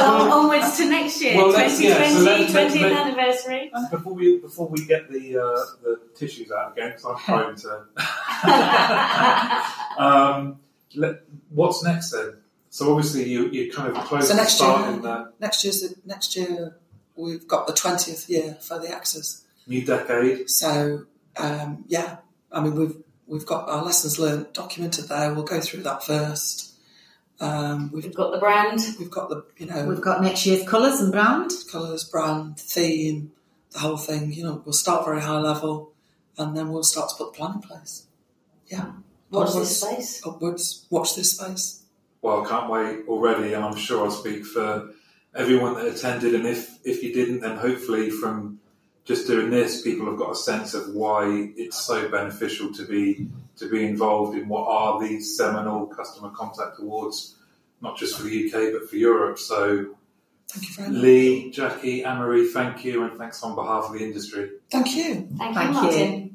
On- 0.05 0.31
onwards 0.31 0.75
to 0.77 0.89
next 0.89 1.21
year, 1.21 1.37
Well, 1.37 1.47
2020, 1.53 1.87
yeah, 1.87 2.09
so 2.09 2.25
20th 2.25 2.53
let's- 2.53 2.75
let's- 2.75 2.93
anniversary. 2.93 3.71
Before 3.89 4.13
we 4.13 4.37
before 4.39 4.67
we 4.67 4.85
get 4.85 5.09
the 5.09 5.37
uh, 5.37 5.65
the 5.81 5.99
tissues 6.13 6.51
out 6.51 6.73
again, 6.73 6.89
because 6.89 7.05
I'm 7.05 7.15
prone 7.15 7.55
to. 7.55 7.85
um, 9.97 10.59
let, 10.95 11.21
what's 11.51 11.83
next 11.85 12.11
then? 12.11 12.33
So 12.69 12.93
obviously 12.93 13.29
you 13.29 13.47
you 13.47 13.71
kind 13.71 13.95
of 13.95 14.03
close 14.03 14.27
So 14.27 14.33
to 14.33 14.41
next 14.41 14.53
starting 14.55 14.95
year, 14.95 15.01
the 15.01 15.31
next 15.39 15.63
year's 15.63 15.93
next 16.05 16.35
year 16.35 16.75
we've 17.15 17.47
got 17.47 17.65
the 17.67 17.73
twentieth 17.73 18.29
year 18.29 18.57
for 18.59 18.77
the 18.77 18.89
Axes. 18.93 19.45
new 19.67 19.85
decade. 19.85 20.49
So 20.49 21.05
um, 21.37 21.85
yeah, 21.87 22.17
I 22.51 22.59
mean 22.59 22.75
we've 22.75 22.97
we've 23.25 23.45
got 23.45 23.69
our 23.69 23.83
lessons 23.85 24.19
learned 24.19 24.51
documented 24.51 25.05
there. 25.07 25.33
We'll 25.33 25.43
go 25.45 25.61
through 25.61 25.83
that 25.83 26.03
first. 26.03 26.64
Um, 27.39 27.91
we've 27.91 28.05
We've 28.05 28.15
got 28.15 28.31
the 28.31 28.37
brand. 28.37 28.79
we've 28.99 29.11
got 29.11 29.29
the 29.29 29.43
you 29.57 29.65
know 29.65 29.85
We've 29.87 30.01
got 30.01 30.21
next 30.21 30.45
year's 30.45 30.67
colours 30.67 30.99
and 31.01 31.11
brand. 31.11 31.51
colours, 31.71 32.03
brand, 32.05 32.59
theme, 32.59 33.31
the 33.71 33.79
whole 33.79 33.97
thing. 33.97 34.31
You 34.33 34.43
know, 34.43 34.61
we'll 34.65 34.73
start 34.73 35.05
very 35.05 35.21
high 35.21 35.39
level, 35.39 35.91
and 36.37 36.55
then 36.55 36.69
we'll 36.69 36.83
start 36.83 37.09
to 37.09 37.15
put 37.15 37.33
the 37.33 37.37
plan 37.37 37.55
in 37.55 37.61
place. 37.61 38.07
Yeah, 38.67 38.91
Watch 39.31 39.49
Onwards- 39.49 39.69
this 39.69 39.81
space. 39.81 40.21
Upwards, 40.25 40.85
watch 40.89 41.15
this 41.15 41.31
space. 41.37 41.81
Well, 42.21 42.43
I 42.45 42.49
can't 42.49 42.69
wait 42.69 43.07
already, 43.07 43.53
and 43.53 43.63
I'm 43.65 43.75
sure 43.75 44.05
I'll 44.05 44.11
speak 44.11 44.45
for 44.45 44.91
everyone 45.35 45.73
that 45.75 45.85
attended. 45.87 46.33
And 46.35 46.47
if 46.47 46.79
if 46.85 47.03
you 47.03 47.13
didn't, 47.13 47.41
then 47.41 47.57
hopefully 47.57 48.09
from 48.09 48.59
just 49.05 49.27
doing 49.27 49.51
this, 49.51 49.81
people 49.83 50.07
have 50.07 50.17
got 50.17 50.31
a 50.31 50.35
sense 50.35 50.73
of 50.73 50.89
why 50.89 51.51
it's 51.55 51.77
so 51.77 52.09
beneficial 52.09 52.73
to 52.73 52.85
be 52.85 53.29
to 53.57 53.69
be 53.69 53.85
involved 53.85 54.37
in 54.37 54.49
what 54.49 54.67
are 54.67 54.99
these 54.99 55.37
seminal 55.37 55.85
customer 55.87 56.29
contact 56.31 56.79
awards, 56.79 57.37
not 57.81 57.97
just 57.97 58.17
for 58.17 58.23
the 58.23 58.45
UK 58.45 58.73
but 58.73 58.89
for 58.89 58.97
Europe. 58.97 59.39
So, 59.39 59.95
Thank 60.49 60.67
you 60.67 60.75
very 60.75 60.89
much. 60.89 61.01
Lee, 61.01 61.51
Jackie, 61.51 62.03
Anne-Marie, 62.03 62.49
thank 62.51 62.83
you, 62.83 63.03
and 63.03 63.17
thanks 63.17 63.41
on 63.43 63.55
behalf 63.55 63.85
of 63.85 63.93
the 63.93 64.03
industry. 64.03 64.51
Thank 64.69 64.95
you. 64.95 65.29
Thank, 65.37 65.55
Thank 65.55 65.93
you, 65.93 65.99
you. 65.99 66.31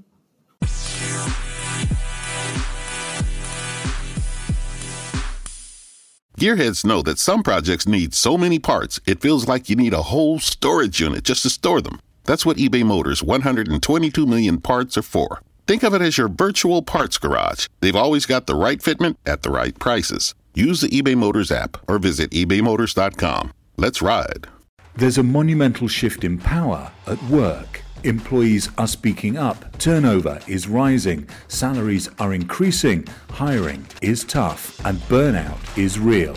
Gearheads 6.38 6.86
know 6.86 7.02
that 7.02 7.18
some 7.18 7.42
projects 7.42 7.86
need 7.86 8.14
so 8.14 8.38
many 8.38 8.59
parts, 8.59 8.98
it 9.06 9.20
feels 9.20 9.47
like 9.47 9.68
you 9.68 9.76
need 9.76 9.92
a 9.92 10.02
whole 10.02 10.38
storage 10.40 10.98
unit 10.98 11.22
just 11.22 11.42
to 11.42 11.51
store 11.51 11.82
them. 11.82 12.01
That's 12.24 12.47
what 12.47 12.56
eBay 12.56 12.84
Motors' 12.84 13.22
122 13.22 14.26
million 14.26 14.60
parts 14.60 14.97
are 14.97 15.02
for. 15.02 15.42
Think 15.66 15.82
of 15.82 15.94
it 15.94 16.02
as 16.02 16.18
your 16.18 16.28
virtual 16.28 16.82
parts 16.82 17.18
garage. 17.18 17.66
They've 17.80 17.94
always 17.94 18.26
got 18.26 18.47
the 18.47 18.55
right 18.55 18.80
fitment 18.80 19.16
at 19.26 19.42
the 19.42 19.51
right 19.51 19.78
prices. 19.78 20.34
Use 20.55 20.80
the 20.80 20.88
eBay 20.88 21.16
Motors 21.16 21.52
app 21.52 21.76
or 21.88 21.98
visit 21.98 22.30
ebaymotors.com. 22.30 23.52
Let's 23.76 24.02
ride. 24.02 24.48
There's 24.97 25.18
a 25.18 25.22
monumental 25.22 25.88
shift 25.88 26.24
in 26.24 26.38
power 26.38 26.90
at 27.06 27.22
work. 27.24 27.82
Employees 28.02 28.70
are 28.78 28.88
speaking 28.88 29.36
up, 29.36 29.78
turnover 29.78 30.40
is 30.48 30.66
rising, 30.66 31.28
salaries 31.48 32.09
are 32.18 32.32
increasing, 32.32 33.06
hiring 33.28 33.86
is 34.01 34.24
tough, 34.24 34.84
and 34.86 34.98
burnout 35.01 35.78
is 35.78 35.98
real. 35.98 36.34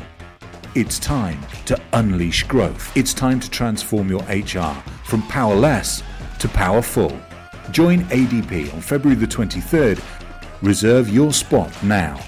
It's 0.75 0.97
time 0.97 1.39
to 1.67 1.79
unleash 1.93 2.47
growth. 2.47 2.91
It's 2.97 3.13
time 3.13 3.39
to 3.41 3.47
transform 3.47 4.09
your 4.09 4.23
HR 4.23 4.73
from 5.03 5.21
powerless 5.27 6.01
to 6.39 6.47
powerful. 6.47 7.15
Join 7.69 7.99
ADP 8.05 8.73
on 8.73 8.81
February 8.81 9.19
the 9.19 9.27
23rd. 9.27 10.01
Reserve 10.63 11.09
your 11.09 11.31
spot 11.31 11.71
now. 11.83 12.19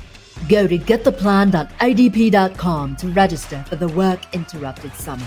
Go 0.48 0.68
to 0.68 0.78
gettheplan.adp.com 0.78 2.96
to 2.98 3.08
register 3.08 3.66
for 3.68 3.78
the 3.78 3.88
Work 3.88 4.20
Interrupted 4.32 4.94
Summit. 4.94 5.26